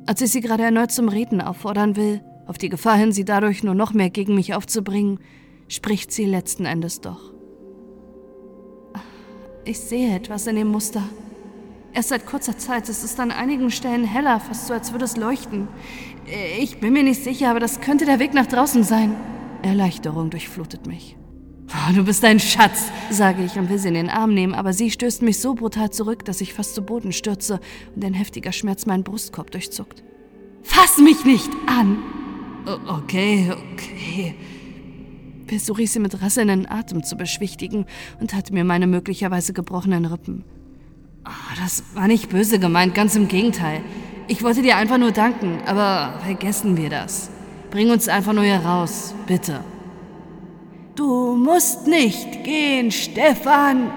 Als 0.06 0.22
ich 0.22 0.32
sie 0.32 0.42
gerade 0.42 0.64
erneut 0.64 0.92
zum 0.92 1.10
Reden 1.10 1.42
auffordern 1.42 1.96
will, 1.96 2.22
auf 2.46 2.60
die 2.60 2.70
Gefahr 2.70 2.98
hin, 2.98 3.12
sie 3.12 3.26
dadurch 3.26 3.64
nur 3.64 3.76
noch 3.76 3.94
mehr 3.94 4.12
gegen 4.12 4.36
mich 4.36 4.54
aufzubringen, 4.54 5.20
spricht 5.68 6.12
sie 6.12 6.26
letzten 6.26 6.66
Endes 6.66 7.02
doch. 7.02 7.39
Ich 9.70 9.80
sehe 9.82 10.16
etwas 10.16 10.48
in 10.48 10.56
dem 10.56 10.70
Muster. 10.70 11.04
Erst 11.94 12.10
seit 12.10 12.26
kurzer 12.26 12.58
Zeit. 12.58 12.90
Es 12.90 13.04
ist 13.04 13.20
an 13.20 13.30
einigen 13.30 13.70
Stellen 13.70 14.04
heller, 14.04 14.40
fast 14.40 14.66
so, 14.66 14.74
als 14.74 14.94
würde 14.94 15.06
es 15.06 15.16
leuchten. 15.16 15.68
Ich 16.60 16.80
bin 16.80 16.92
mir 16.92 17.04
nicht 17.04 17.24
sicher, 17.24 17.52
aber 17.52 17.60
das 17.60 17.80
könnte 17.80 18.06
der 18.06 18.18
Weg 18.18 18.34
nach 18.34 18.48
draußen 18.48 18.84
sein. 18.84 19.16
Erleichterung 19.62 20.32
durchflutet 20.32 20.88
mich. 20.88 21.18
Oh, 21.68 21.94
du 21.94 22.04
bist 22.04 22.26
ein 22.26 22.40
Schatz, 22.40 22.86
sage 23.12 23.44
ich 23.44 23.60
und 23.60 23.70
will 23.70 23.78
sie 23.78 23.90
in 23.90 23.94
den 23.94 24.10
Arm 24.10 24.34
nehmen, 24.34 24.56
aber 24.56 24.74
sie 24.74 24.90
stößt 24.90 25.22
mich 25.22 25.38
so 25.38 25.54
brutal 25.54 25.92
zurück, 25.92 26.26
dass 26.26 26.42
ich 26.42 26.56
fast 26.56 26.74
zu 26.74 26.82
Boden 26.82 27.12
stürze 27.12 27.60
und 27.96 28.04
ein 28.04 28.16
heftiger 28.16 28.54
Schmerz 28.54 28.88
meinen 28.88 29.04
Brustkorb 29.04 29.52
durchzuckt. 29.52 30.04
Fass 30.64 30.98
mich 30.98 31.26
nicht 31.26 31.52
an! 31.68 32.00
okay, 32.88 33.54
okay 33.76 34.34
versuche 35.50 35.82
ich 35.82 35.92
sie 35.92 36.00
mit 36.00 36.22
rasselnden 36.22 36.70
Atem 36.70 37.04
zu 37.04 37.18
beschwichtigen 37.18 37.86
und 38.22 38.34
hatte 38.34 38.54
mir 38.54 38.64
meine 38.64 38.88
möglicherweise 38.88 39.52
gebrochenen 39.52 40.06
Rippen. 40.06 40.46
Oh, 41.26 41.56
das 41.62 41.84
war 41.96 42.08
nicht 42.08 42.30
böse 42.30 42.60
gemeint, 42.60 42.96
ganz 42.96 43.16
im 43.16 43.28
Gegenteil. 43.28 43.82
Ich 44.28 44.44
wollte 44.44 44.62
dir 44.62 44.78
einfach 44.78 45.00
nur 45.00 45.12
danken, 45.12 45.60
aber 45.66 46.20
vergessen 46.24 46.78
wir 46.78 46.90
das. 46.90 47.30
Bring 47.72 47.90
uns 47.90 48.08
einfach 48.08 48.34
nur 48.34 48.44
hier 48.44 48.58
raus, 48.58 49.16
bitte. 49.28 49.60
Du 50.96 51.36
musst 51.36 51.88
nicht 51.88 52.44
gehen, 52.44 52.92
Stefan! 52.92 53.92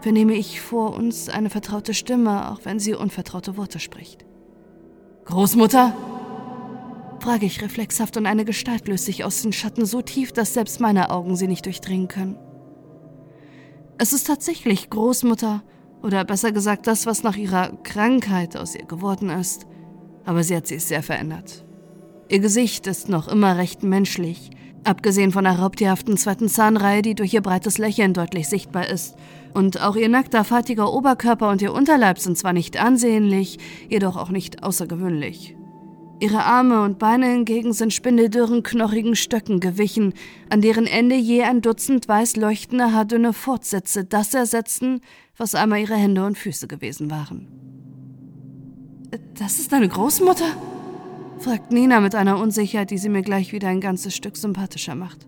Vernehme 0.00 0.34
ich 0.34 0.60
vor 0.60 0.94
uns 0.94 1.28
eine 1.28 1.50
vertraute 1.50 1.94
Stimme, 1.94 2.50
auch 2.50 2.60
wenn 2.64 2.78
sie 2.78 2.94
unvertraute 2.94 3.56
Worte 3.56 3.80
spricht. 3.80 4.24
Großmutter? 5.24 5.94
Frage 7.24 7.46
ich 7.46 7.62
reflexhaft 7.62 8.18
und 8.18 8.26
eine 8.26 8.44
Gestalt 8.44 8.86
löst 8.86 9.06
sich 9.06 9.24
aus 9.24 9.40
den 9.40 9.54
Schatten 9.54 9.86
so 9.86 10.02
tief, 10.02 10.32
dass 10.32 10.52
selbst 10.52 10.78
meine 10.78 11.08
Augen 11.08 11.36
sie 11.36 11.48
nicht 11.48 11.64
durchdringen 11.64 12.06
können. 12.06 12.36
Es 13.96 14.12
ist 14.12 14.26
tatsächlich 14.26 14.90
Großmutter, 14.90 15.62
oder 16.02 16.22
besser 16.26 16.52
gesagt 16.52 16.86
das, 16.86 17.06
was 17.06 17.22
nach 17.22 17.36
ihrer 17.36 17.78
Krankheit 17.82 18.58
aus 18.58 18.74
ihr 18.74 18.84
geworden 18.84 19.30
ist, 19.30 19.66
aber 20.26 20.44
sie 20.44 20.54
hat 20.54 20.66
sich 20.66 20.84
sehr 20.84 21.02
verändert. 21.02 21.64
Ihr 22.28 22.40
Gesicht 22.40 22.86
ist 22.86 23.08
noch 23.08 23.26
immer 23.28 23.56
recht 23.56 23.82
menschlich, 23.82 24.50
abgesehen 24.84 25.32
von 25.32 25.44
der 25.44 25.58
raubtierhaften 25.58 26.18
zweiten 26.18 26.50
Zahnreihe, 26.50 27.00
die 27.00 27.14
durch 27.14 27.32
ihr 27.32 27.40
breites 27.40 27.78
Lächeln 27.78 28.12
deutlich 28.12 28.50
sichtbar 28.50 28.86
ist. 28.86 29.14
Und 29.54 29.80
auch 29.80 29.96
ihr 29.96 30.10
nackter, 30.10 30.44
faltiger 30.44 30.92
Oberkörper 30.92 31.48
und 31.48 31.62
ihr 31.62 31.72
Unterleib 31.72 32.18
sind 32.18 32.36
zwar 32.36 32.52
nicht 32.52 32.78
ansehnlich, 32.78 33.58
jedoch 33.88 34.18
auch 34.18 34.28
nicht 34.28 34.62
außergewöhnlich. 34.62 35.56
Ihre 36.20 36.44
Arme 36.44 36.82
und 36.82 36.98
Beine 36.98 37.26
hingegen 37.26 37.72
sind 37.72 37.92
spindeldürren, 37.92 38.62
knochigen 38.62 39.16
Stöcken 39.16 39.60
gewichen, 39.60 40.14
an 40.48 40.60
deren 40.60 40.86
Ende 40.86 41.16
je 41.16 41.42
ein 41.42 41.60
Dutzend 41.60 42.06
weiß 42.08 42.36
leuchtende, 42.36 42.92
haardünne 42.92 43.32
Fortsätze 43.32 44.04
das 44.04 44.32
ersetzten, 44.32 45.00
was 45.36 45.54
einmal 45.54 45.80
ihre 45.80 45.96
Hände 45.96 46.24
und 46.24 46.38
Füße 46.38 46.68
gewesen 46.68 47.10
waren. 47.10 47.48
Das 49.34 49.58
ist 49.58 49.72
deine 49.72 49.88
Großmutter? 49.88 50.46
fragt 51.38 51.72
Nina 51.72 52.00
mit 52.00 52.14
einer 52.14 52.38
Unsicherheit, 52.38 52.90
die 52.90 52.98
sie 52.98 53.08
mir 53.08 53.22
gleich 53.22 53.52
wieder 53.52 53.68
ein 53.68 53.80
ganzes 53.80 54.14
Stück 54.14 54.36
sympathischer 54.36 54.94
macht. 54.94 55.26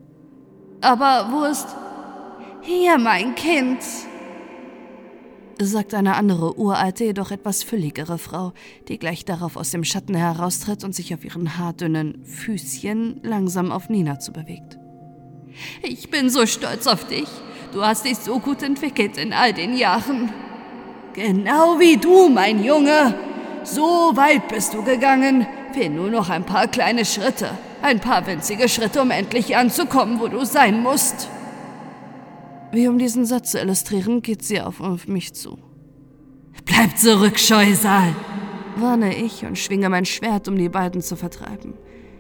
Aber 0.81 1.29
wo 1.31 1.45
ist. 1.45 1.67
Hier, 2.63 2.99
mein 2.99 3.35
Kind, 3.35 3.79
sagt 5.65 5.95
eine 5.95 6.17
andere, 6.17 6.59
uralte, 6.59 7.05
jedoch 7.05 7.31
etwas 7.31 7.63
fülligere 7.63 8.19
Frau, 8.19 8.53
die 8.89 8.99
gleich 8.99 9.25
darauf 9.25 9.57
aus 9.57 9.71
dem 9.71 9.85
Schatten 9.85 10.15
heraustritt 10.15 10.85
und 10.85 10.95
sich 10.95 11.15
auf 11.15 11.25
ihren 11.25 11.57
haardünnen 11.57 12.25
Füßchen 12.25 13.21
langsam 13.23 13.73
auf 13.73 13.89
Nina 13.89 14.19
zubewegt. 14.19 14.79
Ich 15.83 16.11
bin 16.11 16.29
so 16.29 16.47
stolz 16.47 16.87
auf 16.87 17.07
dich. 17.07 17.29
Du 17.73 17.83
hast 17.83 18.05
dich 18.05 18.19
so 18.19 18.39
gut 18.39 18.63
entwickelt 18.63 19.17
in 19.17 19.33
all 19.33 19.53
den 19.53 19.77
Jahren. 19.77 20.31
Genau 21.15 21.81
wie 21.81 21.97
du, 21.97 22.29
mein 22.29 22.63
Junge. 22.63 23.15
So 23.65 24.13
weit 24.15 24.49
bist 24.49 24.75
du 24.75 24.83
gegangen. 24.83 25.47
Fehlen 25.73 25.97
nur 25.97 26.11
noch 26.11 26.29
ein 26.29 26.45
paar 26.45 26.69
kleine 26.69 27.05
Schritte. 27.05 27.51
Ein 27.83 28.01
paar 28.01 28.27
winzige 28.27 28.69
Schritte, 28.69 29.01
um 29.01 29.11
endlich 29.11 29.57
anzukommen, 29.57 30.21
wo 30.21 30.29
du 30.29 30.45
sein 30.45 30.83
musst. 30.83 31.29
Wie 32.77 32.89
um 32.89 32.99
diesen 32.99 33.25
Satz 33.25 33.53
zu 33.53 33.59
illustrieren, 33.59 34.21
geht 34.21 34.43
sie 34.43 34.61
auf, 34.61 34.83
mich 35.09 35.33
zu. 35.33 35.57
Bleib 36.67 36.99
zurück, 36.99 37.39
Scheusal! 37.39 38.15
warne 38.77 39.17
ich 39.17 39.47
und 39.47 39.57
schwinge 39.57 39.89
mein 39.89 40.05
Schwert, 40.05 40.47
um 40.47 40.59
die 40.59 40.69
beiden 40.69 41.01
zu 41.01 41.17
vertreiben. 41.17 41.73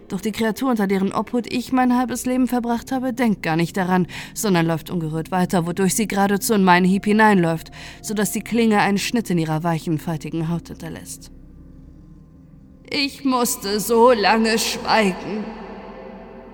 Doch 0.08 0.22
die 0.22 0.32
Kreatur, 0.32 0.70
unter 0.70 0.86
deren 0.86 1.12
Obhut 1.12 1.52
ich 1.52 1.72
mein 1.72 1.94
halbes 1.94 2.24
Leben 2.24 2.46
verbracht 2.46 2.90
habe, 2.90 3.12
denkt 3.12 3.42
gar 3.42 3.56
nicht 3.56 3.76
daran, 3.76 4.06
sondern 4.32 4.64
läuft 4.64 4.88
ungerührt 4.88 5.30
weiter, 5.30 5.66
wodurch 5.66 5.94
sie 5.94 6.08
geradezu 6.08 6.54
in 6.54 6.64
meinen 6.64 6.86
Hieb 6.86 7.04
hineinläuft, 7.04 7.70
sodass 8.00 8.32
die 8.32 8.40
Klinge 8.40 8.80
einen 8.80 8.96
Schnitt 8.96 9.28
in 9.28 9.36
ihrer 9.36 9.62
weichen, 9.62 9.98
faltigen 9.98 10.48
Haut 10.48 10.68
hinterlässt. 10.68 11.30
Ich 12.88 13.26
musste 13.26 13.78
so 13.78 14.10
lange 14.10 14.58
schweigen, 14.58 15.44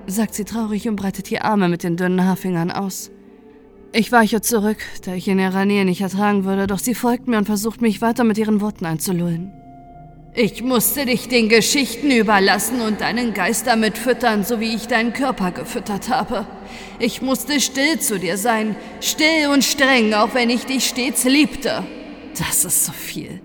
sagt 0.09 0.35
sie 0.35 0.45
traurig 0.45 0.89
und 0.89 0.97
breitet 0.97 1.31
die 1.31 1.41
Arme 1.41 1.69
mit 1.69 1.85
den 1.85 1.97
dünnen 1.97 2.25
Haarfingern 2.25 2.73
aus. 2.73 3.13
Ich 3.95 4.11
weiche 4.11 4.41
zurück, 4.41 4.79
da 5.05 5.13
ich 5.13 5.29
in 5.29 5.39
ihrer 5.39 5.67
Nähe 5.67 5.85
nicht 5.85 6.01
ertragen 6.01 6.45
würde, 6.45 6.67
doch 6.67 6.79
sie 6.79 6.95
folgt 6.95 7.29
mir 7.29 7.37
und 7.37 7.45
versucht 7.45 7.83
mich 7.83 8.01
weiter 8.01 8.25
mit 8.25 8.39
ihren 8.39 8.63
Worten 8.63 8.87
einzulullen. 8.87 9.53
Ich 10.35 10.63
musste 10.63 11.05
dich 11.05 11.29
den 11.29 11.51
Geschichten 11.51 12.11
überlassen 12.11 12.81
und 12.81 13.03
deinen 13.03 13.35
Geist 13.35 13.67
damit 13.67 13.99
füttern, 13.99 14.45
so 14.45 14.61
wie 14.61 14.75
ich 14.75 14.89
deinen 14.89 15.13
Körper 15.13 15.51
gefüttert 15.51 16.09
habe. 16.09 16.47
Ich 16.99 17.21
musste 17.21 17.61
still 17.61 17.99
zu 17.99 18.19
dir 18.19 18.39
sein, 18.39 18.77
still 19.03 19.49
und 19.53 19.63
streng, 19.63 20.15
auch 20.15 20.33
wenn 20.33 20.49
ich 20.49 20.65
dich 20.65 20.87
stets 20.87 21.25
liebte. 21.25 21.85
Das 22.39 22.65
ist 22.65 22.87
so 22.87 22.93
viel. 22.93 23.43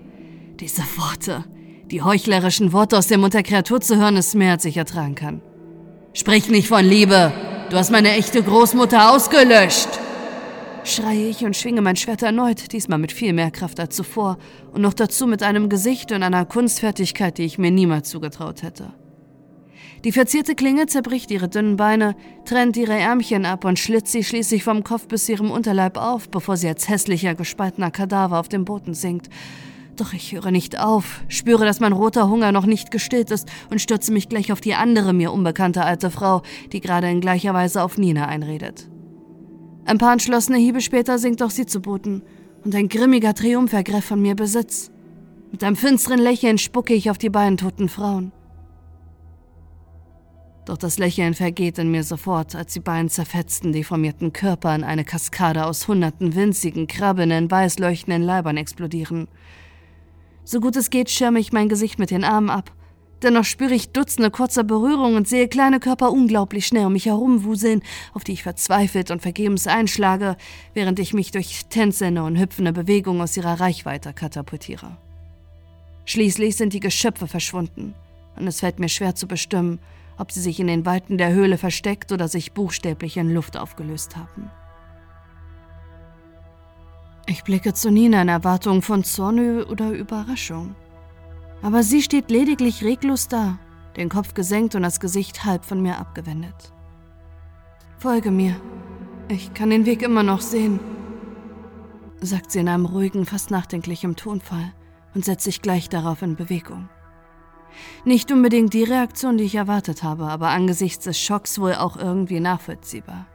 Diese 0.60 0.82
Worte, 0.96 1.44
die 1.90 2.00
heuchlerischen 2.00 2.72
Worte 2.72 2.96
aus 2.96 3.06
dem 3.06 3.20
Mund 3.20 3.34
der 3.34 3.42
Kreatur 3.42 3.82
zu 3.82 3.98
hören, 3.98 4.16
ist 4.16 4.34
mehr, 4.34 4.52
als 4.52 4.64
ich 4.64 4.78
ertragen 4.78 5.14
kann. 5.14 5.42
Sprich 6.14 6.48
nicht 6.48 6.68
von 6.68 6.86
Liebe. 6.86 7.34
Du 7.68 7.76
hast 7.76 7.90
meine 7.90 8.12
echte 8.12 8.42
Großmutter 8.42 9.12
ausgelöscht 9.12 9.90
schreie 10.84 11.28
ich 11.28 11.44
und 11.44 11.56
schwinge 11.56 11.80
mein 11.80 11.96
Schwert 11.96 12.22
erneut, 12.22 12.72
diesmal 12.72 12.98
mit 12.98 13.12
viel 13.12 13.32
mehr 13.32 13.50
Kraft 13.50 13.80
als 13.80 13.96
zuvor 13.96 14.38
und 14.72 14.82
noch 14.82 14.94
dazu 14.94 15.26
mit 15.26 15.42
einem 15.42 15.68
Gesicht 15.68 16.12
und 16.12 16.22
einer 16.22 16.44
Kunstfertigkeit, 16.44 17.38
die 17.38 17.44
ich 17.44 17.58
mir 17.58 17.70
niemals 17.70 18.08
zugetraut 18.08 18.62
hätte. 18.62 18.92
Die 20.04 20.12
verzierte 20.12 20.54
Klinge 20.54 20.86
zerbricht 20.86 21.30
ihre 21.30 21.48
dünnen 21.48 21.76
Beine, 21.76 22.14
trennt 22.44 22.76
ihre 22.76 22.96
Ärmchen 22.96 23.44
ab 23.44 23.64
und 23.64 23.78
schlitzt 23.78 24.12
sie 24.12 24.22
schließlich 24.22 24.62
vom 24.62 24.84
Kopf 24.84 25.08
bis 25.08 25.28
ihrem 25.28 25.50
Unterleib 25.50 25.96
auf, 25.96 26.28
bevor 26.28 26.56
sie 26.56 26.68
als 26.68 26.88
hässlicher, 26.88 27.34
gespaltener 27.34 27.90
Kadaver 27.90 28.38
auf 28.38 28.48
dem 28.48 28.64
Boden 28.64 28.94
sinkt. 28.94 29.28
Doch 29.96 30.12
ich 30.12 30.32
höre 30.32 30.52
nicht 30.52 30.78
auf, 30.78 31.22
spüre, 31.26 31.64
dass 31.64 31.80
mein 31.80 31.92
roter 31.92 32.28
Hunger 32.28 32.52
noch 32.52 32.66
nicht 32.66 32.92
gestillt 32.92 33.32
ist 33.32 33.48
und 33.70 33.80
stürze 33.80 34.12
mich 34.12 34.28
gleich 34.28 34.52
auf 34.52 34.60
die 34.60 34.74
andere 34.74 35.12
mir 35.12 35.32
unbekannte 35.32 35.84
alte 35.84 36.12
Frau, 36.12 36.42
die 36.70 36.80
gerade 36.80 37.10
in 37.10 37.20
gleicher 37.20 37.52
Weise 37.52 37.82
auf 37.82 37.98
Nina 37.98 38.26
einredet. 38.26 38.88
Ein 39.88 39.96
paar 39.96 40.12
entschlossene 40.12 40.58
Hiebe 40.58 40.82
später 40.82 41.18
sinkt 41.18 41.42
auch 41.42 41.48
sie 41.48 41.64
zu 41.64 41.80
Boden 41.80 42.20
und 42.62 42.74
ein 42.74 42.90
grimmiger 42.90 43.32
Triumph 43.32 43.72
ergreift 43.72 44.08
von 44.08 44.20
mir 44.20 44.34
Besitz. 44.34 44.90
Mit 45.50 45.64
einem 45.64 45.76
finsteren 45.76 46.18
Lächeln 46.18 46.58
spucke 46.58 46.92
ich 46.92 47.08
auf 47.08 47.16
die 47.16 47.30
beiden 47.30 47.56
toten 47.56 47.88
Frauen. 47.88 48.30
Doch 50.66 50.76
das 50.76 50.98
Lächeln 50.98 51.32
vergeht 51.32 51.78
in 51.78 51.90
mir 51.90 52.04
sofort, 52.04 52.54
als 52.54 52.74
die 52.74 52.80
beiden 52.80 53.08
zerfetzten, 53.08 53.72
deformierten 53.72 54.34
Körper 54.34 54.74
in 54.74 54.84
eine 54.84 55.04
Kaskade 55.06 55.64
aus 55.64 55.88
hunderten 55.88 56.34
winzigen, 56.34 56.86
krabbelnden, 56.86 57.50
weiß 57.50 57.78
leuchtenden 57.78 58.22
Leibern 58.22 58.58
explodieren. 58.58 59.26
So 60.44 60.60
gut 60.60 60.76
es 60.76 60.90
geht, 60.90 61.08
schirme 61.08 61.40
ich 61.40 61.50
mein 61.50 61.70
Gesicht 61.70 61.98
mit 61.98 62.10
den 62.10 62.24
Armen 62.24 62.50
ab 62.50 62.74
Dennoch 63.22 63.44
spüre 63.44 63.74
ich 63.74 63.90
Dutzende 63.90 64.30
kurzer 64.30 64.62
Berührungen 64.62 65.16
und 65.16 65.28
sehe 65.28 65.48
kleine 65.48 65.80
Körper 65.80 66.12
unglaublich 66.12 66.66
schnell 66.66 66.86
um 66.86 66.92
mich 66.92 67.06
herumwuseln, 67.06 67.82
auf 68.14 68.22
die 68.22 68.32
ich 68.32 68.44
verzweifelt 68.44 69.10
und 69.10 69.22
vergebens 69.22 69.66
einschlage, 69.66 70.36
während 70.72 71.00
ich 71.00 71.14
mich 71.14 71.32
durch 71.32 71.66
tänzelnde 71.68 72.22
und 72.22 72.38
hüpfende 72.38 72.72
Bewegungen 72.72 73.20
aus 73.20 73.36
ihrer 73.36 73.58
Reichweite 73.58 74.12
katapultiere. 74.12 74.96
Schließlich 76.04 76.56
sind 76.56 76.72
die 76.72 76.80
Geschöpfe 76.80 77.26
verschwunden, 77.26 77.94
und 78.36 78.46
es 78.46 78.60
fällt 78.60 78.78
mir 78.78 78.88
schwer 78.88 79.16
zu 79.16 79.26
bestimmen, 79.26 79.80
ob 80.16 80.32
sie 80.32 80.40
sich 80.40 80.60
in 80.60 80.68
den 80.68 80.86
Weiten 80.86 81.18
der 81.18 81.32
Höhle 81.32 81.58
versteckt 81.58 82.12
oder 82.12 82.28
sich 82.28 82.52
buchstäblich 82.52 83.16
in 83.16 83.32
Luft 83.32 83.56
aufgelöst 83.56 84.16
haben. 84.16 84.50
Ich 87.26 87.44
blicke 87.44 87.74
zu 87.74 87.90
Nina 87.90 88.22
in 88.22 88.28
Erwartung 88.28 88.80
von 88.80 89.04
Zorn 89.04 89.64
oder 89.64 89.90
Überraschung. 89.90 90.74
Aber 91.62 91.82
sie 91.82 92.02
steht 92.02 92.30
lediglich 92.30 92.84
reglos 92.84 93.28
da, 93.28 93.58
den 93.96 94.08
Kopf 94.08 94.34
gesenkt 94.34 94.74
und 94.74 94.82
das 94.82 95.00
Gesicht 95.00 95.44
halb 95.44 95.64
von 95.64 95.82
mir 95.82 95.98
abgewendet. 95.98 96.72
Folge 97.98 98.30
mir. 98.30 98.54
Ich 99.28 99.52
kann 99.54 99.70
den 99.70 99.84
Weg 99.84 100.02
immer 100.02 100.22
noch 100.22 100.40
sehen, 100.40 100.80
sagt 102.20 102.50
sie 102.50 102.60
in 102.60 102.68
einem 102.68 102.86
ruhigen, 102.86 103.26
fast 103.26 103.50
nachdenklichen 103.50 104.16
Tonfall 104.16 104.72
und 105.14 105.24
setzt 105.24 105.44
sich 105.44 105.60
gleich 105.60 105.88
darauf 105.88 106.22
in 106.22 106.36
Bewegung. 106.36 106.88
Nicht 108.04 108.32
unbedingt 108.32 108.72
die 108.72 108.84
Reaktion, 108.84 109.36
die 109.36 109.44
ich 109.44 109.54
erwartet 109.54 110.02
habe, 110.02 110.24
aber 110.24 110.48
angesichts 110.48 111.04
des 111.04 111.20
Schocks 111.20 111.58
wohl 111.58 111.74
auch 111.74 111.96
irgendwie 111.96 112.40
nachvollziehbar. 112.40 113.26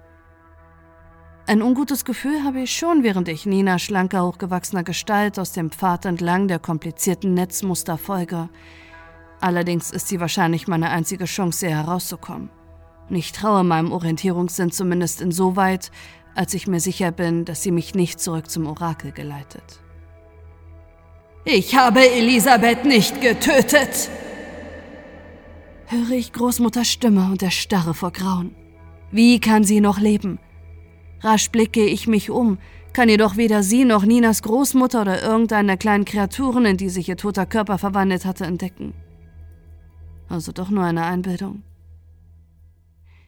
Ein 1.46 1.62
ungutes 1.62 2.06
Gefühl 2.06 2.44
habe 2.46 2.62
ich 2.62 2.74
schon, 2.74 3.04
während 3.04 3.28
ich 3.28 3.46
Nina 3.46 3.78
schlanker, 3.78 4.26
hochgewachsener 4.26 4.84
Gestalt 4.84 5.38
aus 5.38 5.52
dem 5.52 5.72
Pfad 5.72 6.06
entlang 6.06 6.48
der 6.48 6.58
komplizierten 6.58 7.34
Netzmuster 7.34 7.98
folge. 7.98 8.48
Allerdings 9.42 9.92
ist 9.92 10.08
sie 10.08 10.22
wahrscheinlich 10.22 10.70
meine 10.70 10.90
einzige 10.90 11.26
Chance, 11.26 11.68
hier 11.68 11.76
herauszukommen. 11.76 12.50
Und 13.10 13.18
ich 13.18 13.34
traue 13.34 13.66
meinem 13.66 13.92
Orientierungssinn 13.92 14.72
zumindest 14.72 15.20
insoweit, 15.20 15.92
als 16.34 16.54
ich 16.54 16.66
mir 16.66 16.80
sicher 16.80 17.12
bin, 17.12 17.44
dass 17.44 17.62
sie 17.62 17.72
mich 17.72 17.94
nicht 17.94 18.22
zurück 18.22 18.50
zum 18.50 18.66
Orakel 18.66 19.12
geleitet. 19.12 19.82
Ich 21.44 21.76
habe 21.76 22.10
Elisabeth 22.10 22.86
nicht 22.86 23.20
getötet! 23.20 24.10
Höre 25.88 26.12
ich 26.12 26.32
Großmutters 26.32 26.88
Stimme 26.88 27.26
und 27.30 27.44
erstarre 27.44 27.94
vor 27.94 28.12
Grauen. 28.12 28.56
Wie 29.12 29.42
kann 29.42 29.66
sie 29.66 29.82
noch 29.82 30.00
leben? 30.00 30.40
Rasch 31.24 31.50
blicke 31.52 31.86
ich 31.86 32.06
mich 32.06 32.30
um, 32.30 32.58
kann 32.92 33.08
jedoch 33.08 33.38
weder 33.38 33.64
sie 33.64 33.86
noch 33.86 34.04
Ninas 34.04 34.42
Großmutter 34.44 35.02
oder 35.02 35.24
irgendeine 35.24 35.68
der 35.68 35.78
kleinen 35.78 36.06
Kreaturen, 36.06 36.66
in 36.66 36.78
die 36.78 36.90
sich 36.90 37.08
ihr 37.08 37.18
toter 37.18 37.46
Körper 37.46 37.78
verwandelt 37.78 38.26
hatte, 38.26 38.46
entdecken. 38.46 38.94
Also 40.30 40.52
doch 40.52 40.70
nur 40.70 40.84
eine 40.84 41.06
Einbildung. 41.06 41.64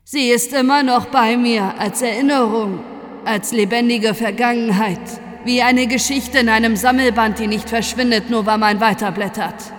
Sie 0.04 0.30
ist 0.30 0.54
immer 0.54 0.84
noch 0.84 1.08
bei 1.08 1.38
mir 1.38 1.80
als 1.80 2.02
Erinnerung, 2.02 2.80
als 3.24 3.52
lebendige 3.52 4.14
Vergangenheit, 4.14 5.00
wie 5.46 5.62
eine 5.62 5.88
Geschichte 5.88 6.40
in 6.40 6.50
einem 6.50 6.76
Sammelband, 6.76 7.40
die 7.40 7.48
nicht 7.48 7.70
verschwindet, 7.70 8.30
nur 8.30 8.46
weil 8.46 8.58
man 8.58 8.80
weiterblättert. 8.80 9.74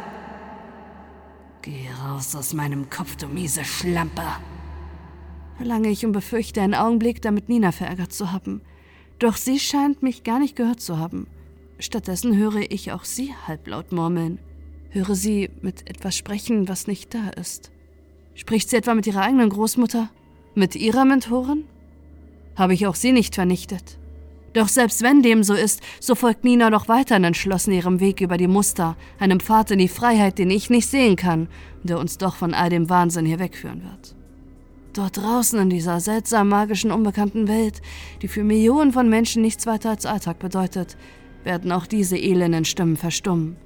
Geh 1.62 1.88
raus 2.02 2.34
aus 2.34 2.54
meinem 2.54 2.88
Kopf, 2.90 3.16
du 3.16 3.28
miese 3.28 3.64
Schlampe. 3.64 4.22
Verlange 5.56 5.88
ich 5.88 6.04
und 6.04 6.12
befürchte 6.12 6.60
einen 6.60 6.74
Augenblick, 6.74 7.22
damit 7.22 7.48
Nina 7.48 7.72
verärgert 7.72 8.12
zu 8.12 8.32
haben. 8.32 8.60
Doch 9.18 9.36
sie 9.36 9.58
scheint 9.58 10.02
mich 10.02 10.22
gar 10.22 10.38
nicht 10.38 10.56
gehört 10.56 10.80
zu 10.80 10.98
haben. 10.98 11.26
Stattdessen 11.78 12.36
höre 12.36 12.70
ich 12.70 12.92
auch 12.92 13.04
sie 13.04 13.32
halblaut 13.46 13.92
murmeln. 13.92 14.38
Höre 14.90 15.14
sie 15.14 15.50
mit 15.62 15.88
etwas 15.88 16.16
sprechen, 16.16 16.68
was 16.68 16.86
nicht 16.86 17.14
da 17.14 17.30
ist. 17.30 17.70
Spricht 18.34 18.68
sie 18.68 18.76
etwa 18.76 18.94
mit 18.94 19.06
ihrer 19.06 19.22
eigenen 19.22 19.48
Großmutter? 19.48 20.10
Mit 20.54 20.76
ihrer 20.76 21.04
Mentorin? 21.04 21.64
Habe 22.54 22.74
ich 22.74 22.86
auch 22.86 22.94
sie 22.94 23.12
nicht 23.12 23.34
vernichtet? 23.34 23.98
Doch 24.52 24.68
selbst 24.68 25.02
wenn 25.02 25.22
dem 25.22 25.42
so 25.42 25.52
ist, 25.52 25.82
so 26.00 26.14
folgt 26.14 26.44
Nina 26.44 26.70
doch 26.70 26.88
weiterhin 26.88 27.24
entschlossen 27.24 27.72
ihrem 27.72 28.00
Weg 28.00 28.22
über 28.22 28.38
die 28.38 28.46
Muster, 28.46 28.96
einem 29.18 29.40
Pfad 29.40 29.70
in 29.70 29.78
die 29.78 29.88
Freiheit, 29.88 30.38
den 30.38 30.50
ich 30.50 30.70
nicht 30.70 30.88
sehen 30.88 31.16
kann, 31.16 31.48
der 31.82 31.98
uns 31.98 32.16
doch 32.16 32.36
von 32.36 32.54
all 32.54 32.70
dem 32.70 32.88
Wahnsinn 32.88 33.26
hier 33.26 33.38
wegführen 33.38 33.82
wird. 33.82 34.16
Dort 34.96 35.18
draußen 35.18 35.60
in 35.60 35.68
dieser 35.68 36.00
seltsam 36.00 36.48
magischen, 36.48 36.90
unbekannten 36.90 37.48
Welt, 37.48 37.82
die 38.22 38.28
für 38.28 38.42
Millionen 38.42 38.94
von 38.94 39.10
Menschen 39.10 39.42
nichts 39.42 39.66
weiter 39.66 39.90
als 39.90 40.06
Alltag 40.06 40.38
bedeutet, 40.38 40.96
werden 41.44 41.70
auch 41.70 41.86
diese 41.86 42.16
elenden 42.16 42.64
Stimmen 42.64 42.96
verstummen. 42.96 43.56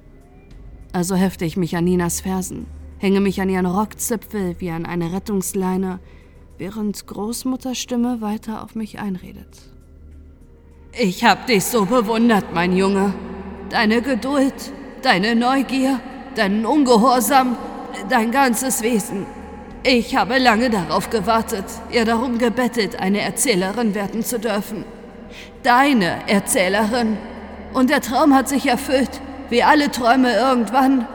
Also 0.91 1.15
hefte 1.15 1.45
ich 1.45 1.55
mich 1.55 1.77
an 1.77 1.85
Ninas 1.85 2.19
Fersen, 2.19 2.65
hänge 2.97 3.21
mich 3.21 3.39
an 3.39 3.47
ihren 3.47 3.65
Rockzipfel 3.65 4.57
wie 4.59 4.71
an 4.71 4.85
eine 4.85 5.13
Rettungsleine, 5.13 6.01
während 6.57 7.07
Großmutters 7.07 7.77
Stimme 7.77 8.19
weiter 8.19 8.61
auf 8.61 8.75
mich 8.75 8.99
einredet. 8.99 9.57
Ich 10.91 11.23
hab 11.23 11.47
dich 11.47 11.63
so 11.63 11.85
bewundert, 11.85 12.53
mein 12.53 12.75
Junge. 12.75 13.13
Deine 13.69 14.01
Geduld, 14.01 14.73
deine 15.01 15.33
Neugier, 15.37 16.01
deinen 16.35 16.65
Ungehorsam, 16.65 17.55
dein 18.09 18.31
ganzes 18.31 18.81
Wesen. 18.81 19.25
Ich 19.83 20.15
habe 20.15 20.37
lange 20.37 20.69
darauf 20.69 21.09
gewartet, 21.09 21.65
ihr 21.91 22.05
darum 22.05 22.37
gebettelt, 22.37 22.99
eine 22.99 23.21
Erzählerin 23.21 23.95
werden 23.95 24.23
zu 24.23 24.37
dürfen. 24.37 24.85
Deine 25.63 26.17
Erzählerin. 26.27 27.17
Und 27.73 27.89
der 27.89 28.01
Traum 28.01 28.35
hat 28.35 28.47
sich 28.47 28.67
erfüllt, 28.67 29.09
wie 29.49 29.63
alle 29.63 29.89
Träume 29.89 30.33
irgendwann. 30.35 31.07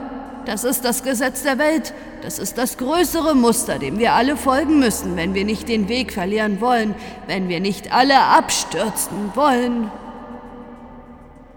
Das 0.46 0.64
ist 0.64 0.84
das 0.84 1.04
Gesetz 1.04 1.44
der 1.44 1.58
Welt. 1.58 1.94
Das 2.22 2.40
ist 2.40 2.58
das 2.58 2.76
größere 2.76 3.36
Muster, 3.36 3.78
dem 3.78 4.00
wir 4.00 4.14
alle 4.14 4.36
folgen 4.36 4.80
müssen, 4.80 5.14
wenn 5.14 5.34
wir 5.34 5.44
nicht 5.44 5.68
den 5.68 5.88
Weg 5.88 6.12
verlieren 6.12 6.60
wollen, 6.60 6.96
wenn 7.28 7.48
wir 7.48 7.60
nicht 7.60 7.92
alle 7.92 8.20
abstürzen 8.20 9.30
wollen. 9.34 9.92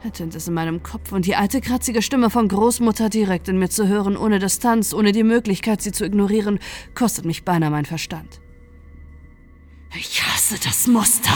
Ertönt 0.02 0.34
es 0.34 0.48
in 0.48 0.54
meinem 0.54 0.82
Kopf 0.82 1.12
und 1.12 1.26
die 1.26 1.36
alte 1.36 1.60
kratzige 1.60 2.02
Stimme 2.02 2.30
von 2.30 2.48
Großmutter 2.48 3.10
direkt 3.10 3.50
in 3.50 3.60
mir 3.60 3.70
zu 3.70 3.88
hören, 3.88 4.16
ohne 4.16 4.40
Distanz, 4.40 4.94
ohne 4.94 5.12
die 5.12 5.24
Möglichkeit, 5.24 5.82
sie 5.82 5.92
zu 5.92 6.06
ignorieren, 6.06 6.60
kostet 6.96 7.26
mich 7.26 7.44
beinahe 7.44 7.70
mein 7.70 7.86
Verstand. 7.86 8.40
Ich 9.96 10.24
hasse 10.24 10.56
das 10.64 10.88
Muster. 10.88 11.34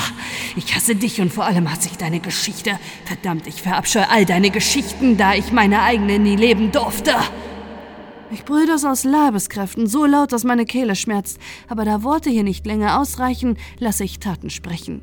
Ich 0.56 0.76
hasse 0.76 0.96
dich 0.96 1.20
und 1.20 1.34
vor 1.34 1.44
allem 1.44 1.70
hasse 1.70 1.90
ich 1.90 1.98
deine 1.98 2.22
Geschichte. 2.22 2.80
Verdammt, 3.04 3.48
ich 3.48 3.62
verabscheue 3.62 4.10
all 4.10 4.26
deine 4.26 4.50
Geschichten, 4.50 5.18
da 5.18 5.34
ich 5.34 5.52
meine 5.52 5.82
eigene 5.82 6.20
nie 6.20 6.38
leben 6.38 6.72
durfte. 6.72 7.16
Ich 8.32 8.46
brülle 8.46 8.68
das 8.68 8.86
aus 8.86 9.04
Leibeskräften, 9.04 9.88
so 9.88 10.06
laut, 10.06 10.32
dass 10.32 10.44
meine 10.44 10.66
Kehle 10.66 10.96
schmerzt, 10.96 11.38
aber 11.68 11.84
da 11.84 12.04
Worte 12.04 12.30
hier 12.30 12.44
nicht 12.44 12.66
länger 12.66 13.00
ausreichen, 13.00 13.58
lasse 13.80 14.06
ich 14.06 14.20
Taten 14.20 14.50
sprechen. 14.50 15.02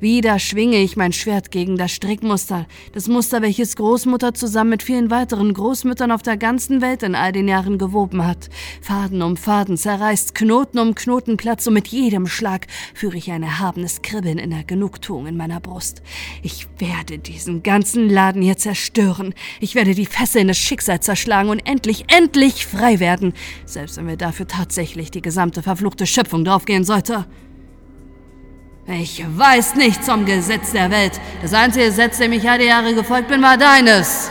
Wieder 0.00 0.38
schwinge 0.38 0.76
ich 0.76 0.96
mein 0.96 1.12
Schwert 1.12 1.50
gegen 1.50 1.76
das 1.76 1.90
Strickmuster, 1.90 2.68
das 2.92 3.08
Muster, 3.08 3.42
welches 3.42 3.74
Großmutter 3.74 4.32
zusammen 4.32 4.70
mit 4.70 4.84
vielen 4.84 5.10
weiteren 5.10 5.52
Großmüttern 5.52 6.12
auf 6.12 6.22
der 6.22 6.36
ganzen 6.36 6.80
Welt 6.80 7.02
in 7.02 7.16
all 7.16 7.32
den 7.32 7.48
Jahren 7.48 7.78
gewoben 7.78 8.24
hat. 8.24 8.48
Faden 8.80 9.22
um 9.22 9.36
Faden 9.36 9.76
zerreißt, 9.76 10.36
Knoten 10.36 10.78
um 10.78 10.94
Knoten 10.94 11.36
Platz 11.36 11.66
und 11.66 11.74
mit 11.74 11.88
jedem 11.88 12.28
Schlag 12.28 12.68
führe 12.94 13.16
ich 13.16 13.32
ein 13.32 13.42
erhabenes 13.42 14.00
Kribbeln 14.00 14.38
in 14.38 14.50
der 14.50 14.62
Genugtuung 14.62 15.26
in 15.26 15.36
meiner 15.36 15.58
Brust. 15.58 16.00
Ich 16.44 16.68
werde 16.78 17.18
diesen 17.18 17.64
ganzen 17.64 18.08
Laden 18.08 18.40
hier 18.40 18.56
zerstören. 18.56 19.34
Ich 19.58 19.74
werde 19.74 19.96
die 19.96 20.06
Fesseln 20.06 20.46
des 20.46 20.58
Schicksals 20.58 21.06
zerschlagen 21.06 21.50
und 21.50 21.58
endlich, 21.66 22.04
endlich 22.06 22.66
frei 22.66 23.00
werden, 23.00 23.32
selbst 23.64 23.96
wenn 23.96 24.06
wir 24.06 24.16
dafür 24.16 24.46
tatsächlich 24.46 25.10
die 25.10 25.22
gesamte 25.22 25.60
verfluchte 25.60 26.06
Schöpfung 26.06 26.44
draufgehen 26.44 26.84
sollte. 26.84 27.26
Ich 28.90 29.22
weiß 29.22 29.74
nichts 29.74 30.06
vom 30.06 30.24
Gesetz 30.24 30.72
der 30.72 30.90
Welt. 30.90 31.20
Das 31.42 31.52
einzige 31.52 31.86
Gesetz, 31.86 32.16
dem 32.16 32.32
ich 32.32 32.48
all 32.48 32.58
die 32.58 32.64
Jahre 32.64 32.94
gefolgt 32.94 33.28
bin, 33.28 33.42
war 33.42 33.58
deines. 33.58 34.30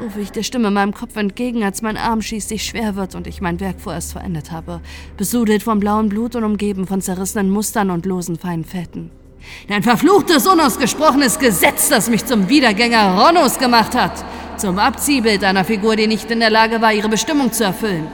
Rufe 0.00 0.20
ich 0.20 0.30
der 0.30 0.44
Stimme 0.44 0.70
meinem 0.70 0.94
Kopf 0.94 1.16
entgegen, 1.16 1.64
als 1.64 1.82
mein 1.82 1.96
Arm 1.96 2.22
schließlich 2.22 2.64
schwer 2.64 2.94
wird 2.94 3.16
und 3.16 3.26
ich 3.26 3.40
mein 3.40 3.58
Werk 3.58 3.80
vorerst 3.80 4.12
verendet 4.12 4.52
habe, 4.52 4.80
besudelt 5.16 5.64
vom 5.64 5.80
blauen 5.80 6.08
Blut 6.08 6.36
und 6.36 6.44
umgeben 6.44 6.86
von 6.86 7.02
zerrissenen 7.02 7.50
Mustern 7.50 7.90
und 7.90 8.06
losen 8.06 8.38
feinen 8.38 8.64
Fäden. 8.64 9.10
Dein 9.66 9.82
verfluchtes, 9.82 10.46
unausgesprochenes 10.46 11.40
Gesetz, 11.40 11.88
das 11.88 12.08
mich 12.08 12.24
zum 12.24 12.48
Wiedergänger 12.48 13.18
Ronnos 13.18 13.58
gemacht 13.58 13.96
hat. 13.96 14.24
Zum 14.58 14.78
Abziehbild 14.78 15.42
einer 15.42 15.64
Figur, 15.64 15.96
die 15.96 16.06
nicht 16.06 16.30
in 16.30 16.38
der 16.38 16.50
Lage 16.50 16.80
war, 16.80 16.92
ihre 16.92 17.08
Bestimmung 17.08 17.50
zu 17.52 17.64
erfüllen. 17.64 18.06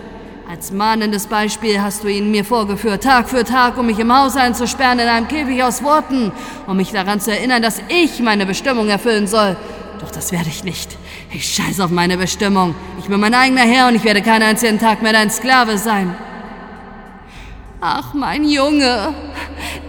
Als 0.56 0.72
mahnendes 0.72 1.26
Beispiel 1.26 1.82
hast 1.82 2.02
du 2.02 2.08
ihn 2.08 2.30
mir 2.30 2.42
vorgeführt, 2.42 3.02
Tag 3.02 3.28
für 3.28 3.44
Tag, 3.44 3.76
um 3.76 3.84
mich 3.84 3.98
im 3.98 4.10
Haus 4.10 4.36
einzusperren 4.36 4.98
in 4.98 5.06
einem 5.06 5.28
Käfig 5.28 5.62
aus 5.62 5.82
Worten, 5.82 6.32
um 6.66 6.78
mich 6.78 6.92
daran 6.92 7.20
zu 7.20 7.30
erinnern, 7.30 7.60
dass 7.60 7.82
ich 7.90 8.20
meine 8.20 8.46
Bestimmung 8.46 8.88
erfüllen 8.88 9.26
soll. 9.26 9.54
Doch 10.00 10.10
das 10.10 10.32
werde 10.32 10.48
ich 10.48 10.64
nicht. 10.64 10.96
Ich 11.30 11.46
scheiß 11.54 11.78
auf 11.80 11.90
meine 11.90 12.16
Bestimmung. 12.16 12.74
Ich 12.98 13.04
bin 13.04 13.20
mein 13.20 13.34
eigener 13.34 13.64
Herr 13.64 13.88
und 13.88 13.96
ich 13.96 14.04
werde 14.04 14.22
keinen 14.22 14.44
einzigen 14.44 14.78
Tag 14.78 15.02
mehr 15.02 15.12
dein 15.12 15.30
Sklave 15.30 15.76
sein. 15.76 16.16
Ach, 17.82 18.14
mein 18.14 18.48
Junge, 18.48 19.12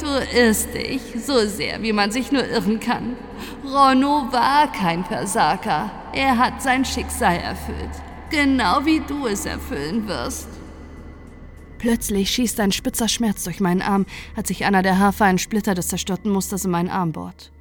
du 0.01 0.37
irrst 0.37 0.73
dich 0.73 1.01
so 1.25 1.47
sehr, 1.47 1.81
wie 1.81 1.93
man 1.93 2.11
sich 2.11 2.33
nur 2.33 2.45
irren 2.45 2.81
kann. 2.81 3.15
Ronno 3.63 4.27
war 4.31 4.69
kein 4.73 5.05
Versager. 5.05 5.89
Er 6.11 6.37
hat 6.37 6.61
sein 6.61 6.83
Schicksal 6.83 7.37
erfüllt. 7.37 8.03
Genau 8.29 8.81
wie 8.83 8.99
du 8.99 9.27
es 9.27 9.45
erfüllen 9.45 10.05
wirst. 10.09 10.56
Plötzlich 11.79 12.31
schießt 12.31 12.59
ein 12.59 12.71
spitzer 12.71 13.07
Schmerz 13.07 13.43
durch 13.43 13.59
meinen 13.59 13.81
Arm, 13.81 14.05
als 14.35 14.47
sich 14.47 14.65
einer 14.65 14.81
der 14.81 14.97
haarfeinen 14.99 15.37
Splitter 15.37 15.75
des 15.75 15.89
zerstörten 15.89 16.31
Musters 16.31 16.65
in 16.65 16.71
meinen 16.71 16.89
Arm 16.89 17.11
bohrt. 17.11 17.51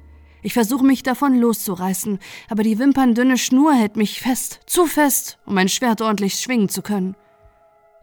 Ich 0.41 0.53
versuche 0.53 0.85
mich 0.85 1.03
davon 1.03 1.39
loszureißen, 1.39 2.19
aber 2.49 2.63
die 2.63 2.79
wimperndünne 2.79 3.37
Schnur 3.37 3.73
hält 3.73 3.95
mich 3.95 4.21
fest, 4.21 4.59
zu 4.65 4.85
fest, 4.85 5.37
um 5.45 5.55
mein 5.55 5.69
Schwert 5.69 6.01
ordentlich 6.01 6.35
schwingen 6.35 6.69
zu 6.69 6.81
können. 6.81 7.15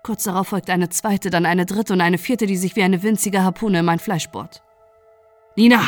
Kurz 0.03 0.25
darauf 0.25 0.49
folgt 0.49 0.69
eine 0.69 0.91
zweite, 0.91 1.31
dann 1.31 1.47
eine 1.47 1.65
dritte 1.65 1.95
und 1.95 2.01
eine 2.01 2.19
vierte, 2.19 2.47
die 2.47 2.59
sich 2.59 2.77
wie 2.77 2.83
eine 2.83 3.03
winzige 3.03 3.43
Harpune 3.43 3.79
in 3.79 3.85
mein 3.85 3.99
Fleisch 3.99 4.29
bohrt. 4.29 4.63
Nina, 5.57 5.81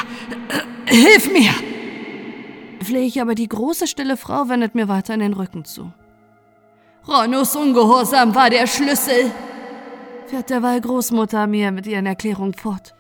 äh, 0.87 0.95
hilf 0.95 1.31
mir! 1.31 1.51
Flehe 2.83 3.07
ich, 3.07 3.21
aber 3.21 3.35
die 3.35 3.49
große 3.49 3.87
stille 3.87 4.17
Frau 4.17 4.49
wendet 4.49 4.75
mir 4.75 4.89
weiter 4.89 5.13
in 5.15 5.21
den 5.21 5.35
Rücken 5.35 5.65
zu. 5.65 5.93
Ronnos 7.07 7.55
Ungehorsam 7.55 8.35
war 8.35 8.49
der 8.49 8.67
Schlüssel, 8.67 9.31
fährt 10.29 10.51
derweil 10.51 10.81
Großmutter 10.81 11.47
mir 11.47 11.71
mit 11.71 11.87
ihren 11.87 12.07
Erklärungen 12.07 12.55
fort. 12.55 12.95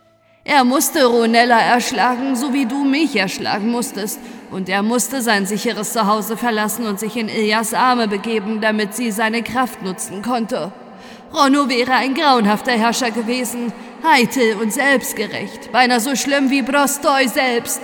Er 0.44 0.64
musste 0.64 1.06
Ronella 1.06 1.58
erschlagen, 1.58 2.36
so 2.36 2.52
wie 2.52 2.66
du 2.66 2.84
mich 2.84 3.16
erschlagen 3.16 3.70
musstest. 3.70 4.20
Und 4.52 4.68
er 4.68 4.82
musste 4.82 5.20
sein 5.20 5.44
sicheres 5.44 5.92
Zuhause 5.92 6.36
verlassen 6.36 6.86
und 6.86 7.00
sich 7.00 7.16
in 7.16 7.28
Ilias 7.28 7.74
Arme 7.74 8.06
begeben, 8.06 8.60
damit 8.60 8.94
sie 8.94 9.10
seine 9.10 9.42
Kraft 9.42 9.82
nutzen 9.82 10.22
konnte. 10.22 10.70
Ronno 11.34 11.68
wäre 11.68 11.94
ein 11.94 12.14
grauenhafter 12.14 12.72
Herrscher 12.72 13.10
gewesen, 13.10 13.72
heitel 14.04 14.56
und 14.62 14.72
selbstgerecht, 14.72 15.72
beinahe 15.72 15.98
so 15.98 16.14
schlimm 16.14 16.50
wie 16.50 16.62
Brostoi 16.62 17.26
selbst. 17.26 17.80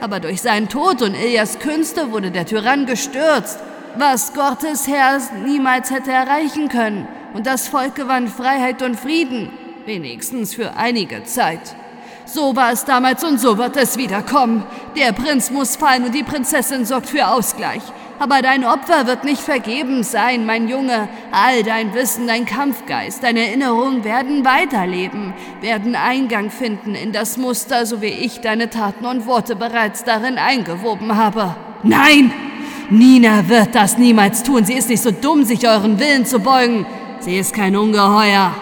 Aber 0.00 0.18
durch 0.18 0.42
seinen 0.42 0.68
Tod 0.68 1.02
und 1.02 1.14
Ilias 1.14 1.60
Künste 1.60 2.10
wurde 2.10 2.32
der 2.32 2.46
Tyrann 2.46 2.86
gestürzt 2.86 3.60
was 3.96 4.32
Gottes 4.34 4.86
Herr 4.86 5.18
niemals 5.44 5.90
hätte 5.90 6.12
erreichen 6.12 6.68
können. 6.68 7.08
Und 7.34 7.46
das 7.46 7.68
Volk 7.68 7.94
gewann 7.94 8.28
Freiheit 8.28 8.82
und 8.82 8.98
Frieden, 8.98 9.50
wenigstens 9.86 10.54
für 10.54 10.76
einige 10.76 11.24
Zeit. 11.24 11.76
So 12.26 12.54
war 12.54 12.72
es 12.72 12.84
damals 12.84 13.24
und 13.24 13.40
so 13.40 13.58
wird 13.58 13.76
es 13.76 13.96
wiederkommen. 13.96 14.64
Der 14.96 15.12
Prinz 15.12 15.50
muss 15.50 15.76
fallen 15.76 16.04
und 16.04 16.14
die 16.14 16.22
Prinzessin 16.22 16.84
sorgt 16.84 17.08
für 17.08 17.26
Ausgleich. 17.26 17.82
Aber 18.20 18.42
dein 18.42 18.64
Opfer 18.64 19.06
wird 19.06 19.24
nicht 19.24 19.40
vergebens 19.40 20.12
sein, 20.12 20.44
mein 20.44 20.68
Junge. 20.68 21.08
All 21.32 21.62
dein 21.62 21.94
Wissen, 21.94 22.26
dein 22.26 22.44
Kampfgeist, 22.44 23.22
deine 23.22 23.46
Erinnerungen 23.46 24.04
werden 24.04 24.44
weiterleben, 24.44 25.32
werden 25.62 25.96
Eingang 25.96 26.50
finden 26.50 26.94
in 26.94 27.12
das 27.12 27.38
Muster, 27.38 27.86
so 27.86 28.02
wie 28.02 28.08
ich 28.08 28.40
deine 28.40 28.68
Taten 28.68 29.06
und 29.06 29.26
Worte 29.26 29.56
bereits 29.56 30.04
darin 30.04 30.36
eingewoben 30.36 31.16
habe. 31.16 31.56
Nein! 31.82 32.30
Nina 32.90 33.48
wird 33.48 33.74
das 33.74 33.98
niemals 33.98 34.42
tun. 34.42 34.64
Sie 34.64 34.74
ist 34.74 34.88
nicht 34.88 35.02
so 35.02 35.12
dumm, 35.12 35.44
sich 35.44 35.66
euren 35.66 35.98
Willen 35.98 36.26
zu 36.26 36.40
beugen. 36.40 36.84
Sie 37.20 37.36
ist 37.36 37.52
kein 37.52 37.76
Ungeheuer. 37.76 38.54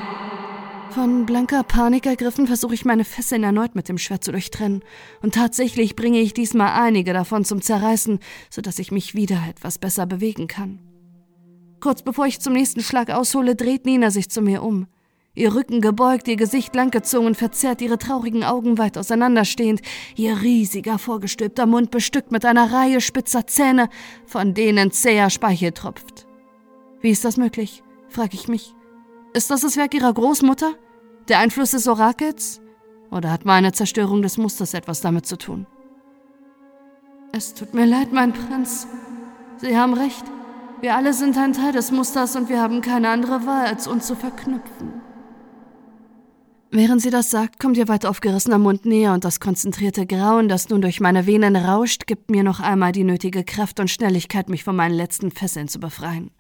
Von 0.91 1.27
blanker 1.27 1.63
Panik 1.63 2.07
ergriffen 2.07 2.49
versuche 2.49 2.75
ich 2.75 2.85
meine 2.85 3.05
Fesseln 3.05 3.45
erneut 3.45 3.77
mit 3.77 3.89
dem 3.89 3.99
Schwert 3.99 4.25
zu 4.25 4.33
durchtrennen. 4.33 4.83
Und 5.23 5.35
tatsächlich 5.35 5.95
bringe 5.95 6.19
ich 6.19 6.35
diesmal 6.35 6.73
einige 6.81 7.13
davon 7.13 7.45
zum 7.45 7.63
Zerreißen, 7.63 8.19
sodass 8.51 8.81
ich 8.81 8.91
mich 8.91 9.15
wieder 9.15 9.41
etwas 9.49 9.79
besser 9.79 10.07
bewegen 10.07 10.49
kann. 10.49 10.81
Kurz 11.79 12.03
bevor 12.03 12.27
ich 12.27 12.41
zum 12.41 12.53
nächsten 12.53 12.81
Schlag 12.83 13.11
aushole, 13.11 13.55
dreht 13.55 13.87
Nina 13.87 14.11
sich 14.11 14.29
zu 14.29 14.43
mir 14.43 14.65
um. 14.65 14.89
Ihr 15.37 15.55
Rücken 15.55 15.81
gebeugt, 15.81 16.27
ihr 16.27 16.35
Gesicht 16.35 16.75
langgezogen, 16.75 17.37
verzerrt, 17.37 17.81
ihre 17.81 17.99
traurigen 17.99 18.43
Augen 18.43 18.77
weit 18.77 18.99
auseinanderstehend, 18.99 19.83
ihr 20.17 20.43
riesiger, 20.43 20.99
vorgestülpter 20.99 21.67
Mund 21.67 21.93
bestückt 21.93 22.33
mit 22.33 22.45
einer 22.45 22.73
Reihe 22.73 23.01
spitzer 23.01 23.47
Zähne, 23.47 23.89
von 24.27 24.53
denen 24.53 24.91
zäher 24.91 25.31
Speichel 25.31 25.71
tropft. 25.71 26.27
Wie 27.01 27.11
ist 27.11 27.25
das 27.25 27.37
möglich? 27.37 27.85
Frage 28.09 28.35
ich 28.35 28.49
mich. 28.49 28.75
Ist 29.35 29.51
das 29.51 29.61
das 29.61 29.77
Werk 29.77 29.95
ihrer 29.95 30.13
Großmutter? 30.13 30.73
Der 31.29 31.39
Einfluss 31.39 31.73
des 31.73 31.87
Orakels? 31.87 32.61
Oder 33.11 33.31
hat 33.31 33.45
meine 33.45 33.73
Zerstörung 33.73 34.23
des 34.23 34.39
Musters 34.39 34.75
etwas 34.75 35.01
damit 35.01 35.27
zu 35.27 35.37
tun? 35.37 35.67
Es 37.33 37.55
tut 37.55 37.75
mir 37.75 37.87
leid, 37.87 38.13
mein 38.13 38.33
Prinz. 38.33 38.87
Sie 39.59 39.77
haben 39.77 39.95
recht. 39.95 40.25
Wir 40.81 40.95
alle 40.95 41.13
sind 41.13 41.37
ein 41.37 41.53
Teil 41.53 41.73
des 41.73 41.91
Musters 41.91 42.37
und 42.37 42.49
wir 42.49 42.61
haben 42.61 42.81
keine 42.81 43.11
andere 43.11 43.47
Wahl, 43.47 43.67
als 43.67 43.87
uns 43.87 44.07
zu 44.07 44.15
verknüpfen. 44.15 45.03
Während 46.71 47.01
sie 47.01 47.11
das 47.11 47.31
sagt, 47.31 47.59
kommt 47.59 47.79
ihr 47.79 47.89
weit 47.89 48.05
aufgerissener 48.05 48.59
Mund 48.59 48.85
näher 48.85 49.15
und 49.15 49.25
das 49.25 49.41
konzentrierte 49.41 50.07
Grauen, 50.07 50.49
das 50.49 50.69
nun 50.69 50.83
durch 50.83 51.01
meine 51.01 51.27
Venen 51.27 51.57
rauscht, 51.57 52.07
gibt 52.07 52.31
mir 52.31 52.43
noch 52.43 52.61
einmal 52.61 52.93
die 52.93 53.05
nötige 53.05 53.43
Kraft 53.43 53.81
und 53.81 53.91
Schnelligkeit, 53.91 54.51
mich 54.51 54.65
von 54.65 54.77
meinen 54.77 54.95
letzten 54.95 55.31
Fesseln 55.31 55.69
zu 55.69 55.81
befreien. 55.81 56.31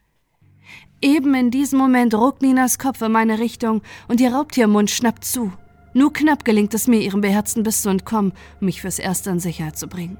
Eben 1.00 1.34
in 1.34 1.52
diesem 1.52 1.78
Moment 1.78 2.12
ruckt 2.14 2.42
Ninas 2.42 2.78
Kopf 2.78 3.02
in 3.02 3.12
meine 3.12 3.38
Richtung 3.38 3.82
und 4.08 4.20
ihr 4.20 4.34
Raubtiermund 4.34 4.90
schnappt 4.90 5.24
zu. 5.24 5.52
Nur 5.94 6.12
knapp 6.12 6.44
gelingt 6.44 6.74
es 6.74 6.88
mir, 6.88 7.00
ihrem 7.00 7.20
beherzten 7.20 7.62
Biss 7.62 7.82
zu 7.82 7.88
entkommen, 7.88 8.32
um 8.60 8.64
mich 8.64 8.80
fürs 8.80 8.98
Erste 8.98 9.30
in 9.30 9.38
Sicherheit 9.38 9.78
zu 9.78 9.86
bringen. 9.86 10.18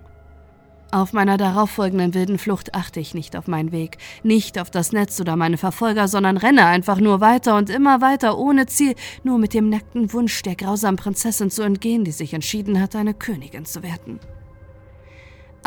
Auf 0.93 1.13
meiner 1.13 1.37
darauffolgenden 1.37 2.15
wilden 2.15 2.39
Flucht 2.39 2.75
achte 2.75 3.01
ich 3.01 3.13
nicht 3.13 3.37
auf 3.37 3.49
meinen 3.49 3.73
Weg, 3.73 3.99
nicht 4.23 4.59
auf 4.59 4.71
das 4.71 4.93
Netz 4.93 5.21
oder 5.21 5.37
meine 5.37 5.59
Verfolger, 5.59 6.07
sondern 6.07 6.37
renne 6.37 6.65
einfach 6.65 6.99
nur 6.99 7.21
weiter 7.21 7.57
und 7.57 7.71
immer 7.71 8.01
weiter 8.01 8.39
ohne 8.39 8.67
Ziel, 8.67 8.95
nur 9.25 9.39
mit 9.39 9.55
dem 9.55 9.69
nackten 9.69 10.13
Wunsch 10.13 10.43
der 10.43 10.55
grausamen 10.55 10.97
Prinzessin 10.97 11.51
zu 11.51 11.63
entgehen, 11.63 12.05
die 12.05 12.13
sich 12.13 12.33
entschieden 12.33 12.81
hat, 12.81 12.95
eine 12.95 13.15
Königin 13.15 13.67
zu 13.67 13.83
werden. 13.83 14.21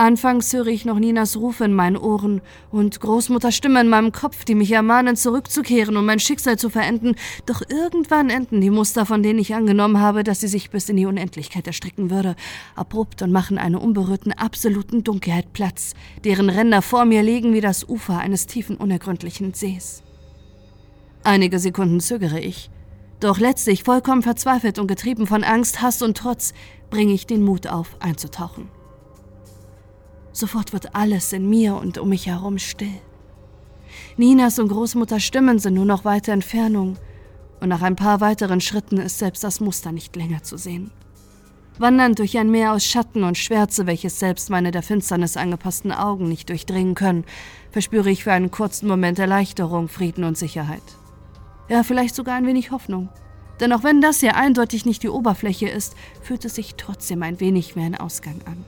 Anfangs 0.01 0.51
höre 0.51 0.65
ich 0.65 0.83
noch 0.83 0.97
Ninas 0.97 1.37
Ruf 1.37 1.61
in 1.61 1.75
meinen 1.75 1.95
Ohren 1.95 2.41
und 2.71 2.99
Großmutters 2.99 3.55
Stimme 3.55 3.81
in 3.81 3.87
meinem 3.87 4.11
Kopf, 4.11 4.45
die 4.45 4.55
mich 4.55 4.71
ermahnen, 4.71 5.15
zurückzukehren 5.15 5.95
und 5.95 6.07
mein 6.07 6.17
Schicksal 6.17 6.57
zu 6.57 6.71
verenden. 6.71 7.13
Doch 7.45 7.61
irgendwann 7.69 8.31
enden 8.31 8.61
die 8.61 8.71
Muster, 8.71 9.05
von 9.05 9.21
denen 9.21 9.37
ich 9.37 9.53
angenommen 9.53 9.99
habe, 9.99 10.23
dass 10.23 10.39
sie 10.39 10.47
sich 10.47 10.71
bis 10.71 10.89
in 10.89 10.97
die 10.97 11.05
Unendlichkeit 11.05 11.67
erstrecken 11.67 12.09
würde, 12.09 12.35
abrupt 12.75 13.21
und 13.21 13.31
machen 13.31 13.59
einer 13.59 13.79
unberührten, 13.79 14.33
absoluten 14.33 15.03
Dunkelheit 15.03 15.53
Platz, 15.53 15.93
deren 16.23 16.49
Ränder 16.49 16.81
vor 16.81 17.05
mir 17.05 17.21
liegen 17.21 17.53
wie 17.53 17.61
das 17.61 17.87
Ufer 17.87 18.17
eines 18.17 18.47
tiefen, 18.47 18.77
unergründlichen 18.77 19.53
Sees. 19.53 20.01
Einige 21.23 21.59
Sekunden 21.59 21.99
zögere 21.99 22.39
ich. 22.39 22.71
Doch 23.19 23.37
letztlich, 23.37 23.83
vollkommen 23.83 24.23
verzweifelt 24.23 24.79
und 24.79 24.87
getrieben 24.87 25.27
von 25.27 25.43
Angst, 25.43 25.79
Hass 25.79 26.01
und 26.01 26.17
Trotz, 26.17 26.55
bringe 26.89 27.13
ich 27.13 27.27
den 27.27 27.43
Mut 27.43 27.67
auf, 27.67 27.97
einzutauchen. 27.99 28.80
Sofort 30.33 30.73
wird 30.73 30.95
alles 30.95 31.33
in 31.33 31.49
mir 31.49 31.75
und 31.75 31.97
um 31.97 32.09
mich 32.09 32.27
herum 32.27 32.57
still. 32.57 33.01
Ninas 34.17 34.59
und 34.59 34.69
Großmutters 34.69 35.23
Stimmen 35.23 35.59
sind 35.59 35.73
nur 35.73 35.85
noch 35.85 36.05
weite 36.05 36.31
Entfernung, 36.31 36.97
und 37.59 37.69
nach 37.69 37.81
ein 37.81 37.95
paar 37.95 38.21
weiteren 38.21 38.59
Schritten 38.59 38.97
ist 38.97 39.19
selbst 39.19 39.43
das 39.43 39.59
Muster 39.59 39.91
nicht 39.91 40.15
länger 40.15 40.41
zu 40.41 40.57
sehen. 40.57 40.91
Wandernd 41.77 42.19
durch 42.19 42.37
ein 42.37 42.51
Meer 42.51 42.73
aus 42.73 42.85
Schatten 42.85 43.23
und 43.23 43.37
Schwärze, 43.37 43.87
welches 43.87 44.19
selbst 44.19 44.49
meine 44.49 44.71
der 44.71 44.83
Finsternis 44.83 45.37
angepassten 45.37 45.91
Augen 45.91 46.27
nicht 46.27 46.49
durchdringen 46.49 46.95
können, 46.95 47.23
verspüre 47.71 48.09
ich 48.09 48.23
für 48.23 48.33
einen 48.33 48.51
kurzen 48.51 48.87
Moment 48.87 49.19
Erleichterung, 49.19 49.87
Frieden 49.87 50.23
und 50.23 50.37
Sicherheit. 50.37 50.83
Ja, 51.69 51.83
vielleicht 51.83 52.15
sogar 52.15 52.35
ein 52.35 52.45
wenig 52.45 52.71
Hoffnung. 52.71 53.09
Denn 53.59 53.73
auch 53.73 53.83
wenn 53.83 54.01
das 54.01 54.19
hier 54.19 54.35
eindeutig 54.35 54.85
nicht 54.85 55.03
die 55.03 55.09
Oberfläche 55.09 55.69
ist, 55.69 55.95
fühlt 56.21 56.43
es 56.45 56.55
sich 56.55 56.75
trotzdem 56.75 57.23
ein 57.23 57.39
wenig 57.39 57.75
wie 57.75 57.81
ein 57.81 57.95
Ausgang 57.95 58.41
an. 58.45 58.65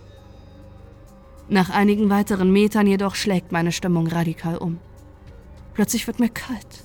Nach 1.53 1.69
einigen 1.69 2.09
weiteren 2.09 2.51
Metern 2.51 2.87
jedoch 2.87 3.13
schlägt 3.13 3.51
meine 3.51 3.71
Stimmung 3.71 4.07
radikal 4.07 4.57
um. 4.57 4.79
Plötzlich 5.75 6.07
wird 6.07 6.19
mir 6.19 6.29
kalt. 6.29 6.83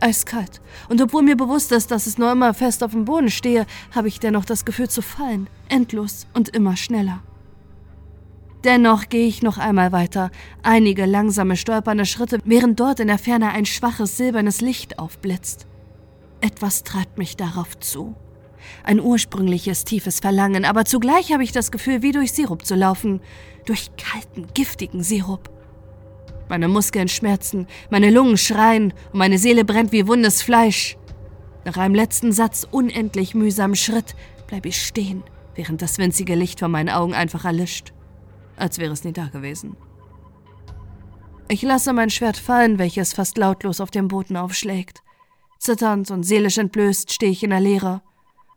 Eiskalt. 0.00 0.60
Und 0.88 1.00
obwohl 1.00 1.22
mir 1.22 1.36
bewusst 1.36 1.70
ist, 1.70 1.92
dass 1.92 2.08
es 2.08 2.18
nur 2.18 2.32
immer 2.32 2.52
fest 2.52 2.82
auf 2.82 2.90
dem 2.90 3.04
Boden 3.04 3.30
stehe, 3.30 3.64
habe 3.94 4.08
ich 4.08 4.18
dennoch 4.18 4.44
das 4.44 4.64
Gefühl 4.64 4.90
zu 4.90 5.02
fallen. 5.02 5.48
Endlos 5.68 6.26
und 6.34 6.48
immer 6.48 6.76
schneller. 6.76 7.22
Dennoch 8.64 9.08
gehe 9.08 9.28
ich 9.28 9.42
noch 9.42 9.56
einmal 9.56 9.92
weiter, 9.92 10.32
einige 10.64 11.06
langsame, 11.06 11.54
stolpernde 11.54 12.04
Schritte, 12.04 12.40
während 12.44 12.80
dort 12.80 12.98
in 12.98 13.06
der 13.06 13.18
Ferne 13.18 13.50
ein 13.50 13.66
schwaches 13.66 14.16
silbernes 14.16 14.60
Licht 14.60 14.98
aufblitzt. 14.98 15.68
Etwas 16.40 16.82
treibt 16.82 17.18
mich 17.18 17.36
darauf 17.36 17.78
zu. 17.78 18.16
Ein 18.82 19.00
ursprüngliches, 19.00 19.84
tiefes 19.84 20.20
Verlangen, 20.20 20.64
aber 20.64 20.84
zugleich 20.84 21.32
habe 21.32 21.44
ich 21.44 21.52
das 21.52 21.70
Gefühl, 21.70 22.02
wie 22.02 22.12
durch 22.12 22.32
Sirup 22.32 22.64
zu 22.64 22.74
laufen. 22.74 23.20
Durch 23.68 23.90
kalten, 23.98 24.46
giftigen 24.54 25.02
Sirup. 25.02 25.50
Meine 26.48 26.68
Muskeln 26.68 27.08
schmerzen, 27.08 27.66
meine 27.90 28.08
Lungen 28.08 28.38
schreien 28.38 28.94
und 29.12 29.18
meine 29.18 29.36
Seele 29.36 29.66
brennt 29.66 29.92
wie 29.92 30.08
wundes 30.08 30.40
Fleisch. 30.40 30.96
Nach 31.66 31.76
einem 31.76 31.94
letzten 31.94 32.32
Satz 32.32 32.66
unendlich 32.70 33.34
mühsamen 33.34 33.76
Schritt 33.76 34.16
bleibe 34.46 34.68
ich 34.70 34.82
stehen, 34.82 35.22
während 35.54 35.82
das 35.82 35.98
winzige 35.98 36.34
Licht 36.34 36.60
vor 36.60 36.68
meinen 36.68 36.88
Augen 36.88 37.12
einfach 37.12 37.44
erlischt, 37.44 37.92
als 38.56 38.78
wäre 38.78 38.94
es 38.94 39.04
nie 39.04 39.12
da 39.12 39.26
gewesen. 39.26 39.76
Ich 41.48 41.60
lasse 41.60 41.92
mein 41.92 42.08
Schwert 42.08 42.38
fallen, 42.38 42.78
welches 42.78 43.12
fast 43.12 43.36
lautlos 43.36 43.82
auf 43.82 43.90
dem 43.90 44.08
Boden 44.08 44.38
aufschlägt. 44.38 45.02
Zitternd 45.58 46.10
und 46.10 46.22
seelisch 46.22 46.56
entblößt 46.56 47.12
stehe 47.12 47.32
ich 47.32 47.42
in 47.42 47.50
der 47.50 47.60
Leere 47.60 48.00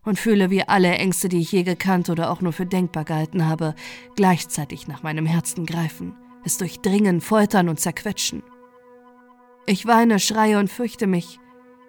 und 0.04 0.20
fühle, 0.20 0.50
wie 0.50 0.64
alle 0.64 0.96
Ängste, 0.96 1.30
die 1.30 1.42
ich 1.42 1.52
je 1.52 1.64
gekannt 1.64 2.10
oder 2.10 2.32
auch 2.32 2.42
nur 2.42 2.54
für 2.54 2.66
denkbar 2.66 3.06
gehalten 3.06 3.48
habe, 3.48 3.76
gleichzeitig 4.16 4.88
nach 4.88 5.04
meinem 5.04 5.26
Herzen 5.26 5.66
greifen, 5.66 6.16
es 6.44 6.58
durchdringen, 6.58 7.22
foltern 7.22 7.70
und 7.70 7.80
zerquetschen. 7.80 8.44
Ich 9.66 9.86
weine, 9.86 10.20
schreie 10.20 10.58
und 10.58 10.72
fürchte 10.72 11.06
mich, 11.06 11.40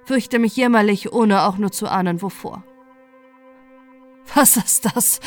fürchte 0.04 0.38
mich 0.38 0.56
jämmerlich, 0.56 1.12
ohne 1.12 1.42
auch 1.42 1.56
nur 1.56 1.72
zu 1.72 1.90
ahnen, 1.90 2.20
wovor. 2.20 2.64
Was 4.34 4.56
ist 4.56 4.84
das? 4.94 5.20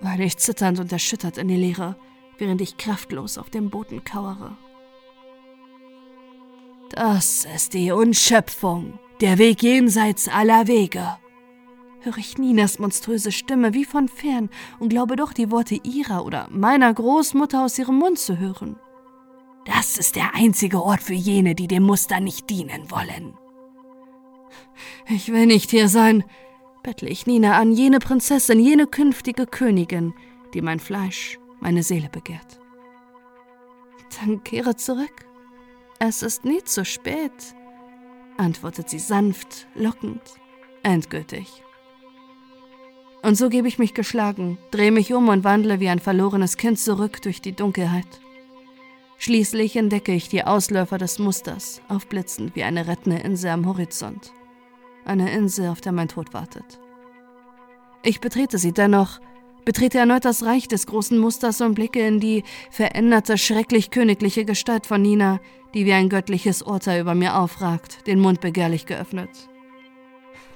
weine 0.00 0.24
ich 0.24 0.36
zitternd 0.36 0.78
und 0.78 0.92
erschüttert 0.92 1.38
in 1.38 1.48
die 1.48 1.56
Leere, 1.56 1.96
während 2.38 2.60
ich 2.60 2.76
kraftlos 2.76 3.38
auf 3.38 3.50
dem 3.50 3.70
Boden 3.70 4.04
kauere. 4.04 4.56
Das 6.90 7.44
ist 7.44 7.74
die 7.74 7.90
Unschöpfung, 7.90 8.98
der 9.20 9.38
Weg 9.38 9.62
jenseits 9.62 10.28
aller 10.28 10.66
Wege, 10.66 11.16
höre 12.06 12.18
ich 12.18 12.38
Ninas 12.38 12.78
monströse 12.78 13.32
Stimme 13.32 13.74
wie 13.74 13.84
von 13.84 14.08
fern 14.08 14.48
und 14.78 14.88
glaube 14.88 15.16
doch 15.16 15.32
die 15.32 15.50
Worte 15.50 15.74
ihrer 15.82 16.24
oder 16.24 16.46
meiner 16.50 16.94
Großmutter 16.94 17.64
aus 17.64 17.78
ihrem 17.78 17.96
Mund 17.96 18.18
zu 18.18 18.38
hören. 18.38 18.76
Das 19.64 19.98
ist 19.98 20.14
der 20.14 20.34
einzige 20.34 20.82
Ort 20.82 21.02
für 21.02 21.14
jene, 21.14 21.56
die 21.56 21.66
dem 21.66 21.82
Muster 21.82 22.20
nicht 22.20 22.48
dienen 22.48 22.90
wollen. 22.90 23.36
Ich 25.08 25.32
will 25.32 25.46
nicht 25.46 25.70
hier 25.70 25.88
sein, 25.88 26.22
bettle 26.84 27.08
ich 27.08 27.26
Nina 27.26 27.58
an, 27.58 27.72
jene 27.72 27.98
Prinzessin, 27.98 28.60
jene 28.60 28.86
künftige 28.86 29.44
Königin, 29.44 30.14
die 30.54 30.62
mein 30.62 30.78
Fleisch, 30.78 31.38
meine 31.58 31.82
Seele 31.82 32.08
begehrt. 32.08 32.60
Dann 34.20 34.44
kehre 34.44 34.76
zurück. 34.76 35.26
Es 35.98 36.22
ist 36.22 36.44
nie 36.44 36.62
zu 36.62 36.84
spät, 36.84 37.32
antwortet 38.36 38.88
sie 38.90 39.00
sanft, 39.00 39.66
lockend, 39.74 40.22
endgültig. 40.84 41.64
Und 43.26 43.34
so 43.34 43.48
gebe 43.48 43.66
ich 43.66 43.80
mich 43.80 43.92
geschlagen, 43.92 44.56
drehe 44.70 44.92
mich 44.92 45.12
um 45.12 45.26
und 45.26 45.42
wandle 45.42 45.80
wie 45.80 45.88
ein 45.88 45.98
verlorenes 45.98 46.56
Kind 46.56 46.78
zurück 46.78 47.20
durch 47.22 47.42
die 47.42 47.56
Dunkelheit. 47.56 48.06
Schließlich 49.18 49.74
entdecke 49.74 50.12
ich 50.12 50.28
die 50.28 50.44
Ausläufer 50.44 50.96
des 50.96 51.18
Musters, 51.18 51.82
aufblitzend 51.88 52.54
wie 52.54 52.62
eine 52.62 52.86
rettende 52.86 53.18
Insel 53.18 53.50
am 53.50 53.66
Horizont. 53.66 54.30
Eine 55.04 55.32
Insel, 55.32 55.70
auf 55.70 55.80
der 55.80 55.90
mein 55.90 56.06
Tod 56.06 56.34
wartet. 56.34 56.78
Ich 58.04 58.20
betrete 58.20 58.58
sie 58.58 58.70
dennoch, 58.70 59.18
betrete 59.64 59.98
erneut 59.98 60.24
das 60.24 60.44
Reich 60.44 60.68
des 60.68 60.86
großen 60.86 61.18
Musters 61.18 61.60
und 61.60 61.74
blicke 61.74 62.06
in 62.06 62.20
die 62.20 62.44
veränderte, 62.70 63.38
schrecklich 63.38 63.90
königliche 63.90 64.44
Gestalt 64.44 64.86
von 64.86 65.02
Nina, 65.02 65.40
die 65.74 65.84
wie 65.84 65.94
ein 65.94 66.10
göttliches 66.10 66.62
Urteil 66.62 67.00
über 67.00 67.16
mir 67.16 67.36
aufragt, 67.36 68.06
den 68.06 68.20
Mund 68.20 68.40
begehrlich 68.40 68.86
geöffnet. 68.86 69.30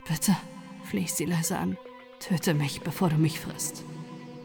Bitte, 0.09 0.37
flehe 0.85 1.03
ich 1.03 1.13
sie 1.13 1.25
leise 1.25 1.59
an, 1.59 1.77
töte 2.21 2.55
mich, 2.55 2.83
bevor 2.83 3.09
du 3.09 3.17
mich 3.17 3.41
frisst. 3.41 3.83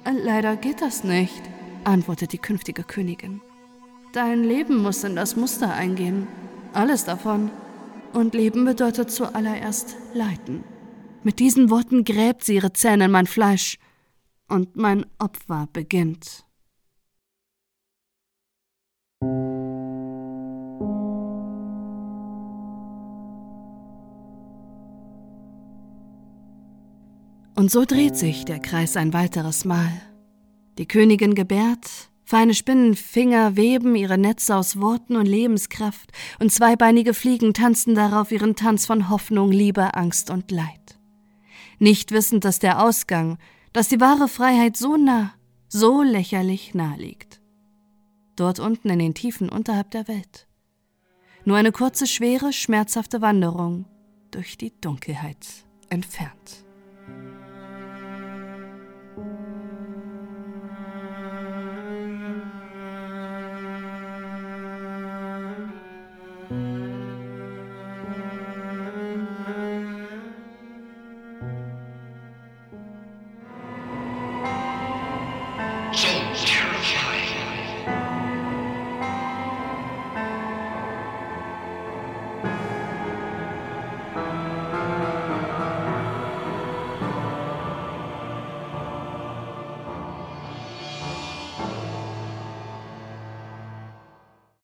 Leider 0.06 0.56
geht 0.56 0.82
das 0.82 1.04
nicht, 1.04 1.44
antwortet 1.84 2.34
die 2.34 2.40
künftige 2.40 2.84
Königin. 2.84 3.42
Dein 4.14 4.44
Leben 4.44 4.78
muss 4.78 5.04
in 5.04 5.16
das 5.16 5.36
Muster 5.36 5.74
eingehen, 5.74 6.28
alles 6.74 7.06
davon. 7.06 7.52
Und 8.14 8.34
Leben 8.34 8.64
bedeutet 8.64 9.12
zuallererst 9.12 9.98
Leiden. 10.14 10.64
Mit 11.24 11.40
diesen 11.40 11.70
Worten 11.70 12.06
gräbt 12.06 12.46
sie 12.46 12.56
ihre 12.56 12.72
Zähne 12.72 13.06
in 13.06 13.12
mein 13.12 13.28
Fleisch 13.28 13.78
und 14.48 14.78
mein 14.78 15.06
Opfer 15.20 15.68
beginnt. 15.74 16.45
Und 27.56 27.72
so 27.72 27.86
dreht 27.86 28.18
sich 28.18 28.44
der 28.44 28.60
Kreis 28.60 28.98
ein 28.98 29.14
weiteres 29.14 29.64
Mal. 29.64 29.92
Die 30.78 30.88
Königin 30.88 31.36
gebärt, 31.36 32.10
Feine 32.28 32.56
Spinnenfinger 32.56 33.56
weben 33.56 33.96
ihre 33.96 34.18
Netze 34.18 34.56
aus 34.56 34.82
Worten 34.82 35.16
und 35.16 35.28
Lebenskraft, 35.28 36.12
und 36.40 36.52
zweibeinige 36.52 37.14
Fliegen 37.14 37.54
tanzen 37.54 37.94
darauf 37.94 38.32
ihren 38.32 38.56
Tanz 38.56 38.88
von 38.88 39.10
Hoffnung, 39.10 39.52
Liebe, 39.52 39.94
Angst 39.94 40.32
und 40.32 40.50
Leid. 40.50 41.00
Nicht 41.78 42.12
wissend, 42.12 42.44
dass 42.44 42.58
der 42.58 42.84
Ausgang, 42.84 43.38
dass 43.74 43.90
die 43.90 44.02
wahre 44.02 44.28
Freiheit 44.28 44.76
so 44.76 44.98
nah, 44.98 45.34
so 45.70 46.02
lächerlich 46.02 46.74
nah 46.74 46.96
liegt. 46.96 47.42
Dort 48.36 48.60
unten 48.60 48.90
in 48.90 49.00
den 49.00 49.14
Tiefen 49.14 49.48
unterhalb 49.48 49.92
der 49.92 50.08
Welt. 50.08 50.48
Nur 51.46 51.58
eine 51.58 51.72
kurze, 51.72 52.08
schwere, 52.08 52.52
schmerzhafte 52.52 53.22
Wanderung 53.22 53.86
durch 54.32 54.58
die 54.58 54.74
Dunkelheit 54.82 55.46
entfernt. 55.90 56.65